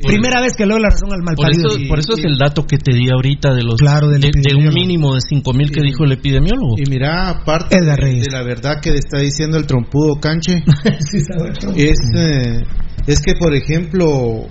Primera 0.00 0.40
vez 0.40 0.52
que 0.56 0.64
le 0.64 0.74
doy 0.74 0.82
la 0.82 0.90
razón 0.90 1.12
al 1.12 1.18
Por 1.24 1.36
malparido. 1.36 1.70
eso, 1.70 1.88
por 1.88 1.98
eso 1.98 2.14
es 2.16 2.24
el 2.24 2.38
dato 2.38 2.64
que 2.64 2.78
te 2.78 2.94
di 2.94 3.10
ahorita 3.10 3.52
de 3.52 3.64
los 3.64 3.80
Claro, 3.80 4.08
del 4.08 4.20
de, 4.20 4.30
de 4.32 4.54
un 4.54 4.72
mínimo 4.72 5.14
de 5.14 5.20
5000 5.20 5.70
que 5.72 5.82
dijo 5.82 6.04
el 6.04 6.12
epidemiólogo. 6.12 6.76
Y 6.78 6.88
mira, 6.88 7.28
aparte 7.30 7.80
de 7.80 8.30
la 8.30 8.42
verdad 8.44 8.80
que 8.80 8.90
le 8.90 8.98
está 8.98 9.18
diciendo 9.18 9.56
el 9.58 9.66
trompudo 9.66 10.20
canche, 10.20 10.62
Sí, 11.00 11.18
sabe, 11.20 11.50
Trump. 11.58 11.76
es, 11.76 11.98
eh, 12.16 12.62
es 13.08 13.20
que, 13.20 13.32
por 13.40 13.54
ejemplo, 13.56 14.46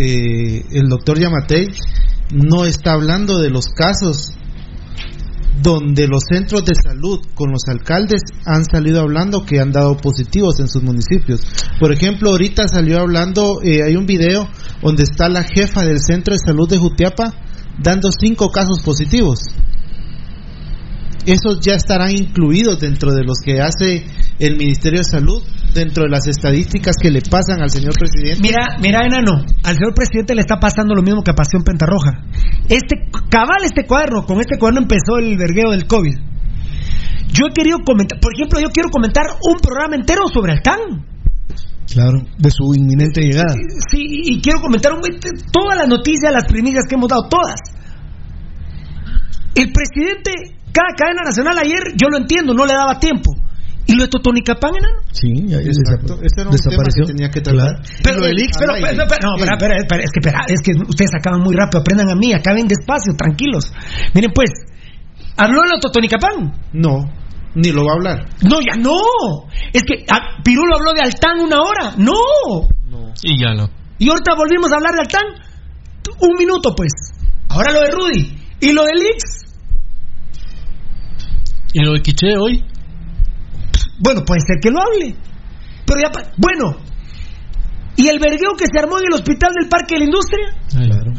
eh, 0.00 0.64
el 0.70 0.88
doctor 0.88 1.18
Yamatei 1.18 1.66
no 2.32 2.64
está 2.64 2.92
hablando 2.92 3.40
de 3.40 3.50
los 3.50 3.66
casos 3.66 4.34
donde 5.60 6.06
los 6.06 6.22
centros 6.30 6.64
de 6.64 6.74
salud 6.74 7.18
con 7.34 7.50
los 7.50 7.62
alcaldes 7.68 8.22
han 8.44 8.64
salido 8.64 9.00
hablando 9.00 9.44
que 9.44 9.58
han 9.58 9.72
dado 9.72 9.96
positivos 9.96 10.60
en 10.60 10.68
sus 10.68 10.84
municipios. 10.84 11.40
Por 11.80 11.92
ejemplo, 11.92 12.30
ahorita 12.30 12.68
salió 12.68 13.00
hablando, 13.00 13.60
eh, 13.64 13.82
hay 13.82 13.96
un 13.96 14.06
video 14.06 14.48
donde 14.82 15.02
está 15.02 15.28
la 15.28 15.42
jefa 15.42 15.82
del 15.82 15.98
centro 16.00 16.32
de 16.32 16.38
salud 16.46 16.68
de 16.68 16.78
Jutiapa 16.78 17.34
dando 17.82 18.10
cinco 18.12 18.50
casos 18.50 18.80
positivos. 18.84 19.40
Esos 21.26 21.58
ya 21.60 21.74
estarán 21.74 22.12
incluidos 22.12 22.78
dentro 22.78 23.12
de 23.12 23.24
los 23.24 23.38
que 23.44 23.60
hace 23.60 24.06
el 24.38 24.56
Ministerio 24.56 25.00
de 25.00 25.04
Salud, 25.04 25.42
dentro 25.74 26.04
de 26.04 26.10
las 26.10 26.26
estadísticas 26.26 26.96
que 27.00 27.10
le 27.10 27.20
pasan 27.20 27.62
al 27.62 27.70
señor 27.70 27.94
presidente. 27.98 28.40
Mira, 28.40 28.78
mira, 28.80 29.04
enano, 29.04 29.44
al 29.64 29.74
señor 29.74 29.94
presidente 29.94 30.34
le 30.34 30.42
está 30.42 30.58
pasando 30.58 30.94
lo 30.94 31.02
mismo 31.02 31.22
que 31.22 31.30
a 31.30 31.34
Pasión 31.34 31.62
Pentarroja. 31.62 32.22
Este, 32.68 33.08
cabal 33.30 33.64
este 33.64 33.84
cuaderno, 33.86 34.24
con 34.24 34.40
este 34.40 34.58
cuaderno 34.58 34.82
empezó 34.82 35.18
el 35.18 35.36
vergueo 35.36 35.70
del 35.70 35.86
COVID. 35.86 36.16
Yo 37.32 37.46
he 37.50 37.52
querido 37.52 37.78
comentar, 37.84 38.18
por 38.20 38.34
ejemplo, 38.34 38.60
yo 38.60 38.68
quiero 38.70 38.90
comentar 38.90 39.24
un 39.42 39.58
programa 39.60 39.96
entero 39.96 40.26
sobre 40.32 40.52
Altán. 40.52 41.04
Claro, 41.92 42.20
de 42.36 42.50
su 42.50 42.74
inminente 42.74 43.22
llegada. 43.22 43.54
Sí, 43.90 44.00
y 44.00 44.40
quiero 44.40 44.60
comentar 44.60 44.92
un, 44.92 45.00
todas 45.52 45.78
las 45.78 45.88
noticias, 45.88 46.32
las 46.32 46.44
primicias 46.44 46.84
que 46.88 46.94
hemos 46.94 47.08
dado, 47.08 47.28
todas. 47.28 47.60
El 49.54 49.72
presidente, 49.72 50.30
cada 50.72 50.94
cadena 50.96 51.22
nacional 51.24 51.58
ayer, 51.58 51.96
yo 51.96 52.08
lo 52.08 52.18
entiendo, 52.18 52.54
no 52.54 52.66
le 52.66 52.74
daba 52.74 53.00
tiempo. 53.00 53.32
¿Y 53.88 53.94
lo 53.96 54.02
de 54.04 54.08
Totonicapán, 54.10 54.76
enano? 54.76 55.00
Sí, 55.12 55.32
ya 55.48 55.58
Exacto. 55.64 56.20
desap- 56.20 56.26
Ese 56.28 56.40
era 56.40 56.50
un 56.50 56.56
desapareció. 56.56 57.02
tema 57.02 57.06
que 57.08 57.12
tenía 57.16 57.30
que 57.32 57.40
tratar. 57.40 57.72
Claro. 57.80 58.00
Pero, 58.04 58.20
del 58.20 58.38
Ix 58.38 58.52
pero, 58.60 58.72
pero, 58.76 59.04
pero- 59.08 59.24
no, 59.24 59.36
espera, 59.40 59.56
espera, 59.56 59.76
espera, 59.80 60.02
es 60.04 60.10
que, 60.12 60.20
espera, 60.20 60.40
es 60.46 60.60
que 60.60 60.72
ustedes 60.86 61.10
acaban 61.18 61.40
muy 61.40 61.56
rápido, 61.56 61.80
aprendan 61.80 62.10
a 62.10 62.14
mí, 62.14 62.32
acaben 62.34 62.68
despacio, 62.68 63.14
tranquilos. 63.16 63.72
Miren 64.12 64.30
pues, 64.34 64.50
¿habló 65.38 65.62
de 65.62 65.68
lo 65.72 65.74
de 65.76 65.80
Totonicapán? 65.80 66.52
No, 66.74 67.00
ni 67.54 67.72
lo 67.72 67.82
va 67.86 67.92
a 67.92 67.96
hablar. 67.96 68.18
No, 68.44 68.60
ya 68.60 68.76
no. 68.78 69.00
Es 69.72 69.82
que 69.82 70.04
ah, 70.12 70.36
Pirulo 70.44 70.76
habló 70.76 70.92
de 70.92 71.00
Altán 71.00 71.40
una 71.40 71.56
hora. 71.62 71.94
No. 71.96 72.68
Y 73.22 73.40
ya 73.40 73.54
no. 73.54 73.70
Y 73.98 74.08
ahorita 74.10 74.34
volvimos 74.36 74.70
a 74.70 74.76
hablar 74.76 74.92
de 74.92 75.00
Altán. 75.00 75.26
Un 76.20 76.36
minuto, 76.38 76.74
pues. 76.76 76.92
Ahora 77.48 77.72
lo 77.72 77.80
de 77.80 77.90
Rudy. 77.90 78.36
Y 78.60 78.72
lo 78.72 78.84
de 78.84 78.92
Lix. 78.94 79.48
¿Y 81.72 81.80
lo 81.84 81.92
de 81.94 82.02
Quiché 82.02 82.36
hoy? 82.38 82.64
Bueno, 83.98 84.24
puede 84.24 84.40
ser 84.46 84.56
que 84.60 84.70
lo 84.70 84.80
hable. 84.80 85.14
Pero 85.86 86.00
ya. 86.00 86.10
Bueno. 86.36 86.76
¿Y 87.96 88.06
el 88.08 88.18
vergueo 88.20 88.54
que 88.56 88.66
se 88.72 88.78
armó 88.78 88.98
en 88.98 89.06
el 89.10 89.14
hospital 89.14 89.50
del 89.58 89.68
Parque 89.68 89.94
de 89.96 89.98
la 90.00 90.04
Industria? 90.04 90.46
Claro. 90.70 91.10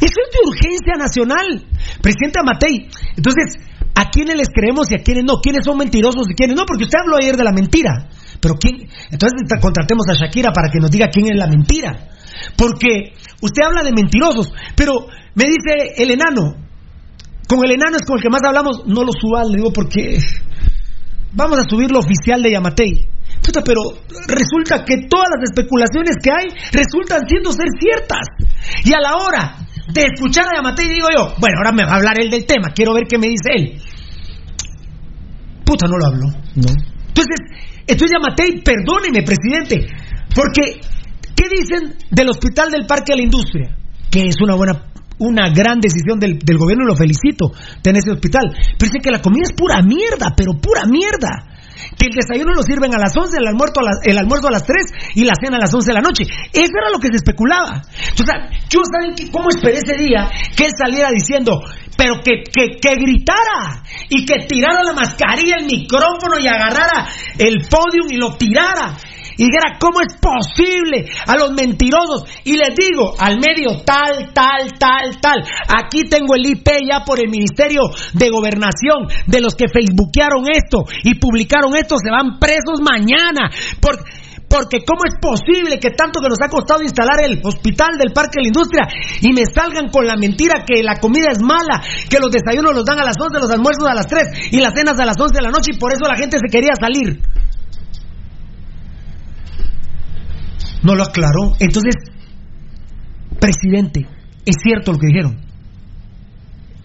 Eso 0.00 0.18
es 0.24 0.30
de 0.32 0.48
urgencia 0.48 0.94
nacional. 0.98 1.66
Presidente 2.00 2.38
Amatei. 2.40 2.88
Entonces, 3.16 3.60
¿a 3.94 4.08
quiénes 4.10 4.36
les 4.36 4.48
creemos 4.48 4.90
y 4.90 4.94
a 4.94 5.02
quiénes 5.02 5.24
no? 5.24 5.40
¿Quiénes 5.42 5.64
son 5.64 5.76
mentirosos 5.76 6.24
y 6.30 6.34
quiénes 6.34 6.56
no? 6.56 6.64
Porque 6.64 6.84
usted 6.84 6.98
habló 7.02 7.16
ayer 7.16 7.36
de 7.36 7.44
la 7.44 7.52
mentira. 7.52 8.08
Pero 8.40 8.54
¿quién? 8.54 8.88
Entonces 9.10 9.42
tra- 9.48 9.60
contratemos 9.60 10.06
a 10.08 10.14
Shakira 10.14 10.52
para 10.52 10.68
que 10.70 10.78
nos 10.80 10.90
diga 10.90 11.08
quién 11.12 11.26
es 11.26 11.38
la 11.38 11.46
mentira. 11.48 12.08
Porque 12.56 13.12
usted 13.42 13.62
habla 13.66 13.82
de 13.82 13.92
mentirosos. 13.92 14.52
Pero 14.74 14.92
me 15.34 15.44
dice 15.44 15.96
el 15.98 16.10
enano. 16.12 16.56
Con 17.46 17.62
el 17.64 17.72
enano 17.72 17.96
es 17.96 18.06
con 18.06 18.16
el 18.16 18.22
que 18.22 18.30
más 18.30 18.42
hablamos. 18.42 18.84
No 18.86 19.04
lo 19.04 19.12
suba, 19.12 19.44
le 19.44 19.56
digo 19.58 19.70
porque 19.72 20.18
vamos 21.36 21.58
a 21.60 21.68
subir 21.68 21.90
lo 21.90 22.00
oficial 22.00 22.42
de 22.42 22.50
Yamatei. 22.50 23.08
Puta, 23.42 23.62
pero 23.62 23.82
resulta 24.26 24.84
que 24.84 25.06
todas 25.08 25.28
las 25.36 25.50
especulaciones 25.50 26.16
que 26.22 26.30
hay 26.32 26.48
resultan 26.72 27.20
siendo 27.28 27.52
ser 27.52 27.68
ciertas. 27.78 28.26
Y 28.82 28.92
a 28.92 29.00
la 29.00 29.16
hora 29.16 29.56
de 29.92 30.02
escuchar 30.12 30.46
a 30.48 30.56
Yamatei 30.56 30.88
digo 30.88 31.08
yo, 31.16 31.34
bueno, 31.38 31.58
ahora 31.58 31.72
me 31.72 31.84
va 31.84 31.92
a 31.92 31.96
hablar 31.96 32.18
él 32.18 32.30
del 32.30 32.46
tema, 32.46 32.70
quiero 32.74 32.94
ver 32.94 33.04
qué 33.08 33.18
me 33.18 33.28
dice 33.28 33.50
él. 33.54 33.80
Puta, 35.64 35.86
no 35.86 35.98
lo 35.98 36.06
habló. 36.06 36.26
No. 36.56 36.72
Entonces, 37.08 37.38
entonces 37.86 38.16
Yamatei, 38.16 38.62
perdóneme, 38.62 39.22
presidente, 39.22 39.86
porque 40.34 40.80
¿qué 41.34 41.48
dicen 41.48 41.94
del 42.10 42.30
Hospital 42.30 42.70
del 42.70 42.86
Parque 42.86 43.12
de 43.12 43.16
la 43.16 43.22
Industria? 43.22 43.76
Que 44.10 44.26
es 44.26 44.36
una 44.40 44.54
buena, 44.54 44.82
una 45.18 45.48
gran 45.50 45.80
decisión 45.80 46.18
del, 46.18 46.38
del 46.38 46.58
gobierno 46.58 46.84
y 46.84 46.88
lo 46.88 46.96
felicito, 46.96 47.52
tener 47.82 48.00
ese 48.00 48.12
hospital. 48.12 48.52
Pero 48.52 48.90
dicen 48.90 49.02
que 49.02 49.10
la 49.10 49.22
comida 49.22 49.44
es 49.44 49.52
pura 49.56 49.82
mierda, 49.82 50.34
pero 50.36 50.52
pura 50.60 50.84
mierda. 50.86 51.56
Que 51.96 52.06
el 52.06 52.14
desayuno 52.14 52.54
lo 52.54 52.62
sirven 52.62 52.94
a 52.94 52.98
las 52.98 53.16
11, 53.16 53.36
el 53.38 53.46
almuerzo 53.46 53.80
a 53.80 53.84
las, 53.84 53.96
el 54.04 54.16
almuerzo 54.16 54.48
a 54.48 54.50
las 54.50 54.64
3 54.64 55.14
y 55.14 55.24
la 55.24 55.34
cena 55.34 55.56
a 55.56 55.60
las 55.60 55.72
11 55.72 55.86
de 55.86 55.94
la 55.94 56.00
noche. 56.00 56.24
Eso 56.24 56.72
era 56.72 56.90
lo 56.90 56.98
que 56.98 57.08
se 57.08 57.16
especulaba. 57.16 57.82
Entonces, 58.10 58.34
yo 58.68 58.80
saben 58.84 59.30
cómo 59.30 59.48
esperé 59.48 59.78
ese 59.78 59.96
día 59.96 60.28
que 60.56 60.64
él 60.66 60.72
saliera 60.76 61.10
diciendo, 61.10 61.60
pero 61.96 62.20
que, 62.24 62.44
que, 62.44 62.78
que 62.80 62.94
gritara 62.96 63.82
y 64.08 64.24
que 64.24 64.46
tirara 64.46 64.82
la 64.82 64.92
mascarilla, 64.92 65.56
el 65.58 65.66
micrófono 65.66 66.38
y 66.40 66.46
agarrara 66.46 67.08
el 67.38 67.66
podium 67.68 68.10
y 68.10 68.16
lo 68.16 68.36
tirara. 68.36 68.96
Y 69.36 69.44
dijera, 69.46 69.76
¿cómo 69.78 70.00
es 70.00 70.16
posible 70.20 71.06
a 71.26 71.36
los 71.36 71.52
mentirosos? 71.52 72.24
Y 72.44 72.56
les 72.56 72.74
digo, 72.74 73.14
al 73.18 73.36
medio 73.38 73.82
tal, 73.84 74.32
tal, 74.32 74.78
tal, 74.78 75.20
tal. 75.20 75.44
Aquí 75.78 76.08
tengo 76.08 76.34
el 76.34 76.46
IP 76.46 76.68
ya 76.90 77.04
por 77.04 77.18
el 77.20 77.28
Ministerio 77.30 77.80
de 78.14 78.30
Gobernación 78.30 79.06
de 79.26 79.40
los 79.40 79.54
que 79.54 79.68
facebookearon 79.68 80.44
esto 80.50 80.84
y 81.04 81.14
publicaron 81.18 81.76
esto, 81.76 81.96
se 81.98 82.10
van 82.10 82.38
presos 82.38 82.80
mañana. 82.80 83.50
Por- 83.80 84.02
porque 84.48 84.78
¿cómo 84.86 85.00
es 85.04 85.14
posible 85.20 85.80
que 85.80 85.90
tanto 85.90 86.20
que 86.20 86.28
nos 86.28 86.38
ha 86.40 86.48
costado 86.48 86.80
instalar 86.80 87.18
el 87.24 87.40
hospital 87.42 87.98
del 87.98 88.12
Parque 88.14 88.38
de 88.38 88.42
la 88.42 88.48
Industria 88.48 88.86
y 89.20 89.32
me 89.32 89.42
salgan 89.44 89.88
con 89.90 90.06
la 90.06 90.14
mentira 90.16 90.62
que 90.64 90.84
la 90.84 91.00
comida 91.00 91.32
es 91.32 91.42
mala, 91.42 91.82
que 92.08 92.20
los 92.20 92.30
desayunos 92.30 92.72
los 92.72 92.84
dan 92.84 93.00
a 93.00 93.04
las 93.04 93.16
11, 93.20 93.40
los 93.40 93.50
almuerzos 93.50 93.88
a 93.88 93.94
las 93.94 94.06
3 94.06 94.52
y 94.52 94.60
las 94.60 94.72
cenas 94.72 95.00
a 95.00 95.04
las 95.04 95.18
11 95.18 95.34
de 95.34 95.42
la 95.42 95.50
noche 95.50 95.72
y 95.74 95.78
por 95.78 95.92
eso 95.92 96.06
la 96.06 96.14
gente 96.16 96.38
se 96.38 96.48
quería 96.48 96.74
salir? 96.78 97.20
No 100.86 100.94
lo 100.94 101.02
aclaró. 101.02 101.52
Entonces, 101.58 101.94
presidente, 103.40 104.06
es 104.44 104.56
cierto 104.62 104.92
lo 104.92 104.98
que 104.98 105.08
dijeron. 105.08 105.44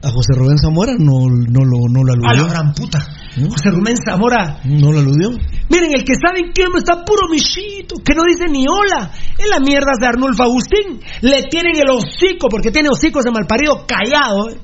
A 0.03 0.09
José 0.09 0.33
Rubén 0.33 0.57
Zamora 0.57 0.93
no, 0.97 1.29
no, 1.29 1.61
lo, 1.63 1.77
no 1.87 2.03
lo 2.03 2.13
A 2.13 2.17
la 2.17 2.29
aludió. 2.31 2.49
gran 2.51 2.73
puta. 2.73 2.97
José 3.35 3.69
Rubén 3.69 3.95
Zamora. 4.03 4.59
No 4.65 4.91
lo 4.91 4.97
aludió. 4.97 5.29
Miren, 5.69 5.93
el 5.93 6.03
que 6.03 6.15
sabe 6.15 6.39
en 6.39 6.51
quién 6.51 6.69
está 6.75 7.05
puro 7.05 7.29
michito, 7.29 7.97
que 8.03 8.15
no 8.15 8.23
dice 8.23 8.45
ni 8.49 8.65
hola. 8.67 9.11
En 9.37 9.49
la 9.51 9.59
mierda 9.59 9.91
de 9.99 10.07
Arnulfo 10.07 10.41
Agustín. 10.41 10.99
Le 11.21 11.43
tienen 11.43 11.75
el 11.75 11.89
hocico, 11.91 12.49
porque 12.49 12.71
tiene 12.71 12.89
hocicos 12.89 13.23
de 13.23 13.31
malparido 13.31 13.85
callado. 13.85 14.49
¿eh? 14.49 14.57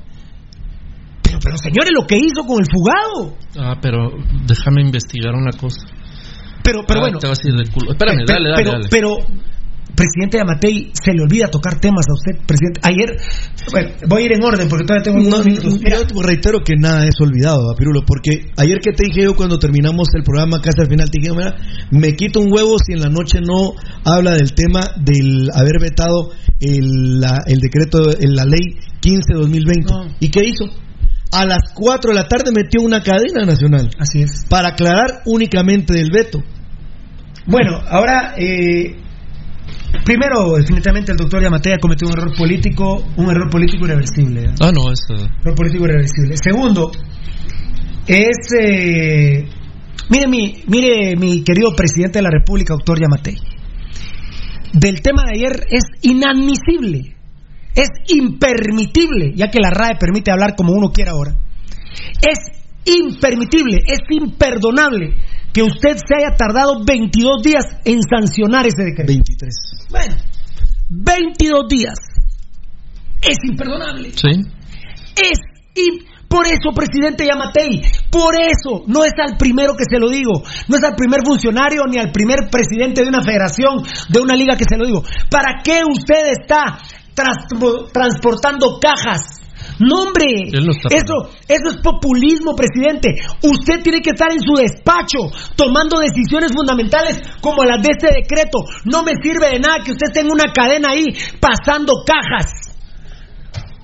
Pero, 1.22 1.38
pero 1.40 1.56
señores, 1.56 1.90
lo 1.94 2.04
que 2.04 2.16
hizo 2.18 2.42
con 2.44 2.58
el 2.58 2.66
fugado. 2.66 3.36
Ah, 3.60 3.78
pero 3.80 4.10
déjame 4.44 4.82
investigar 4.82 5.34
una 5.36 5.52
cosa. 5.52 5.86
Pero, 6.70 6.84
pero 6.86 7.00
Ah, 7.00 7.02
bueno. 7.04 7.18
Te 7.18 7.28
vas 7.28 7.38
a 7.42 7.48
ir 7.48 7.54
del 7.54 7.70
culo. 7.70 7.92
Espérame, 7.92 8.26
Pe- 8.26 8.32
dale, 8.32 8.48
dale, 8.50 8.56
pero, 8.62 8.72
dale. 8.72 8.88
pero, 8.90 9.16
presidente 9.94 10.38
Amatei, 10.40 10.92
se 10.94 11.12
le 11.12 11.22
olvida 11.22 11.48
tocar 11.48 11.80
temas 11.80 12.04
a 12.08 12.12
usted, 12.14 12.46
presidente. 12.46 12.80
Ayer, 12.84 13.16
bueno, 13.72 13.90
voy 14.06 14.22
a 14.22 14.24
ir 14.26 14.32
en 14.32 14.44
orden 14.44 14.68
porque 14.68 14.84
todavía 14.84 15.02
tengo 15.02 15.18
No, 15.18 15.26
unos 15.28 15.44
minutos. 15.46 15.80
Mira, 15.82 15.96
yo 15.98 16.06
te 16.06 16.14
reitero 16.22 16.60
que 16.62 16.74
nada 16.78 17.04
es 17.04 17.14
olvidado, 17.20 17.74
Pirulo, 17.76 18.02
porque 18.06 18.46
ayer 18.56 18.78
que 18.80 18.92
te 18.92 19.06
dije 19.06 19.22
yo 19.24 19.34
cuando 19.34 19.58
terminamos 19.58 20.06
el 20.14 20.22
programa 20.22 20.60
casi 20.60 20.80
al 20.82 20.88
final, 20.88 21.10
te 21.10 21.18
dije, 21.20 21.32
mira, 21.34 21.56
me 21.90 22.14
quito 22.14 22.38
un 22.40 22.52
huevo 22.52 22.76
si 22.78 22.92
en 22.92 23.00
la 23.00 23.08
noche 23.08 23.40
no 23.40 23.72
habla 24.04 24.34
del 24.34 24.52
tema 24.54 24.82
del 25.04 25.50
haber 25.54 25.80
vetado 25.80 26.30
el, 26.60 27.18
la- 27.20 27.42
el 27.46 27.58
decreto, 27.58 28.10
en 28.20 28.36
la 28.36 28.44
ley 28.44 28.76
15-2020. 29.02 30.16
¿Y 30.20 30.28
qué 30.28 30.44
hizo? 30.44 30.64
a 31.30 31.44
las 31.44 31.58
4 31.74 32.12
de 32.12 32.14
la 32.14 32.26
tarde 32.26 32.50
metió 32.54 32.80
una 32.80 33.02
cadena 33.02 33.44
nacional. 33.44 33.90
Así 33.98 34.22
es. 34.22 34.46
Para 34.48 34.68
aclarar 34.68 35.20
únicamente 35.26 35.92
del 35.92 36.10
veto. 36.10 36.42
Bueno, 37.48 37.80
ahora, 37.88 38.34
eh, 38.36 38.94
primero, 40.04 40.58
definitivamente 40.58 41.12
el 41.12 41.16
doctor 41.16 41.42
Yamate 41.42 41.72
ha 41.72 41.78
cometido 41.78 42.10
un 42.10 42.18
error 42.18 42.36
político, 42.36 43.02
un 43.16 43.30
error 43.30 43.48
político 43.50 43.86
irreversible. 43.86 44.42
¿eh? 44.42 44.54
Ah, 44.60 44.70
no, 44.70 44.92
eso. 44.92 45.14
Error 45.40 45.54
político 45.54 45.86
irreversible. 45.86 46.34
Segundo, 46.36 46.90
es. 48.06 48.36
eh, 48.60 49.48
mire, 50.10 50.28
mi, 50.28 50.62
mire, 50.66 51.16
mi 51.16 51.42
querido 51.42 51.74
presidente 51.74 52.18
de 52.18 52.22
la 52.24 52.30
República, 52.30 52.74
doctor 52.74 53.00
Yamate. 53.00 53.34
Del 54.74 55.00
tema 55.00 55.22
de 55.24 55.38
ayer 55.38 55.66
es 55.70 55.84
inadmisible, 56.02 57.16
es 57.74 57.88
impermitible, 58.08 59.32
ya 59.34 59.48
que 59.48 59.58
la 59.58 59.70
RAE 59.70 59.96
permite 59.98 60.30
hablar 60.30 60.54
como 60.54 60.74
uno 60.74 60.92
quiera 60.92 61.12
ahora. 61.12 61.34
Es 62.20 62.52
impermitible, 62.84 63.78
es 63.86 64.00
imperdonable 64.10 65.14
que 65.58 65.64
usted 65.64 65.96
se 65.96 66.14
haya 66.14 66.36
tardado 66.36 66.84
22 66.84 67.42
días 67.42 67.64
en 67.84 67.98
sancionar 68.08 68.64
ese 68.64 68.84
decreto. 68.84 69.08
23. 69.12 69.54
Bueno, 69.90 70.14
22 70.88 71.66
días. 71.68 71.98
Es 73.20 73.36
imperdonable. 73.42 74.12
Sí. 74.12 74.28
Es 75.16 75.38
im- 75.74 76.04
por 76.28 76.46
eso, 76.46 76.70
presidente 76.72 77.26
Yamatei, 77.26 77.82
por 78.08 78.36
eso 78.36 78.84
no 78.86 79.02
es 79.02 79.14
al 79.18 79.36
primero 79.36 79.74
que 79.76 79.82
se 79.90 79.98
lo 79.98 80.08
digo, 80.10 80.44
no 80.68 80.76
es 80.76 80.84
al 80.84 80.94
primer 80.94 81.22
funcionario 81.26 81.82
ni 81.90 81.98
al 81.98 82.12
primer 82.12 82.48
presidente 82.50 83.02
de 83.02 83.08
una 83.08 83.22
federación, 83.22 83.82
de 84.10 84.20
una 84.20 84.36
liga 84.36 84.54
que 84.56 84.64
se 84.68 84.76
lo 84.76 84.86
digo. 84.86 85.02
¿Para 85.28 85.60
qué 85.64 85.80
usted 85.90 86.34
está 86.38 86.78
trans- 87.14 87.90
transportando 87.92 88.78
cajas? 88.78 89.37
No, 89.78 90.02
hombre, 90.02 90.50
no 90.52 90.72
eso, 90.72 91.30
eso 91.46 91.68
es 91.70 91.76
populismo, 91.82 92.54
presidente. 92.54 93.14
Usted 93.42 93.82
tiene 93.82 94.00
que 94.00 94.10
estar 94.10 94.32
en 94.32 94.40
su 94.40 94.54
despacho 94.54 95.30
tomando 95.56 95.98
decisiones 95.98 96.52
fundamentales 96.52 97.20
como 97.40 97.64
las 97.64 97.82
de 97.82 97.90
este 97.92 98.08
decreto. 98.14 98.58
No 98.84 99.02
me 99.02 99.12
sirve 99.22 99.50
de 99.50 99.60
nada 99.60 99.78
que 99.84 99.92
usted 99.92 100.12
tenga 100.12 100.32
una 100.32 100.52
cadena 100.52 100.88
ahí 100.90 101.06
pasando 101.40 102.02
cajas 102.04 102.67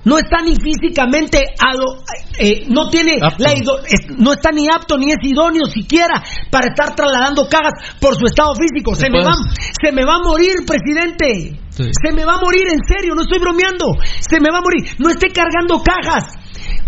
no 0.05 0.17
está 0.17 0.41
ni 0.41 0.55
físicamente 0.55 1.39
ado- 1.59 2.01
eh, 2.39 2.65
no 2.69 2.89
tiene 2.89 3.17
la 3.37 3.53
ido- 3.53 3.79
no 4.17 4.33
está 4.33 4.51
ni 4.51 4.67
apto 4.69 4.97
ni 4.97 5.11
es 5.11 5.17
idóneo 5.21 5.65
siquiera 5.65 6.23
para 6.49 6.67
estar 6.67 6.95
trasladando 6.95 7.47
cajas 7.49 7.73
por 7.99 8.15
su 8.15 8.25
estado 8.25 8.53
físico. 8.55 8.95
Se 8.95 9.09
me 9.09 9.19
Pues- 9.21 9.25
va 9.25 9.33
se 9.81 9.91
me 9.91 10.05
va 10.05 10.15
a 10.15 10.19
morir 10.23 10.55
presidente. 10.65 11.59
Sí. 11.69 11.83
se 11.91 12.13
me 12.13 12.23
va 12.23 12.35
a 12.35 12.39
morir 12.39 12.67
en 12.71 12.79
serio 12.87 13.13
no 13.15 13.23
estoy 13.23 13.39
bromeando. 13.39 13.97
Se 14.21 14.39
me 14.39 14.49
va 14.49 14.59
a 14.59 14.61
morir. 14.61 14.85
No 14.97 15.09
esté 15.09 15.27
cargando 15.29 15.81
cajas. 15.83 16.23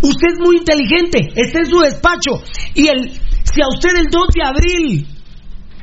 Usted 0.02 0.28
es 0.34 0.40
muy 0.40 0.58
inteligente 0.58 1.30
está 1.36 1.60
en 1.60 1.66
su 1.66 1.80
despacho. 1.80 2.42
Y 2.74 2.88
el 2.88 3.12
si 3.44 3.62
a 3.62 3.68
usted 3.68 3.98
el 3.98 4.08
2 4.10 4.28
de 4.34 4.44
abril 4.44 5.08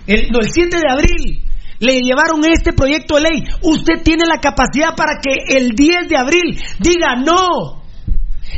el, 0.07 0.31
no, 0.31 0.41
el 0.41 0.51
7 0.51 0.79
de 0.79 0.91
abril 0.91 1.44
le 1.79 2.01
llevaron 2.01 2.45
este 2.45 2.73
proyecto 2.73 3.17
de 3.17 3.23
ley. 3.23 3.45
Usted 3.63 4.03
tiene 4.03 4.25
la 4.27 4.41
capacidad 4.41 4.95
para 4.97 5.21
que 5.21 5.57
el 5.57 5.71
10 5.71 6.09
de 6.09 6.17
abril 6.17 6.59
diga 6.79 7.17
no. 7.17 7.83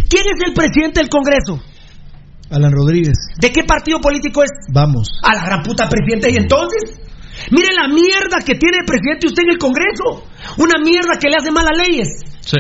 ¿Quién 0.09 0.25
es 0.27 0.47
el 0.47 0.55
presidente 0.55 1.01
del 1.01 1.09
Congreso? 1.09 1.61
Alan 2.51 2.73
Rodríguez. 2.73 3.17
¿De 3.41 3.51
qué 3.51 3.65
partido 3.65 4.01
político 4.01 4.43
es? 4.43 4.51
Vamos. 4.73 5.09
A 5.23 5.35
la 5.35 5.45
gran 5.45 5.63
puta 5.63 5.89
presidente. 5.89 6.31
¿Y 6.31 6.37
entonces? 6.37 7.01
Mire 7.51 7.75
la 7.75 7.89
mierda 7.89 8.39
que 8.45 8.55
tiene 8.55 8.79
el 8.81 8.87
presidente 8.87 9.27
usted 9.27 9.43
en 9.45 9.51
el 9.51 9.59
Congreso. 9.59 10.27
Una 10.59 10.83
mierda 10.83 11.19
que 11.21 11.29
le 11.29 11.37
hace 11.39 11.51
malas 11.51 11.77
leyes. 11.77 12.09
Sí. 12.41 12.59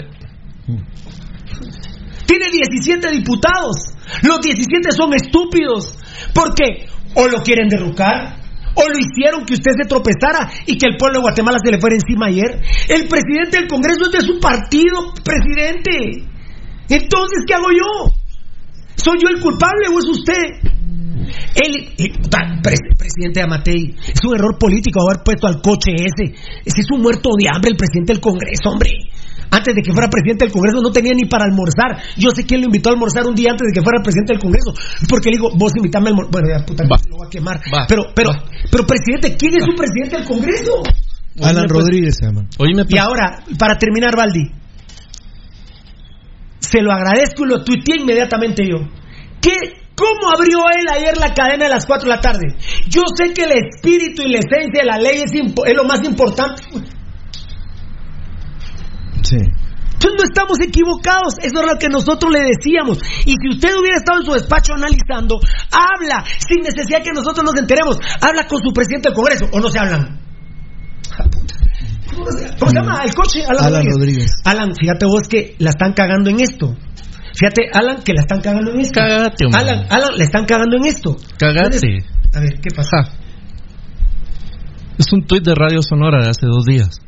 Tiene 2.26 2.50
17 2.50 3.10
diputados. 3.12 3.76
Los 4.22 4.40
17 4.40 4.92
son 4.92 5.14
estúpidos. 5.14 5.98
Porque 6.34 6.86
o 7.14 7.28
lo 7.28 7.42
quieren 7.42 7.68
derrocar, 7.68 8.36
o 8.76 8.82
lo 8.88 8.98
hicieron 8.98 9.44
que 9.44 9.54
usted 9.54 9.72
se 9.76 9.88
tropezara 9.88 10.52
y 10.66 10.76
que 10.78 10.86
el 10.86 10.96
pueblo 10.96 11.18
de 11.18 11.22
Guatemala 11.22 11.58
se 11.64 11.72
le 11.72 11.80
fuera 11.80 11.96
encima 11.96 12.26
ayer. 12.26 12.60
El 12.88 13.08
presidente 13.08 13.58
del 13.58 13.68
Congreso 13.68 14.04
es 14.06 14.12
de 14.12 14.20
su 14.20 14.38
partido, 14.38 15.12
presidente. 15.24 16.28
Entonces, 16.88 17.44
¿qué 17.46 17.54
hago 17.54 17.72
yo? 17.72 18.12
¿Soy 18.96 19.16
yo 19.20 19.28
el 19.28 19.40
culpable 19.40 19.88
o 19.88 19.98
es 19.98 20.08
usted? 20.08 20.72
El, 21.56 21.96
pres- 22.62 22.96
presidente 22.96 23.42
Amatei, 23.42 23.94
es 24.06 24.20
un 24.24 24.34
error 24.36 24.56
político 24.58 25.00
haber 25.02 25.24
puesto 25.24 25.46
al 25.48 25.60
coche 25.60 25.90
ese. 25.96 26.34
Ese 26.64 26.80
es 26.82 26.90
un 26.92 27.02
muerto 27.02 27.30
de 27.36 27.48
hambre, 27.52 27.70
el 27.70 27.76
presidente 27.76 28.12
del 28.12 28.20
Congreso, 28.20 28.70
hombre. 28.70 28.90
Antes 29.50 29.74
de 29.74 29.82
que 29.82 29.92
fuera 29.92 30.08
presidente 30.08 30.44
del 30.44 30.52
Congreso 30.52 30.82
no 30.82 30.90
tenía 30.90 31.12
ni 31.14 31.28
para 31.28 31.44
almorzar. 31.44 32.02
Yo 32.16 32.30
sé 32.30 32.44
quién 32.44 32.60
lo 32.60 32.66
invitó 32.66 32.90
a 32.90 32.92
almorzar 32.92 33.26
un 33.26 33.34
día 33.34 33.50
antes 33.50 33.66
de 33.68 33.72
que 33.72 33.82
fuera 33.82 34.02
presidente 34.02 34.32
del 34.34 34.42
Congreso. 34.42 34.74
Porque 35.08 35.30
le 35.30 35.36
digo, 35.36 35.50
vos 35.54 35.72
invitame 35.76 36.08
a 36.08 36.10
almorzar. 36.10 36.32
Bueno, 36.32 36.48
ya 36.50 36.66
puta, 36.66 36.84
Va. 36.84 36.96
lo 37.08 37.16
voy 37.16 37.26
a 37.26 37.30
quemar. 37.30 37.60
Va. 37.72 37.86
Pero, 37.88 38.04
pero, 38.14 38.30
pero 38.70 38.86
presidente, 38.86 39.36
¿quién 39.36 39.56
es 39.56 39.64
su 39.64 39.74
presidente 39.74 40.16
del 40.16 40.26
Congreso? 40.26 40.82
Alan 41.38 41.56
Oíme, 41.56 41.68
pues, 41.68 41.72
Rodríguez 41.72 42.16
se 42.18 42.26
llama. 42.26 42.48
Oíme, 42.58 42.82
Y 42.82 42.90
pues, 42.90 43.02
ahora, 43.02 43.44
para 43.58 43.78
terminar, 43.78 44.16
Valdi, 44.16 44.50
se 46.60 46.80
lo 46.80 46.92
agradezco 46.92 47.44
y 47.44 47.48
lo 47.48 47.64
tuiteé 47.64 48.00
inmediatamente 48.00 48.64
yo. 48.64 48.88
¿Qué, 49.40 49.52
¿Cómo 49.94 50.30
abrió 50.34 50.58
él 50.78 50.86
ayer 50.92 51.16
la 51.16 51.32
cadena 51.32 51.64
de 51.64 51.70
las 51.70 51.86
4 51.86 52.08
de 52.08 52.16
la 52.16 52.20
tarde? 52.20 52.54
Yo 52.88 53.02
sé 53.16 53.32
que 53.32 53.44
el 53.44 53.52
espíritu 53.52 54.22
y 54.22 54.32
la 54.32 54.38
esencia 54.38 54.82
de 54.82 54.84
la 54.84 54.98
ley 54.98 55.22
es, 55.24 55.32
es 55.32 55.74
lo 55.74 55.84
más 55.84 56.04
importante. 56.04 56.62
Sí. 59.26 59.36
Entonces 59.96 60.12
no 60.18 60.24
estamos 60.24 60.60
equivocados, 60.60 61.34
eso 61.40 61.60
es 61.60 61.66
lo 61.66 61.78
que 61.78 61.88
nosotros 61.88 62.30
le 62.30 62.40
decíamos. 62.44 62.98
Y 63.24 63.32
si 63.32 63.48
usted 63.48 63.74
hubiera 63.80 63.96
estado 63.96 64.20
en 64.20 64.26
su 64.26 64.32
despacho 64.32 64.74
analizando, 64.74 65.40
habla 65.72 66.22
sin 66.46 66.62
necesidad 66.62 67.02
que 67.02 67.12
nosotros 67.12 67.44
nos 67.44 67.56
enteremos. 67.56 67.96
Habla 68.20 68.46
con 68.46 68.60
su 68.62 68.72
presidente 68.72 69.08
del 69.08 69.16
Congreso 69.16 69.48
o 69.50 69.58
no 69.58 69.68
se 69.68 69.78
hablan. 69.78 70.20
¿Cómo 72.14 72.70
se, 72.70 72.76
llama? 72.76 73.02
El 73.04 73.14
coche, 73.14 73.42
Alan, 73.44 73.64
Alan 73.64 73.84
Rodríguez. 73.84 73.96
Rodríguez. 73.96 74.32
Alan, 74.44 74.74
fíjate 74.78 75.06
vos 75.06 75.22
que 75.28 75.56
la 75.58 75.70
están 75.70 75.92
cagando 75.92 76.30
en 76.30 76.40
esto. 76.40 76.76
Fíjate, 77.34 77.68
Alan, 77.72 78.02
que 78.02 78.12
la 78.12 78.22
están 78.22 78.40
cagando 78.40 78.72
en 78.72 78.80
esto. 78.80 79.00
Hombre. 79.00 79.60
Alan, 79.60 79.86
Alan, 79.90 80.16
le 80.16 80.24
están 80.24 80.44
cagando 80.44 80.76
en 80.76 80.86
esto. 80.86 81.16
Cagate. 81.38 81.76
Entonces, 81.76 82.04
a 82.34 82.40
ver, 82.40 82.60
¿qué 82.60 82.70
pasa? 82.74 83.00
Ajá. 83.00 83.26
Es 84.98 85.12
un 85.12 85.26
tuit 85.26 85.44
de 85.44 85.54
Radio 85.54 85.82
Sonora 85.82 86.22
de 86.22 86.30
hace 86.30 86.46
dos 86.46 86.64
días. 86.64 87.00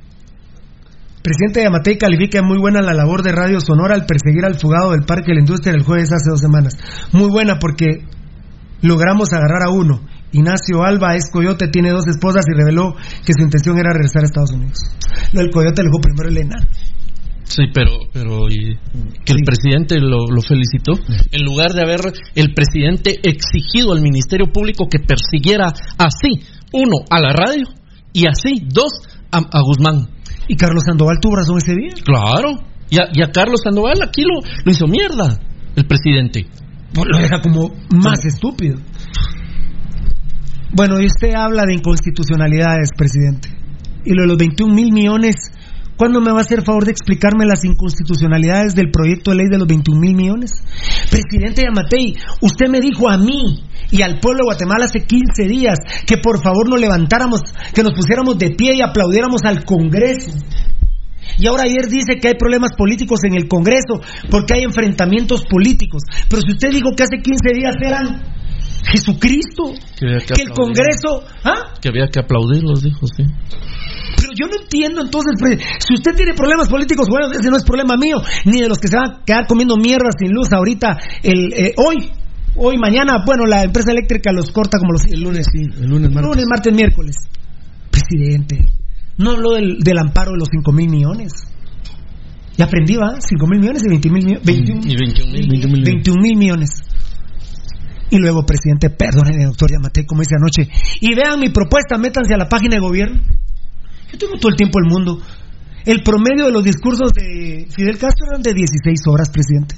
Presidente 1.28 1.62
Yamatei 1.62 1.98
califica 1.98 2.40
muy 2.40 2.56
buena 2.56 2.80
la 2.80 2.94
labor 2.94 3.22
de 3.22 3.32
Radio 3.32 3.60
Sonora 3.60 3.94
al 3.94 4.06
perseguir 4.06 4.46
al 4.46 4.59
fugado 4.59 4.92
del 4.92 5.05
Parque 5.05 5.26
de 5.28 5.34
la 5.34 5.40
Industria 5.40 5.74
el 5.74 5.84
jueves 5.84 6.10
hace 6.10 6.30
dos 6.30 6.40
semanas. 6.40 6.72
Muy 7.12 7.28
buena 7.28 7.59
porque 7.59 8.00
logramos 8.80 9.34
agarrar 9.34 9.68
a 9.68 9.70
uno. 9.70 10.00
Ignacio 10.32 10.82
Alba 10.82 11.16
es 11.16 11.30
coyote, 11.30 11.68
tiene 11.68 11.90
dos 11.90 12.06
esposas 12.09 12.46
y 12.48 12.56
reveló 12.56 12.94
que 13.26 13.34
su 13.36 13.44
intención 13.44 13.76
era 13.76 13.92
regresar 13.92 14.22
a 14.22 14.24
Estados 14.24 14.52
Unidos. 14.52 14.78
Lo 15.34 15.42
del 15.42 15.50
coyote 15.50 15.82
lo 15.82 15.90
dijo 15.90 16.00
primero 16.00 16.30
Elena. 16.30 16.66
Sí, 17.44 17.64
pero, 17.74 17.92
pero 18.10 18.48
y 18.48 18.78
que 19.22 19.32
el 19.34 19.44
presidente 19.44 20.00
lo, 20.00 20.32
lo 20.32 20.40
felicitó. 20.40 20.92
En 21.30 21.44
lugar 21.44 21.72
de 21.72 21.82
haber 21.82 22.00
el 22.36 22.55
presidente 22.55 23.20
exigido 23.22 23.92
al 23.92 24.00
Ministerio 24.00 24.46
Público 24.50 24.88
que 24.88 24.98
persiguiera 24.98 25.74
así, 25.98 26.40
uno, 26.72 27.05
a 27.10 27.20
la 27.20 27.34
radio 27.34 27.68
y 28.14 28.24
así, 28.26 28.64
dos, 28.66 29.02
a, 29.30 29.40
a 29.40 29.60
Guzmán. 29.60 30.17
¿Y 30.48 30.56
Carlos 30.56 30.84
Sandoval 30.84 31.18
tuvo 31.20 31.36
razón 31.36 31.58
ese 31.58 31.74
día? 31.74 31.92
Claro. 32.04 32.64
Y 32.90 32.98
a, 32.98 33.04
y 33.12 33.22
a 33.22 33.30
Carlos 33.30 33.60
Sandoval 33.62 34.00
aquí 34.02 34.22
lo, 34.22 34.40
lo 34.64 34.72
hizo 34.72 34.86
mierda 34.86 35.38
el 35.76 35.86
presidente. 35.86 36.46
Lo 36.94 37.18
deja 37.18 37.40
como 37.40 37.70
más 37.94 38.24
estúpido. 38.24 38.78
Bueno, 40.72 41.00
y 41.00 41.06
usted 41.06 41.34
habla 41.34 41.64
de 41.66 41.74
inconstitucionalidades, 41.74 42.90
presidente. 42.96 43.48
Y 44.04 44.14
lo 44.14 44.22
de 44.22 44.28
los 44.28 44.38
21 44.38 44.74
mil 44.74 44.92
millones, 44.92 45.36
¿cuándo 45.98 46.20
me 46.20 46.32
va 46.32 46.38
a 46.38 46.42
hacer 46.42 46.62
favor 46.64 46.86
de 46.86 46.92
explicarme 46.92 47.44
las 47.44 47.64
inconstitucionalidades 47.64 48.74
del 48.74 48.90
proyecto 48.90 49.30
de 49.30 49.38
ley 49.38 49.46
de 49.50 49.58
los 49.58 49.66
21 49.66 50.00
mil 50.00 50.14
millones? 50.14 50.52
Presidente 51.10 51.62
Yamatei, 51.62 52.16
usted 52.40 52.68
me 52.70 52.80
dijo 52.80 53.10
a 53.10 53.18
mí 53.18 53.64
y 53.90 54.02
al 54.02 54.20
pueblo 54.20 54.38
de 54.38 54.44
Guatemala 54.44 54.86
hace 54.86 55.00
15 55.00 55.44
días 55.48 55.78
que 56.06 56.16
por 56.16 56.42
favor 56.42 56.68
nos 56.70 56.80
levantáramos, 56.80 57.40
que 57.74 57.82
nos 57.82 57.92
pusiéramos 57.92 58.38
de 58.38 58.50
pie 58.50 58.76
y 58.76 58.80
aplaudiéramos 58.80 59.42
al 59.44 59.64
Congreso. 59.64 60.32
Y 61.38 61.46
ahora 61.46 61.64
ayer 61.64 61.88
dice 61.88 62.18
que 62.20 62.28
hay 62.28 62.34
problemas 62.34 62.72
políticos 62.76 63.20
en 63.24 63.34
el 63.34 63.48
Congreso 63.48 64.00
porque 64.30 64.54
hay 64.54 64.62
enfrentamientos 64.62 65.44
políticos. 65.44 66.02
Pero 66.28 66.40
si 66.42 66.52
usted 66.52 66.70
dijo 66.70 66.90
que 66.96 67.02
hace 67.02 67.18
15 67.22 67.54
días 67.54 67.74
eran 67.84 68.22
Jesucristo, 68.90 69.74
Que 69.98 70.18
que 70.34 70.42
el. 70.42 70.50
Congreso... 70.50 71.22
¿Ah? 71.44 71.74
Que 71.80 71.88
había 71.88 72.08
que 72.08 72.20
aplaudirlos, 72.20 72.82
dijo, 72.82 73.06
sí. 73.06 73.24
Pero 74.28 74.36
yo 74.36 74.46
no 74.46 74.62
entiendo 74.62 75.00
entonces, 75.00 75.32
pre- 75.40 75.59
si 75.78 75.94
usted 75.94 76.12
tiene 76.14 76.34
problemas 76.34 76.68
políticos, 76.68 77.06
bueno, 77.09 77.30
ese 77.32 77.48
no 77.50 77.56
es 77.56 77.64
problema 77.64 77.96
mío, 77.96 78.16
ni 78.44 78.60
de 78.60 78.68
los 78.68 78.78
que 78.78 78.88
se 78.88 78.96
van 78.96 79.10
a 79.10 79.24
quedar 79.24 79.46
comiendo 79.46 79.76
mierda 79.76 80.10
sin 80.18 80.32
luz 80.32 80.52
ahorita, 80.52 80.98
el, 81.22 81.52
eh, 81.55 81.74
hoy, 81.76 82.10
hoy, 82.56 82.76
mañana, 82.78 83.22
bueno, 83.24 83.46
la 83.46 83.62
empresa 83.64 83.92
eléctrica 83.92 84.32
los 84.32 84.50
corta 84.50 84.78
como 84.78 84.92
los... 84.92 85.05
El 85.06 85.22
lunes 85.22 85.46
sí, 85.50 85.62
el 85.62 85.88
lunes 85.88 86.10
martes. 86.12 86.30
Lunes, 86.30 86.44
martes, 86.48 86.74
miércoles. 86.74 87.16
Presidente, 87.90 88.68
no 89.16 89.30
habló 89.30 89.52
del, 89.55 89.78
del 89.78 89.98
amparo 89.98 90.32
de 90.32 90.38
los 90.38 90.48
5 90.50 90.72
mil 90.72 90.90
millones. 90.90 91.32
Y 92.56 92.62
aprendí, 92.62 92.96
va, 92.96 93.16
5 93.20 93.46
mil 93.46 93.60
millones 93.60 93.82
y 93.84 93.88
20 93.88 94.10
mil 94.10 94.24
millones. 94.24 94.44
21 94.44 94.80
Y 94.84 94.96
21 94.96 95.32
mil. 95.32 95.84
21 95.84 96.22
mil 96.22 96.36
millones. 96.36 96.70
Y 98.10 98.18
luego, 98.18 98.44
presidente, 98.44 98.90
perdónenme, 98.90 99.44
doctor 99.44 99.70
Yamatei, 99.70 100.05
como 100.06 100.22
dice 100.22 100.34
anoche. 100.36 100.68
Y 101.00 101.14
vean 101.14 101.38
mi 101.40 101.50
propuesta, 101.50 101.98
métanse 101.98 102.34
a 102.34 102.38
la 102.38 102.48
página 102.48 102.74
de 102.76 102.80
gobierno. 102.80 103.20
Yo 104.12 104.18
tengo 104.18 104.36
todo 104.39 104.51
el 104.51 104.56
tiempo 104.56 104.78
del 104.80 104.90
mundo. 104.90 105.20
El 105.85 106.02
promedio 106.02 106.47
de 106.47 106.52
los 106.52 106.64
discursos 106.64 107.12
de 107.12 107.66
Fidel 107.74 107.98
Castro 107.98 108.26
eran 108.30 108.43
de 108.43 108.52
16 108.52 109.01
horas, 109.06 109.30
presidente. 109.30 109.76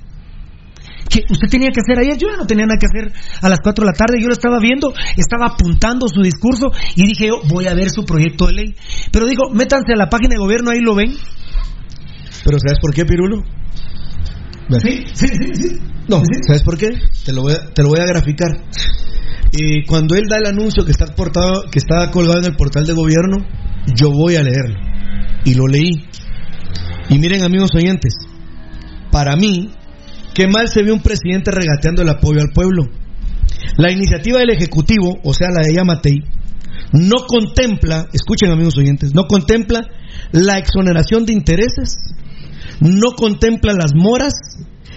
¿Qué 1.09 1.25
usted 1.29 1.49
tenía 1.49 1.71
que 1.71 1.81
hacer 1.81 1.99
ayer? 1.99 2.17
Yo 2.17 2.29
ya 2.31 2.37
no 2.37 2.47
tenía 2.47 2.67
nada 2.67 2.79
que 2.79 2.87
hacer 2.87 3.13
a 3.43 3.49
las 3.49 3.59
4 3.61 3.85
de 3.85 3.91
la 3.91 3.97
tarde. 3.97 4.21
Yo 4.21 4.29
lo 4.29 4.33
estaba 4.33 4.61
viendo, 4.61 4.95
estaba 5.17 5.55
apuntando 5.55 6.07
su 6.09 6.23
discurso 6.23 6.71
y 6.95 7.07
dije 7.07 7.27
yo, 7.29 7.41
voy 7.49 7.67
a 7.67 7.75
ver 7.75 7.91
su 7.91 8.05
proyecto 8.05 8.47
de 8.47 8.53
ley. 8.53 8.75
Pero 9.11 9.27
digo, 9.27 9.51
métanse 9.51 9.93
a 9.93 9.97
la 9.97 10.09
página 10.09 10.35
de 10.35 10.39
gobierno, 10.39 10.71
ahí 10.71 10.81
lo 10.81 10.95
ven. 10.95 11.13
Pero 12.45 12.59
¿sabes 12.59 12.79
por 12.81 12.95
qué, 12.95 13.05
Pirulo? 13.05 13.43
Sí, 14.83 15.05
sí, 15.13 15.27
sí, 15.27 15.55
sí. 15.55 15.79
No, 16.09 16.23
¿sabes 16.47 16.63
por 16.63 16.79
qué? 16.79 16.91
Te 17.25 17.33
lo 17.33 17.43
voy 17.43 17.55
a, 17.55 17.73
te 17.73 17.83
lo 17.83 17.89
voy 17.89 18.01
a 18.01 18.07
graficar. 18.07 18.51
Y 19.53 19.85
cuando 19.87 20.15
él 20.15 20.25
da 20.29 20.39
el 20.39 20.47
anuncio 20.47 20.85
que 20.85 20.93
está, 20.93 21.07
portado, 21.15 21.65
que 21.71 21.81
está 21.81 22.11
colgado 22.13 22.39
en 22.39 22.45
el 22.45 22.57
portal 22.57 22.87
de 22.87 22.93
gobierno, 22.93 23.39
yo 23.87 24.11
voy 24.11 24.37
a 24.37 24.43
leerlo. 24.43 24.79
Y 25.45 25.55
lo 25.55 25.67
leí. 25.67 26.05
Y 27.09 27.19
miren, 27.19 27.43
amigos 27.43 27.71
oyentes, 27.75 28.15
para 29.11 29.37
mí, 29.37 29.71
qué 30.35 30.47
mal 30.47 30.69
se 30.69 30.83
ve 30.83 30.93
un 30.93 31.01
presidente 31.01 31.51
regateando 31.51 32.03
el 32.03 32.09
apoyo 32.09 32.41
al 32.41 32.51
pueblo. 32.53 32.85
La 33.77 33.91
iniciativa 33.91 34.39
del 34.39 34.51
Ejecutivo, 34.51 35.19
o 35.25 35.35
sea, 35.35 35.49
la 35.51 35.63
de 35.63 35.75
Yamatei, 35.75 36.19
no 36.93 37.27
contempla, 37.27 38.09
escuchen 38.13 38.51
amigos 38.51 38.77
oyentes, 38.79 39.15
no 39.15 39.27
contempla 39.27 39.83
la 40.33 40.59
exoneración 40.59 41.25
de 41.25 41.33
intereses, 41.33 41.99
no 42.81 43.13
contempla 43.17 43.73
las 43.73 43.93
moras, 43.95 44.35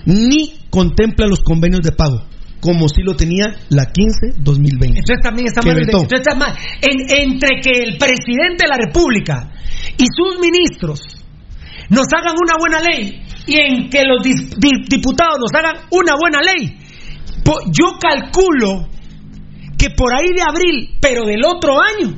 ni 0.05 0.55
contempla 0.69 1.27
los 1.27 1.41
convenios 1.41 1.81
de 1.81 1.91
pago, 1.91 2.25
como 2.63 2.87
si 2.87 3.01
lo 3.03 3.15
tenía 3.15 3.53
la 3.69 3.83
15-2020. 3.91 5.03
Entonces 5.03 5.19
también 5.21 5.47
está 5.47 5.61
mal. 5.61 5.77
entonces 5.99 6.19
está 6.25 6.35
mal. 6.35 6.55
En- 6.81 7.29
entre 7.29 7.59
que 7.61 7.71
el 7.83 7.97
presidente 7.97 8.63
de 8.63 8.69
la 8.69 8.77
República 8.77 9.51
y 9.97 10.05
sus 10.15 10.39
ministros 10.39 11.01
nos 11.89 12.07
hagan 12.15 12.35
una 12.41 12.55
buena 12.57 12.79
ley 12.81 13.21
y 13.45 13.55
en 13.59 13.89
que 13.89 14.03
los 14.05 14.23
dis- 14.23 14.55
di- 14.57 14.87
diputados 14.89 15.37
nos 15.39 15.51
hagan 15.53 15.83
una 15.91 16.13
buena 16.19 16.39
ley, 16.41 16.79
yo 17.71 17.99
calculo 17.99 18.87
que 19.77 19.89
por 19.89 20.13
ahí 20.15 20.29
de 20.33 20.41
abril, 20.41 20.97
pero 21.01 21.25
del 21.25 21.41
otro 21.45 21.75
año, 21.81 22.15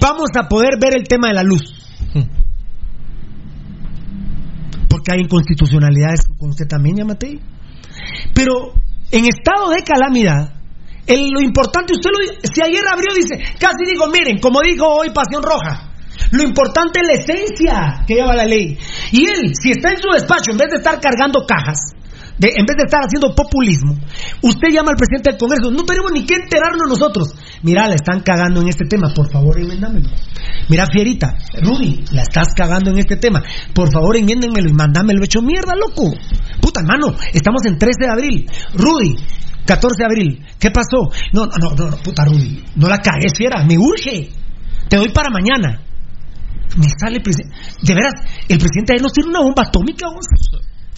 vamos 0.00 0.28
a 0.38 0.46
poder 0.48 0.74
ver 0.78 0.94
el 0.94 1.04
tema 1.08 1.28
de 1.28 1.34
la 1.34 1.42
luz. 1.42 1.72
Porque 4.88 5.12
hay 5.12 5.20
inconstitucionalidades 5.20 6.20
con 6.38 6.50
usted 6.50 6.66
también, 6.66 6.96
Yamatei. 6.96 7.40
Pero 8.34 8.72
en 9.10 9.24
estado 9.26 9.70
de 9.70 9.82
calamidad, 9.82 10.52
el- 11.06 11.30
lo 11.30 11.40
importante, 11.40 11.92
usted 11.92 12.10
lo 12.10 12.18
si 12.42 12.62
ayer 12.62 12.82
abrió, 12.90 13.14
dice, 13.14 13.36
casi 13.58 13.84
digo, 13.86 14.06
miren, 14.08 14.38
como 14.38 14.60
dijo 14.60 14.86
hoy 14.86 15.10
Pasión 15.10 15.42
Roja, 15.42 15.92
lo 16.32 16.42
importante 16.42 17.00
es 17.00 17.06
la 17.06 17.14
esencia 17.14 18.04
que 18.06 18.14
lleva 18.14 18.34
la 18.34 18.44
ley. 18.44 18.76
Y 19.12 19.26
él, 19.26 19.52
si 19.60 19.70
está 19.70 19.90
en 19.90 19.98
su 19.98 20.08
despacho, 20.12 20.50
en 20.50 20.58
vez 20.58 20.70
de 20.70 20.76
estar 20.78 20.98
cargando 21.00 21.44
cajas, 21.46 21.78
de- 22.38 22.52
en 22.56 22.66
vez 22.66 22.76
de 22.76 22.84
estar 22.84 23.00
haciendo 23.02 23.34
populismo, 23.34 23.94
usted 24.42 24.68
llama 24.72 24.90
al 24.90 24.96
presidente 24.96 25.30
del 25.30 25.38
Congreso, 25.38 25.70
no 25.70 25.84
tenemos 25.84 26.12
ni 26.12 26.24
que 26.26 26.34
enterarnos 26.34 26.88
nosotros. 26.88 27.34
Mira, 27.62 27.88
la 27.88 27.94
están 27.94 28.20
cagando 28.20 28.60
en 28.60 28.68
este 28.68 28.84
tema, 28.86 29.08
por 29.14 29.30
favor, 29.30 29.58
enmiéndamelo. 29.58 30.10
Mira, 30.68 30.86
Fierita, 30.86 31.34
Rudy, 31.62 32.04
la 32.12 32.22
estás 32.22 32.48
cagando 32.54 32.90
en 32.90 32.98
este 32.98 33.16
tema, 33.16 33.42
por 33.74 33.90
favor, 33.92 34.16
enmiéndenmelo 34.16 34.68
y 34.68 34.72
mandámelo 34.74 35.24
hecho 35.24 35.40
mierda, 35.42 35.74
loco. 35.74 36.12
Puta, 36.60 36.80
hermano, 36.80 37.14
estamos 37.32 37.64
en 37.66 37.78
13 37.78 38.04
de 38.04 38.10
abril. 38.10 38.50
Rudy, 38.74 39.16
14 39.64 39.96
de 39.98 40.04
abril, 40.04 40.44
¿qué 40.58 40.70
pasó? 40.70 41.10
No, 41.32 41.46
no, 41.46 41.74
no, 41.76 41.90
no, 41.90 41.96
puta, 41.96 42.24
Rudy, 42.24 42.62
no 42.76 42.88
la 42.88 42.98
cagues, 42.98 43.32
fiera, 43.36 43.64
me 43.64 43.78
urge. 43.78 44.30
Te 44.88 44.96
doy 44.96 45.08
para 45.08 45.30
mañana. 45.30 45.80
Me 46.76 46.86
sale 47.00 47.16
el 47.16 47.22
presidente. 47.22 47.56
De 47.82 47.94
veras, 47.94 48.12
el 48.48 48.58
presidente 48.58 48.92
ayer 48.92 49.02
nos 49.02 49.12
tiene 49.12 49.30
una 49.30 49.40
bomba 49.40 49.62
atómica, 49.62 50.06
vos. 50.12 50.26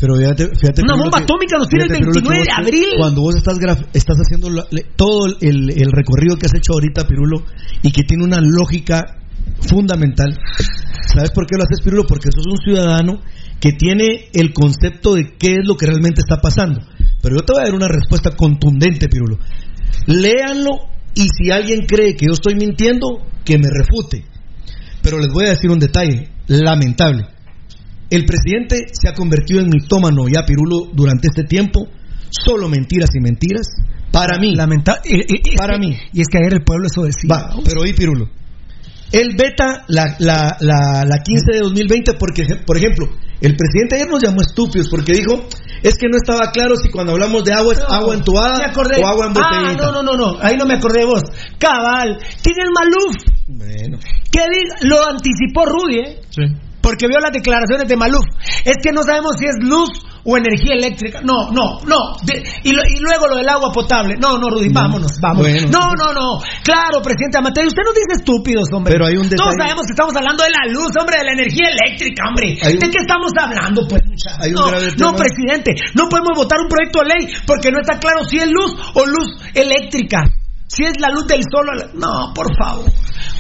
Pero 0.01 0.15
fíjate, 0.15 0.49
fíjate 0.61 0.83
Una 0.83 0.95
bomba 0.95 1.19
que- 1.19 1.25
atómica 1.25 1.59
nos 1.59 1.69
tiene 1.69 1.85
el 1.85 1.91
fíjate, 1.91 2.07
Pirulo, 2.07 2.21
que 2.23 2.29
29 2.29 2.45
de 2.45 2.63
abril. 2.63 2.89
Cuando 2.99 3.21
vos 3.23 3.35
estás, 3.37 3.59
graf- 3.59 3.87
estás 3.93 4.17
haciendo 4.19 4.49
la- 4.51 4.67
le- 4.71 4.87
todo 4.97 5.27
el, 5.41 5.71
el 5.71 5.91
recorrido 5.93 6.37
que 6.37 6.47
has 6.47 6.55
hecho 6.55 6.73
ahorita, 6.75 7.07
Pirulo, 7.07 7.45
y 7.83 7.91
que 7.91 8.05
tiene 8.05 8.25
una 8.25 8.41
lógica 8.41 9.17
fundamental, 9.69 10.39
¿sabes 11.13 11.31
por 11.33 11.47
qué 11.47 11.57
lo 11.57 11.65
haces, 11.65 11.81
Pirulo? 11.83 12.05
Porque 12.07 12.29
sos 12.33 12.47
un 12.47 12.59
ciudadano 12.59 13.21
que 13.61 13.73
tiene 13.73 14.29
el 14.35 14.53
concepto 14.53 15.15
de 15.15 15.35
qué 15.37 15.55
es 15.55 15.67
lo 15.67 15.77
que 15.77 15.87
realmente 15.87 16.21
está 16.21 16.41
pasando. 16.41 16.81
Pero 17.21 17.37
yo 17.37 17.43
te 17.43 17.53
voy 17.55 17.63
a 17.63 17.65
dar 17.65 17.75
una 17.75 17.89
respuesta 17.89 18.31
contundente, 18.37 19.09
Pirulo. 19.09 19.39
Léanlo 20.07 20.79
y 21.15 21.27
si 21.29 21.51
alguien 21.51 21.87
cree 21.87 22.15
que 22.15 22.27
yo 22.27 22.33
estoy 22.35 22.55
mintiendo, 22.55 23.27
que 23.45 23.59
me 23.59 23.69
refute. 23.69 24.25
Pero 25.03 25.19
les 25.19 25.33
voy 25.33 25.47
a 25.47 25.51
decir 25.51 25.71
un 25.71 25.79
detalle 25.81 26.29
lamentable. 26.47 27.27
El 28.11 28.25
presidente 28.25 28.87
se 28.93 29.09
ha 29.09 29.13
convertido 29.15 29.61
en 29.61 29.69
mitómano 29.69 30.29
ya, 30.29 30.45
Pirulo, 30.47 30.91
durante 30.93 31.29
este 31.29 31.45
tiempo. 31.45 31.87
Solo 32.31 32.69
mentiras 32.69 33.11
y 33.15 33.21
mentiras. 33.21 33.67
Para 34.13 34.39
mí. 34.39 34.55
Lamentable. 34.55 35.01
para 35.57 35.79
mí. 35.79 35.95
Y 36.13 36.21
es 36.21 36.29
que 36.29 36.39
ayer 36.39 36.55
el 36.55 36.65
pueblo 36.65 36.87
eso 36.87 37.03
decía. 37.03 37.29
Va, 37.31 37.51
pero 37.65 37.83
oí, 37.83 37.93
Pirulo. 37.93 38.29
Él 39.13 39.35
veta 39.39 39.85
la, 39.89 40.17
la, 40.19 40.57
la, 40.61 41.05
la 41.07 41.19
15 41.23 41.53
de 41.53 41.59
2020 41.61 42.13
porque, 42.15 42.45
por 42.67 42.77
ejemplo, 42.77 43.09
el 43.41 43.57
presidente 43.57 43.95
ayer 43.97 44.09
nos 44.09 44.23
llamó 44.23 44.43
estúpidos 44.43 44.89
porque 44.91 45.13
dijo, 45.13 45.47
es 45.83 45.97
que 45.97 46.09
no 46.11 46.17
estaba 46.19 46.51
claro 46.51 46.77
si 46.77 46.91
cuando 46.91 47.13
hablamos 47.13 47.43
de 47.45 47.55
agua 47.55 47.73
es 47.73 47.81
agua 47.89 48.15
entubada 48.15 48.71
o 49.01 49.07
agua 49.07 49.27
en 49.27 49.33
ah, 49.39 49.75
no, 49.79 49.93
no, 49.93 50.03
no, 50.03 50.17
no. 50.17 50.39
Ahí 50.43 50.57
no 50.59 50.67
me 50.67 50.75
acordé 50.75 51.01
de 51.01 51.05
vos. 51.07 51.23
Cabal. 51.59 52.19
¿Quién 52.43 52.57
es 52.59 52.71
Maluf? 52.75 53.17
Bueno. 53.47 53.99
Diga- 53.99 54.77
lo 54.83 55.09
anticipó 55.09 55.65
Rudy, 55.65 56.01
¿eh? 56.01 56.21
Sí. 56.31 56.43
Porque 56.89 57.07
vio 57.07 57.21
las 57.21 57.33
declaraciones 57.33 57.87
de 57.87 57.97
Maluf. 57.97 58.25
Es 58.65 58.77
que 58.83 58.93
no 58.93 59.03
sabemos 59.03 59.37
si 59.39 59.45
es 59.45 59.57
luz 59.61 59.91
o 60.25 60.37
energía 60.39 60.73
eléctrica. 60.73 61.21
No, 61.23 61.53
no, 61.53 61.81
no. 61.85 62.17
De- 62.25 62.41
y, 62.65 62.73
lo- 62.73 62.81
y 62.83 62.97
luego 63.01 63.29
lo 63.29 63.37
del 63.37 63.49
agua 63.49 63.71
potable. 63.73 64.17
No, 64.19 64.39
no, 64.39 64.49
Rudy, 64.49 64.71
vámonos, 64.73 65.13
vámonos. 65.21 65.45
Bueno. 65.53 65.69
no, 65.69 65.93
no, 66.01 66.13
no. 66.15 66.41
Claro, 66.65 67.03
presidente 67.03 67.37
Amatei, 67.37 67.67
usted 67.67 67.83
nos 67.85 67.93
dice 67.95 68.17
estúpidos, 68.25 68.69
hombre. 68.73 68.93
Pero 68.95 69.05
hay 69.05 69.17
un 69.21 69.29
Todos 69.29 69.53
detalle. 69.53 69.61
sabemos 69.69 69.85
que 69.87 69.93
estamos 69.93 70.17
hablando 70.17 70.43
de 70.45 70.51
la 70.51 70.65
luz, 70.73 70.91
hombre, 70.99 71.17
de 71.19 71.25
la 71.25 71.33
energía 71.33 71.69
eléctrica, 71.69 72.23
hombre. 72.29 72.57
Un- 72.57 72.79
¿De 72.81 72.89
qué 72.91 72.99
estamos 73.05 73.33
hablando, 73.39 73.87
pues, 73.87 74.01
muchachos? 74.09 74.39
Hay 74.41 74.51
un 74.51 74.57
no, 74.57 75.13
no, 75.13 75.17
presidente, 75.17 75.77
no 75.95 76.09
podemos 76.09 76.33
votar 76.35 76.59
un 76.61 76.69
proyecto 76.69 77.01
de 77.01 77.09
ley 77.13 77.29
porque 77.47 77.71
no 77.71 77.81
está 77.81 77.99
claro 78.01 78.25
si 78.25 78.39
es 78.39 78.49
luz 78.51 78.73
o 78.95 79.05
luz 79.05 79.29
eléctrica. 79.55 80.25
Si 80.69 80.85
es 80.85 80.93
la 81.01 81.09
luz 81.09 81.27
del 81.27 81.41
sol 81.51 81.67
No, 81.95 82.33
por 82.35 82.47
favor. 82.57 82.85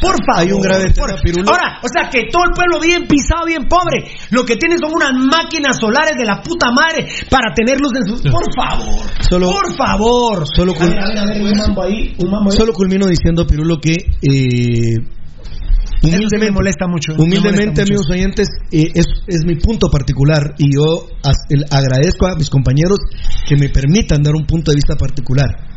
Por 0.00 0.16
favor. 0.24 0.40
Hay 0.40 0.50
un 0.50 0.60
grave 0.62 0.90
por-. 0.96 1.10
Ahora, 1.12 1.78
o 1.82 1.88
sea, 1.92 2.08
que 2.10 2.24
todo 2.32 2.42
el 2.48 2.52
pueblo 2.54 2.80
bien 2.80 3.06
pisado, 3.06 3.44
bien 3.46 3.68
pobre. 3.68 4.08
Lo 4.30 4.44
que 4.44 4.56
tiene 4.56 4.76
son 4.80 4.92
unas 4.94 5.12
máquinas 5.12 5.76
solares 5.78 6.16
de 6.16 6.24
la 6.24 6.40
puta 6.42 6.70
madre 6.72 7.06
para 7.30 7.52
tener 7.54 7.78
luz 7.80 7.92
en 8.00 8.06
sus... 8.08 8.22
Por 8.22 8.44
favor. 8.56 9.04
Solo- 9.28 9.50
por 9.52 9.76
favor. 9.76 10.44
Solo 10.56 10.72
a 10.74 10.78
ver, 10.86 10.98
a 10.98 11.06
ver, 11.08 11.18
a 11.18 11.24
ver, 11.26 11.42
un 11.42 11.58
mambo 11.58 11.82
ahí, 11.82 12.14
un 12.18 12.30
mambo 12.30 12.50
ahí. 12.50 12.56
Solo 12.56 12.72
culmino 12.72 13.06
diciendo, 13.06 13.46
Pirulo, 13.46 13.78
que 13.78 13.92
eh, 13.92 14.96
Eso 16.02 16.28
sí 16.30 16.38
me 16.38 16.50
molesta 16.50 16.86
mucho. 16.86 17.12
me 17.12 17.24
Humildemente, 17.24 17.82
molesta 17.82 17.82
mucho. 17.82 17.92
amigos 17.92 18.06
oyentes, 18.10 18.48
eh, 18.72 18.90
es, 18.94 19.04
es 19.26 19.44
mi 19.44 19.56
punto 19.56 19.88
particular 19.90 20.54
y 20.58 20.74
yo 20.74 21.06
as- 21.22 21.44
el- 21.50 21.64
agradezco 21.70 22.26
a 22.26 22.36
mis 22.36 22.48
compañeros 22.48 22.98
que 23.48 23.56
me 23.56 23.68
permitan 23.68 24.22
dar 24.22 24.34
un 24.34 24.46
punto 24.46 24.70
de 24.70 24.76
vista 24.76 24.96
particular. 24.96 25.67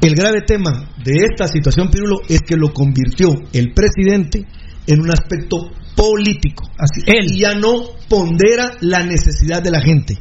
El 0.00 0.14
grave 0.14 0.40
tema 0.46 0.90
de 1.04 1.12
esta 1.30 1.46
situación, 1.46 1.90
Pirulo, 1.90 2.20
es 2.28 2.40
que 2.40 2.56
lo 2.56 2.72
convirtió 2.72 3.34
el 3.52 3.74
presidente 3.74 4.46
en 4.86 5.00
un 5.00 5.10
aspecto 5.10 5.70
político. 5.94 6.64
Así, 6.78 7.02
él. 7.06 7.36
Ya 7.36 7.54
no 7.54 7.82
pondera 8.08 8.72
la 8.80 9.04
necesidad 9.04 9.62
de 9.62 9.70
la 9.70 9.80
gente. 9.80 10.18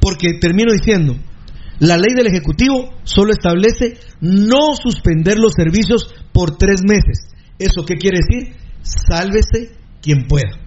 Porque 0.00 0.38
termino 0.40 0.72
diciendo, 0.72 1.14
la 1.78 1.98
ley 1.98 2.14
del 2.14 2.26
Ejecutivo 2.26 2.90
solo 3.04 3.32
establece 3.32 3.98
no 4.20 4.74
suspender 4.74 5.38
los 5.38 5.52
servicios 5.52 6.14
por 6.32 6.56
tres 6.56 6.82
meses. 6.82 7.28
¿Eso 7.58 7.84
qué 7.84 7.96
quiere 7.96 8.18
decir? 8.18 8.54
Sálvese 8.82 9.72
quien 10.00 10.26
pueda. 10.26 10.61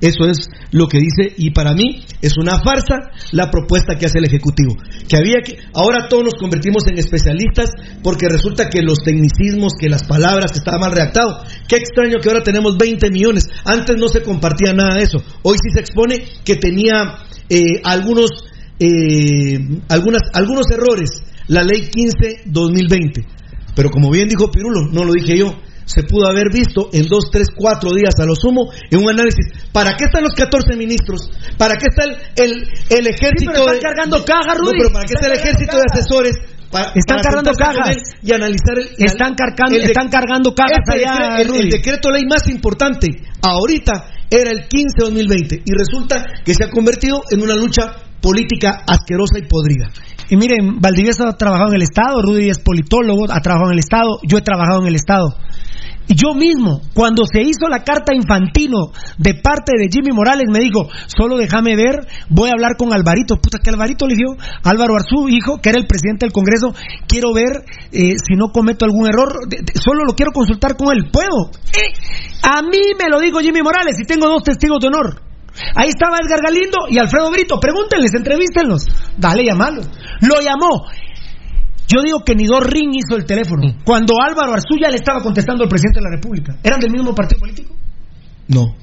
Eso 0.00 0.24
es 0.24 0.48
lo 0.72 0.86
que 0.86 0.98
dice 0.98 1.34
y 1.36 1.50
para 1.50 1.74
mí 1.74 2.04
es 2.22 2.38
una 2.38 2.58
farsa 2.62 3.10
la 3.32 3.50
propuesta 3.50 3.96
que 3.96 4.06
hace 4.06 4.18
el 4.18 4.24
ejecutivo. 4.24 4.76
Que 5.08 5.16
había 5.16 5.42
que 5.44 5.58
ahora 5.74 6.08
todos 6.08 6.24
nos 6.24 6.34
convertimos 6.34 6.86
en 6.86 6.98
especialistas 6.98 7.70
porque 8.02 8.28
resulta 8.28 8.68
que 8.70 8.82
los 8.82 8.98
tecnicismos, 9.04 9.74
que 9.78 9.88
las 9.88 10.04
palabras 10.04 10.52
que 10.52 10.58
estaba 10.58 10.78
mal 10.78 10.92
redactado. 10.92 11.44
Qué 11.68 11.76
extraño 11.76 12.18
que 12.22 12.28
ahora 12.28 12.42
tenemos 12.42 12.78
20 12.78 13.10
millones. 13.10 13.48
Antes 13.64 13.96
no 13.96 14.08
se 14.08 14.22
compartía 14.22 14.72
nada 14.72 14.94
de 14.94 15.02
eso. 15.02 15.18
Hoy 15.42 15.56
sí 15.62 15.70
se 15.74 15.80
expone 15.80 16.24
que 16.44 16.56
tenía 16.56 17.18
eh, 17.48 17.80
algunos 17.84 18.30
eh, 18.78 19.58
algunas 19.88 20.22
algunos 20.32 20.66
errores 20.70 21.22
la 21.48 21.64
ley 21.64 21.90
15 21.90 22.42
2020. 22.46 23.26
Pero 23.74 23.90
como 23.90 24.10
bien 24.10 24.28
dijo 24.28 24.50
Pirulo, 24.50 24.88
no 24.92 25.04
lo 25.04 25.12
dije 25.12 25.36
yo, 25.36 25.54
se 25.90 26.04
pudo 26.04 26.28
haber 26.28 26.46
visto 26.52 26.88
en 26.92 27.06
dos, 27.08 27.30
tres, 27.32 27.48
cuatro 27.54 27.90
días 27.90 28.14
a 28.18 28.24
lo 28.26 28.34
sumo 28.36 28.70
en 28.90 29.02
un 29.02 29.10
análisis. 29.10 29.46
¿Para 29.72 29.96
qué 29.96 30.04
están 30.04 30.22
los 30.22 30.34
14 30.34 30.76
ministros? 30.76 31.30
¿Para 31.58 31.74
qué 31.76 31.86
está 31.90 32.04
el, 32.04 32.16
el, 32.36 32.52
el 32.90 33.06
ejército 33.08 33.50
pero 33.52 33.64
están 33.66 33.74
de- 33.74 33.80
cargando 33.80 34.24
cajas, 34.24 34.56
No, 34.58 34.64
Rudy. 34.70 34.78
pero 34.78 34.92
¿para 34.92 35.04
qué 35.04 35.14
está 35.14 35.26
el 35.26 35.32
ejército 35.34 35.76
de 35.76 35.82
asesores? 35.90 36.34
Para- 36.70 36.92
Están 36.94 37.16
para 37.18 37.22
cargando 37.22 37.50
cajas. 37.58 37.96
Y 38.22 38.32
analizar 38.32 38.78
el, 38.78 38.88
Están 38.98 39.34
cargando- 39.34 39.74
el 39.74 39.82
de- 39.82 39.86
están 39.88 40.08
cargando 40.08 40.54
cajas 40.54 40.78
Este 40.86 41.04
allá, 41.04 41.38
decre- 41.42 41.54
el, 41.56 41.60
el 41.64 41.70
decreto 41.70 42.10
ley 42.10 42.24
más 42.30 42.46
importante 42.48 43.08
ahorita 43.42 44.04
era 44.30 44.50
el 44.52 44.68
15-2020 44.68 45.62
y 45.66 45.72
resulta 45.76 46.24
que 46.44 46.54
se 46.54 46.64
ha 46.64 46.70
convertido 46.70 47.22
en 47.30 47.42
una 47.42 47.56
lucha 47.56 47.82
política 48.22 48.84
asquerosa 48.86 49.38
y 49.38 49.48
podrida. 49.48 49.90
Y 50.28 50.36
miren, 50.36 50.78
Valdivieso 50.80 51.26
ha 51.26 51.36
trabajado 51.36 51.70
en 51.70 51.76
el 51.76 51.82
Estado, 51.82 52.22
Rudy 52.22 52.48
es 52.50 52.60
politólogo, 52.60 53.24
ha 53.28 53.40
trabajado 53.40 53.70
en 53.70 53.74
el 53.74 53.78
Estado, 53.80 54.20
yo 54.22 54.38
he 54.38 54.42
trabajado 54.42 54.80
en 54.82 54.86
el 54.86 54.94
Estado. 54.94 55.34
Yo 56.08 56.34
mismo, 56.34 56.80
cuando 56.92 57.22
se 57.24 57.40
hizo 57.40 57.68
la 57.68 57.84
carta 57.84 58.14
infantino 58.14 58.90
de 59.18 59.34
parte 59.34 59.72
de 59.78 59.88
Jimmy 59.90 60.12
Morales, 60.12 60.46
me 60.50 60.58
dijo, 60.58 60.88
solo 61.06 61.36
déjame 61.36 61.76
ver, 61.76 62.06
voy 62.28 62.50
a 62.50 62.52
hablar 62.52 62.76
con 62.76 62.92
Alvarito. 62.92 63.36
Puta, 63.36 63.58
que 63.62 63.70
Alvarito 63.70 64.06
eligió 64.06 64.36
Álvaro 64.64 64.94
Arzú, 64.96 65.28
hijo, 65.28 65.60
que 65.62 65.68
era 65.68 65.78
el 65.78 65.86
presidente 65.86 66.26
del 66.26 66.32
Congreso. 66.32 66.74
Quiero 67.06 67.32
ver 67.32 67.64
eh, 67.92 68.16
si 68.18 68.34
no 68.34 68.50
cometo 68.52 68.84
algún 68.84 69.06
error, 69.06 69.32
solo 69.74 70.04
lo 70.04 70.14
quiero 70.14 70.32
consultar 70.32 70.76
con 70.76 70.90
él. 70.92 71.10
¿Puedo? 71.12 71.50
Eh, 71.78 71.92
a 72.42 72.62
mí 72.62 72.80
me 72.98 73.08
lo 73.08 73.20
dijo 73.20 73.38
Jimmy 73.40 73.62
Morales 73.62 73.96
y 74.00 74.04
tengo 74.04 74.26
dos 74.26 74.42
testigos 74.42 74.80
de 74.80 74.88
honor. 74.88 75.22
Ahí 75.74 75.88
estaba 75.88 76.18
Edgar 76.18 76.40
Galindo 76.42 76.78
y 76.88 76.98
Alfredo 76.98 77.30
Brito. 77.30 77.58
Pregúntenles, 77.60 78.14
entrevístenlos. 78.14 78.86
Dale, 79.16 79.44
llamalo. 79.44 79.82
Lo 80.20 80.40
llamó. 80.40 80.86
Yo 81.92 82.02
digo 82.02 82.20
que 82.24 82.36
Nidor 82.36 82.70
Ring 82.70 82.94
hizo 82.94 83.16
el 83.16 83.24
teléfono. 83.24 83.62
Cuando 83.84 84.14
Álvaro 84.22 84.52
Arzú 84.52 84.78
ya 84.80 84.88
le 84.88 84.96
estaba 84.96 85.20
contestando 85.20 85.64
al 85.64 85.68
presidente 85.68 85.98
de 85.98 86.04
la 86.04 86.14
República. 86.14 86.56
¿Eran 86.62 86.78
del 86.78 86.92
mismo 86.92 87.14
partido 87.14 87.40
político? 87.40 87.74
No. 88.46 88.76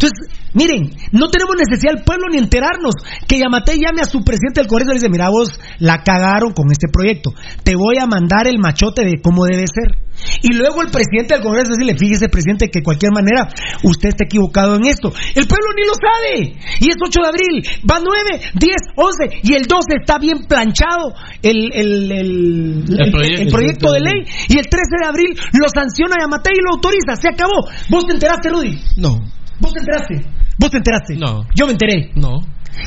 Entonces, 0.00 0.30
miren, 0.54 0.90
no 1.10 1.28
tenemos 1.28 1.56
necesidad 1.58 1.94
el 1.98 2.04
pueblo 2.04 2.26
ni 2.30 2.38
enterarnos 2.38 2.94
que 3.26 3.38
Yamate 3.38 3.74
llame 3.78 4.00
a 4.02 4.04
su 4.04 4.22
presidente 4.22 4.60
del 4.60 4.68
Congreso 4.68 4.92
y 4.92 4.94
le 4.94 5.00
dice, 5.00 5.10
mira 5.10 5.28
vos, 5.28 5.58
la 5.80 6.04
cagaron 6.04 6.52
con 6.52 6.70
este 6.70 6.86
proyecto, 6.92 7.34
te 7.64 7.74
voy 7.74 7.98
a 7.98 8.06
mandar 8.06 8.46
el 8.46 8.58
machote 8.60 9.04
de 9.04 9.20
cómo 9.20 9.44
debe 9.44 9.64
ser. 9.66 9.98
Y 10.42 10.52
luego 10.54 10.82
el 10.82 10.90
presidente 10.90 11.34
del 11.34 11.42
Congreso 11.44 11.70
decirle, 11.70 11.96
fíjese 11.96 12.28
presidente 12.28 12.68
que 12.70 12.80
de 12.80 12.84
cualquier 12.84 13.12
manera 13.12 13.48
usted 13.84 14.08
está 14.10 14.24
equivocado 14.24 14.74
en 14.76 14.84
esto. 14.86 15.12
El 15.34 15.46
pueblo 15.46 15.68
ni 15.76 15.82
lo 15.86 15.94
sabe. 15.94 16.58
Y 16.80 16.90
es 16.90 16.96
8 17.00 17.20
de 17.22 17.28
abril, 17.28 17.62
va 17.88 17.98
9, 18.02 18.50
10, 18.54 18.76
11 18.96 19.40
y 19.44 19.54
el 19.54 19.62
12 19.66 19.82
está 20.00 20.18
bien 20.18 20.46
planchado 20.48 21.14
el, 21.42 21.70
el, 21.72 22.10
el, 22.12 22.84
el- 22.98 23.10
proyecto. 23.12 23.42
el 23.42 23.48
proyecto 23.48 23.92
de 23.92 24.00
ley. 24.00 24.24
Y 24.48 24.58
el 24.58 24.66
13 24.66 24.86
de 25.02 25.06
abril 25.06 25.38
lo 25.52 25.68
sanciona 25.68 26.16
Yamate 26.20 26.50
y 26.52 26.62
lo 26.62 26.74
autoriza. 26.74 27.14
Se 27.14 27.28
acabó. 27.28 27.68
¿Vos 27.88 28.06
te 28.06 28.12
enteraste, 28.14 28.48
Rudy? 28.50 28.76
No. 28.96 29.20
¿Vos 29.60 29.72
te 29.72 29.80
enteraste? 29.80 30.47
¿Vos 30.58 30.70
te 30.70 30.78
enteraste? 30.78 31.16
No. 31.16 31.44
Yo 31.54 31.66
me 31.66 31.72
enteré. 31.72 32.10
No. 32.16 32.40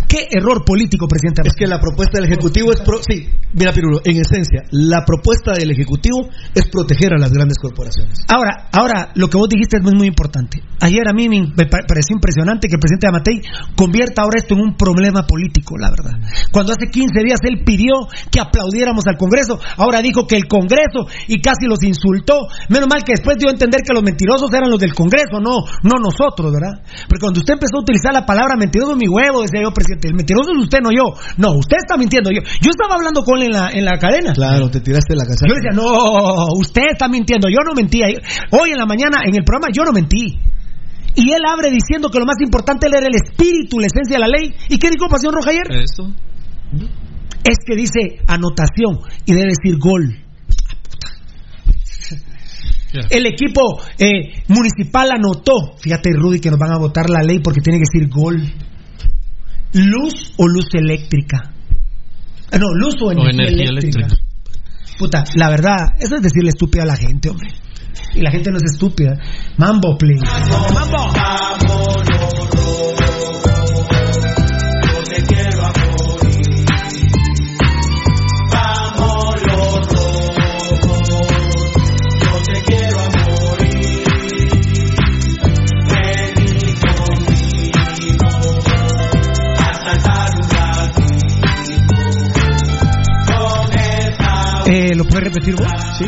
¿Qué 0.07 0.27
error 0.31 0.63
político, 0.63 1.05
presidente? 1.07 1.41
Es 1.45 1.53
que 1.53 1.67
la 1.67 1.79
propuesta 1.79 2.19
del 2.19 2.31
Ejecutivo 2.31 2.71
es... 2.71 2.79
pro- 2.79 3.01
sí, 3.03 3.27
mira 3.53 3.73
Pirulo, 3.73 3.99
en 4.05 4.21
esencia, 4.21 4.61
la 4.71 5.03
propuesta 5.03 5.51
del 5.51 5.71
Ejecutivo 5.71 6.29
es 6.55 6.69
proteger 6.69 7.11
a 7.13 7.17
las 7.19 7.31
grandes 7.31 7.57
corporaciones. 7.57 8.19
Ahora, 8.29 8.69
ahora, 8.71 9.11
lo 9.15 9.27
que 9.27 9.35
vos 9.37 9.49
dijiste 9.49 9.77
es 9.77 9.83
muy, 9.83 9.93
muy 9.95 10.07
importante. 10.07 10.63
Ayer 10.79 11.03
a 11.09 11.13
mí 11.13 11.27
me, 11.27 11.41
me 11.41 11.65
pa- 11.65 11.83
pareció 11.85 12.15
impresionante 12.15 12.69
que 12.69 12.75
el 12.75 12.79
presidente 12.79 13.07
Amatei 13.07 13.41
convierta 13.75 14.21
ahora 14.21 14.39
esto 14.39 14.53
en 14.55 14.61
un 14.61 14.77
problema 14.77 15.27
político, 15.27 15.75
la 15.77 15.89
verdad. 15.89 16.13
Cuando 16.53 16.71
hace 16.71 16.87
15 16.87 17.11
días 17.25 17.39
él 17.43 17.63
pidió 17.65 18.07
que 18.31 18.39
aplaudiéramos 18.39 19.05
al 19.07 19.17
Congreso, 19.17 19.59
ahora 19.75 20.01
dijo 20.01 20.25
que 20.25 20.37
el 20.37 20.47
Congreso 20.47 21.03
y 21.27 21.41
casi 21.41 21.65
los 21.67 21.83
insultó. 21.83 22.47
Menos 22.69 22.87
mal 22.87 23.03
que 23.03 23.11
después 23.13 23.37
dio 23.37 23.49
a 23.49 23.51
entender 23.51 23.81
que 23.81 23.93
los 23.93 24.03
mentirosos 24.03 24.53
eran 24.53 24.69
los 24.69 24.79
del 24.79 24.93
Congreso, 24.95 25.41
no, 25.41 25.65
no 25.83 25.99
nosotros, 25.99 26.53
¿verdad? 26.53 26.79
Porque 27.09 27.19
cuando 27.19 27.41
usted 27.41 27.59
empezó 27.61 27.77
a 27.77 27.85
utilizar 27.85 28.11
la 28.11 28.25
palabra 28.25 28.57
mentiroso, 28.57 28.95
mi 28.97 29.07
huevo, 29.07 29.45
decía 29.45 29.61
yo, 29.61 29.69
presidente, 29.69 30.09
el 30.09 30.17
mentiroso 30.17 30.49
es 30.51 30.65
usted, 30.65 30.81
no 30.81 30.89
yo. 30.89 31.13
No, 31.37 31.53
usted 31.53 31.77
está 31.77 31.95
mintiendo. 31.95 32.31
Yo, 32.33 32.41
yo 32.41 32.69
estaba 32.73 32.97
hablando 32.97 33.21
con 33.21 33.37
él 33.37 33.45
en 33.45 33.51
la, 33.53 33.69
en 33.69 33.85
la 33.85 33.99
cadena. 34.01 34.33
Claro, 34.33 34.69
te 34.69 34.81
tiraste 34.81 35.13
la 35.15 35.25
casa. 35.25 35.45
Yo 35.45 35.53
le 35.53 35.61
decía, 35.61 35.77
no, 35.77 36.57
usted 36.57 36.89
está 36.97 37.07
mintiendo, 37.07 37.47
yo 37.53 37.61
no 37.61 37.77
mentía. 37.77 38.07
Hoy 38.49 38.71
en 38.73 38.77
la 38.77 38.87
mañana 38.89 39.21
en 39.23 39.35
el 39.37 39.43
programa 39.45 39.69
yo 39.69 39.85
no 39.85 39.93
mentí. 39.93 40.41
Y 41.13 41.29
él 41.31 41.43
abre 41.45 41.69
diciendo 41.69 42.09
que 42.09 42.19
lo 42.19 42.25
más 42.25 42.39
importante 42.41 42.87
era 42.87 42.99
el 42.99 43.13
espíritu, 43.13 43.79
la 43.79 43.87
esencia 43.87 44.15
de 44.15 44.19
la 44.19 44.27
ley. 44.27 44.53
¿Y 44.69 44.77
qué 44.77 44.89
dijo 44.89 45.07
Pasión 45.07 45.33
Roja 45.33 45.51
ayer? 45.51 45.83
Eso. 45.83 46.09
Es 47.43 47.57
que 47.65 47.75
dice 47.75 48.23
anotación 48.27 48.99
y 49.25 49.33
debe 49.33 49.51
decir 49.51 49.77
gol. 49.77 50.17
El 53.09 53.25
equipo 53.25 53.81
eh, 53.97 54.43
municipal 54.47 55.11
anotó, 55.11 55.77
fíjate 55.77 56.09
Rudy 56.13 56.39
que 56.39 56.49
nos 56.49 56.59
van 56.59 56.73
a 56.73 56.77
votar 56.77 57.09
la 57.09 57.23
ley 57.23 57.39
porque 57.39 57.61
tiene 57.61 57.79
que 57.79 57.85
decir 57.89 58.09
gol. 58.09 58.41
Luz 59.73 60.33
o 60.37 60.47
luz 60.47 60.67
eléctrica. 60.73 61.53
Ah, 62.51 62.57
no, 62.57 62.67
luz 62.73 62.95
o 63.01 63.11
energía, 63.11 63.47
energía 63.47 63.69
eléctrica. 63.69 64.07
eléctrica. 64.07 64.31
Puta, 64.97 65.23
la 65.35 65.49
verdad, 65.49 65.95
eso 65.99 66.15
es 66.15 66.21
decirle 66.21 66.49
estúpida 66.49 66.83
a 66.83 66.87
la 66.87 66.97
gente, 66.97 67.29
hombre. 67.29 67.49
Y 68.13 68.21
la 68.21 68.31
gente 68.31 68.51
no 68.51 68.57
es 68.57 68.63
estúpida. 68.73 69.17
Mambo, 69.57 69.97
please. 69.97 70.21
Mambo. 70.73 70.97
Yo 71.67 72.40
¿Lo 95.01 95.07
puedes 95.09 95.23
repetir 95.33 95.55
vos? 95.55 95.67
Sí. 95.97 96.05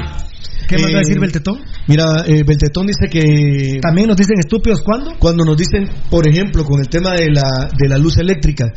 ¿Qué 0.67 0.77
más 0.77 0.85
va 0.85 0.97
a 0.97 1.01
Eh, 1.01 1.03
decir 1.03 1.19
Beltetón? 1.19 1.59
Mira, 1.87 2.05
eh, 2.27 2.43
Beltetón 2.45 2.85
dice 2.85 3.07
que 3.09 3.79
También 3.81 4.07
nos 4.07 4.17
dicen 4.17 4.37
estúpidos 4.39 4.81
cuando. 4.83 5.17
cuando 5.17 5.43
nos 5.43 5.57
dicen, 5.57 5.89
por 6.11 6.27
ejemplo, 6.27 6.63
con 6.63 6.79
el 6.79 6.87
tema 6.89 7.13
de 7.13 7.31
la, 7.31 7.69
de 7.75 7.89
la 7.89 7.97
luz 7.97 8.17
eléctrica, 8.17 8.71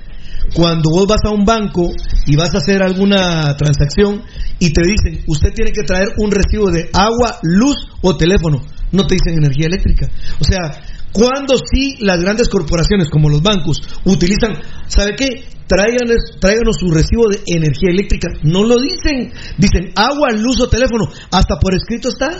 cuando 0.54 0.88
vos 0.90 1.06
vas 1.06 1.20
a 1.26 1.30
un 1.30 1.44
banco 1.44 1.90
y 2.26 2.34
vas 2.34 2.54
a 2.54 2.58
hacer 2.58 2.82
alguna 2.82 3.54
transacción 3.58 4.22
y 4.58 4.72
te 4.72 4.82
dicen, 4.86 5.22
usted 5.26 5.52
tiene 5.54 5.70
que 5.72 5.82
traer 5.82 6.08
un 6.16 6.30
recibo 6.30 6.70
de 6.70 6.88
agua, 6.94 7.38
luz 7.42 7.76
o 8.00 8.16
teléfono, 8.16 8.62
no 8.92 9.06
te 9.06 9.16
dicen 9.16 9.36
energía 9.38 9.66
eléctrica. 9.66 10.08
O 10.40 10.44
sea, 10.44 10.80
cuando 11.12 11.56
sí 11.58 11.96
las 12.00 12.20
grandes 12.20 12.48
corporaciones 12.48 13.10
como 13.10 13.28
los 13.28 13.42
bancos 13.42 13.82
utilizan, 14.04 14.54
¿sabe 14.86 15.14
qué? 15.14 15.44
Tráiganos, 15.66 16.38
tráiganos 16.40 16.76
su 16.78 16.88
recibo 16.90 17.28
de 17.28 17.40
energía 17.46 17.90
eléctrica. 17.90 18.28
No 18.42 18.64
lo 18.64 18.80
dicen. 18.80 19.32
Dicen 19.58 19.92
agua, 19.96 20.30
luz 20.32 20.60
o 20.60 20.68
teléfono. 20.68 21.06
Hasta 21.32 21.58
por 21.58 21.74
escrito 21.74 22.08
está. 22.08 22.30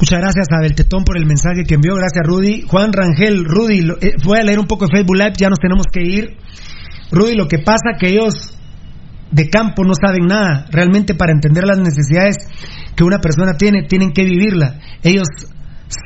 Muchas 0.00 0.20
gracias 0.20 0.46
a 0.50 0.60
Beltetón 0.60 1.04
por 1.04 1.16
el 1.16 1.24
mensaje 1.26 1.64
que 1.66 1.74
envió. 1.74 1.94
Gracias, 1.94 2.26
Rudy. 2.26 2.62
Juan 2.62 2.92
Rangel, 2.92 3.44
Rudy, 3.44 3.80
lo- 3.82 3.96
eh, 4.00 4.14
voy 4.24 4.38
a 4.38 4.42
leer 4.44 4.58
un 4.58 4.66
poco 4.66 4.86
de 4.86 4.96
Facebook 4.96 5.16
Live, 5.16 5.32
ya 5.36 5.48
nos 5.48 5.58
tenemos 5.60 5.86
que 5.90 6.02
ir. 6.02 6.36
Rudy, 7.10 7.34
lo 7.36 7.48
que 7.48 7.58
pasa 7.58 7.96
que 7.98 8.08
ellos 8.08 8.56
de 9.30 9.48
campo 9.48 9.84
no 9.84 9.94
saben 9.94 10.26
nada. 10.26 10.66
Realmente 10.70 11.14
para 11.14 11.32
entender 11.32 11.64
las 11.64 11.78
necesidades 11.78 12.36
que 12.94 13.04
una 13.04 13.18
persona 13.18 13.54
tiene, 13.56 13.84
tienen 13.88 14.12
que 14.12 14.24
vivirla. 14.24 14.80
Ellos 15.02 15.26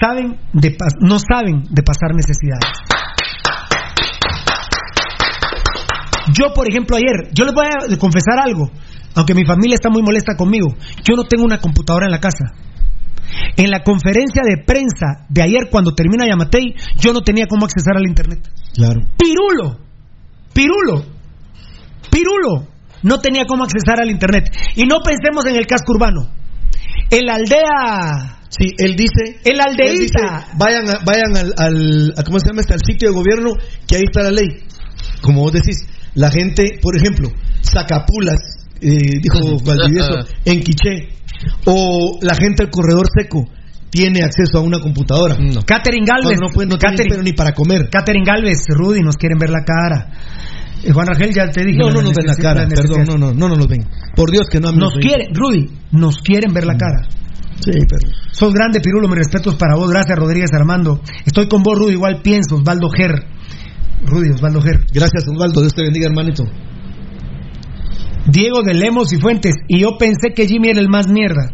saben 0.00 0.36
de 0.52 0.76
no 1.00 1.18
saben 1.18 1.64
de 1.70 1.82
pasar 1.82 2.14
necesidades. 2.14 2.64
Yo, 6.32 6.52
por 6.54 6.68
ejemplo, 6.68 6.96
ayer, 6.96 7.30
yo 7.32 7.44
les 7.44 7.54
voy 7.54 7.66
a 7.66 7.96
confesar 7.98 8.38
algo, 8.42 8.70
aunque 9.14 9.34
mi 9.34 9.44
familia 9.44 9.74
está 9.74 9.88
muy 9.90 10.02
molesta 10.02 10.34
conmigo. 10.36 10.68
Yo 11.08 11.16
no 11.16 11.24
tengo 11.24 11.44
una 11.44 11.60
computadora 11.60 12.06
en 12.06 12.12
la 12.12 12.20
casa. 12.20 12.52
En 13.56 13.70
la 13.70 13.82
conferencia 13.82 14.42
de 14.44 14.62
prensa 14.64 15.26
de 15.28 15.42
ayer, 15.42 15.68
cuando 15.70 15.94
termina 15.94 16.26
Yamatei, 16.26 16.74
yo 16.98 17.12
no 17.12 17.20
tenía 17.20 17.46
cómo 17.46 17.66
accesar 17.66 17.96
al 17.96 18.06
internet. 18.06 18.40
Claro. 18.74 19.00
Pirulo, 19.18 19.78
Pirulo, 20.54 21.04
Pirulo, 22.10 22.66
no 23.02 23.20
tenía 23.20 23.44
cómo 23.46 23.64
accesar 23.64 24.00
al 24.00 24.10
internet. 24.10 24.50
Y 24.76 24.84
no 24.84 25.00
pensemos 25.04 25.44
en 25.46 25.56
el 25.56 25.66
casco 25.66 25.92
urbano. 25.92 26.30
En 27.10 27.26
la 27.26 27.34
aldea. 27.36 28.38
Sí, 28.48 28.66
él 28.78 28.96
dice. 28.96 29.40
El 29.44 29.60
aldeíta. 29.60 30.46
vayan 30.56 30.88
a- 30.88 31.00
vayan 31.04 31.36
al, 31.36 31.54
al- 31.58 32.14
a- 32.16 32.22
¿cómo 32.24 32.38
se 32.40 32.48
llama? 32.48 32.62
este? 32.62 32.74
al 32.74 32.80
sitio 32.84 33.10
de 33.10 33.14
gobierno, 33.14 33.50
que 33.86 33.96
ahí 33.96 34.02
está 34.04 34.22
la 34.22 34.30
ley. 34.30 34.48
Como 35.20 35.42
vos 35.42 35.52
decís, 35.52 35.86
la 36.18 36.30
gente, 36.30 36.78
por 36.82 36.96
ejemplo, 36.96 37.30
Sacapulas, 37.62 38.38
eh, 38.80 39.20
dijo 39.22 39.58
Valdivieso, 39.64 40.14
en 40.44 40.60
Quiché, 40.60 41.08
o 41.66 42.18
la 42.22 42.34
gente 42.34 42.64
del 42.64 42.70
corredor 42.70 43.06
seco, 43.16 43.44
tiene 43.90 44.22
acceso 44.22 44.58
a 44.58 44.60
una 44.60 44.80
computadora. 44.80 45.36
No. 45.38 45.62
Catherine 45.62 46.04
Galvez. 46.06 46.38
No, 46.40 46.48
no, 46.48 46.52
puede- 46.54 46.68
no 46.68 46.76
Catherine- 46.76 47.22
ni 47.22 47.32
para 47.32 47.52
comer. 47.52 47.88
Catherine 47.90 48.24
Galvez, 48.24 48.58
Rudy, 48.68 49.00
nos 49.00 49.16
quieren 49.16 49.38
ver 49.38 49.50
la 49.50 49.64
cara. 49.64 50.10
Eh, 50.84 50.92
Juan 50.92 51.06
Rangel, 51.06 51.32
ya 51.34 51.48
te 51.50 51.64
dije. 51.64 51.78
No, 51.78 51.90
no 51.90 52.02
nos 52.02 52.12
ven 52.14 52.26
la 52.26 52.36
cara, 52.36 52.66
necesidad. 52.66 52.96
perdón, 52.96 53.20
no, 53.20 53.28
no, 53.28 53.34
no 53.34 53.48
nos 53.48 53.58
los 53.58 53.66
ven. 53.66 53.86
Por 54.14 54.30
Dios 54.30 54.46
que 54.50 54.60
no 54.60 54.68
a 54.68 54.72
mí 54.72 54.78
Nos 54.78 54.94
quieren, 54.94 55.34
Rudy, 55.34 55.70
nos 55.92 56.18
quieren 56.18 56.52
ver 56.52 56.66
la 56.66 56.76
cara. 56.76 57.08
Sí, 57.60 57.72
pero. 57.88 58.12
Sos 58.30 58.52
grande, 58.52 58.80
Pirulo, 58.80 59.08
mis 59.08 59.18
respetos 59.18 59.54
para 59.56 59.74
vos. 59.74 59.90
Gracias, 59.90 60.16
Rodríguez 60.18 60.50
Armando. 60.52 61.00
Estoy 61.24 61.48
con 61.48 61.62
vos, 61.62 61.76
Rudy, 61.78 61.94
igual 61.94 62.20
pienso. 62.22 62.56
Osvaldo 62.56 62.88
Ger. 62.90 63.24
Rudy, 64.04 64.30
Osvaldo 64.30 64.60
Ger. 64.62 64.80
Gracias, 64.92 65.26
Osvaldo. 65.28 65.60
Dios 65.60 65.74
te 65.74 65.82
bendiga, 65.82 66.06
hermanito. 66.08 66.44
Diego 68.26 68.62
de 68.62 68.74
Lemos 68.74 69.12
y 69.12 69.16
Fuentes. 69.20 69.54
Y 69.68 69.80
yo 69.80 69.96
pensé 69.98 70.32
que 70.34 70.46
Jimmy 70.46 70.68
era 70.70 70.80
el 70.80 70.88
más 70.88 71.08
mierda. 71.08 71.52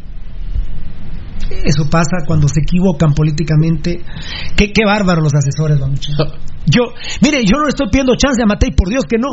Eso 1.64 1.88
pasa 1.90 2.24
cuando 2.26 2.48
se 2.48 2.60
equivocan 2.60 3.12
políticamente. 3.12 4.00
Qué, 4.56 4.72
qué 4.72 4.84
bárbaro 4.84 5.22
los 5.22 5.32
asesores, 5.34 5.78
vamos. 5.78 6.00
Yo, 6.66 6.80
mire, 7.20 7.42
yo 7.44 7.58
no 7.58 7.64
le 7.64 7.68
estoy 7.68 7.88
pidiendo 7.92 8.14
chance 8.16 8.42
a 8.42 8.46
Matei, 8.46 8.70
por 8.70 8.88
Dios 8.88 9.04
que 9.04 9.18
no. 9.18 9.28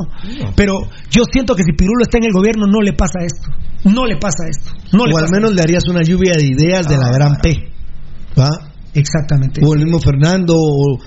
Pero 0.54 0.82
yo 1.10 1.24
siento 1.32 1.56
que 1.56 1.64
si 1.64 1.72
Pirulo 1.72 2.02
está 2.02 2.18
en 2.18 2.26
el 2.26 2.34
gobierno, 2.34 2.68
no 2.68 2.82
le 2.82 2.92
pasa 2.92 3.20
esto. 3.26 3.50
No 3.86 4.06
le 4.06 4.18
pasa 4.18 4.44
esto. 4.50 4.72
No 4.92 5.06
le 5.06 5.14
o 5.14 5.18
al 5.18 5.32
menos 5.32 5.54
le 5.54 5.62
harías 5.62 5.88
una 5.88 6.02
lluvia 6.04 6.34
de 6.36 6.44
ideas 6.48 6.90
de 6.90 6.98
la 6.98 7.06
Ah, 7.08 7.12
gran 7.14 7.38
P. 7.38 7.72
¿Va? 8.38 8.50
Exactamente. 8.94 9.62
O 9.64 9.74
el 9.74 9.84
mismo 9.86 10.02
Fernando. 10.02 10.56
o- 10.58 11.00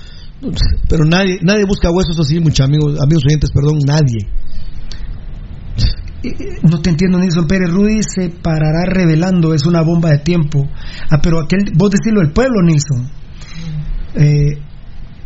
pero 0.89 1.05
nadie 1.05 1.39
nadie 1.41 1.65
busca 1.65 1.89
huesos 1.91 2.19
así, 2.19 2.39
muchos 2.39 2.65
amigos, 2.65 2.99
amigos 3.01 3.23
oyentes, 3.25 3.51
perdón, 3.51 3.79
nadie. 3.85 4.19
No 6.63 6.81
te 6.81 6.89
entiendo, 6.89 7.19
Nilson 7.19 7.45
Pérez. 7.45 7.69
Rudy 7.69 8.01
se 8.01 8.29
parará 8.29 8.85
revelando, 8.87 9.53
es 9.53 9.65
una 9.67 9.81
bomba 9.83 10.09
de 10.09 10.19
tiempo. 10.19 10.67
Ah, 11.11 11.19
pero 11.21 11.39
aquel, 11.41 11.71
vos 11.77 11.91
decirlo 11.91 12.21
del 12.21 12.31
pueblo, 12.31 12.63
Nilson. 12.63 13.11
Eh, 14.15 14.57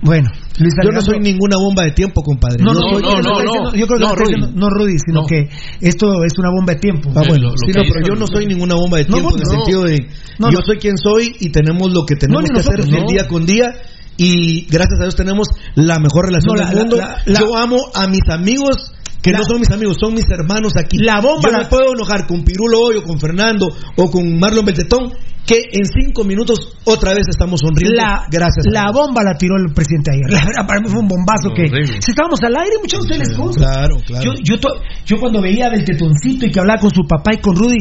bueno, 0.02 0.28
Luis 0.60 0.74
Yo 0.84 0.92
no 0.92 1.02
soy 1.02 1.20
ninguna 1.20 1.56
bomba 1.58 1.84
de 1.84 1.92
tiempo, 1.92 2.22
compadre. 2.22 2.62
No, 2.64 2.74
no, 2.74 2.82
soy- 2.82 3.02
no, 3.02 3.22
no, 3.22 3.44
no, 3.44 3.74
Yo 3.76 3.88
creo 3.88 3.98
que 4.00 4.06
No, 4.06 4.16
Rudy. 4.16 4.54
no, 4.56 4.70
Rudy, 4.70 4.98
sino 5.00 5.22
No. 5.22 5.26
que 5.28 5.48
esto 5.80 6.24
es 6.26 6.34
una 6.38 6.50
bomba 6.52 6.74
de 6.74 6.80
tiempo. 6.80 7.10
Ah, 7.16 7.22
bueno, 7.28 7.52
pero 7.72 8.08
yo 8.08 8.16
no 8.16 8.28
soy 8.28 8.46
ninguna 8.46 8.76
bomba 8.76 8.98
de 8.98 9.06
No, 9.06 9.14
tiempo 9.20 9.30
en 9.36 9.42
el 9.42 9.44
no. 9.44 9.52
sentido 9.52 9.84
de 9.84 9.98
No, 10.40 10.52
yo 10.52 10.60
no. 10.60 10.66
soy 10.66 10.78
quien 10.80 10.98
soy 10.98 11.32
y 11.40 11.50
tenemos 11.52 11.94
lo 11.94 12.06
que 12.06 12.16
tenemos 12.16 12.44
que 12.54 12.60
hacer 12.60 12.84
día 13.08 13.26
con 13.28 13.46
día 13.46 13.72
y 14.20 14.66
gracias 14.70 15.00
a 15.00 15.04
Dios 15.04 15.16
tenemos 15.16 15.48
la 15.76 15.98
mejor 15.98 16.26
relación 16.28 16.56
No, 16.56 16.62
la- 16.62 16.70
del 16.70 16.78
mundo. 16.80 16.98
la- 16.98 17.18
la- 17.26 17.40
yo 17.40 17.58
amo 17.58 17.78
a 17.96 18.08
mis 18.08 18.22
amigos 18.30 18.92
que 19.22 19.32
no 19.32 19.44
son 19.44 19.60
mis 19.60 19.72
amigos, 19.72 19.98
son 20.00 20.14
mis 20.14 20.26
hermanos 20.30 20.74
aquí. 20.78 20.98
La 20.98 21.20
bomba 21.22 21.42
Yo 21.46 21.52
la- 21.52 21.60
me 21.60 21.66
puedo 21.66 21.94
enojar 21.94 22.28
con 22.28 22.44
Pirulo 22.44 22.80
hoy 22.80 22.98
o 22.98 23.04
con 23.04 23.20
Fernando 23.20 23.68
o 23.98 24.12
con 24.12 24.38
Marlon 24.40 24.64
Beltetón 24.66 25.12
que 25.46 25.56
en 25.72 25.84
cinco 25.86 26.24
minutos 26.24 26.78
otra 26.86 27.14
vez 27.14 27.24
estamos 27.28 27.60
sonriendo. 27.62 27.96
La, 27.98 28.28
gracias. 28.30 28.68
a 28.68 28.72
la 28.72 28.92
bomba 28.92 29.24
la 29.24 29.34
tiró 29.36 29.56
el 29.58 29.74
presidente 29.74 30.12
ayer. 30.12 30.30
La 30.30 30.46
verdad, 30.46 30.68
para 30.68 30.80
mí 30.80 30.88
fue 30.90 31.00
un 31.02 31.08
bombazo 31.08 31.50
que. 31.56 31.64
Horrible. 31.64 31.98
Si 32.02 32.12
estábamos 32.12 32.40
al 32.44 32.56
aire, 32.56 32.76
muchos 32.80 33.00
de 33.00 33.06
ustedes 33.18 33.30
les. 33.30 33.56
Claro, 33.58 33.98
claro. 34.06 34.24
Yo, 34.26 34.32
yo, 34.44 34.60
to- 34.60 34.80
yo 35.06 35.18
cuando 35.18 35.42
veía 35.42 35.70
del 35.70 35.84
tetoncito 35.84 36.46
y 36.46 36.52
que 36.52 36.60
hablaba 36.60 36.80
con 36.80 36.92
su 36.92 37.02
papá 37.08 37.34
y 37.34 37.38
con 37.40 37.56
Rudy, 37.56 37.80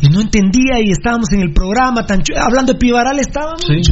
y 0.00 0.08
no 0.08 0.22
entendía, 0.22 0.80
y 0.80 0.90
estábamos 0.90 1.30
en 1.32 1.40
el 1.40 1.52
programa, 1.52 2.06
tan 2.06 2.22
chu- 2.22 2.34
hablando 2.36 2.72
de 2.72 2.78
Pivaral 2.78 3.18
estábamos. 3.18 3.60
Sí, 3.66 3.82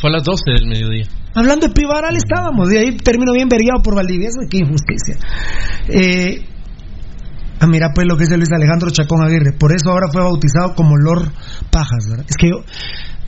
fue 0.00 0.10
a 0.10 0.14
las 0.14 0.24
12 0.24 0.42
del 0.50 0.66
mediodía. 0.66 1.06
Hablando 1.34 1.68
de 1.68 1.72
Pivaral 1.72 2.16
estábamos, 2.16 2.68
de 2.68 2.78
ahí 2.78 2.96
termino 2.96 3.32
bien 3.32 3.48
vergueado 3.48 3.82
por 3.82 3.94
Valdivieso, 3.94 4.40
qué 4.50 4.58
injusticia. 4.58 5.16
Eh, 5.88 6.44
ah, 7.60 7.66
mira 7.66 7.88
pues 7.94 8.06
lo 8.06 8.16
que 8.16 8.24
dice 8.24 8.36
Luis 8.36 8.52
Alejandro 8.52 8.90
Chacón 8.90 9.24
Aguirre, 9.24 9.52
por 9.58 9.72
eso 9.74 9.90
ahora 9.90 10.08
fue 10.12 10.22
bautizado 10.22 10.74
como 10.74 10.96
Lord 10.96 11.32
Pajas, 11.70 12.06
¿verdad? 12.10 12.26
Es 12.28 12.36
que 12.36 12.48
yo, 12.50 12.56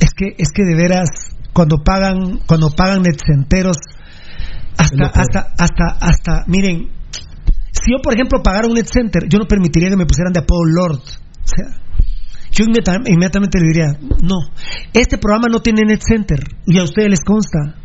es 0.01 0.11
que, 0.15 0.35
es 0.37 0.51
que 0.53 0.65
de 0.65 0.75
veras, 0.75 1.09
cuando 1.53 1.83
pagan, 1.83 2.41
cuando 2.47 2.71
pagan 2.71 3.03
netcenteros, 3.03 3.79
hasta, 4.77 5.07
hasta, 5.07 5.55
hasta, 5.57 5.85
hasta, 6.01 6.45
miren, 6.47 6.91
si 7.71 7.93
yo 7.93 7.99
por 8.03 8.15
ejemplo 8.15 8.43
pagara 8.43 8.67
un 8.67 8.75
net 8.75 8.87
center, 8.87 9.29
yo 9.29 9.39
no 9.39 9.47
permitiría 9.47 9.89
que 9.89 9.97
me 9.97 10.07
pusieran 10.07 10.33
de 10.33 10.41
apodo 10.41 10.65
Lord. 10.65 10.99
O 10.99 11.47
sea, 11.47 11.81
yo 12.51 12.65
inmediata- 12.65 13.03
inmediatamente 13.07 13.59
le 13.61 13.67
diría, 13.67 13.87
no, 14.23 14.37
este 14.93 15.17
programa 15.19 15.47
no 15.51 15.61
tiene 15.61 15.83
net 15.87 16.01
center 16.07 16.41
y 16.67 16.79
a 16.79 16.83
ustedes 16.83 17.11
les 17.11 17.21
consta. 17.21 17.77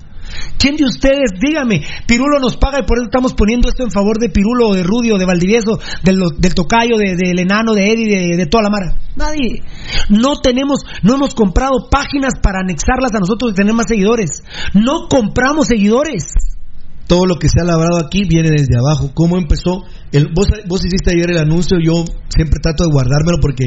¿Quién 0.57 0.75
de 0.75 0.85
ustedes, 0.85 1.31
dígame, 1.39 1.81
Pirulo 2.07 2.39
nos 2.39 2.57
paga 2.57 2.79
y 2.79 2.83
por 2.83 2.97
eso 2.97 3.05
estamos 3.05 3.33
poniendo 3.33 3.69
esto 3.69 3.83
en 3.83 3.91
favor 3.91 4.17
de 4.19 4.29
Pirulo 4.29 4.73
de 4.73 4.83
Rudy 4.83 5.11
o 5.11 5.17
de 5.17 5.25
Valdivieso, 5.25 5.79
del, 6.03 6.19
del 6.37 6.53
Tocayo, 6.55 6.97
de- 6.97 7.15
del 7.15 7.39
Enano, 7.39 7.73
de 7.73 7.91
Eddie, 7.91 8.29
de, 8.31 8.37
de 8.37 8.45
toda 8.45 8.63
la 8.63 8.69
mara? 8.69 8.95
Nadie. 9.15 9.63
No 10.09 10.39
tenemos, 10.41 10.81
no 11.03 11.15
hemos 11.15 11.33
comprado 11.35 11.89
páginas 11.89 12.33
para 12.41 12.59
anexarlas 12.61 13.13
a 13.13 13.19
nosotros 13.19 13.51
y 13.51 13.55
tener 13.55 13.73
más 13.73 13.87
seguidores. 13.87 14.43
No 14.73 15.07
compramos 15.09 15.67
seguidores. 15.67 16.23
Todo 17.09 17.25
lo 17.25 17.39
que 17.39 17.49
se 17.49 17.59
ha 17.59 17.65
labrado 17.65 17.97
aquí 17.97 18.21
viene 18.29 18.51
desde 18.51 18.77
abajo. 18.77 19.09
¿Cómo 19.15 19.37
empezó? 19.37 19.81
El, 20.11 20.29
vos, 20.31 20.85
hiciste 20.85 21.09
ayer 21.09 21.31
el 21.31 21.39
anuncio, 21.39 21.79
yo 21.83 22.05
siempre 22.29 22.59
trato 22.61 22.83
de 22.83 22.91
guardármelo 22.91 23.39
porque 23.41 23.65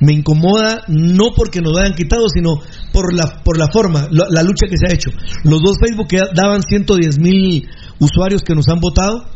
me 0.00 0.12
incomoda, 0.12 0.82
no 0.86 1.30
porque 1.36 1.60
nos 1.60 1.72
lo 1.72 1.80
hayan 1.80 1.94
quitado, 1.94 2.28
sino 2.28 2.54
por 2.92 3.12
la, 3.12 3.42
por 3.42 3.58
la 3.58 3.66
forma, 3.66 4.06
la, 4.12 4.26
la 4.30 4.42
lucha 4.44 4.68
que 4.70 4.78
se 4.78 4.86
ha 4.86 4.94
hecho. 4.94 5.10
Los 5.42 5.60
dos 5.60 5.76
Facebook 5.84 6.06
que 6.06 6.20
daban 6.34 6.62
110 6.62 7.18
mil 7.18 7.68
usuarios 7.98 8.42
que 8.42 8.54
nos 8.54 8.68
han 8.68 8.78
votado. 8.78 9.26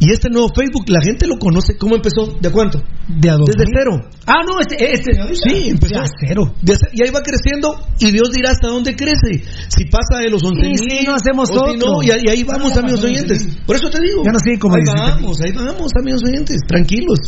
Y 0.00 0.10
este 0.12 0.28
nuevo 0.28 0.48
Facebook, 0.54 0.84
la 0.88 1.00
gente 1.00 1.26
lo 1.26 1.38
conoce. 1.38 1.78
¿Cómo 1.78 1.94
empezó? 1.96 2.26
¿De 2.40 2.50
cuánto? 2.50 2.82
De 3.08 3.30
a 3.30 3.34
dos 3.36 3.46
Desde 3.46 3.64
mil. 3.64 3.74
cero. 3.78 3.92
Ah, 4.26 4.42
no, 4.46 4.60
este, 4.60 4.74
este. 4.92 5.12
Sí, 5.34 5.70
empezó. 5.70 5.94
De 5.94 6.00
a 6.00 6.04
cero. 6.26 6.42
De 6.62 6.74
y 6.92 7.02
ahí 7.02 7.10
va 7.10 7.20
creciendo 7.22 7.78
y 8.00 8.10
Dios 8.10 8.30
dirá 8.32 8.50
hasta 8.50 8.68
dónde 8.68 8.96
crece. 8.96 9.44
Si 9.68 9.84
pasa 9.86 10.18
de 10.20 10.30
los 10.30 10.42
11 10.42 10.66
Y 10.66 10.70
mil, 10.70 10.78
si 11.00 11.06
no 11.06 11.14
hacemos 11.14 11.48
o 11.50 11.54
si 11.54 11.76
otro. 11.76 11.92
no, 11.94 12.02
y, 12.02 12.10
ahí- 12.10 12.20
y 12.26 12.28
ahí 12.28 12.42
vamos, 12.44 12.72
Ah, 12.76 12.80
amigos 12.80 13.04
oyentes. 13.04 13.46
Por 13.66 13.76
eso 13.76 13.88
te 13.88 14.00
digo. 14.02 14.22
Ya 14.24 14.32
no 14.32 14.38
sigue 14.40 14.58
como 14.58 14.74
ahí 14.74 14.82
17 14.82 15.14
mil. 15.14 15.22
vamos, 15.22 15.40
ahí 15.40 15.52
vamos, 15.52 15.90
amigos 15.98 16.22
oyentes. 16.26 16.56
Tranquilos. 16.66 17.18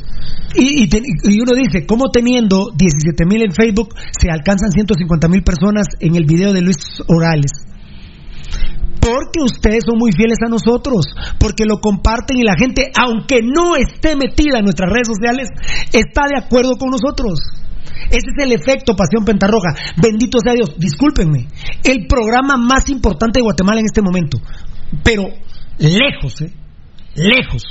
Y, 0.57 0.85
y 0.85 0.89
y 0.89 1.41
uno 1.41 1.53
dice, 1.55 1.87
¿cómo 1.87 2.11
teniendo 2.13 2.71
17 2.77 3.25
mil 3.27 3.43
en 3.45 3.53
Facebook 3.53 3.95
se 4.21 4.31
alcanzan 4.31 4.71
150 4.73 5.29
mil 5.29 5.43
personas 5.43 5.87
en 6.01 6.17
el 6.17 6.25
video 6.25 6.53
de 6.53 6.63
Luis 6.63 6.77
Orales? 7.09 7.53
Porque 9.01 9.39
ustedes 9.41 9.85
son 9.87 9.99
muy 9.99 10.11
fieles 10.11 10.39
a 10.45 10.51
nosotros, 10.51 11.07
porque 11.39 11.65
lo 11.65 11.81
comparten 11.81 12.39
y 12.39 12.43
la 12.43 12.57
gente, 12.59 12.91
aunque 12.99 13.41
no 13.43 13.77
esté 13.77 14.17
metida 14.17 14.59
en 14.59 14.65
nuestras 14.65 14.91
redes 14.91 15.07
sociales, 15.07 15.49
está 15.93 16.27
de 16.27 16.39
acuerdo 16.39 16.77
con 16.77 16.91
nosotros. 16.91 17.39
Ese 18.11 18.31
es 18.37 18.45
el 18.45 18.53
efecto 18.53 18.95
Pasión 18.95 19.25
Pentarroja. 19.25 19.75
Bendito 19.97 20.39
sea 20.43 20.55
Dios. 20.55 20.75
Discúlpenme. 20.79 21.47
El 21.83 22.07
programa 22.07 22.57
más 22.57 22.89
importante 22.91 23.39
de 23.39 23.45
Guatemala 23.45 23.81
en 23.81 23.87
este 23.87 24.03
momento. 24.03 24.39
Pero 25.03 25.25
lejos, 25.79 26.41
¿eh? 26.43 26.53
Lejos. 27.15 27.63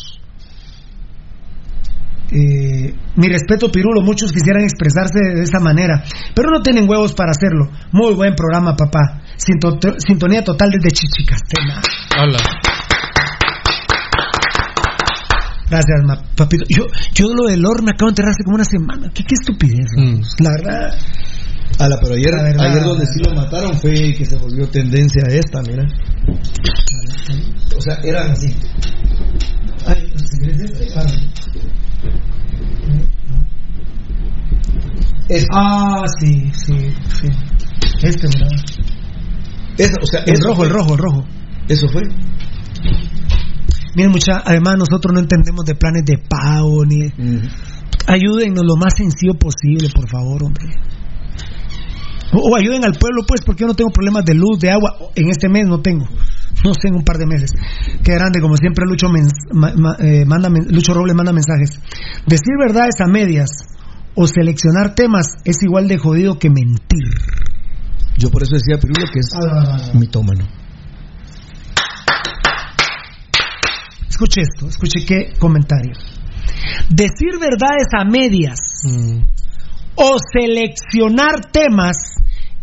Eh, 2.32 2.94
mi 3.16 3.28
respeto, 3.28 3.72
Pirulo. 3.72 4.02
Muchos 4.02 4.32
quisieran 4.32 4.64
expresarse 4.64 5.20
de 5.36 5.44
esa 5.44 5.60
manera, 5.60 6.04
pero 6.36 6.50
no 6.50 6.62
tienen 6.62 6.90
huevos 6.90 7.14
para 7.14 7.32
hacerlo. 7.32 7.70
Muy 7.92 8.14
buen 8.16 8.34
programa, 8.36 8.76
papá. 8.76 9.22
Sinto- 9.38 9.78
sintonía 9.99 10.44
total 10.44 10.70
desde 10.72 10.91
Chichicastela. 10.91 11.82
Hola. 12.20 12.40
Gracias, 15.70 16.03
ma- 16.06 16.22
papito. 16.36 16.64
Yo, 16.70 16.86
yo 17.14 17.26
lo 17.34 17.49
del 17.49 17.62
Lord 17.62 17.84
me 17.84 17.91
acabo 17.91 18.07
de 18.07 18.12
enterar 18.12 18.32
hace 18.32 18.44
como 18.44 18.56
una 18.56 18.66
semana. 18.66 19.10
¿Qué, 19.14 19.24
qué 19.24 19.34
estupidez? 19.34 19.88
vamos. 19.98 20.36
La 20.40 20.52
verdad. 20.52 20.94
Ala, 21.80 21.98
pero 22.02 22.14
ayer, 22.14 22.32
La 22.32 22.44
verdad. 22.44 22.66
ayer 22.72 22.84
donde 22.84 23.06
sí 23.06 23.20
lo 23.26 23.34
mataron 23.36 23.78
fue 23.80 24.14
que 24.16 24.24
se 24.26 24.36
volvió 24.38 24.68
tendencia 24.70 25.24
a 25.28 25.34
esta, 25.34 25.62
mira. 25.64 25.84
O 27.76 27.82
sea, 27.82 27.95
eran 28.03 28.32
así. 28.32 28.56
Ay, 29.88 30.14
¿si 30.16 30.40
querés 30.40 30.62
este? 30.62 30.88
Ah. 30.95 31.06
Ah, 35.52 36.03
sí, 36.20 36.52
sí, 36.53 36.94
sí. 37.20 37.28
Este, 38.03 38.28
¿verdad? 38.28 38.52
Eso, 39.77 39.93
o 40.02 40.06
sea, 40.06 40.22
El 40.26 40.39
rojo, 40.41 40.56
fue. 40.57 40.65
el 40.68 40.73
rojo, 40.73 40.93
el 40.93 40.99
rojo. 40.99 41.23
Eso 41.68 41.88
fue. 41.89 42.02
Miren, 43.95 44.11
mucha, 44.11 44.41
además 44.45 44.76
nosotros 44.77 45.14
no 45.14 45.19
entendemos 45.19 45.65
de 45.65 45.76
planes 45.76 46.03
de 46.06 46.18
pago 46.18 46.85
ni. 46.85 47.10
Ayúdennos 48.07 48.64
lo 48.65 48.76
más 48.76 48.93
sencillo 48.97 49.34
posible, 49.34 49.89
por 49.93 50.07
favor, 50.10 50.43
hombre. 50.43 50.65
O, 52.34 52.49
o 52.52 52.56
ayuden 52.57 52.84
al 52.84 52.93
pueblo, 52.93 53.23
pues, 53.27 53.41
porque 53.45 53.61
yo 53.61 53.68
no 53.68 53.73
tengo 53.73 53.89
problemas 53.91 54.26
de 54.26 54.34
luz, 54.35 54.60
de 54.60 54.69
agua. 54.72 54.91
En 55.15 55.30
este 55.30 55.47
mes 55.49 55.65
no 55.68 55.81
tengo. 55.81 56.06
No 56.64 56.73
sé, 56.73 56.88
en 56.89 56.95
un 56.95 57.03
par 57.03 57.18
de 57.18 57.26
meses. 57.26 57.52
Qué 58.03 58.14
grande, 58.14 58.39
como 58.41 58.57
siempre, 58.57 58.85
Lucho, 58.88 59.07
mens- 59.07 59.52
ma- 59.53 59.73
ma- 59.76 59.95
eh, 59.99 60.26
manda 60.26 60.49
Lucho 60.49 60.93
Robles 60.93 61.15
manda 61.15 61.31
mensajes. 61.31 61.80
Decir 62.27 62.53
verdades 62.60 62.95
a 63.02 63.07
medias 63.07 63.49
o 64.15 64.27
seleccionar 64.27 64.95
temas 64.95 65.27
es 65.45 65.57
igual 65.64 65.88
de 65.88 65.97
jodido 65.97 66.38
que 66.39 66.49
mentir. 66.49 67.03
Yo 68.18 68.30
por 68.30 68.44
eso 68.44 68.56
decía 68.56 68.78
Pirulo 68.80 69.08
que 69.12 69.20
es 69.20 69.30
Ah, 69.36 69.92
mitómano. 69.94 70.48
Escuche 74.10 74.42
esto, 74.42 74.70
escuche 74.70 75.06
qué 75.06 75.34
comentario. 75.38 75.94
Decir 76.90 77.38
verdades 77.40 77.88
a 77.98 78.06
medias 78.06 78.60
o 79.96 80.18
seleccionar 80.32 81.52
temas 81.52 81.98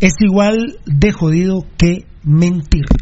es 0.01 0.15
igual 0.20 0.79
de 0.87 1.12
jodido 1.12 1.66
que 1.77 2.07
mentir. 2.24 2.87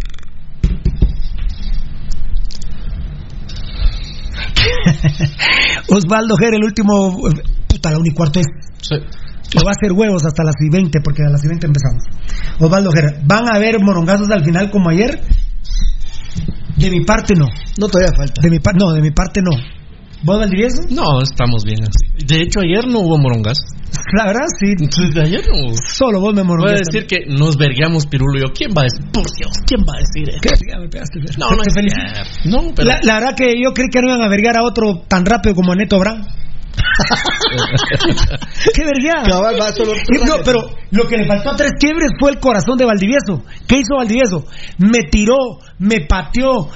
Osvaldo 5.89 6.37
Ger, 6.37 6.55
el 6.55 6.65
último. 6.65 7.19
Puta, 7.69 7.91
la 7.91 7.99
unicuarto 7.99 8.41
es. 8.41 8.47
Le 9.55 9.63
va 9.65 9.71
a 9.71 9.77
hacer 9.77 9.93
huevos 9.93 10.25
hasta 10.25 10.45
las 10.45 10.55
y 10.61 10.71
20, 10.71 11.01
porque 11.03 11.23
a 11.25 11.31
las 11.31 11.45
y 11.45 11.49
20 11.49 11.67
empezamos. 11.67 12.05
Osvaldo 12.61 12.91
Ojeda, 12.91 13.21
¿van 13.25 13.49
a 13.53 13.57
haber 13.57 13.81
morongazos 13.81 14.31
al 14.31 14.45
final 14.45 14.71
como 14.71 14.91
ayer? 14.91 15.21
De 16.77 16.91
mi 16.91 17.05
parte 17.05 17.35
no. 17.35 17.47
No 17.79 17.89
todavía 17.89 18.13
falta. 18.17 18.41
De 18.43 18.51
mi 18.51 18.59
par- 18.61 18.77
no, 18.77 18.93
de 18.93 19.01
mi 19.03 19.11
parte 19.11 19.41
no. 19.43 19.51
¿Vos, 20.23 20.39
Valdivieso? 20.39 20.83
No, 20.91 21.23
estamos 21.23 21.65
bien 21.65 21.79
así. 21.83 22.27
De 22.27 22.43
hecho, 22.43 22.61
ayer 22.61 22.87
no 22.87 23.01
hubo 23.01 23.19
morongas. 23.19 23.59
La 24.17 24.27
verdad, 24.27 24.47
sí. 24.59 24.75
De 25.15 25.23
ayer 25.23 25.41
no. 25.49 25.73
Solo 25.89 26.21
vos 26.21 26.35
me 26.35 26.43
Voy 26.43 26.71
a 26.71 26.75
decir 26.75 27.07
que 27.07 27.25
nos 27.27 27.57
vergueamos, 27.57 28.07
Pirulo 28.07 28.39
y 28.39 28.43
yo. 28.43 28.53
¿Quién 28.55 28.71
va 28.77 28.83
a 28.83 28.85
decir? 28.85 29.05
Por 29.13 29.25
Dios, 29.37 29.53
¿quién 29.67 29.81
va 29.81 29.95
a 29.95 29.99
decir 30.01 30.29
eso? 30.29 30.41
¿Qué? 30.43 30.51
Ya 30.71 30.79
me 30.79 30.89
pegaste. 30.89 31.21
No, 31.39 31.49
no. 31.51 31.63
No, 32.45 32.75
pero... 32.75 32.89
La, 32.89 32.99
la 33.03 33.15
verdad 33.15 33.35
que 33.37 33.55
yo 33.63 33.73
creí 33.73 33.89
que 33.91 34.01
no 34.03 34.09
iban 34.15 34.23
a 34.23 34.29
vergar 34.29 34.57
a 34.57 34.63
otro 34.65 35.03
tan 35.09 35.25
rápido 35.25 35.55
como 35.55 35.73
a 35.73 35.77
Neto 35.77 35.99
Brand. 35.99 36.27
¡Qué 38.75 38.85
vergüenza! 38.85 39.41
No, 40.27 40.43
pero 40.45 40.61
lo 40.91 41.07
que 41.07 41.17
le 41.19 41.27
faltó 41.27 41.51
a 41.51 41.57
tres 41.57 41.73
quiebres 41.79 42.11
fue 42.19 42.33
el 42.33 42.41
corazón 42.41 42.77
de 42.79 42.85
Valdivieso. 42.85 43.43
¿Qué 43.67 43.79
hizo 43.79 43.97
Valdivieso? 43.97 44.45
Me 44.79 45.05
tiró, 45.11 45.37
me 45.79 46.01
pateó, 46.03 46.69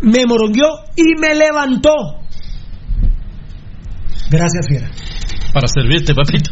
me 0.00 0.26
morongueó 0.26 0.68
y 0.96 1.20
me 1.20 1.34
levantó. 1.34 1.94
Gracias, 4.30 4.66
Fiera. 4.68 4.90
Para 5.52 5.68
servirte, 5.68 6.14
papito. 6.14 6.50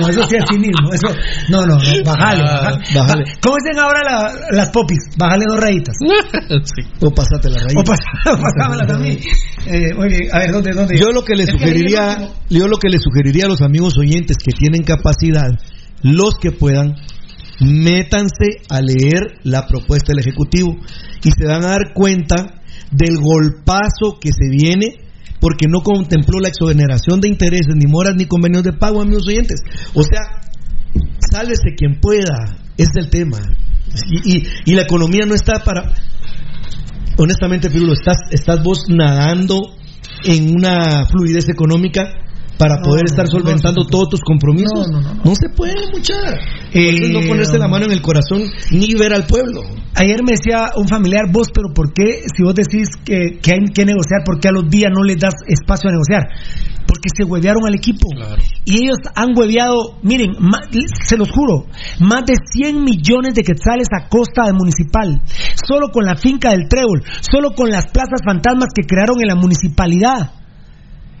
No, 0.00 0.08
eso 0.08 0.22
sí 0.28 0.36
es 0.36 0.44
cinismo. 0.50 0.92
Eso, 0.92 1.08
no, 1.50 1.60
no, 1.66 1.76
no, 1.76 2.04
bájale. 2.04 2.42
Ah, 2.44 2.78
bájale. 2.94 3.24
ba- 3.24 3.30
¿Cómo 3.40 3.56
dicen 3.62 3.78
ahora 3.80 4.00
la- 4.04 4.32
las 4.56 4.70
popis? 4.70 4.98
Bájale 5.16 5.44
dos 5.48 5.60
rayitas. 5.60 5.96
sí. 6.64 6.82
O 7.00 7.10
pasate 7.14 7.50
la 7.50 7.58
raíz. 7.58 7.74
O 7.76 7.82
pas- 7.82 7.98
pasámelas 8.24 8.90
a 8.90 8.98
mí. 8.98 9.18
Eh, 9.66 9.94
muy 9.94 10.08
bien, 10.08 10.28
a 10.32 10.38
ver, 10.40 10.52
¿dónde? 10.52 10.70
dónde? 10.72 10.98
Yo 10.98 11.08
lo 11.08 11.24
que 11.24 11.34
le 11.34 11.46
sugeriría, 11.46 12.16
yo 12.48 12.68
lo 12.68 12.76
que 12.78 12.88
le 12.88 12.98
sugeriría 12.98 13.46
a 13.46 13.48
los 13.48 13.62
amigos 13.62 13.98
oyentes 13.98 14.36
que 14.36 14.52
tienen 14.56 14.82
capacidad, 14.84 15.50
los 16.02 16.34
que 16.40 16.52
puedan, 16.52 16.94
métanse 17.60 18.60
a 18.68 18.80
leer 18.80 19.38
la 19.44 19.66
propuesta 19.66 20.12
del 20.12 20.20
Ejecutivo 20.20 20.76
y 21.24 21.30
se 21.30 21.46
van 21.46 21.64
a 21.64 21.68
dar 21.68 21.92
cuenta 21.94 22.60
del 22.90 23.16
golpazo 23.18 24.18
que 24.20 24.30
se 24.30 24.48
viene 24.50 25.05
porque 25.40 25.66
no 25.68 25.80
contempló 25.80 26.40
la 26.40 26.48
exoneración 26.48 27.20
de 27.20 27.28
intereses, 27.28 27.74
ni 27.76 27.86
moras, 27.90 28.14
ni 28.16 28.26
convenios 28.26 28.62
de 28.64 28.72
pago, 28.72 29.02
amigos 29.02 29.26
oyentes. 29.28 29.60
O 29.94 30.02
sea, 30.02 30.40
sálvese 31.30 31.74
quien 31.76 32.00
pueda, 32.00 32.58
es 32.76 32.88
el 32.96 33.10
tema. 33.10 33.38
Y, 34.10 34.36
y- 34.38 34.42
y 34.66 34.74
la 34.74 34.82
economía 34.82 35.24
no 35.26 35.34
está 35.34 35.62
para... 35.64 35.92
Honestamente, 37.18 37.70
Pirulo, 37.70 37.94
estás, 37.94 38.18
estás 38.30 38.62
vos 38.62 38.84
nadando 38.88 39.74
en 40.24 40.54
una 40.54 41.06
fluidez 41.06 41.48
económica 41.48 42.02
para 42.58 42.76
No, 42.76 42.82
poder 42.82 43.04
no, 43.04 43.10
estar 43.10 43.26
solventando 43.28 43.82
no, 43.82 43.88
todos 43.88 44.08
tus 44.10 44.20
compromisos. 44.20 44.88
No, 44.90 45.00
no, 45.00 45.14
no, 45.14 45.24
no. 45.24 45.34
se 45.34 45.48
puede, 45.54 45.74
muchachos. 45.92 46.34
Eh, 46.72 47.12
no 47.12 47.20
ponerse 47.28 47.58
la 47.58 47.68
mano 47.68 47.84
en 47.86 47.92
el 47.92 48.02
corazón 48.02 48.42
ni 48.70 48.94
ver 48.94 49.12
al 49.12 49.26
pueblo. 49.26 49.62
Ayer 49.94 50.22
me 50.22 50.32
decía 50.32 50.70
un 50.76 50.88
familiar, 50.88 51.24
vos, 51.32 51.48
pero 51.54 51.68
¿por 51.74 51.92
qué 51.92 52.22
si 52.34 52.42
vos 52.42 52.54
decís 52.54 52.88
que, 53.04 53.38
que 53.42 53.52
hay 53.52 53.60
que 53.74 53.84
negociar, 53.84 54.22
por 54.24 54.40
qué 54.40 54.48
a 54.48 54.52
los 54.52 54.68
días 54.68 54.90
no 54.94 55.02
les 55.02 55.18
das 55.18 55.34
espacio 55.46 55.88
a 55.88 55.92
negociar? 55.92 56.22
Porque 56.86 57.08
se 57.16 57.24
huevearon 57.24 57.66
al 57.66 57.74
equipo. 57.74 58.08
Y 58.64 58.84
ellos 58.84 58.98
han 59.14 59.36
hueveado, 59.36 59.98
miren, 60.02 60.32
ma- 60.38 60.60
se 61.04 61.16
los 61.16 61.30
juro, 61.30 61.66
más 62.00 62.24
de 62.26 62.34
100 62.52 62.84
millones 62.84 63.34
de 63.34 63.42
quetzales 63.42 63.88
a 63.92 64.08
costa 64.08 64.44
del 64.44 64.54
municipal. 64.54 65.20
Solo 65.66 65.88
con 65.90 66.04
la 66.04 66.14
finca 66.16 66.50
del 66.50 66.68
Trébol, 66.68 67.02
solo 67.20 67.52
con 67.52 67.70
las 67.70 67.86
plazas 67.92 68.20
fantasmas 68.24 68.68
que 68.74 68.84
crearon 68.86 69.16
en 69.20 69.28
la 69.28 69.34
municipalidad. 69.34 70.30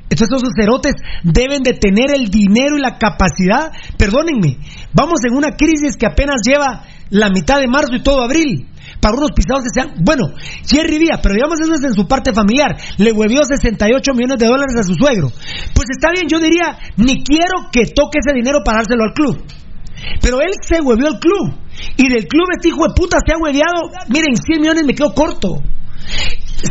Entonces 0.08 0.38
esos 0.38 0.54
cerotes 0.56 0.94
deben 1.24 1.62
de 1.62 1.72
tener 1.72 2.10
el 2.14 2.28
dinero 2.28 2.76
y 2.76 2.80
la 2.80 2.98
capacidad. 2.98 3.72
Perdónenme, 3.98 4.58
vamos 4.92 5.18
en 5.28 5.36
una 5.36 5.50
crisis 5.50 5.96
que 5.96 6.06
apenas 6.06 6.36
lleva 6.46 6.84
la 7.10 7.30
mitad 7.30 7.60
de 7.60 7.66
marzo 7.66 7.94
y 7.94 8.02
todo 8.02 8.22
abril. 8.22 8.68
Para 9.00 9.16
unos 9.16 9.32
pisados 9.32 9.64
que 9.64 9.70
sean... 9.74 9.94
Bueno, 10.00 10.28
Jerry 10.66 10.98
Díaz, 10.98 11.20
pero 11.22 11.34
digamos 11.34 11.60
eso 11.60 11.74
es 11.74 11.84
en 11.84 11.94
su 11.94 12.06
parte 12.06 12.32
familiar. 12.32 12.76
Le 12.98 13.12
huevió 13.12 13.42
68 13.44 14.14
millones 14.14 14.38
de 14.38 14.46
dólares 14.46 14.74
a 14.78 14.84
su 14.84 14.94
suegro. 14.94 15.30
Pues 15.74 15.90
está 15.90 16.10
bien, 16.12 16.28
yo 16.28 16.38
diría, 16.38 16.78
ni 16.96 17.22
quiero 17.22 17.68
que 17.70 17.86
toque 17.86 18.18
ese 18.24 18.34
dinero 18.34 18.60
para 18.64 18.78
dárselo 18.78 19.04
al 19.04 19.12
club. 19.12 19.44
Pero 20.20 20.40
él 20.40 20.52
se 20.62 20.80
huevió 20.80 21.08
al 21.08 21.18
club. 21.18 21.54
Y 21.96 22.08
del 22.08 22.26
club 22.26 22.46
este 22.54 22.68
hijo 22.68 22.86
de 22.86 22.94
puta 22.94 23.18
se 23.24 23.32
ha 23.32 23.38
hueveado. 23.38 23.90
Miren, 24.08 24.36
100 24.36 24.60
millones 24.60 24.86
me 24.86 24.94
quedo 24.94 25.12
corto. 25.12 25.62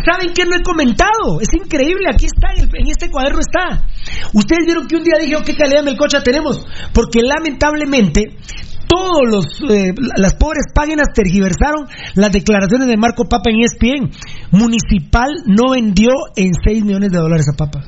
¿Saben 0.05 0.33
qué 0.33 0.45
no 0.45 0.55
he 0.55 0.63
comentado? 0.63 1.39
Es 1.41 1.53
increíble, 1.53 2.05
aquí 2.11 2.25
está, 2.25 2.53
en, 2.55 2.63
el- 2.63 2.75
en 2.81 2.87
este 2.89 3.09
cuaderno 3.11 3.39
está. 3.39 3.87
Ustedes 4.33 4.65
vieron 4.65 4.87
que 4.87 4.95
un 4.95 5.03
día 5.03 5.15
dije, 5.21 5.35
oh, 5.35 5.43
¿qué 5.43 5.55
calidad 5.55 5.81
de 5.81 5.91
melcocha 5.91 6.21
tenemos? 6.23 6.65
Porque 6.93 7.21
lamentablemente 7.21 8.37
todos 8.87 9.21
los 9.29 9.45
eh, 9.69 9.93
las 10.17 10.35
pobres 10.35 10.65
páginas 10.73 11.07
tergiversaron 11.13 11.87
las 12.15 12.31
declaraciones 12.31 12.87
de 12.87 12.97
Marco 12.97 13.25
Papa 13.25 13.49
en 13.49 13.61
ESPN. 13.61 14.11
Municipal 14.51 15.29
no 15.45 15.71
vendió 15.71 16.09
en 16.35 16.51
6 16.65 16.83
millones 16.83 17.11
de 17.11 17.17
dólares 17.19 17.45
a 17.53 17.57
Papa. 17.57 17.83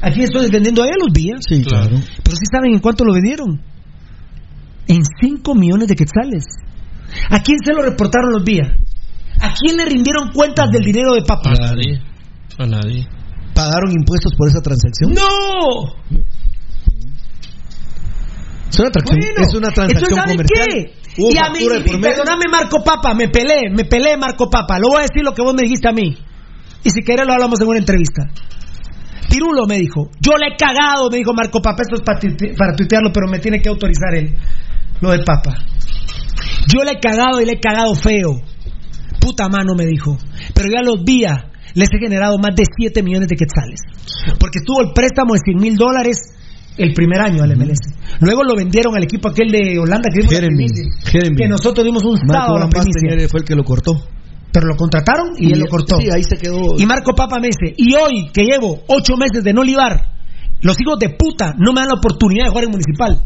Aquí 0.00 0.22
estoy 0.22 0.42
defendiendo 0.46 0.82
a 0.82 0.86
él 0.86 0.94
los 1.04 1.12
días. 1.12 1.38
Sí, 1.48 1.62
claro. 1.64 1.90
Pero 1.90 2.36
sí 2.36 2.44
saben 2.50 2.72
en 2.72 2.78
cuánto 2.80 3.04
lo 3.04 3.12
vendieron. 3.14 3.60
En 4.86 5.02
5 5.20 5.54
millones 5.54 5.88
de 5.88 5.96
quetzales. 5.96 6.44
¿A 7.30 7.42
quién 7.42 7.58
se 7.64 7.72
lo 7.72 7.82
reportaron 7.82 8.30
los 8.32 8.44
días? 8.44 8.68
¿A 9.40 9.54
quién 9.54 9.76
le 9.76 9.84
rindieron 9.84 10.30
cuentas 10.32 10.70
del 10.70 10.82
dinero 10.82 11.14
de 11.14 11.22
Papa? 11.22 11.50
A 11.50 11.54
nadie. 11.54 12.00
A 12.58 12.66
nadie. 12.66 13.06
¿Pagaron 13.54 13.90
impuestos 13.92 14.32
por 14.36 14.48
esa 14.48 14.60
transacción? 14.60 15.12
¡No! 15.14 15.94
Es 18.70 18.78
una, 18.78 18.90
transacción- 18.90 19.32
Bueno, 19.34 19.48
es 19.48 19.54
una 19.54 19.70
transacción 19.70 20.10
entonces, 20.10 20.16
¿saben 20.16 20.36
comercial. 20.36 20.66
qué? 20.68 21.22
Hubo 21.22 21.30
Y 21.32 21.38
a 21.38 21.50
mí, 21.50 21.58
y 21.86 21.98
perdóname 22.00 22.44
Marco 22.50 22.84
Papa, 22.84 23.14
me 23.14 23.28
peleé, 23.28 23.70
me 23.74 23.84
peleé 23.84 24.16
Marco 24.16 24.48
Papa. 24.50 24.78
Lo 24.78 24.88
voy 24.88 24.98
a 24.98 25.02
decir 25.02 25.24
lo 25.24 25.32
que 25.34 25.42
vos 25.42 25.54
me 25.54 25.62
dijiste 25.62 25.88
a 25.88 25.92
mí. 25.92 26.16
Y 26.84 26.90
si 26.90 27.02
querés 27.02 27.26
lo 27.26 27.32
hablamos 27.32 27.60
en 27.60 27.66
una 27.66 27.78
entrevista. 27.78 28.22
Pirulo 29.28 29.66
me 29.66 29.78
dijo, 29.78 30.10
yo 30.20 30.32
le 30.36 30.54
he 30.54 30.56
cagado, 30.56 31.10
me 31.10 31.16
dijo 31.18 31.32
Marco 31.34 31.60
Papa, 31.60 31.82
esto 31.82 31.96
es 31.96 32.02
para, 32.02 32.20
tuite- 32.20 32.54
para 32.56 32.74
tuitearlo, 32.76 33.10
pero 33.12 33.26
me 33.28 33.38
tiene 33.40 33.60
que 33.60 33.68
autorizar 33.68 34.14
él, 34.14 34.34
lo 35.00 35.10
de 35.10 35.18
Papa. 35.24 35.54
Yo 36.68 36.84
le 36.84 36.92
he 36.92 37.00
cagado 37.00 37.40
y 37.40 37.46
le 37.46 37.52
he 37.52 37.60
cagado 37.60 37.94
feo. 37.94 38.40
Puta 39.28 39.46
mano, 39.50 39.74
me 39.74 39.84
dijo. 39.84 40.16
Pero 40.54 40.68
ya 40.72 40.80
los 40.82 41.04
días 41.04 41.36
les 41.74 41.88
he 41.92 41.98
generado 41.98 42.38
más 42.38 42.56
de 42.56 42.64
7 42.64 43.02
millones 43.02 43.28
de 43.28 43.36
quetzales. 43.36 43.80
Porque 44.40 44.60
estuvo 44.60 44.80
el 44.80 44.92
préstamo 44.94 45.34
de 45.34 45.40
100 45.44 45.56
mil 45.60 45.76
dólares 45.76 46.16
el 46.78 46.94
primer 46.94 47.20
año 47.20 47.42
al 47.42 47.54
MLS. 47.54 47.92
Luego 48.20 48.42
lo 48.42 48.56
vendieron 48.56 48.96
al 48.96 49.02
equipo 49.04 49.28
aquel 49.28 49.50
de 49.50 49.78
Holanda 49.78 50.08
que 50.10 50.22
Jeremy. 50.26 50.66
Jeremy. 51.04 51.36
Que 51.36 51.46
nosotros 51.46 51.84
dimos 51.84 52.04
un 52.04 52.16
sábado 52.16 52.56
a 52.56 52.60
la 52.60 52.68
primicia. 52.70 53.28
Fue 53.28 53.40
el 53.40 53.44
que 53.46 53.54
lo 53.54 53.64
cortó. 53.64 53.92
Pero 54.50 54.66
lo 54.66 54.76
contrataron 54.76 55.32
y, 55.38 55.52
él 55.52 55.60
lo 55.60 55.66
cortó. 55.66 55.98
Sí, 56.00 56.08
ahí 56.10 56.22
se 56.24 56.38
quedó. 56.38 56.78
Y 56.78 56.86
Marco 56.86 57.14
Papa 57.14 57.38
me 57.38 57.48
dice, 57.48 57.74
y 57.76 57.94
hoy 57.96 58.30
que 58.32 58.44
llevo 58.44 58.80
ocho 58.88 59.18
meses 59.18 59.44
de 59.44 59.52
no 59.52 59.62
libar, 59.62 60.08
los 60.62 60.80
hijos 60.80 60.98
de 60.98 61.10
puta 61.10 61.54
no 61.58 61.74
me 61.74 61.80
dan 61.82 61.88
la 61.88 61.94
oportunidad 61.96 62.46
de 62.46 62.50
jugar 62.50 62.64
en 62.64 62.70
municipal. 62.70 63.22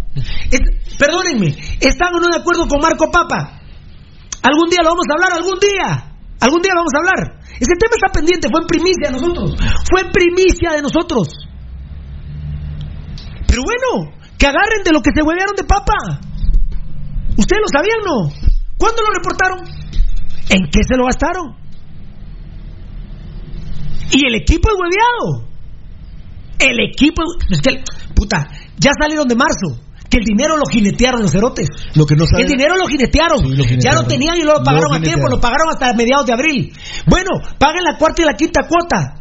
Es- 0.50 0.98
perdónenme, 0.98 1.54
¿están 1.78 2.12
o 2.16 2.18
no 2.18 2.26
de 2.26 2.40
acuerdo 2.40 2.66
con 2.66 2.80
Marco 2.80 3.06
Papa? 3.12 3.61
Algún 4.42 4.68
día 4.70 4.80
lo 4.82 4.90
vamos 4.90 5.06
a 5.08 5.14
hablar, 5.14 5.32
algún 5.38 5.58
día. 5.58 6.12
Algún 6.40 6.62
día 6.62 6.74
lo 6.74 6.80
vamos 6.80 6.94
a 6.94 6.98
hablar. 6.98 7.20
Ese 7.60 7.78
tema 7.78 7.94
está 7.94 8.10
pendiente, 8.12 8.48
fue 8.50 8.60
en 8.60 8.66
primicia 8.66 9.06
de 9.06 9.14
nosotros. 9.14 9.54
Fue 9.88 10.00
en 10.02 10.10
primicia 10.10 10.72
de 10.72 10.82
nosotros. 10.82 11.28
Pero 13.46 13.62
bueno, 13.62 14.10
que 14.36 14.46
agarren 14.46 14.82
de 14.82 14.92
lo 14.92 15.00
que 15.00 15.10
se 15.14 15.22
huevearon 15.22 15.54
de 15.54 15.64
Papa. 15.64 15.94
¿Ustedes 17.36 17.62
lo 17.62 17.70
sabían 17.70 18.00
no? 18.04 18.32
¿Cuándo 18.76 19.02
lo 19.02 19.10
reportaron? 19.14 19.60
¿En 20.50 20.70
qué 20.70 20.80
se 20.88 20.96
lo 20.96 21.04
gastaron? 21.04 21.54
Y 24.10 24.26
el 24.26 24.34
equipo 24.34 24.68
es 24.68 24.74
hueveado. 24.74 25.48
El 26.58 26.80
equipo. 26.80 27.22
Es 27.50 27.62
que, 27.62 27.82
puta, 28.14 28.48
ya 28.78 28.90
salieron 29.00 29.28
de 29.28 29.36
marzo. 29.36 29.80
Que 30.12 30.18
el 30.18 30.24
dinero 30.24 30.58
lo 30.58 30.64
jinetearon 30.70 31.22
los 31.22 31.32
cerotes. 31.32 31.68
Lo 31.94 32.04
que 32.04 32.14
no 32.14 32.26
saben- 32.26 32.44
El 32.44 32.52
dinero 32.52 32.76
lo 32.76 32.86
jinetearon. 32.86 33.38
Sí, 33.40 33.56
lo 33.56 33.64
ya 33.64 33.94
lo 33.96 34.04
tenían 34.04 34.36
y 34.36 34.42
luego 34.42 34.58
lo 34.58 34.64
pagaron 34.64 34.90
Lo 34.90 34.96
a 34.96 35.00
tiempo. 35.00 35.26
Lo 35.30 35.40
pagaron 35.40 35.68
hasta 35.72 35.94
mediados 35.94 36.26
de 36.26 36.34
abril. 36.34 36.72
Bueno, 37.06 37.30
paguen 37.58 37.82
la 37.82 37.96
cuarta 37.96 38.20
y 38.20 38.26
la 38.26 38.34
quinta 38.34 38.60
cuota. 38.68 39.14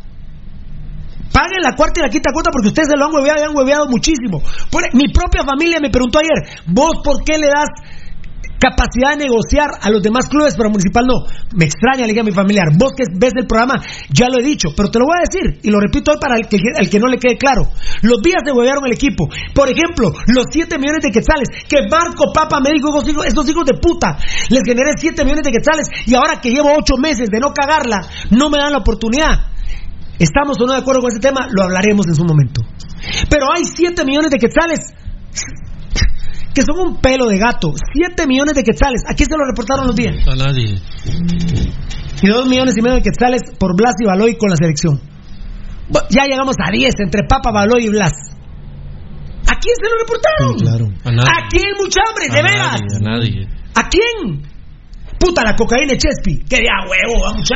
Paguen 1.31 1.61
la 1.63 1.75
cuarta 1.77 2.01
y 2.01 2.03
la 2.03 2.09
quinta 2.09 2.31
cuota 2.33 2.51
porque 2.51 2.67
ustedes 2.67 2.89
se 2.89 2.97
lo 2.97 3.05
han 3.05 3.13
hueveado 3.15 3.39
y 3.39 3.43
han 3.47 3.55
hueveado 3.55 3.87
muchísimo. 3.87 4.43
Por- 4.69 4.83
mi 4.93 5.07
propia 5.13 5.43
familia 5.45 5.79
me 5.79 5.89
preguntó 5.89 6.19
ayer, 6.19 6.59
¿vos 6.67 6.91
por 7.05 7.23
qué 7.23 7.37
le 7.37 7.47
das 7.47 7.69
capacidad 8.61 9.17
de 9.17 9.25
negociar 9.25 9.81
a 9.81 9.89
los 9.89 10.03
demás 10.03 10.29
clubes, 10.29 10.53
pero 10.55 10.69
municipal 10.69 11.03
no? 11.09 11.25
Me 11.57 11.65
extraña, 11.65 12.05
le 12.05 12.13
dije 12.13 12.21
a 12.21 12.23
mi 12.23 12.31
familiar. 12.31 12.69
Vos 12.77 12.93
que 12.93 13.09
ves 13.09 13.33
el 13.35 13.47
programa, 13.47 13.81
ya 14.13 14.29
lo 14.29 14.37
he 14.37 14.45
dicho, 14.45 14.69
pero 14.77 14.93
te 14.93 14.99
lo 14.99 15.05
voy 15.09 15.17
a 15.17 15.25
decir 15.25 15.59
y 15.63 15.71
lo 15.71 15.81
repito 15.81 16.11
hoy 16.11 16.17
para 16.21 16.37
el 16.37 16.45
que, 16.47 16.61
el 16.61 16.89
que 16.89 16.99
no 16.99 17.07
le 17.07 17.17
quede 17.17 17.37
claro. 17.41 17.73
Los 18.03 18.21
días 18.21 18.45
se 18.45 18.53
huevearon 18.53 18.85
el 18.85 18.93
equipo. 18.93 19.25
Por 19.55 19.67
ejemplo, 19.67 20.13
los 20.27 20.45
7 20.51 20.77
millones 20.77 21.01
de 21.01 21.09
quetzales 21.09 21.49
que 21.67 21.89
Marco 21.89 22.31
Papa 22.31 22.59
me 22.61 22.69
dijo, 22.69 22.89
esos 22.93 23.09
hijos, 23.09 23.49
hijos 23.49 23.65
de 23.65 23.81
puta, 23.81 24.17
les 24.49 24.61
generé 24.61 24.93
7 24.95 25.25
millones 25.25 25.43
de 25.43 25.51
quetzales 25.51 25.89
y 26.05 26.13
ahora 26.13 26.39
que 26.39 26.51
llevo 26.51 26.69
8 26.77 26.93
meses 27.01 27.29
de 27.33 27.39
no 27.39 27.49
cagarla, 27.53 27.97
no 28.29 28.51
me 28.51 28.59
dan 28.59 28.71
la 28.71 28.85
oportunidad. 28.85 29.49
¿Estamos 30.19 30.61
o 30.61 30.67
no 30.67 30.73
de 30.73 30.79
acuerdo 30.79 31.01
con 31.01 31.09
ese 31.09 31.19
tema? 31.19 31.47
Lo 31.49 31.63
hablaremos 31.63 32.05
en 32.05 32.13
su 32.13 32.23
momento. 32.23 32.61
Pero 33.27 33.47
hay 33.51 33.65
7 33.65 34.05
millones 34.05 34.29
de 34.29 34.37
quetzales 34.37 34.93
que 36.53 36.61
son 36.63 36.79
un 36.79 37.01
pelo 37.01 37.27
de 37.27 37.37
gato. 37.37 37.71
7 37.93 38.27
millones 38.27 38.55
de 38.55 38.63
quetzales. 38.63 39.03
¿A 39.07 39.13
quién 39.13 39.29
se 39.29 39.37
lo 39.37 39.45
reportaron 39.45 39.87
los 39.87 39.95
días? 39.95 40.15
A 40.27 40.35
nadie. 40.35 40.75
Y 42.21 42.27
2 42.27 42.47
millones 42.47 42.75
y 42.77 42.81
medio 42.81 42.97
de 42.97 43.01
quetzales 43.01 43.41
por 43.57 43.75
Blas 43.75 43.93
y 43.99 44.05
Baloy 44.05 44.35
con 44.37 44.49
la 44.49 44.55
selección. 44.55 44.99
Ya 46.09 46.25
llegamos 46.25 46.55
a 46.63 46.71
10 46.71 46.93
entre 46.99 47.23
Papa, 47.27 47.51
Baloy 47.51 47.85
y 47.85 47.89
Blas. 47.89 48.13
¿A 49.47 49.55
quién 49.59 49.75
se 49.75 49.89
lo 49.89 49.97
reportaron? 49.99 50.57
claro. 50.59 50.85
A 51.03 51.11
nadie. 51.11 51.29
¿A 51.29 51.47
quién, 51.49 51.71
mucha 51.79 52.01
hambre? 52.07 52.27
¿De 52.31 52.39
a 52.39 52.43
veras? 52.43 52.81
nadie, 52.81 52.95
a 52.95 52.99
nadie. 52.99 53.47
¿A 53.75 53.89
quién? 53.89 54.41
Puta, 55.19 55.43
la 55.43 55.55
cocaína 55.55 55.93
de 55.93 55.97
Chespi. 55.97 56.43
Que 56.49 56.57
de 56.57 56.67
a 56.69 56.87
huevo, 56.87 57.23
¿va, 57.25 57.33
mucha? 57.33 57.55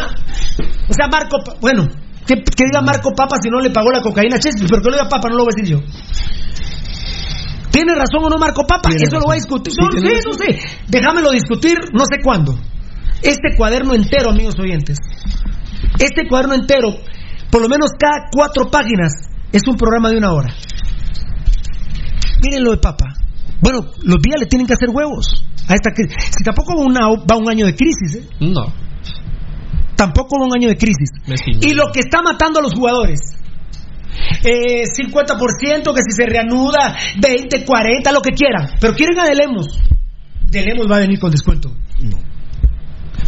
O 0.89 0.93
sea, 0.93 1.07
Marco, 1.07 1.37
bueno, 1.61 1.87
que, 2.27 2.35
que 2.35 2.63
diga 2.65 2.81
Marco 2.81 3.11
Papa 3.15 3.37
si 3.41 3.49
no 3.49 3.59
le 3.59 3.69
pagó 3.69 3.91
la 3.91 4.01
cocaína 4.01 4.35
a 4.35 4.39
Chespi, 4.39 4.67
pero 4.67 4.81
que 4.81 4.89
lo 4.89 4.97
diga 4.97 5.09
Papa, 5.09 5.29
no 5.29 5.37
lo 5.37 5.45
voy 5.45 5.53
a 5.53 5.55
decir 5.55 5.77
yo. 5.77 5.83
¿Tiene 7.75 7.93
razón 7.93 8.23
o 8.23 8.29
no 8.29 8.37
Marco 8.37 8.63
Papa? 8.65 8.87
Tiene 8.89 9.03
Eso 9.03 9.19
lo 9.19 9.25
voy 9.25 9.33
a 9.33 9.41
discutir. 9.43 9.73
Sí, 9.73 9.81
no 9.81 9.89
razón. 9.89 10.31
no 10.31 10.33
sé. 10.33 10.59
Déjamelo 10.87 11.31
discutir 11.31 11.77
no 11.93 12.05
sé 12.05 12.23
cuándo. 12.23 12.55
Este 13.21 13.55
cuaderno 13.57 13.93
entero, 13.93 14.31
amigos 14.31 14.55
oyentes. 14.59 14.97
Este 15.99 16.27
cuaderno 16.27 16.53
entero, 16.55 16.89
por 17.51 17.61
lo 17.61 17.67
menos 17.67 17.91
cada 17.99 18.29
cuatro 18.31 18.69
páginas, 18.71 19.11
es 19.51 19.61
un 19.67 19.75
programa 19.75 20.09
de 20.09 20.17
una 20.17 20.31
hora. 20.31 20.53
Miren 22.43 22.63
lo 22.63 22.71
de 22.71 22.77
Papa. 22.77 23.13
Bueno, 23.61 23.79
los 24.03 24.21
días 24.21 24.39
le 24.39 24.45
tienen 24.45 24.67
que 24.67 24.73
hacer 24.73 24.89
huevos 24.89 25.43
a 25.67 25.73
esta 25.73 25.91
crisis. 25.91 26.15
Si 26.37 26.43
tampoco 26.43 26.75
va, 26.77 26.83
una- 26.85 27.07
va 27.09 27.37
un 27.37 27.49
año 27.49 27.65
de 27.65 27.75
crisis, 27.75 28.15
¿eh? 28.15 28.27
No. 28.41 28.71
Tampoco 29.95 30.39
va 30.39 30.45
un 30.45 30.53
año 30.53 30.67
de 30.69 30.77
crisis. 30.77 31.09
Y 31.61 31.73
lo 31.73 31.91
que 31.91 32.01
está 32.01 32.21
matando 32.21 32.59
a 32.59 32.63
los 32.63 32.73
jugadores. 32.73 33.19
Eh, 34.43 34.85
50% 34.85 35.93
que 35.93 36.01
si 36.01 36.15
se 36.15 36.25
reanuda, 36.25 36.95
20, 37.19 37.65
40, 37.65 38.11
lo 38.11 38.21
que 38.21 38.31
quieran. 38.31 38.69
Pero 38.79 38.93
quieren 38.93 39.19
a 39.19 39.25
Delemos. 39.25 39.67
Delemos 40.47 40.87
va 40.89 40.97
a 40.97 40.99
venir 40.99 41.19
con 41.19 41.31
descuento. 41.31 41.71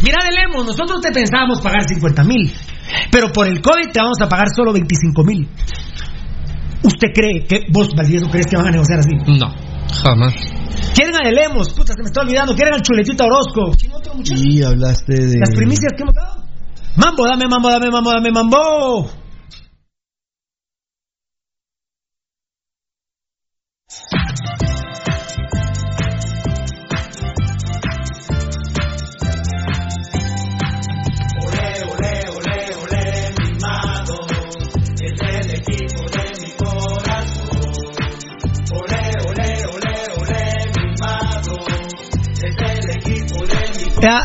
Mira, 0.02 0.18
Delemos, 0.24 0.64
nosotros 0.64 1.00
te 1.00 1.10
pensábamos 1.12 1.60
pagar 1.60 1.82
50 1.86 2.24
mil. 2.24 2.52
Pero 3.10 3.30
por 3.32 3.46
el 3.46 3.60
COVID 3.60 3.90
te 3.92 4.00
vamos 4.00 4.18
a 4.20 4.28
pagar 4.28 4.48
solo 4.54 4.72
25 4.72 5.24
mil. 5.24 5.48
¿Usted 6.82 7.08
cree 7.12 7.44
que 7.46 7.66
vos, 7.72 7.88
Valdivieso, 7.96 8.28
crees 8.30 8.46
que 8.46 8.56
van 8.56 8.68
a 8.68 8.70
negociar 8.70 9.00
así? 9.00 9.14
No, 9.26 9.52
jamás. 10.02 10.34
Quieren 10.94 11.14
a 11.16 11.28
Delemos, 11.28 11.72
puta, 11.74 11.92
se 11.92 12.02
me 12.02 12.06
está 12.06 12.20
olvidando. 12.20 12.54
Quieren 12.54 12.74
al 12.74 12.82
Chuletita 12.82 13.24
Orozco. 13.24 13.76
¿Quién 13.78 13.92
otro 13.92 14.14
muchacho? 14.14 14.40
Y 14.42 14.62
hablaste 14.62 15.12
de. 15.12 15.38
Las 15.38 15.54
primicias 15.54 15.92
que 15.96 16.02
hemos 16.02 16.14
dado. 16.14 16.44
Mambo, 16.96 17.26
dame 17.26 17.46
mambo, 17.48 17.70
dame 17.70 17.90
mambo, 17.90 18.10
dame 18.10 18.30
mambo. 18.30 19.10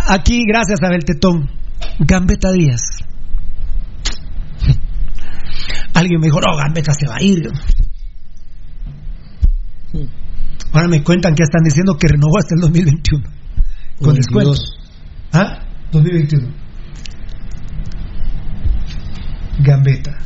Aquí, 0.07 0.43
gracias 0.47 0.81
a 0.83 0.89
Beltetón. 0.89 1.49
Gambetta 1.99 2.51
Díaz. 2.51 2.81
Alguien 5.93 6.19
me 6.19 6.27
dijo, 6.27 6.39
no, 6.39 6.55
Gambetta 6.57 6.93
se 6.93 7.07
va 7.07 7.15
a 7.15 7.23
ir. 7.23 7.49
Ahora 10.71 10.87
me 10.87 11.03
cuentan 11.03 11.35
que 11.35 11.43
están 11.43 11.61
diciendo 11.63 11.95
que 11.99 12.07
renovó 12.07 12.39
hasta 12.39 12.55
el 12.55 12.61
2021. 12.61 13.23
Con 14.01 14.15
descuento. 14.15 14.51
22. 14.51 14.79
¿Ah? 15.33 15.59
2021. 15.91 16.47
Gambetta. 19.59 20.17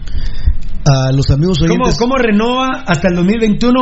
A 0.86 1.12
los 1.12 1.30
amigos 1.32 1.58
¿Cómo, 1.60 1.74
oyentes. 1.74 1.98
¿Cómo 2.00 2.16
renova 2.18 2.84
hasta 2.88 3.10
el 3.10 3.16
2021? 3.16 3.80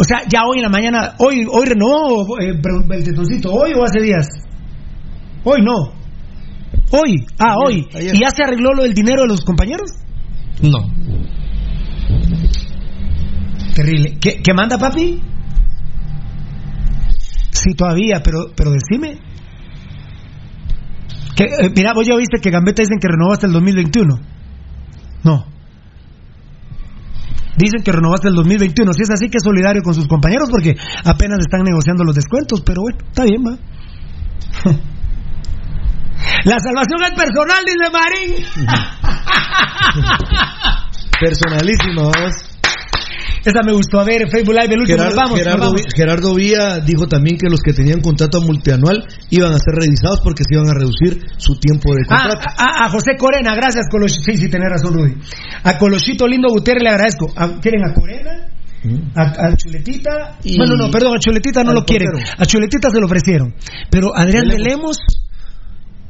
O 0.00 0.04
sea, 0.04 0.22
ya 0.26 0.44
hoy 0.46 0.56
en 0.56 0.62
la 0.62 0.70
mañana, 0.70 1.14
hoy, 1.18 1.44
hoy 1.46 1.66
renovó 1.66 2.40
eh, 2.40 2.58
el 2.90 3.04
tetoncito, 3.04 3.52
hoy 3.52 3.72
o 3.76 3.84
hace 3.84 4.00
días. 4.00 4.26
Hoy 5.44 5.60
no. 5.60 5.92
Hoy, 6.90 7.26
ah, 7.38 7.56
hoy. 7.62 7.86
ayer. 7.94 8.14
¿Y 8.14 8.20
ya 8.20 8.30
se 8.30 8.42
arregló 8.42 8.72
lo 8.72 8.84
del 8.84 8.94
dinero 8.94 9.22
de 9.22 9.28
los 9.28 9.44
compañeros? 9.44 9.90
No. 10.62 10.78
Terrible. 13.74 14.16
¿Qué, 14.18 14.40
qué 14.42 14.54
manda, 14.54 14.78
papi? 14.78 15.20
Sí, 17.50 17.74
todavía, 17.76 18.22
pero, 18.24 18.52
pero 18.56 18.70
decime. 18.70 19.18
Que, 21.36 21.44
eh, 21.44 21.70
mira, 21.76 21.92
vos 21.92 22.06
ya 22.06 22.16
viste 22.16 22.40
que 22.40 22.50
Gambetta 22.50 22.80
dicen 22.80 22.98
que 22.98 23.08
renovó 23.08 23.34
hasta 23.34 23.46
el 23.46 23.52
2021. 23.52 24.18
No. 25.24 25.44
Dicen 27.60 27.82
que 27.84 27.92
renovó 27.92 28.14
hasta 28.14 28.28
el 28.28 28.34
2021. 28.34 28.92
Si 28.94 29.02
es 29.02 29.10
así, 29.10 29.28
que 29.28 29.36
es 29.36 29.44
solidario 29.44 29.82
con 29.82 29.92
sus 29.92 30.08
compañeros 30.08 30.48
porque 30.50 30.74
apenas 31.04 31.40
están 31.40 31.62
negociando 31.62 32.04
los 32.04 32.14
descuentos. 32.14 32.62
Pero 32.64 32.80
bueno, 32.82 32.98
está 33.06 33.24
bien, 33.24 33.42
va. 33.44 33.58
La 36.44 36.58
salvación 36.58 37.02
es 37.04 37.12
personal, 37.12 37.64
dice 37.64 37.90
Marín. 37.92 38.34
Personalísimo, 41.20 42.10
vamos. 42.10 42.49
Esa 43.44 43.62
me 43.64 43.72
gustó. 43.72 44.00
A 44.00 44.04
ver, 44.04 44.28
Facebook 44.30 44.54
Live, 44.54 44.74
el 44.74 44.80
último. 44.80 44.98
Gerardo, 44.98 45.04
nos 45.08 45.16
vamos, 45.16 45.30
nos 45.30 45.38
Gerardo, 45.40 45.64
vamos. 45.66 45.82
Gerardo 45.94 46.34
Vía 46.34 46.78
dijo 46.80 47.06
también 47.08 47.36
que 47.38 47.48
los 47.48 47.60
que 47.60 47.72
tenían 47.72 48.00
contrato 48.00 48.40
multianual 48.42 49.04
iban 49.30 49.52
a 49.52 49.58
ser 49.58 49.74
revisados 49.74 50.20
porque 50.22 50.44
se 50.44 50.54
iban 50.54 50.68
a 50.68 50.74
reducir 50.74 51.24
su 51.38 51.54
tiempo 51.58 51.94
de 51.94 52.02
Ah, 52.10 52.28
contrato. 52.28 52.48
a, 52.58 52.84
a 52.86 52.88
José 52.90 53.12
Corena, 53.18 53.54
gracias 53.54 53.86
Colochito. 53.90 54.22
Sí, 54.24 54.36
sí, 54.36 54.50
tenés 54.50 54.68
razón, 54.70 54.92
Rudy. 54.94 55.14
A 55.64 55.78
Colochito 55.78 56.26
Lindo 56.26 56.48
Gutiérrez 56.50 56.82
le 56.82 56.90
agradezco. 56.90 57.32
A- 57.34 57.58
¿Quieren 57.60 57.82
a 57.84 57.94
Corena? 57.94 58.46
A, 59.14 59.22
a 59.48 59.56
Chuletita. 59.56 60.38
Y- 60.44 60.56
Bueno, 60.56 60.74
no, 60.76 60.90
perdón, 60.90 61.16
a 61.16 61.18
Chuletita 61.20 61.62
no 61.64 61.72
lo 61.72 61.84
quieren. 61.84 62.08
A 62.38 62.44
Chuletita 62.46 62.88
se 62.90 62.98
lo 63.00 63.06
ofrecieron. 63.06 63.54
Pero 63.90 64.16
Adrián 64.16 64.48
de 64.48 64.58
Lemos, 64.58 64.98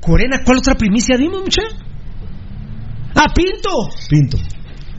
Corena, 0.01 0.41
¿cuál 0.45 0.59
otra 0.59 0.75
primicia 0.75 1.17
dimos, 1.17 1.43
mucha? 1.43 1.63
A 3.15 3.33
Pinto. 3.35 3.71
Pinto. 4.09 4.39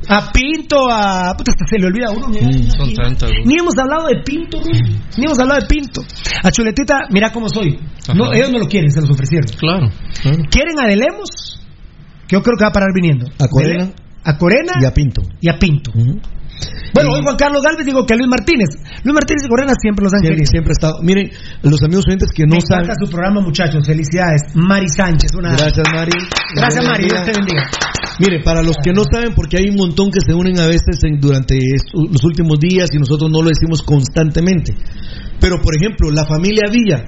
A 0.08 0.32
Pinto, 0.32 0.90
a. 0.90 1.34
Puta, 1.38 1.52
hasta 1.52 1.66
se 1.70 1.78
le 1.80 1.88
olvida 1.88 2.08
a 2.08 2.12
uno. 2.12 2.28
mira. 2.28 2.50
Son 2.78 2.94
tantas. 2.94 3.30
güey. 3.30 3.46
Ni 3.46 3.60
hemos 3.60 3.78
hablado 3.78 4.08
de 4.08 4.22
Pinto. 4.24 4.60
Ni 5.18 5.26
hemos 5.26 5.40
hablado 5.40 5.60
de 5.62 5.68
Pinto. 5.68 6.02
A 6.44 6.52
Chuletita, 6.52 7.02
mira 7.12 7.32
cómo 7.32 7.48
soy. 7.50 7.80
No, 8.16 8.34
ellos 8.34 8.52
no 8.52 8.60
lo 8.60 8.68
quieren, 8.68 8.92
se 8.92 9.00
los 9.02 9.10
ofrecieron. 9.12 9.48
Claro, 9.58 9.90
claro. 10.22 10.38
¿Quieren 10.50 10.80
a 10.80 10.88
De 10.88 10.96
Lemos? 10.96 11.60
Que 12.28 12.36
yo 12.36 12.42
creo 12.44 12.58
que 12.58 12.64
va 12.64 12.70
a 12.70 12.74
parar 12.74 12.90
viniendo. 12.94 13.28
A 13.40 13.48
Corena. 13.48 13.92
A 14.24 14.38
Corena 14.38 14.74
Y 14.82 14.86
a 14.86 14.92
Pinto. 14.94 15.22
y 15.40 15.50
a 15.50 15.58
Pinto. 15.60 15.92
Bueno, 16.94 17.12
hoy 17.14 17.22
Juan 17.24 17.36
Carlos 17.38 17.62
Galvez 17.64 17.86
digo 17.86 18.06
que 18.06 18.16
Luis 18.16 18.28
Martínez. 18.28 18.70
Luis 19.04 19.14
Martínez 19.16 19.44
y 19.46 19.50
Corena 19.50 19.74
siempre 19.80 20.04
los 20.04 20.14
han 20.14 20.20
Siempre, 20.22 20.44
querido. 20.44 20.52
siempre 20.52 20.72
ha 20.72 20.78
estado. 20.78 20.96
Miren, 21.02 21.32
los 21.64 21.82
amigos 21.84 22.04
oyentes 22.08 22.30
que 22.36 22.44
no 22.46 22.56
Me 22.56 22.62
saben. 22.62 22.92
su 23.00 23.10
programa, 23.10 23.40
muchachos. 23.42 23.86
Felicidades. 23.88 24.42
Mari 24.56 24.90
Sánchez. 24.90 25.32
Una... 25.38 25.56
Gracias, 25.56 25.86
Mari. 25.94 26.12
Gracias, 26.56 26.84
Mari. 26.86 27.04
Dios 27.06 27.24
te 27.24 27.32
bendiga. 27.32 27.64
Mire, 28.20 28.44
para 28.44 28.62
los 28.62 28.76
que 28.84 28.92
no 28.92 29.04
saben, 29.10 29.34
porque 29.34 29.58
hay 29.58 29.70
un 29.70 29.76
montón 29.78 30.12
que 30.12 30.20
se 30.20 30.34
unen 30.34 30.60
a 30.60 30.68
veces 30.68 31.00
en- 31.04 31.20
durante 31.20 31.56
los 31.94 32.24
últimos 32.24 32.60
días 32.60 32.90
y 32.94 33.00
nosotros 33.00 33.32
no 33.32 33.42
lo 33.42 33.50
decimos 33.50 33.82
constantemente. 33.82 34.76
Pero, 35.40 35.58
por 35.62 35.76
ejemplo, 35.76 36.12
la 36.12 36.26
familia 36.26 36.70
Villa. 36.70 37.06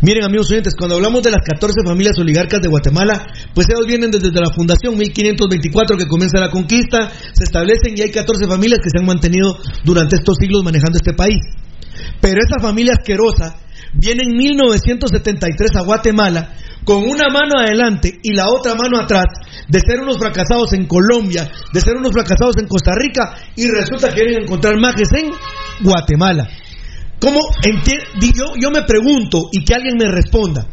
Miren, 0.00 0.24
amigos 0.24 0.50
oyentes, 0.50 0.74
cuando 0.76 0.96
hablamos 0.96 1.22
de 1.22 1.30
las 1.30 1.42
14 1.46 1.74
familias 1.86 2.18
oligarcas 2.18 2.60
de 2.60 2.68
Guatemala, 2.68 3.24
pues 3.54 3.68
ellos 3.70 3.86
vienen 3.86 4.10
desde 4.10 4.32
la 4.32 4.50
fundación 4.50 4.98
1524 4.98 5.96
que 5.96 6.08
comienza 6.08 6.40
la 6.40 6.50
conquista, 6.50 7.08
se 7.32 7.44
establecen 7.44 7.96
y 7.96 8.02
hay 8.02 8.10
14 8.10 8.46
familias 8.48 8.80
que 8.82 8.90
se 8.90 8.98
han 8.98 9.06
mantenido 9.06 9.58
durante 9.84 10.16
estos 10.16 10.36
siglos 10.40 10.64
manejando 10.64 10.96
este 10.96 11.12
país. 11.14 11.38
Pero 12.20 12.40
esa 12.42 12.60
familia 12.60 12.94
asquerosa 12.98 13.56
viene 13.94 14.22
en 14.24 14.36
1973 14.36 15.76
a 15.76 15.82
Guatemala 15.82 16.52
con 16.84 17.04
una 17.04 17.28
mano 17.30 17.60
adelante 17.60 18.18
y 18.22 18.32
la 18.32 18.48
otra 18.48 18.74
mano 18.74 18.98
atrás 18.98 19.26
de 19.68 19.80
ser 19.80 20.00
unos 20.00 20.18
fracasados 20.18 20.72
en 20.72 20.86
Colombia, 20.86 21.48
de 21.72 21.80
ser 21.80 21.96
unos 21.96 22.12
fracasados 22.12 22.56
en 22.58 22.66
Costa 22.66 22.92
Rica 22.96 23.36
y 23.54 23.70
resulta 23.70 24.08
que 24.08 24.14
quieren 24.14 24.42
encontrar 24.42 24.78
majes 24.80 25.08
en 25.12 25.30
Guatemala. 25.80 26.48
¿Cómo 27.22 27.38
yo, 28.34 28.54
yo 28.60 28.70
me 28.72 28.82
pregunto 28.82 29.48
y 29.52 29.64
que 29.64 29.74
alguien 29.74 29.94
me 29.96 30.10
responda. 30.10 30.66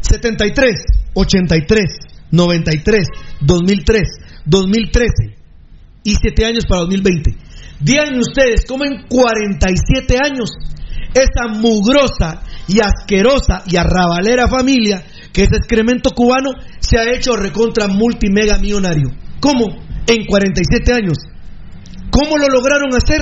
73, 0.00 0.74
83, 1.12 1.98
93, 2.30 3.06
2003, 3.40 4.02
2013 4.46 5.10
y 6.04 6.14
7 6.14 6.44
años 6.46 6.64
para 6.66 6.80
2020. 6.80 7.36
Díganme 7.80 8.18
ustedes 8.18 8.64
cómo 8.66 8.86
en 8.86 9.06
47 9.08 10.16
años 10.24 10.52
esa 11.12 11.52
mugrosa 11.52 12.40
y 12.66 12.80
asquerosa 12.80 13.62
y 13.66 13.76
arrabalera 13.76 14.48
familia 14.48 15.04
que 15.34 15.42
es 15.42 15.52
excremento 15.52 16.10
cubano 16.10 16.52
se 16.80 16.98
ha 16.98 17.12
hecho 17.12 17.36
recontra 17.36 17.88
multimega 17.88 18.56
millonario. 18.56 19.10
¿Cómo? 19.38 19.66
En 20.06 20.24
47 20.24 20.94
años. 20.94 21.18
¿Cómo 22.10 22.38
lo 22.38 22.48
lograron 22.48 22.94
hacer? 22.94 23.20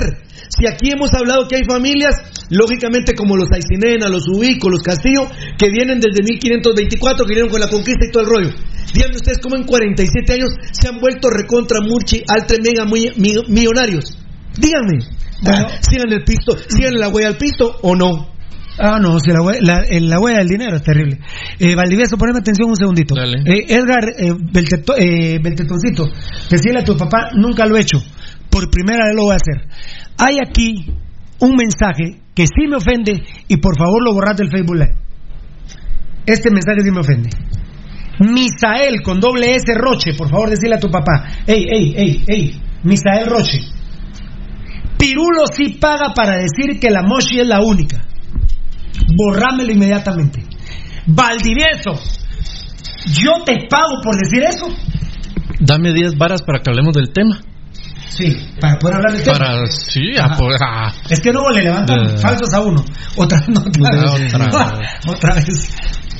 Si 0.49 0.67
aquí 0.67 0.91
hemos 0.91 1.13
hablado 1.13 1.47
que 1.47 1.55
hay 1.57 1.63
familias, 1.67 2.15
lógicamente 2.49 3.13
como 3.15 3.35
los 3.37 3.49
Aicinena, 3.51 4.07
los 4.09 4.27
Ubico, 4.27 4.69
los 4.69 4.81
Castillo, 4.83 5.29
que 5.57 5.69
vienen 5.69 5.99
desde 5.99 6.23
1524, 6.23 7.25
que 7.25 7.29
vinieron 7.29 7.51
con 7.51 7.59
la 7.61 7.67
conquista 7.69 8.05
y 8.07 8.11
todo 8.11 8.23
el 8.23 8.29
rollo. 8.29 8.49
Díganme 8.93 9.15
ustedes 9.15 9.39
cómo 9.39 9.55
en 9.55 9.63
47 9.63 10.33
años 10.33 10.49
se 10.71 10.87
han 10.87 10.99
vuelto 10.99 11.29
recontra 11.29 11.79
Murchi, 11.81 12.23
altre 12.27 12.57
mega 12.63 12.85
muy, 12.85 13.11
mi- 13.17 13.41
millonarios. 13.47 14.17
Díganme. 14.57 14.99
Ah, 15.45 15.67
¿Sigan 15.81 16.11
el 16.13 16.23
pisto, 16.23 16.55
sigan 16.69 16.93
la 16.99 17.09
huella 17.09 17.29
al 17.29 17.37
pisto 17.37 17.75
o 17.81 17.95
no? 17.95 18.31
Ah, 18.79 18.97
no, 18.99 19.19
si 19.19 19.29
la, 19.29 19.39
hue- 19.39 19.59
la, 19.61 19.83
en 19.87 20.09
la 20.09 20.19
huella 20.19 20.39
del 20.39 20.47
dinero 20.47 20.75
es 20.77 20.83
terrible. 20.83 21.19
Eh, 21.59 21.75
Valdivieso, 21.75 22.17
poneme 22.17 22.39
atención 22.39 22.69
un 22.69 22.75
segundito. 22.75 23.13
Eh, 23.45 23.65
Edgar 23.67 24.03
eh, 24.17 24.31
Belteto- 24.33 24.95
eh, 24.97 25.37
Beltetoncito, 25.41 26.07
decirle 26.49 26.79
a 26.79 26.83
tu 26.83 26.95
papá, 26.97 27.29
nunca 27.35 27.65
lo 27.65 27.77
he 27.77 27.81
hecho. 27.81 27.97
Por 28.53 28.69
primera 28.69 29.05
vez 29.05 29.15
lo 29.15 29.23
voy 29.23 29.33
a 29.33 29.37
hacer. 29.37 29.67
Hay 30.19 30.37
aquí 30.47 30.93
un 31.39 31.55
mensaje 31.55 32.21
que 32.35 32.45
sí 32.45 32.67
me 32.69 32.75
ofende 32.75 33.23
y 33.47 33.57
por 33.57 33.75
favor 33.75 34.05
lo 34.05 34.13
borras 34.13 34.37
del 34.37 34.51
Facebook 34.51 34.75
Live. 34.75 34.95
Este 36.27 36.51
mensaje 36.51 36.81
sí 36.83 36.91
me 36.91 36.99
ofende. 36.99 37.31
Misael 38.19 39.01
con 39.01 39.19
doble 39.19 39.55
S 39.55 39.65
Roche, 39.73 40.13
por 40.15 40.29
favor 40.29 40.51
decirle 40.51 40.75
a 40.75 40.79
tu 40.79 40.91
papá. 40.91 41.25
Ey, 41.47 41.65
ey, 41.67 41.93
ey, 41.97 42.23
ey, 42.27 42.61
Misael 42.83 43.25
Roche. 43.25 43.57
Pirulo 44.99 45.47
sí 45.51 45.79
paga 45.81 46.13
para 46.13 46.37
decir 46.37 46.79
que 46.79 46.91
la 46.91 47.01
Moshi 47.01 47.39
es 47.39 47.47
la 47.47 47.59
única. 47.59 48.05
Borrámelo 49.17 49.71
inmediatamente. 49.71 50.43
Valdivieso, 51.07 51.93
yo 53.19 53.43
te 53.43 53.67
pago 53.67 53.99
por 54.03 54.15
decir 54.15 54.43
eso. 54.43 54.67
Dame 55.59 55.91
10 55.91 56.19
varas 56.19 56.43
para 56.43 56.61
que 56.61 56.69
hablemos 56.69 56.93
del 56.93 57.11
tema. 57.11 57.41
Sí, 58.09 58.35
para 58.59 58.77
poder 58.77 58.95
hablar 58.97 59.13
del 59.13 59.23
tema. 59.23 59.37
Para, 59.37 59.65
sí, 59.67 60.01
a 60.19 60.37
poder-. 60.37 60.59
Es 61.09 61.19
que 61.19 61.31
no 61.31 61.49
le 61.49 61.63
levantan 61.63 62.17
falsos 62.19 62.53
a 62.53 62.61
uno. 62.61 62.83
Otra, 63.15 63.39
no, 63.47 63.59
otra, 63.61 64.01
No, 64.01 64.13
vez. 64.17 64.33
otra 64.33 64.91
Otra 65.07 65.35
vez. 65.35 65.77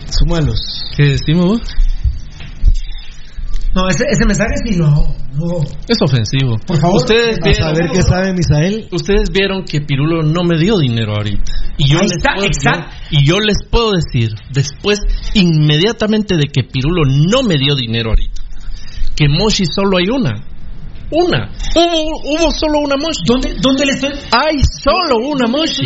Sumalos. 0.10 0.60
¿Qué 0.98 1.04
decimos 1.04 1.46
vos? 1.46 1.62
No, 3.76 3.90
ese, 3.90 4.04
ese 4.08 4.26
mensaje 4.28 4.52
sí 4.70 4.76
no. 4.78 4.92
no. 5.34 5.58
Es 5.88 5.98
ofensivo. 6.02 6.58
Por 6.68 6.80
favor. 6.80 6.98
Ustedes 6.98 7.38
A 7.42 7.44
vieron, 7.44 7.74
saber 7.76 7.90
qué 7.92 8.02
sabe 8.04 8.34
Misael. 8.34 8.88
ustedes 8.92 9.30
vieron 9.32 9.64
que 9.66 9.82
Pirulo 9.82 10.22
no 10.22 10.44
me 10.44 10.60
dio 10.60 10.78
dinero 10.78 11.14
ahorita. 11.16 11.52
Y 11.78 11.90
yo, 11.90 11.98
Ahí 11.98 12.04
les 12.04 12.18
está, 12.18 12.34
puedo, 12.36 12.46
exacto. 12.48 12.96
y 13.10 13.26
yo 13.26 13.40
les 13.40 13.58
puedo 13.72 13.94
decir, 13.94 14.30
después, 14.52 15.00
inmediatamente 15.34 16.36
de 16.38 16.44
que 16.54 16.64
Pirulo 16.64 17.02
no 17.06 17.42
me 17.42 17.56
dio 17.58 17.74
dinero 17.76 18.12
ahorita, 18.12 18.44
que 19.16 19.28
Moshi 19.28 19.66
solo 19.66 19.98
hay 19.98 20.08
una. 20.10 20.44
Una. 21.16 21.52
Hubo, 21.76 22.36
hubo 22.36 22.52
solo 22.52 22.80
una 22.80 22.96
Moshi. 22.98 23.24
¿Dónde, 23.26 23.56
¿Dónde 23.62 23.86
le 23.86 23.92
estoy.? 23.94 24.12
Hay 24.32 24.56
solo 24.64 25.18
una 25.30 25.48
Moshi. 25.48 25.86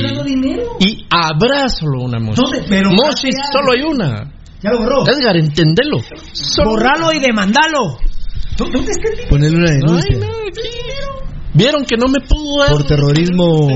Y 0.79 1.05
habrá 1.09 1.67
solo 1.69 2.01
una 2.03 2.19
Moshi. 2.19 2.41
¿Dónde? 2.41 2.65
Pero- 2.69 2.91
Moshi 2.91 3.29
solo 3.51 3.71
hay 3.75 3.83
una. 3.83 4.31
Ya 4.63 4.71
lo 4.71 4.79
borró. 4.79 5.07
Edgar, 5.07 5.35
entendelo. 5.37 5.99
Solo 6.31 6.71
Borralo 6.71 7.11
y 7.13 7.19
demandalo. 7.19 7.97
¿Dó- 8.57 8.65
¿Dónde 8.71 8.91
está 8.91 9.09
el 9.21 9.27
Ponerle 9.29 9.57
una 9.57 9.71
denuncia 9.71 10.15
Ay, 10.15 10.19
no. 10.19 10.27
Vieron 11.53 11.85
que 11.85 11.97
no 11.97 12.07
me 12.07 12.19
pudo 12.21 12.59
dar. 12.61 12.69
por 12.71 12.83
terrorismo 12.85 13.67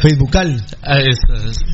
facebookal. 0.00 0.62
Ah, 0.82 0.98
esa 0.98 1.48
es- 1.48 1.64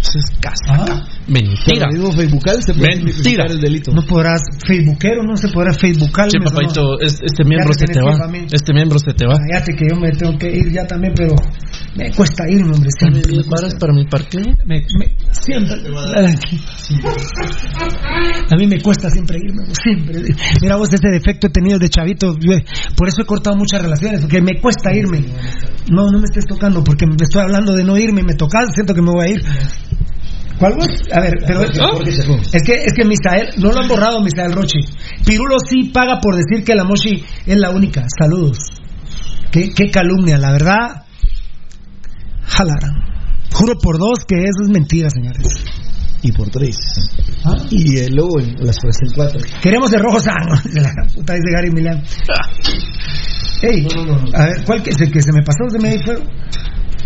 Eso 0.00 0.18
es 0.18 0.24
casaca. 0.40 1.02
Mentira. 1.26 1.86
Facebookal 2.14 2.62
se 2.62 2.74
puede 2.74 2.96
Mentira. 3.02 3.44
el 3.48 3.58
delito. 3.60 3.92
No 3.92 4.02
podrás 4.02 4.42
facebookero, 4.66 5.22
no 5.22 5.36
se 5.36 5.48
podrá 5.48 5.72
facebookar. 5.72 6.28
Che, 6.28 6.38
papito, 6.38 7.00
es- 7.00 7.20
este 7.22 7.44
miembro 7.44 7.70
Ya 7.70 7.78
se 7.78 7.86
te 7.86 7.92
te 7.94 8.00
tenés 8.00 8.18
que 8.20 8.36
ir 8.36 8.42
va. 8.42 8.48
Este 8.52 8.72
miembro 8.74 8.98
se 8.98 9.12
te 9.14 9.26
va. 9.26 9.34
Cállate 9.38 9.72
que 9.74 9.84
yo 9.88 9.96
me 10.00 10.10
tengo 10.12 10.36
que 10.38 10.50
ir 10.50 10.70
ya 10.72 10.86
también, 10.86 11.14
pero 11.16 11.34
me 11.96 12.10
cuesta 12.12 12.44
irme, 12.50 12.72
hombre. 12.74 12.90
Siempre, 12.98 13.22
me 13.24 13.32
10 13.32 13.46
cuesta. 13.46 13.54
varas 13.56 13.74
para 13.80 13.92
mi 13.94 14.04
parque. 14.06 14.38
Me- 14.66 14.84
me- 14.98 15.16
siempre. 15.32 15.74
A 18.50 18.56
mí 18.56 18.66
me 18.66 18.80
cuesta 18.80 19.08
siempre 19.10 19.38
irme, 19.38 19.62
siempre. 19.82 20.22
Mira 20.60 20.76
vos, 20.76 20.88
ese 20.92 21.08
defecto 21.08 21.46
he 21.46 21.50
tenido 21.50 21.78
de 21.78 21.88
chavito. 21.88 22.36
yo- 22.38 22.58
por 22.96 23.08
eso 23.08 23.22
he 23.22 23.24
cortado 23.26 23.56
muchas 23.56 23.80
relaciones, 23.82 24.20
porque 24.20 24.40
me 24.42 24.60
cuesta 24.60 24.94
irme. 24.94 25.24
No, 25.90 26.06
no 26.10 26.18
me 26.18 26.24
estés 26.24 26.46
tocando, 26.46 26.82
porque 26.84 27.06
me 27.06 27.16
estoy 27.20 27.42
hablando 27.42 27.74
de 27.74 27.84
no 27.84 27.96
irme. 27.98 28.22
Me 28.22 28.34
tocas, 28.34 28.74
siento 28.74 28.94
que 28.94 29.02
me 29.02 29.10
voy 29.10 29.26
a 29.26 29.30
ir. 29.30 29.42
¿Cuál 30.58 30.74
vos? 30.76 30.86
A 31.12 31.20
ver, 31.20 31.34
pero 31.46 31.62
es 31.62 32.62
que 32.62 32.72
es 32.74 32.92
que 32.94 33.04
Misael, 33.04 33.48
no 33.58 33.72
lo 33.72 33.80
han 33.80 33.88
borrado 33.88 34.20
Misael 34.20 34.52
Roche. 34.52 34.78
Pirulo 35.26 35.56
sí 35.58 35.90
paga 35.92 36.20
por 36.20 36.36
decir 36.36 36.64
que 36.64 36.74
la 36.74 36.84
Moshi 36.84 37.24
es 37.46 37.56
la 37.56 37.70
única. 37.70 38.06
Saludos. 38.18 38.58
Qué, 39.50 39.70
qué 39.74 39.90
calumnia, 39.90 40.38
la 40.38 40.52
verdad. 40.52 41.04
Jalarán. 42.44 42.94
Juro 43.52 43.78
por 43.78 43.98
dos 43.98 44.24
que 44.26 44.36
eso 44.36 44.62
es 44.62 44.68
mentira, 44.68 45.08
señores. 45.10 45.64
Y 46.22 46.32
por 46.32 46.48
tres. 46.50 46.76
¿Ah? 47.44 47.56
Y 47.70 47.98
en 47.98 48.16
las 48.16 48.78
en 48.82 49.12
cuatro. 49.14 49.40
Queremos 49.60 49.90
de 49.90 49.98
rojo 49.98 50.20
sano. 50.20 50.56
De 50.64 50.80
la 50.80 50.90
puta 51.14 51.34
dice 51.34 51.50
Gary 51.54 51.70
Milán. 51.70 52.02
Ey, 53.62 53.86
a 54.34 54.44
ver, 54.46 54.64
¿cuál 54.64 54.82
que 54.82 54.92
se, 54.92 55.10
que 55.10 55.20
se 55.20 55.32
me 55.32 55.42
pasó? 55.42 55.68
Se 55.70 55.78
me 55.78 56.02
fue? 56.04 56.18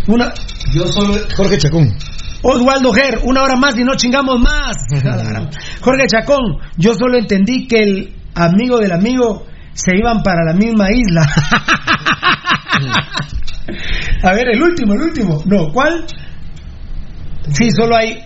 Una. 0.07 0.33
Yo 0.73 0.87
solo. 0.87 1.15
Jorge 1.35 1.57
Chacón. 1.57 1.93
Oswaldo 2.41 2.93
Ger, 2.93 3.19
una 3.23 3.43
hora 3.43 3.55
más 3.55 3.77
y 3.77 3.83
no 3.83 3.95
chingamos 3.95 4.39
más. 4.39 4.77
Jorge 5.81 6.07
Chacón, 6.07 6.57
yo 6.77 6.93
solo 6.93 7.17
entendí 7.17 7.67
que 7.67 7.83
el 7.83 8.15
amigo 8.35 8.79
del 8.79 8.91
amigo 8.91 9.45
se 9.73 9.97
iban 9.97 10.23
para 10.23 10.45
la 10.45 10.53
misma 10.53 10.91
isla. 10.91 11.21
A 14.23 14.33
ver, 14.33 14.49
el 14.49 14.61
último, 14.61 14.93
el 14.93 15.01
último. 15.01 15.41
No, 15.45 15.71
¿cuál? 15.71 16.05
Sí, 17.51 17.69
solo 17.71 17.95
hay 17.95 18.19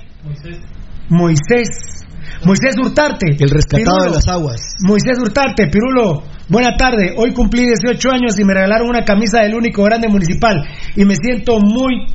Moisés. 1.10 2.04
Moisés 2.46 2.76
Hurtarte. 2.82 3.36
El 3.40 3.50
rescatado 3.50 3.98
Pirulo. 3.98 4.12
de 4.12 4.16
las 4.16 4.28
aguas. 4.28 4.62
Moisés 4.82 5.18
Hurtarte, 5.20 5.68
Pirulo. 5.68 6.24
Buena 6.50 6.76
tarde. 6.78 7.14
Hoy 7.18 7.34
cumplí 7.34 7.66
18 7.66 8.10
años 8.12 8.38
y 8.40 8.44
me 8.44 8.54
regalaron 8.54 8.90
una 8.90 9.06
camisa 9.06 9.42
del 9.42 9.56
único 9.56 9.84
grande 9.84 10.08
municipal. 10.08 10.64
Y 10.96 11.06
me 11.06 11.16
siento 11.16 11.60
muy. 11.60 12.06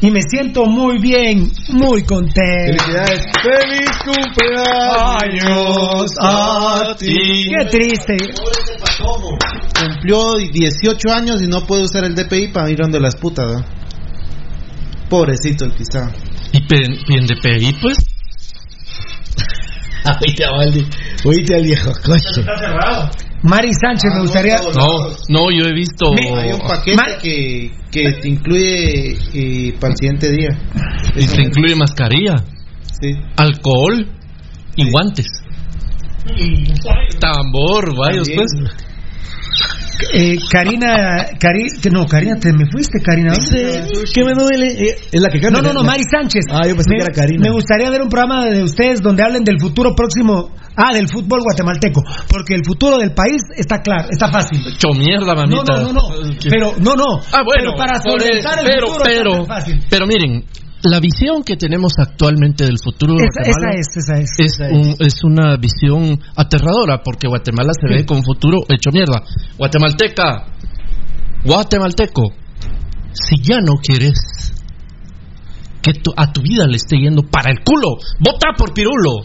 Y 0.00 0.10
me 0.10 0.20
siento 0.20 0.66
muy 0.66 0.98
bien, 1.00 1.50
muy 1.70 2.02
contento. 2.04 2.84
Felicidades. 2.84 3.24
¡Feliz 3.42 3.90
cumpleaños 4.04 5.54
a 6.20 6.94
ti! 6.98 7.48
Qué 7.48 7.64
triste. 7.70 8.16
Cumplió 9.78 10.36
18 10.36 11.12
años 11.12 11.40
y 11.42 11.46
no 11.46 11.66
puede 11.66 11.84
usar 11.84 12.04
el 12.04 12.14
DPI 12.14 12.48
para 12.48 12.70
ir 12.70 12.78
donde 12.78 13.00
las 13.00 13.16
putas, 13.16 13.46
¿no? 13.46 13.64
Pobrecito 15.08 15.64
el 15.64 15.72
pisado. 15.72 16.12
¿Y 16.52 16.58
en 17.16 17.26
DPI, 17.26 17.72
pues? 17.80 17.96
Oíste 20.20 20.44
a 20.44 20.50
Valdi. 20.50 20.86
Oíste 21.24 21.54
al 21.54 21.62
viejo 21.62 21.90
coche. 22.04 22.44
Mari 23.42 23.72
Sánchez, 23.74 24.12
me 24.14 24.20
gustaría. 24.22 24.56
No, 24.58 25.10
no, 25.28 25.50
yo 25.50 25.64
he 25.66 25.72
visto. 25.72 26.12
Hay 26.16 26.52
un 26.52 26.60
paquete 26.60 27.18
que, 27.22 27.70
que 28.04 28.12
te 28.20 28.28
incluye 28.28 29.16
eh, 29.34 29.74
para 29.80 29.92
el 29.92 29.96
siguiente 29.98 30.30
día. 30.32 30.50
Y 31.16 31.26
te 31.26 31.42
incluye 31.42 31.74
mascarilla, 31.74 32.34
Sí. 33.00 33.12
alcohol 33.36 34.06
y 34.76 34.90
guantes. 34.90 35.26
Tambor, 37.20 37.94
guayos, 37.94 38.26
También. 38.28 38.46
pues. 38.64 38.85
Eh, 40.14 40.36
Karina, 40.50 41.26
Cari, 41.38 41.66
no, 41.90 42.06
Karina, 42.06 42.36
te 42.36 42.52
me 42.52 42.64
fuiste, 42.70 42.98
Karina. 43.04 43.32
¿Qué 44.12 44.24
me 44.24 44.32
duele? 44.34 44.66
Eh, 44.72 44.96
Es 45.12 45.20
la 45.20 45.28
que 45.28 45.40
canta. 45.40 45.60
No, 45.60 45.68
no, 45.68 45.74
no, 45.74 45.80
la- 45.82 45.86
Mari 45.90 46.02
Sánchez. 46.10 46.44
Ah, 46.50 46.66
yo 46.66 46.74
pensé 46.74 46.90
me, 46.90 46.96
que 46.98 47.02
era 47.04 47.12
Karina. 47.14 47.42
Me 47.44 47.50
gustaría 47.50 47.90
ver 47.90 48.02
un 48.02 48.08
programa 48.08 48.44
de 48.46 48.62
ustedes 48.62 49.00
donde 49.02 49.22
hablen 49.22 49.44
del 49.44 49.58
futuro 49.60 49.94
próximo. 49.94 50.50
Ah, 50.78 50.92
del 50.92 51.08
fútbol 51.08 51.40
guatemalteco. 51.42 52.02
Porque 52.28 52.54
el 52.54 52.62
futuro 52.64 52.98
del 52.98 53.12
país 53.12 53.40
está 53.56 53.80
claro, 53.80 54.08
está 54.10 54.28
fácil. 54.30 54.60
Hecho 54.66 54.88
mierda, 54.90 55.34
mamita. 55.34 55.80
no, 55.80 55.92
no, 55.92 55.92
no. 55.94 56.02
Pero, 56.50 56.74
no, 56.78 56.94
no. 56.94 57.18
Ah, 57.32 57.40
bueno. 57.44 57.72
Pero 57.72 57.76
para 57.76 58.02
solventar 58.02 58.58
el 58.60 58.66
pero, 58.66 58.86
futuro 58.88 59.04
pero, 59.06 59.32
está 59.42 59.54
fácil. 59.54 59.80
pero 59.88 60.06
miren, 60.06 60.44
la 60.90 61.00
visión 61.00 61.42
que 61.42 61.56
tenemos 61.56 61.92
actualmente 61.98 62.64
del 62.64 62.78
futuro 62.82 63.14
de 63.14 63.24
Esa, 63.26 63.40
esa 63.42 63.50
Guatemala 63.50 63.80
es, 63.80 63.96
esa 63.96 64.18
es. 64.18 64.30
es, 64.38 64.52
esa 64.60 64.64
un- 64.74 64.96
es 64.98 65.24
una 65.24 65.56
visión 65.56 66.18
aterradora 66.36 67.02
porque 67.02 67.28
Guatemala 67.28 67.72
se 67.80 67.88
ve 67.88 68.04
con 68.06 68.22
futuro 68.22 68.58
hecho 68.68 68.90
mierda. 68.92 69.22
Guatemalteca, 69.58 70.46
guatemalteco, 71.44 72.32
si 73.12 73.42
ya 73.42 73.58
no 73.60 73.74
quieres 73.82 74.14
que 75.82 75.92
tu- 75.94 76.12
a 76.16 76.32
tu 76.32 76.42
vida 76.42 76.66
le 76.66 76.76
esté 76.76 76.96
yendo 76.98 77.22
para 77.22 77.50
el 77.50 77.60
culo, 77.64 77.96
vota 78.18 78.48
por 78.56 78.72
Pirulo. 78.74 79.24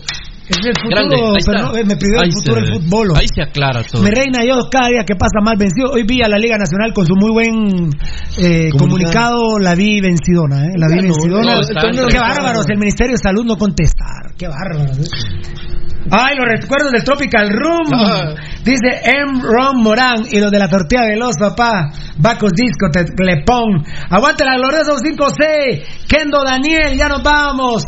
Es 0.51 0.65
el 0.67 0.75
futuro, 0.75 1.33
pero 1.45 1.61
no, 1.63 1.77
eh, 1.77 1.83
me 1.85 1.95
pidió 1.95 2.21
el 2.21 2.31
futuro 2.33 2.61
del 2.61 2.73
fútbol. 2.75 3.13
Ahí 3.15 3.27
se 3.33 3.41
aclara 3.41 3.83
todo. 3.83 4.03
Me 4.03 4.11
reina 4.11 4.43
yo 4.43 4.59
cada 4.69 4.89
día 4.89 5.03
que 5.07 5.15
pasa 5.15 5.39
más 5.41 5.57
vencido. 5.57 5.91
Hoy 5.93 6.03
vi 6.03 6.21
a 6.21 6.27
la 6.27 6.37
Liga 6.37 6.57
Nacional 6.57 6.93
con 6.93 7.05
su 7.05 7.15
muy 7.15 7.31
buen 7.31 7.89
eh, 8.37 8.69
Comunicado. 8.77 9.59
La 9.59 9.75
vi 9.75 10.01
vencidona, 10.01 10.65
¿eh? 10.65 10.73
La 10.75 10.87
vi 10.87 11.01
vencidona. 11.01 11.55
no, 11.55 12.07
Qué 12.07 12.19
bárbaros. 12.19 12.65
El 12.69 12.79
Ministerio 12.79 13.13
de 13.13 13.21
Salud 13.23 13.45
no 13.45 13.55
contestar. 13.55 14.35
Qué 14.37 14.47
bárbaros. 14.47 14.99
¿eh? 14.99 15.80
Ay, 16.09 16.35
los 16.35 16.45
recuerdos 16.45 16.91
del 16.91 17.03
Tropical 17.03 17.49
Room. 17.49 17.93
Ah. 17.93 18.33
Dice 18.63 19.01
M. 19.03 19.41
Ron 19.41 19.83
Morán 19.83 20.25
y 20.29 20.39
los 20.39 20.51
de 20.51 20.57
la 20.57 20.67
tortilla 20.67 21.03
veloz, 21.03 21.35
papá. 21.37 21.89
Bacos 22.17 22.51
Disco, 22.53 22.87
Lepón. 23.23 23.83
Aguante 24.09 24.43
la 24.43 24.55
gloriosa 24.55 24.93
5C. 24.93 26.07
Kendo 26.07 26.43
Daniel, 26.43 26.97
ya 26.97 27.07
nos 27.07 27.21
vamos. 27.21 27.83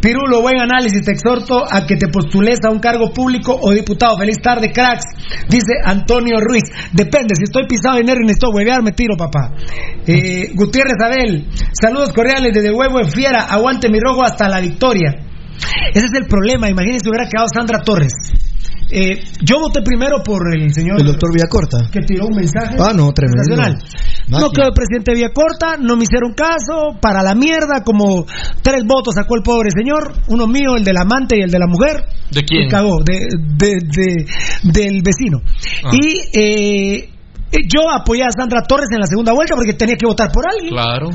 Pirulo, 0.00 0.40
buen 0.40 0.60
análisis. 0.60 1.04
Te 1.04 1.12
exhorto 1.12 1.64
a 1.70 1.86
que 1.86 1.96
te 1.96 2.08
postules 2.08 2.58
a 2.66 2.70
un 2.70 2.78
cargo 2.78 3.12
público 3.12 3.58
o 3.60 3.70
diputado. 3.72 4.16
Feliz 4.16 4.38
tarde, 4.42 4.72
cracks. 4.72 5.04
Dice 5.48 5.74
Antonio 5.84 6.40
Ruiz. 6.40 6.64
Depende, 6.92 7.34
si 7.36 7.44
estoy 7.44 7.66
pisado 7.66 7.96
de 7.96 8.04
nervio 8.04 8.22
y 8.22 8.26
necesito 8.26 8.50
huevear, 8.50 8.82
me 8.82 8.92
tiro, 8.92 9.16
papá. 9.16 9.52
Eh, 10.06 10.50
Gutiérrez 10.54 10.96
Abel. 11.04 11.48
Saludos 11.80 12.12
cordiales 12.12 12.52
desde 12.54 12.72
Huevo 12.72 13.00
en 13.00 13.10
Fiera. 13.10 13.42
Aguante 13.42 13.90
mi 13.90 13.98
rojo 14.00 14.22
hasta 14.22 14.48
la 14.48 14.60
victoria. 14.60 15.27
Ese 15.94 16.06
es 16.06 16.12
el 16.14 16.26
problema. 16.26 16.68
Imagínense 16.68 17.08
hubiera 17.08 17.28
quedado 17.28 17.46
Sandra 17.54 17.80
Torres. 17.80 18.12
Eh, 18.90 19.22
yo 19.42 19.60
voté 19.60 19.82
primero 19.82 20.22
por 20.22 20.40
el 20.56 20.72
señor. 20.72 20.98
El 20.98 21.06
doctor 21.08 21.30
Villacorta. 21.32 21.90
Que 21.92 22.00
tiró 22.00 22.24
un 22.26 22.36
mensaje. 22.36 22.74
Ah, 22.80 22.92
no, 22.94 23.12
tremendo. 23.12 23.42
No 24.28 24.50
quedó 24.50 24.68
el 24.68 24.72
presidente 24.72 25.12
Villacorta, 25.14 25.76
no 25.78 25.94
me 25.96 26.04
hicieron 26.04 26.32
caso, 26.32 26.98
para 27.00 27.22
la 27.22 27.34
mierda, 27.34 27.82
como 27.84 28.24
tres 28.62 28.84
votos 28.86 29.14
sacó 29.14 29.36
el 29.36 29.42
pobre 29.42 29.70
señor, 29.70 30.14
uno 30.28 30.46
mío, 30.46 30.74
el 30.76 30.84
del 30.84 30.96
amante 30.96 31.36
y 31.38 31.42
el 31.42 31.50
de 31.50 31.58
la 31.58 31.66
mujer. 31.66 32.02
¿De 32.30 32.42
quién? 32.44 32.62
Y 32.64 32.68
cagó, 32.68 33.02
de, 33.04 33.18
de- 33.58 33.78
de- 33.82 34.26
del 34.72 35.02
vecino. 35.02 35.40
Ah. 35.84 35.90
Y 35.92 36.38
eh, 36.38 37.10
yo 37.68 37.90
apoyé 37.90 38.22
a 38.24 38.30
Sandra 38.32 38.62
Torres 38.62 38.88
en 38.92 39.00
la 39.00 39.06
segunda 39.06 39.32
vuelta 39.34 39.54
porque 39.54 39.74
tenía 39.74 39.96
que 39.98 40.06
votar 40.06 40.30
por 40.32 40.44
alguien 40.48 40.72
Claro. 40.72 41.10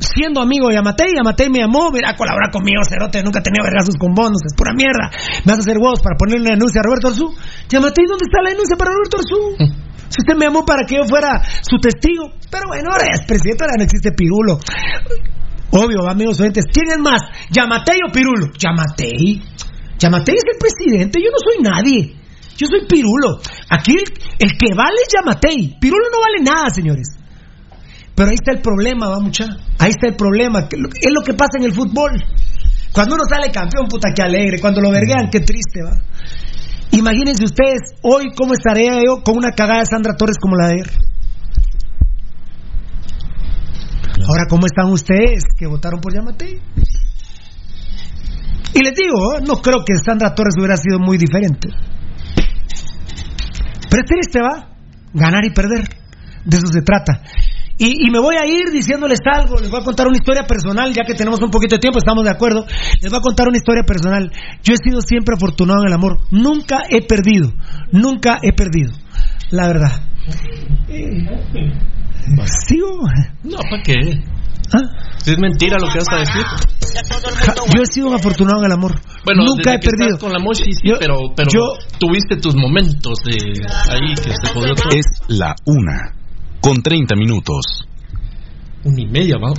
Siendo 0.00 0.40
amigo 0.40 0.68
de 0.68 0.74
Yamatei, 0.74 1.14
Yamatei 1.14 1.48
me 1.48 1.60
llamó, 1.60 1.90
mira, 1.92 2.16
colabora 2.16 2.50
conmigo, 2.50 2.82
Cerote, 2.88 3.22
nunca 3.22 3.42
tenía 3.42 3.62
vergazos 3.62 3.94
con 4.00 4.14
bonos, 4.14 4.40
es 4.44 4.54
pura 4.56 4.72
mierda. 4.72 5.12
Me 5.44 5.52
vas 5.52 5.60
a 5.60 5.64
hacer 5.64 5.78
huevos 5.78 6.00
para 6.00 6.16
ponerle 6.16 6.48
una 6.48 6.56
denuncia 6.56 6.80
a 6.80 6.84
Roberto 6.84 7.08
Arzú. 7.08 7.28
Yamatei, 7.68 8.04
¿dónde 8.08 8.24
está 8.24 8.42
la 8.42 8.50
denuncia 8.50 8.76
para 8.76 8.90
Roberto 8.90 9.16
Arzú? 9.20 9.80
Si 10.10 10.18
usted 10.26 10.34
me 10.34 10.46
llamó 10.46 10.64
para 10.64 10.82
que 10.84 10.96
yo 10.96 11.04
fuera 11.06 11.40
su 11.62 11.78
testigo. 11.78 12.34
Pero 12.50 12.64
bueno, 12.66 12.90
ahora 12.90 13.06
es 13.14 13.24
presidente, 13.28 13.62
ahora 13.62 13.76
no 13.78 13.84
existe 13.84 14.10
Pirulo. 14.10 14.58
Obvio, 15.70 16.02
amigos 16.10 16.40
oyentes. 16.40 16.64
¿Quién 16.66 16.90
es 16.90 16.98
más? 16.98 17.22
¿Yamatei 17.48 17.98
o 18.08 18.10
Pirulo? 18.10 18.50
Yamatei. 18.58 19.40
Yamatei 20.00 20.34
es 20.34 20.42
el 20.50 20.58
presidente, 20.58 21.20
yo 21.22 21.30
no 21.30 21.38
soy 21.38 21.62
nadie. 21.62 22.16
Yo 22.56 22.66
soy 22.66 22.88
Pirulo. 22.88 23.38
Aquí 23.68 23.92
el, 23.92 24.02
el 24.40 24.58
que 24.58 24.74
vale 24.74 24.98
es 25.06 25.14
Yamatei. 25.14 25.78
Pirulo 25.80 26.06
no 26.10 26.18
vale 26.18 26.42
nada, 26.42 26.70
señores. 26.70 27.19
Pero 28.14 28.28
ahí 28.28 28.34
está 28.34 28.52
el 28.52 28.60
problema, 28.60 29.08
va 29.08 29.20
mucha. 29.20 29.46
Ahí 29.78 29.90
está 29.90 30.08
el 30.08 30.16
problema. 30.16 30.60
Es 30.60 31.12
lo 31.12 31.22
que 31.22 31.34
pasa 31.34 31.58
en 31.58 31.64
el 31.64 31.72
fútbol. 31.72 32.12
Cuando 32.92 33.14
uno 33.14 33.24
sale 33.28 33.50
campeón, 33.50 33.86
puta, 33.88 34.08
que 34.14 34.22
alegre. 34.22 34.60
Cuando 34.60 34.80
lo 34.80 34.90
verguean, 34.90 35.30
qué 35.30 35.40
triste, 35.40 35.82
va. 35.82 36.02
Imagínense 36.92 37.44
ustedes 37.44 37.94
hoy 38.02 38.32
cómo 38.36 38.52
estaría 38.52 39.00
yo 39.04 39.22
con 39.22 39.36
una 39.36 39.52
cagada 39.52 39.80
de 39.80 39.86
Sandra 39.86 40.16
Torres 40.16 40.36
como 40.40 40.56
la 40.56 40.68
de 40.68 40.72
ayer. 40.74 40.90
Ahora, 44.26 44.44
¿cómo 44.48 44.66
están 44.66 44.90
ustedes 44.92 45.44
que 45.56 45.66
votaron 45.66 46.00
por 46.00 46.12
Yamatei? 46.12 46.60
Y 48.74 48.80
les 48.84 48.94
digo, 48.94 49.36
¿eh? 49.36 49.42
no 49.46 49.56
creo 49.56 49.84
que 49.84 49.94
Sandra 50.04 50.34
Torres 50.34 50.54
hubiera 50.58 50.76
sido 50.76 50.98
muy 50.98 51.16
diferente. 51.16 51.68
Pero 53.90 54.02
es 54.02 54.08
triste, 54.08 54.40
¿va? 54.40 54.68
Ganar 55.12 55.44
y 55.44 55.50
perder. 55.50 55.88
De 56.44 56.56
eso 56.56 56.66
se 56.68 56.82
trata. 56.82 57.22
Y, 57.82 58.06
y 58.06 58.10
me 58.10 58.18
voy 58.20 58.36
a 58.36 58.46
ir 58.46 58.70
diciéndoles 58.72 59.20
algo. 59.24 59.58
Les 59.58 59.70
voy 59.70 59.80
a 59.80 59.84
contar 59.84 60.06
una 60.06 60.16
historia 60.18 60.42
personal, 60.46 60.92
ya 60.92 61.02
que 61.04 61.14
tenemos 61.14 61.40
un 61.40 61.50
poquito 61.50 61.76
de 61.76 61.80
tiempo, 61.80 61.98
estamos 61.98 62.22
de 62.24 62.30
acuerdo. 62.30 62.66
Les 63.00 63.10
voy 63.10 63.18
a 63.18 63.22
contar 63.22 63.48
una 63.48 63.56
historia 63.56 63.82
personal. 63.84 64.30
Yo 64.62 64.74
he 64.74 64.76
sido 64.76 65.00
siempre 65.00 65.34
afortunado 65.34 65.80
en 65.82 65.88
el 65.88 65.94
amor. 65.94 66.18
Nunca 66.30 66.82
he 66.90 67.00
perdido. 67.06 67.52
Nunca 67.90 68.38
he 68.42 68.52
perdido. 68.52 68.92
La 69.50 69.66
verdad. 69.68 69.92
¿Sigo? 72.68 72.88
No, 73.44 73.58
¿para 73.70 73.82
qué? 73.82 73.94
¿Ah? 74.72 74.78
Es 75.26 75.38
mentira 75.38 75.76
lo 75.80 75.88
que 75.88 75.98
vas 75.98 76.08
a 76.12 76.16
decir. 76.20 76.42
Yo 77.74 77.82
he 77.82 77.86
sido 77.86 78.08
un 78.08 78.14
afortunado 78.14 78.58
en 78.60 78.66
el 78.66 78.72
amor. 78.72 78.92
Bueno, 79.24 79.44
Nunca 79.44 79.74
he 79.74 79.78
perdido. 79.78 80.18
con 80.18 80.32
la 80.32 80.38
mochi, 80.38 80.72
sí, 80.72 80.80
Yo- 80.84 80.96
pero, 81.00 81.16
pero 81.34 81.50
yo- 81.52 81.74
tuviste 81.98 82.36
tus 82.36 82.54
momentos 82.56 83.18
de 83.24 83.36
ahí 83.90 84.14
que 84.14 84.30
se 84.30 84.52
jodió 84.52 84.74
todo. 84.74 84.90
Es 84.94 85.06
la 85.28 85.54
una, 85.66 86.12
con 86.60 86.82
30 86.82 87.16
minutos. 87.16 87.86
Una 88.84 89.00
y 89.00 89.06
media, 89.06 89.36
vamos. 89.40 89.58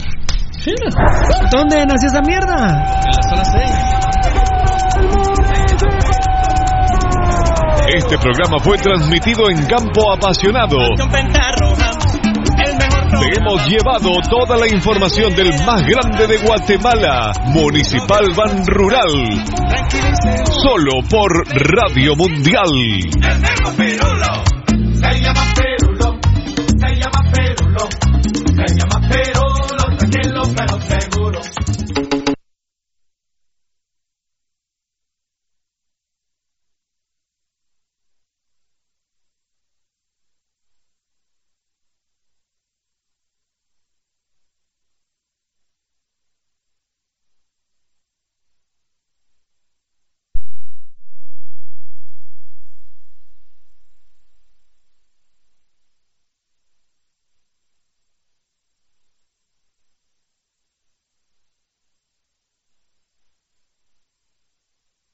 ¿Dónde 1.52 1.86
nació 1.86 2.10
esa 2.10 2.22
mierda? 2.22 2.86
En 3.04 3.12
la 3.12 3.24
zona 3.30 3.46
6. 3.46 3.92
Este 7.94 8.18
programa 8.18 8.58
fue 8.60 8.78
transmitido 8.78 9.50
en 9.50 9.66
campo 9.66 10.14
apasionado. 10.14 10.78
Te 13.20 13.38
hemos 13.38 13.68
llevado 13.68 14.12
toda 14.30 14.58
la 14.58 14.68
información 14.68 15.36
del 15.36 15.52
más 15.66 15.84
grande 15.84 16.28
de 16.28 16.38
Guatemala, 16.38 17.34
Municipal 17.48 18.32
Ban 18.36 18.66
Rural. 18.66 19.44
Solo 20.64 21.02
por 21.10 21.46
Radio 21.74 22.16
Mundial. 22.16 22.70
Se 24.94 25.20
llama 25.20 25.42
seguro. 27.82 27.90
Me 28.54 28.66
llama, 28.68 29.08
pero 29.10 29.42
lo 29.42 30.00
saqué 30.00 30.30
lo 30.30 30.46
menos 30.46 30.84
seguro. 30.86 31.42